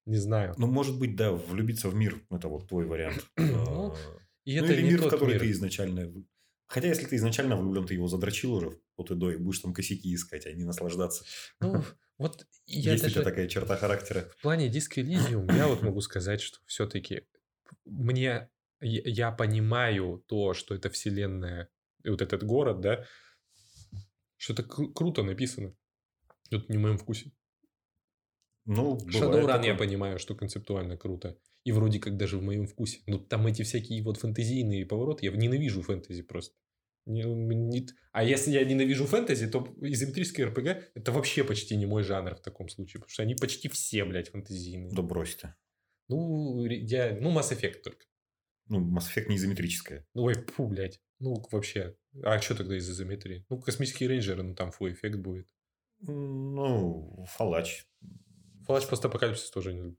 Не 0.05 0.19
знаю. 0.19 0.55
Ну, 0.59 0.67
может 0.67 0.99
быть, 0.99 1.17
да, 1.17 1.33
влюбиться 1.33 1.89
в 1.89 1.95
мир– 1.95 2.21
это 2.31 2.49
вот 2.49 2.69
твой 2.69 2.85
вариант. 2.85 3.25
Ну, 3.39 3.93
А, 3.93 3.97
И 4.45 4.59
ну, 4.59 4.65
это 4.65 4.75
или 4.75 4.83
не 4.83 4.91
мир, 4.91 5.01
в 5.03 5.09
который 5.09 5.35
мир. 5.35 5.41
ты 5.41 5.51
изначально... 5.53 6.13
Хотя, 6.67 6.89
если 6.89 7.07
ты 7.07 7.17
изначально 7.17 7.57
влюблен, 7.57 7.87
ты 7.87 7.95
его 7.95 8.09
задрочил 8.09 8.53
уже 8.53 8.79
от 8.97 9.11
и 9.11 9.15
до, 9.15 9.31
и 9.31 9.37
будешь 9.39 9.61
там 9.61 9.73
косяки 9.73 10.15
искать, 10.15 10.45
а 10.47 10.53
не 10.53 10.65
наслаждаться. 10.65 11.25
Ну, 11.61 11.83
вот 12.19 12.47
я 12.67 12.93
Есть 12.93 13.05
у 13.05 13.09
тебя 13.09 13.23
даже... 13.23 13.31
такая 13.31 13.49
черта 13.49 13.77
характера. 13.77 14.29
В 14.39 14.43
плане 14.43 14.69
Disco 14.69 14.97
Elysium 14.97 15.55
я 15.57 15.69
вот 15.69 15.83
могу 15.83 16.01
сказать, 16.01 16.41
что 16.41 16.59
все-таки 16.67 17.27
мне 17.85 18.51
я 18.81 19.33
понимаю 19.33 20.25
то, 20.27 20.55
что 20.55 20.75
это 20.75 20.91
вселенная, 20.91 21.69
и 22.05 22.11
вот 22.11 22.23
этот 22.23 22.45
город, 22.45 22.81
да, 22.81 23.05
что 24.37 24.53
это 24.53 24.63
кру- 24.63 24.93
круто 24.93 25.23
написано. 25.23 25.75
Это 26.51 26.65
не 26.69 26.79
в 26.79 26.81
моем 26.81 26.99
вкусе. 26.99 27.33
Ну, 28.65 28.99
Shadowrun 28.99 29.65
я 29.65 29.75
понимаю, 29.75 30.19
что 30.19 30.35
концептуально 30.35 30.97
круто. 30.97 31.39
И 31.65 31.73
вроде 31.73 31.99
как 31.99 32.17
даже 32.17 32.39
в 32.39 32.43
моем 32.43 32.67
вкусе. 32.67 33.01
Но 33.07 33.19
там 33.19 33.47
эти 33.47 33.63
всякие 33.63 34.03
вот 34.03 34.19
фэнтезийные 34.19 34.87
повороты. 34.87 35.27
Я 35.27 35.33
ненавижу 35.33 35.83
фэнтези 35.83 36.23
просто. 36.23 36.57
Не- 37.09 37.23
не- 37.25 37.87
А 38.13 38.23
если 38.23 38.51
я 38.53 38.65
ненавижу 38.65 39.07
фэнтези, 39.07 39.49
то 39.49 39.67
изометрический 39.81 40.45
РПГ 40.45 40.91
это 40.95 41.11
вообще 41.13 41.43
почти 41.43 41.77
не 41.77 41.87
мой 41.87 42.03
жанр 42.03 42.37
в 42.37 42.41
таком 42.41 42.69
случае. 42.69 43.01
Потому 43.01 43.11
что 43.11 43.23
они 43.23 43.35
почти 43.35 43.69
все, 43.69 44.05
блядь, 44.05 44.29
фэнтезийные. 44.31 44.91
Да 44.93 45.03
брось 45.03 45.37
ты. 45.37 45.55
Ну, 46.09 46.65
я... 46.67 47.17
ну, 47.21 47.37
Mass 47.37 47.51
Effect 47.53 47.81
только. 47.83 48.05
Ну, 48.69 48.81
Mass 48.81 49.05
Effect 49.15 49.29
не 49.29 49.37
изометрическая. 49.37 50.07
Ну, 50.15 50.23
ой, 50.25 50.35
фу, 50.35 50.67
блядь. 50.69 51.01
Ну, 51.19 51.35
вообще. 51.51 51.97
А 52.23 52.39
что 52.41 52.55
тогда 52.55 52.77
из 52.77 52.89
изометрии? 52.89 53.45
Ну, 53.49 53.61
космические 53.61 54.09
рейнджеры, 54.11 54.43
ну, 54.43 54.55
там 54.55 54.71
фу, 54.71 54.89
эффект 54.91 55.17
будет. 55.19 55.49
Ну, 56.01 57.25
Фалач. 57.29 57.87
Флэш 58.67 58.87
постапокалипсис 58.89 59.51
тоже 59.51 59.73
не 59.73 59.81
люблю. 59.81 59.97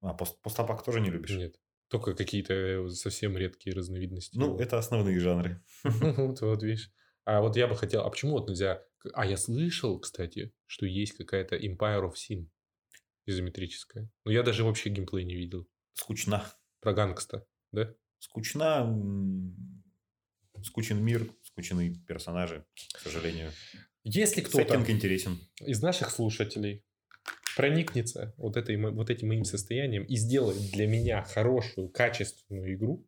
А, 0.00 0.14
пост- 0.14 0.40
постапак 0.42 0.82
тоже 0.84 1.00
не 1.00 1.10
любишь? 1.10 1.36
Нет. 1.36 1.60
Только 1.88 2.14
какие-то 2.14 2.52
э, 2.54 2.88
совсем 2.90 3.36
редкие 3.36 3.74
разновидности. 3.76 4.36
Ну, 4.36 4.58
это 4.58 4.78
основные 4.78 5.18
жанры. 5.20 5.62
Вот, 5.84 6.40
вот, 6.40 6.62
видишь. 6.62 6.90
А 7.24 7.40
вот 7.40 7.56
я 7.56 7.66
бы 7.68 7.76
хотел... 7.76 8.02
А 8.02 8.10
почему 8.10 8.32
вот 8.32 8.48
нельзя... 8.48 8.82
А 9.14 9.24
я 9.24 9.36
слышал, 9.36 10.00
кстати, 10.00 10.52
что 10.66 10.86
есть 10.86 11.12
какая-то 11.16 11.56
Empire 11.56 12.02
of 12.10 12.14
Sin 12.14 12.48
изометрическая. 13.26 14.08
Но 14.24 14.30
я 14.32 14.42
даже 14.42 14.64
вообще 14.64 14.90
геймплей 14.90 15.24
не 15.24 15.34
видел. 15.34 15.66
Скучна. 15.94 16.44
Про 16.80 16.92
гангста, 16.92 17.46
да? 17.72 17.94
Скучна. 18.18 18.80
м, 18.82 19.82
Скучен 20.62 21.02
мир, 21.04 21.30
скучные 21.42 21.94
персонажи, 22.06 22.64
к 22.94 22.98
сожалению. 22.98 23.50
Если 24.04 24.40
кто-то 24.40 24.58
Сеттинг 24.68 24.88
интересен. 24.88 25.38
из 25.60 25.82
наших 25.82 26.10
слушателей 26.10 26.84
проникнется 27.56 28.34
вот, 28.36 28.56
этой, 28.56 28.76
вот 28.76 29.10
этим 29.10 29.28
моим 29.28 29.44
состоянием 29.44 30.04
и 30.04 30.16
сделает 30.16 30.60
для 30.72 30.86
меня 30.86 31.22
хорошую, 31.22 31.88
качественную 31.88 32.74
игру, 32.74 33.06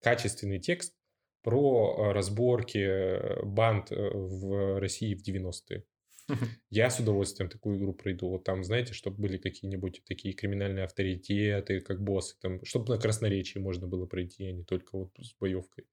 качественный 0.00 0.58
текст 0.58 0.94
про 1.42 1.94
э, 2.08 2.12
разборки 2.12 2.78
э, 2.78 3.42
банд 3.44 3.92
э, 3.92 3.96
в 3.96 4.80
России 4.80 5.14
в 5.14 5.22
90-е. 5.26 5.84
Я 6.70 6.88
с 6.88 6.98
удовольствием 6.98 7.50
такую 7.50 7.78
игру 7.78 7.92
пройду. 7.92 8.30
Вот 8.30 8.44
там, 8.44 8.64
знаете, 8.64 8.94
чтобы 8.94 9.20
были 9.20 9.36
какие-нибудь 9.36 10.02
такие 10.06 10.34
криминальные 10.34 10.84
авторитеты, 10.84 11.80
как 11.80 12.02
боссы, 12.02 12.36
там, 12.40 12.64
чтобы 12.64 12.94
на 12.94 12.98
красноречии 12.98 13.58
можно 13.58 13.86
было 13.86 14.06
пройти, 14.06 14.46
а 14.46 14.52
не 14.52 14.64
только 14.64 14.96
вот 14.96 15.10
с 15.18 15.34
боевкой. 15.38 15.84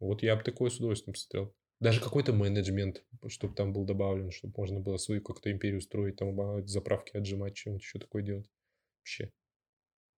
Вот 0.00 0.22
я 0.24 0.34
бы 0.34 0.42
такое 0.42 0.70
с 0.70 0.78
удовольствием 0.78 1.12
посмотрел. 1.12 1.54
Даже 1.80 2.00
какой-то 2.00 2.34
менеджмент, 2.34 3.02
чтобы 3.28 3.54
там 3.54 3.72
был 3.72 3.84
добавлен, 3.84 4.30
чтобы 4.30 4.54
можно 4.56 4.80
было 4.80 4.98
свою 4.98 5.22
как-то 5.22 5.50
империю 5.50 5.80
строить, 5.80 6.16
там 6.16 6.66
заправки 6.68 7.16
отжимать, 7.16 7.56
что-нибудь 7.56 7.82
еще 7.82 7.98
такое 7.98 8.22
делать. 8.22 8.50
Вообще. 8.98 9.32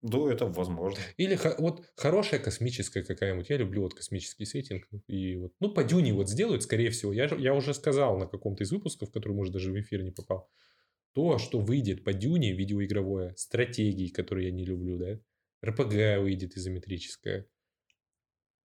Да, 0.03 0.19
это 0.33 0.47
возможно. 0.47 0.99
Или 1.17 1.39
вот 1.59 1.87
хорошая 1.95 2.41
космическая 2.41 3.05
какая-нибудь. 3.05 3.49
Я 3.49 3.57
люблю 3.57 3.83
вот 3.83 3.95
космический 3.95 4.45
сеттинг. 4.45 4.89
И 5.07 5.37
вот, 5.37 5.53
ну, 5.61 5.73
по 5.73 5.85
Дюне 5.85 6.13
вот 6.13 6.29
сделают, 6.29 6.65
скорее 6.65 6.91
всего. 6.91 7.13
Я, 7.13 7.27
я 7.37 7.55
уже 7.55 7.73
сказал 7.73 8.19
на 8.19 8.27
каком-то 8.27 8.65
из 8.65 8.73
выпусков, 8.73 9.13
который, 9.13 9.33
может, 9.33 9.53
даже 9.53 9.71
в 9.71 9.81
эфир 9.81 10.03
не 10.03 10.11
попал. 10.11 10.51
То, 11.13 11.39
что 11.39 11.61
выйдет 11.61 12.03
по 12.03 12.13
Дюне 12.13 12.53
видеоигровое, 12.53 13.35
стратегии, 13.37 14.09
которые 14.09 14.49
я 14.49 14.53
не 14.53 14.65
люблю, 14.65 14.99
да. 14.99 15.21
РПГ 15.65 16.21
выйдет 16.21 16.57
изометрическое. 16.57 17.47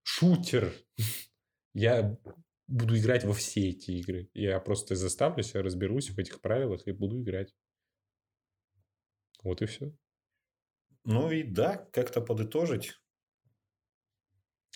Шутер. 0.01 0.73
Я 1.75 2.17
буду 2.67 2.97
играть 2.97 3.23
во 3.23 3.33
все 3.33 3.69
эти 3.69 3.91
игры. 3.91 4.29
Я 4.33 4.59
просто 4.59 4.95
заставлю 4.95 5.43
себя, 5.43 5.61
разберусь 5.61 6.09
в 6.09 6.19
этих 6.19 6.41
правилах 6.41 6.85
и 6.85 6.91
буду 6.91 7.21
играть. 7.21 7.53
Вот 9.43 9.61
и 9.61 9.65
все. 9.65 9.93
Ну 11.03 11.31
и 11.31 11.43
да, 11.43 11.87
как-то 11.91 12.21
подытожить. 12.21 12.93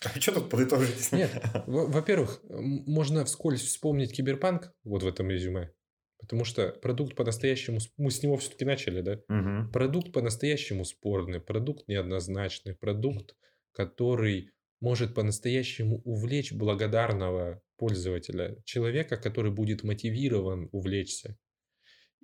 А 0.04 0.20
что 0.20 0.32
тут 0.32 0.50
подытожить? 0.50 1.12
Нет, 1.12 1.30
во- 1.68 1.86
во-первых, 1.86 2.42
можно 2.48 3.24
вскользь 3.24 3.62
вспомнить 3.62 4.12
киберпанк 4.12 4.72
вот 4.82 5.04
в 5.04 5.06
этом 5.06 5.30
резюме. 5.30 5.72
Потому 6.18 6.44
что 6.44 6.70
продукт 6.70 7.14
по-настоящему... 7.14 7.78
Мы 7.96 8.10
с 8.10 8.20
него 8.22 8.36
все-таки 8.36 8.64
начали, 8.64 9.00
да? 9.00 9.20
Мгм. 9.28 9.70
Продукт 9.70 10.12
по-настоящему 10.12 10.84
спорный, 10.84 11.40
продукт 11.40 11.86
неоднозначный, 11.86 12.74
продукт, 12.74 13.36
который 13.72 14.50
может 14.80 15.14
по-настоящему 15.14 16.00
увлечь 16.04 16.52
благодарного 16.52 17.62
пользователя, 17.82 18.56
человека, 18.64 19.16
который 19.16 19.50
будет 19.50 19.82
мотивирован 19.82 20.68
увлечься. 20.70 21.36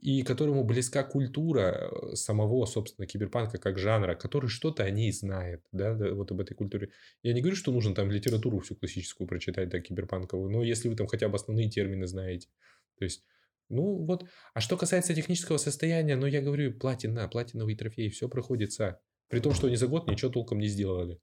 и 0.00 0.22
которому 0.22 0.62
близка 0.64 1.02
культура 1.02 1.90
э, 1.90 2.14
самого, 2.14 2.66
собственно, 2.66 3.08
киберпанка 3.08 3.58
как 3.58 3.78
жанра, 3.78 4.14
который 4.14 4.48
что-то 4.48 4.84
о 4.84 4.90
ней 4.90 5.10
знает, 5.12 5.64
да, 5.72 5.94
вот 6.14 6.30
об 6.30 6.40
этой 6.40 6.54
культуре. 6.54 6.90
Я 7.24 7.32
не 7.32 7.40
говорю, 7.40 7.56
что 7.56 7.72
нужно 7.72 7.92
там 7.94 8.08
литературу 8.10 8.60
всю 8.60 8.76
классическую 8.76 9.26
прочитать, 9.26 9.68
да, 9.68 9.80
киберпанковую, 9.80 10.50
но 10.50 10.62
если 10.62 10.88
вы 10.88 10.94
там 10.94 11.08
хотя 11.08 11.28
бы 11.28 11.34
основные 11.34 11.68
термины 11.68 12.06
знаете. 12.06 12.48
То 12.98 13.04
есть, 13.04 13.24
ну 13.68 14.04
вот. 14.06 14.24
А 14.54 14.60
что 14.60 14.76
касается 14.76 15.14
технического 15.14 15.58
состояния, 15.58 16.14
ну 16.14 16.26
я 16.26 16.40
говорю, 16.40 16.78
платина, 16.78 17.28
платиновый 17.28 17.74
трофей, 17.74 18.10
все 18.10 18.28
проходится. 18.28 19.00
При 19.28 19.40
том, 19.40 19.54
что 19.54 19.66
они 19.66 19.76
за 19.76 19.88
год 19.88 20.08
ничего 20.08 20.30
толком 20.30 20.60
не 20.60 20.68
сделали. 20.68 21.18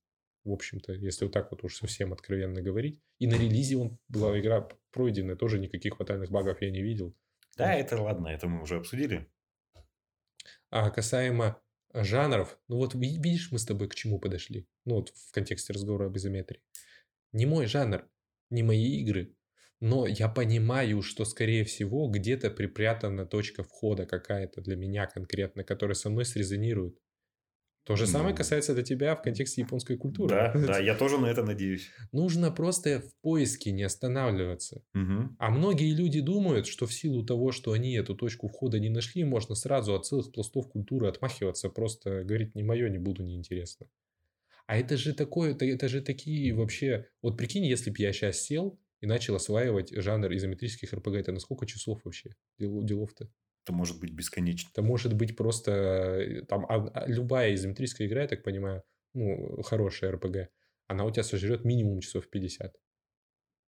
В 0.46 0.52
общем-то, 0.52 0.94
если 0.94 1.26
вот 1.26 1.34
так 1.34 1.52
вот 1.52 1.64
уж 1.64 1.76
совсем 1.76 2.14
откровенно 2.14 2.62
говорить. 2.62 3.02
И 3.20 3.28
на 3.28 3.34
релизе 3.34 3.78
он 3.78 3.98
была 4.08 4.40
игра 4.40 4.70
пройденная, 4.92 5.36
тоже 5.36 5.60
никаких 5.60 5.98
фатальных 5.98 6.32
багов 6.32 6.62
я 6.62 6.72
не 6.72 6.82
видел. 6.82 7.16
Да, 7.58 7.74
это 7.74 8.02
ладно, 8.02 8.28
это 8.28 8.48
мы 8.48 8.62
уже 8.62 8.78
обсудили. 8.78 9.28
А 10.70 10.90
касаемо 10.92 11.62
жанров, 11.94 12.60
ну 12.68 12.78
вот 12.78 12.94
видишь, 12.96 13.52
мы 13.52 13.60
с 13.60 13.66
тобой 13.66 13.90
к 13.90 13.96
чему 13.96 14.20
подошли? 14.20 14.68
Ну 14.86 14.96
вот 14.96 15.10
в 15.10 15.32
контексте 15.32 15.74
разговора 15.74 16.06
об 16.06 16.18
изометрии. 16.18 16.62
Не 17.32 17.46
мой 17.46 17.66
жанр, 17.66 18.08
не 18.50 18.64
мои 18.64 19.02
игры, 19.02 19.36
но 19.80 20.08
я 20.08 20.30
понимаю, 20.30 21.02
что, 21.02 21.26
скорее 21.26 21.64
всего, 21.64 22.08
где-то 22.08 22.50
припрятана 22.50 23.26
точка 23.26 23.64
входа 23.64 24.06
какая-то 24.06 24.62
для 24.62 24.76
меня 24.76 25.06
конкретно, 25.08 25.64
которая 25.64 25.96
со 25.96 26.10
мной 26.10 26.26
срезонирует. 26.26 26.98
То 27.86 27.95
же 27.95 28.07
самое 28.07 28.32
ну, 28.32 28.38
касается 28.38 28.74
до 28.74 28.82
тебя 28.82 29.16
в 29.16 29.22
контексте 29.22 29.62
японской 29.62 29.95
культуры. 29.95 30.30
Да, 30.30 30.53
да, 30.68 30.80
я 30.80 30.95
тоже 30.95 31.20
на 31.20 31.28
это 31.28 31.44
надеюсь. 31.44 31.91
Нужно 32.12 32.52
просто 32.52 33.02
в 33.02 33.22
поиске 33.22 33.72
не 33.72 33.84
останавливаться. 33.84 34.82
Угу. 34.95 35.36
А 35.38 35.52
многие 35.52 35.94
люди 35.94 36.20
думают, 36.20 36.66
что 36.66 36.88
в 36.88 36.94
силу 36.94 37.24
того, 37.24 37.52
что 37.52 37.74
они 37.74 37.94
эту 37.94 38.16
точку 38.16 38.48
входа 38.48 38.80
не 38.80 38.90
нашли, 38.90 39.24
можно 39.24 39.53
сразу 39.53 39.94
от 39.94 40.07
целых 40.07 40.32
пластов 40.32 40.68
культуры 40.68 41.07
отмахиваться, 41.07 41.70
просто 41.70 42.24
говорить 42.24 42.56
не 42.56 42.64
мое, 42.64 42.90
не 42.90 42.98
буду, 42.98 43.22
неинтересно. 43.22 43.86
А 44.66 44.78
это 44.78 44.98
же 44.98 45.14
такое, 45.14 45.52
это, 45.52 45.66
это 45.66 45.88
же 45.88 46.02
такие 46.02 46.56
вообще... 46.56 47.07
Вот 47.22 47.38
прикинь, 47.38 47.66
если 47.66 47.91
бы 47.91 47.98
я 47.99 48.12
сейчас 48.14 48.41
сел 48.41 48.80
и 48.99 49.06
начал 49.06 49.36
осваивать 49.36 49.91
жанр 49.91 50.34
изометрических 50.34 50.91
РПГ, 50.91 51.14
это 51.14 51.32
на 51.32 51.40
сколько 51.40 51.68
часов 51.68 52.02
вообще 52.03 52.32
делов-то? 52.57 53.30
Это 53.66 53.74
может 53.74 54.00
быть 54.00 54.12
бесконечно. 54.12 54.70
Это 54.72 54.84
может 54.84 55.14
быть 55.14 55.36
просто... 55.36 55.72
Э, 55.72 56.42
там, 56.44 56.68
а, 56.70 56.88
а, 56.94 57.08
любая 57.08 57.56
изометрическая 57.56 58.08
игра, 58.08 58.22
я 58.22 58.28
так 58.28 58.44
понимаю, 58.44 58.84
ну, 59.16 59.60
хорошая 59.64 60.12
РПГ, 60.12 60.50
она 60.86 61.04
у 61.04 61.10
тебя 61.10 61.24
сожрет 61.24 61.66
минимум 61.66 62.00
часов 62.02 62.30
50. 62.30 62.76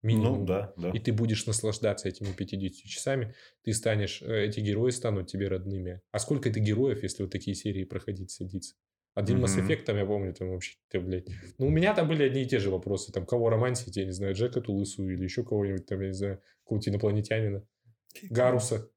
Минимум. 0.03 0.41
Ну, 0.41 0.45
да, 0.45 0.71
да. 0.77 0.91
И 0.91 0.99
ты 0.99 1.11
будешь 1.11 1.47
наслаждаться 1.47 2.07
этими 2.07 2.31
50 2.31 2.87
часами. 2.87 3.33
Ты 3.63 3.73
станешь... 3.73 4.21
Э, 4.21 4.45
эти 4.45 4.59
герои 4.59 4.91
станут 4.91 5.27
тебе 5.27 5.47
родными. 5.47 6.01
А 6.11 6.19
сколько 6.19 6.49
это 6.49 6.59
героев, 6.59 7.01
если 7.01 7.23
вот 7.23 7.31
такие 7.31 7.55
серии 7.55 7.83
проходить, 7.83 8.29
садиться? 8.29 8.75
Один 9.15 9.43
Mass 9.43 9.57
Effect, 9.57 9.83
там, 9.85 9.97
я 9.97 10.05
помню, 10.05 10.31
там 10.35 10.51
вообще, 10.51 10.77
ты, 10.89 10.99
блядь. 10.99 11.25
Ну, 11.57 11.65
у 11.65 11.69
меня 11.71 11.95
там 11.95 12.07
были 12.07 12.21
одни 12.21 12.43
и 12.43 12.45
те 12.45 12.59
же 12.59 12.69
вопросы. 12.69 13.11
Там, 13.11 13.25
кого 13.25 13.49
романсить, 13.49 13.97
я 13.97 14.05
не 14.05 14.11
знаю, 14.11 14.35
Джека 14.35 14.61
Тулысу 14.61 15.09
или 15.09 15.23
еще 15.23 15.43
кого-нибудь, 15.43 15.87
там, 15.87 16.01
я 16.01 16.09
не 16.09 16.13
знаю, 16.13 16.39
какого-то 16.63 16.91
инопланетянина. 16.91 17.67
Гаруса. 18.29 18.91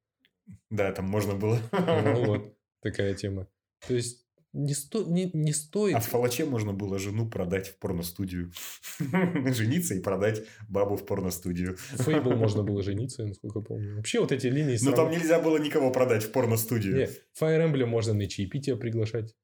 Да, 0.71 0.93
там 0.93 1.07
можно 1.07 1.35
было. 1.35 1.59
Ну 1.73 2.25
вот, 2.25 2.55
такая 2.83 3.15
тема. 3.15 3.49
То 3.87 3.95
есть, 3.95 4.27
не, 4.53 4.75
сто, 4.75 5.05
не, 5.05 5.31
не 5.33 5.53
стоит... 5.53 5.95
А 5.95 6.01
в 6.01 6.07
Фалаче 6.07 6.45
можно 6.45 6.73
было 6.73 6.99
жену 6.99 7.29
продать 7.29 7.69
в 7.69 7.79
порностудию. 7.79 8.53
Жениться 8.99 9.95
и 9.95 10.01
продать 10.01 10.45
бабу 10.69 10.97
в 10.97 11.07
порностудию. 11.07 11.77
В 11.93 12.03
Фейбл 12.03 12.33
можно 12.33 12.63
было 12.65 12.83
жениться, 12.83 13.25
насколько 13.25 13.61
помню. 13.61 13.97
Вообще 13.97 14.21
вот 14.21 14.33
эти 14.33 14.49
линии... 14.49 14.77
Но 14.83 14.93
там 14.93 15.11
нельзя 15.11 15.41
было 15.41 15.57
никого 15.59 15.93
продать 15.93 16.25
в 16.25 16.33
порностудию. 16.33 16.97
Нет, 16.97 17.25
Fire 17.41 17.65
Emblem 17.65 17.87
можно 17.87 18.13
на 18.13 18.27
чаепитие 18.27 18.77
приглашать 18.77 19.35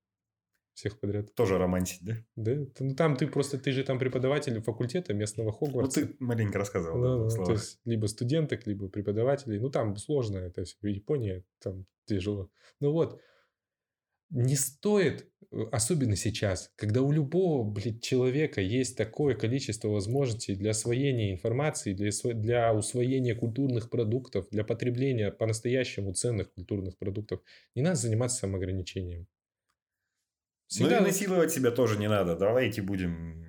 всех 0.77 1.01
подряд. 1.01 1.35
Тоже 1.35 1.59
романтить, 1.59 2.01
да? 2.03 2.16
Да. 2.36 2.66
Ну, 2.78 2.94
там 2.94 3.16
ты 3.16 3.27
просто, 3.27 3.59
ты 3.59 3.73
же 3.73 3.82
там 3.82 3.98
преподаватель 3.98 4.61
факультета 4.61 5.15
местного 5.15 5.51
Хогвартса. 5.51 6.01
Ну, 6.01 6.07
ты 6.07 6.16
маленько 6.20 6.59
рассказывал. 6.59 7.28
Да, 7.28 7.36
да, 7.36 7.44
то 7.47 7.53
есть, 7.53 7.81
либо 7.85 8.07
студенток, 8.07 8.66
либо 8.66 8.89
преподавателей. 8.89 9.59
Ну, 9.59 9.70
там 9.70 9.97
сложно 9.97 10.36
это 10.39 10.65
все. 10.65 10.77
В 10.82 10.86
Японии 10.86 11.44
там 11.61 11.86
тяжело. 12.05 12.51
Ну, 12.81 12.93
вот. 12.93 13.20
Не 14.31 14.57
стоит, 14.57 15.31
э, 15.53 15.62
особенно 15.70 16.16
сейчас, 16.16 16.73
когда 16.74 17.01
у 17.01 17.12
любого, 17.12 17.62
блядь, 17.62 18.03
человека 18.03 18.61
есть 18.61 18.97
такое 18.97 19.36
количество 19.36 19.89
возможностей 19.89 20.57
для 20.57 20.73
освоения 20.73 21.32
информации, 21.32 21.94
для, 21.94 22.11
для 22.35 22.74
усвоения 22.74 23.36
культурных 23.36 23.89
продуктов, 23.89 24.48
для 24.51 24.65
потребления 24.65 25.31
по-настоящему 25.31 26.12
ценных 26.12 26.53
культурных 26.53 26.98
продуктов, 26.98 27.40
не 27.77 27.82
надо 27.82 27.97
заниматься 27.97 28.39
самоограничением. 28.39 29.28
Всегда... 30.69 31.01
Ну 31.01 31.05
и 31.05 31.09
насиловать 31.09 31.53
себя 31.53 31.71
тоже 31.71 31.99
не 31.99 32.09
надо. 32.09 32.37
Давайте 32.37 32.83
будем 32.83 33.45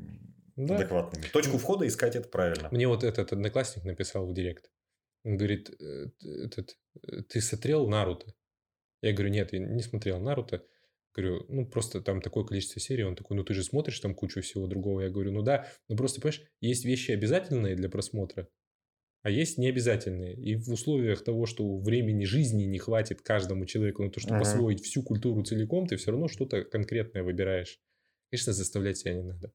да. 0.55 0.75
адекватными. 0.75 1.25
Точку 1.31 1.57
входа 1.57 1.87
искать 1.87 2.15
это 2.15 2.27
правильно. 2.29 2.69
Мне 2.71 2.87
вот 2.87 3.03
этот 3.03 3.31
одноклассник 3.31 3.85
написал 3.85 4.27
в 4.27 4.33
директ. 4.33 4.69
Он 5.23 5.37
говорит, 5.37 5.69
«Э, 5.69 6.05
этот, 6.45 6.77
э, 7.01 7.21
ты 7.29 7.41
смотрел 7.41 7.87
Наруто? 7.87 8.33
Я 9.01 9.13
говорю, 9.13 9.29
нет, 9.29 9.53
я 9.53 9.59
не 9.59 9.81
смотрел 9.81 10.19
Наруто. 10.19 10.63
Говорю, 11.13 11.45
ну 11.49 11.67
просто 11.67 12.01
там 12.01 12.21
такое 12.21 12.43
количество 12.43 12.79
серий. 12.79 13.03
Он 13.03 13.15
такой, 13.15 13.35
ну 13.35 13.43
ты 13.43 13.53
же 13.53 13.63
смотришь 13.63 13.99
там 13.99 14.13
кучу 14.13 14.41
всего 14.41 14.67
другого. 14.67 15.01
Я 15.01 15.09
говорю, 15.09 15.31
ну 15.31 15.41
да, 15.41 15.67
ну 15.87 15.95
просто, 15.95 16.21
понимаешь, 16.21 16.43
есть 16.61 16.85
вещи 16.85 17.11
обязательные 17.11 17.75
для 17.75 17.89
просмотра, 17.89 18.47
а 19.23 19.29
есть 19.29 19.57
необязательные. 19.57 20.35
И 20.35 20.55
в 20.55 20.71
условиях 20.71 21.23
того, 21.23 21.45
что 21.45 21.77
времени 21.77 22.25
жизни 22.25 22.63
не 22.63 22.77
хватит 22.77 23.21
каждому 23.21 23.65
человеку 23.65 24.03
на 24.03 24.11
то, 24.11 24.19
чтобы 24.19 24.37
uh-huh. 24.37 24.41
освоить 24.41 24.83
всю 24.83 25.03
культуру 25.03 25.43
целиком, 25.43 25.87
ты 25.87 25.97
все 25.97 26.11
равно 26.11 26.27
что-то 26.27 26.63
конкретное 26.63 27.23
выбираешь. 27.23 27.79
Конечно, 28.29 28.53
заставлять 28.53 28.97
себя 28.97 29.13
не 29.15 29.23
надо. 29.23 29.51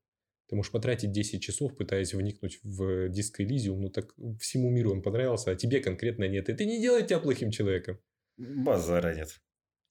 Ты 0.48 0.56
можешь 0.56 0.72
потратить 0.72 1.12
10 1.12 1.42
часов, 1.42 1.76
пытаясь 1.76 2.12
вникнуть 2.12 2.58
в 2.62 3.08
диск 3.08 3.40
Elysium, 3.40 3.78
ну 3.78 3.88
так 3.88 4.14
всему 4.38 4.70
миру 4.70 4.92
он 4.92 5.02
понравился, 5.02 5.50
а 5.50 5.54
тебе 5.54 5.80
конкретно 5.80 6.28
нет. 6.28 6.48
Это 6.48 6.64
не 6.64 6.80
делает 6.80 7.06
тебя 7.06 7.20
плохим 7.20 7.50
человеком. 7.50 7.98
Базара 8.36 9.14
нет. 9.14 9.40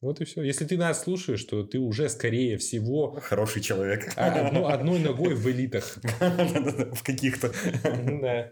Вот 0.02 0.20
и 0.20 0.26
все. 0.26 0.42
Если 0.42 0.66
ты 0.66 0.78
нас 0.78 1.04
слушаешь, 1.04 1.44
то 1.44 1.64
ты 1.64 1.78
уже, 1.78 2.10
скорее 2.10 2.58
всего... 2.58 3.20
Хороший 3.22 3.62
человек. 3.62 4.12
Одно, 4.16 4.68
одной 4.72 5.00
ногой 5.00 5.36
в 5.36 5.48
элитах. 5.48 5.98
В 6.20 7.04
каких-то. 7.04 7.54
Да. 7.84 8.52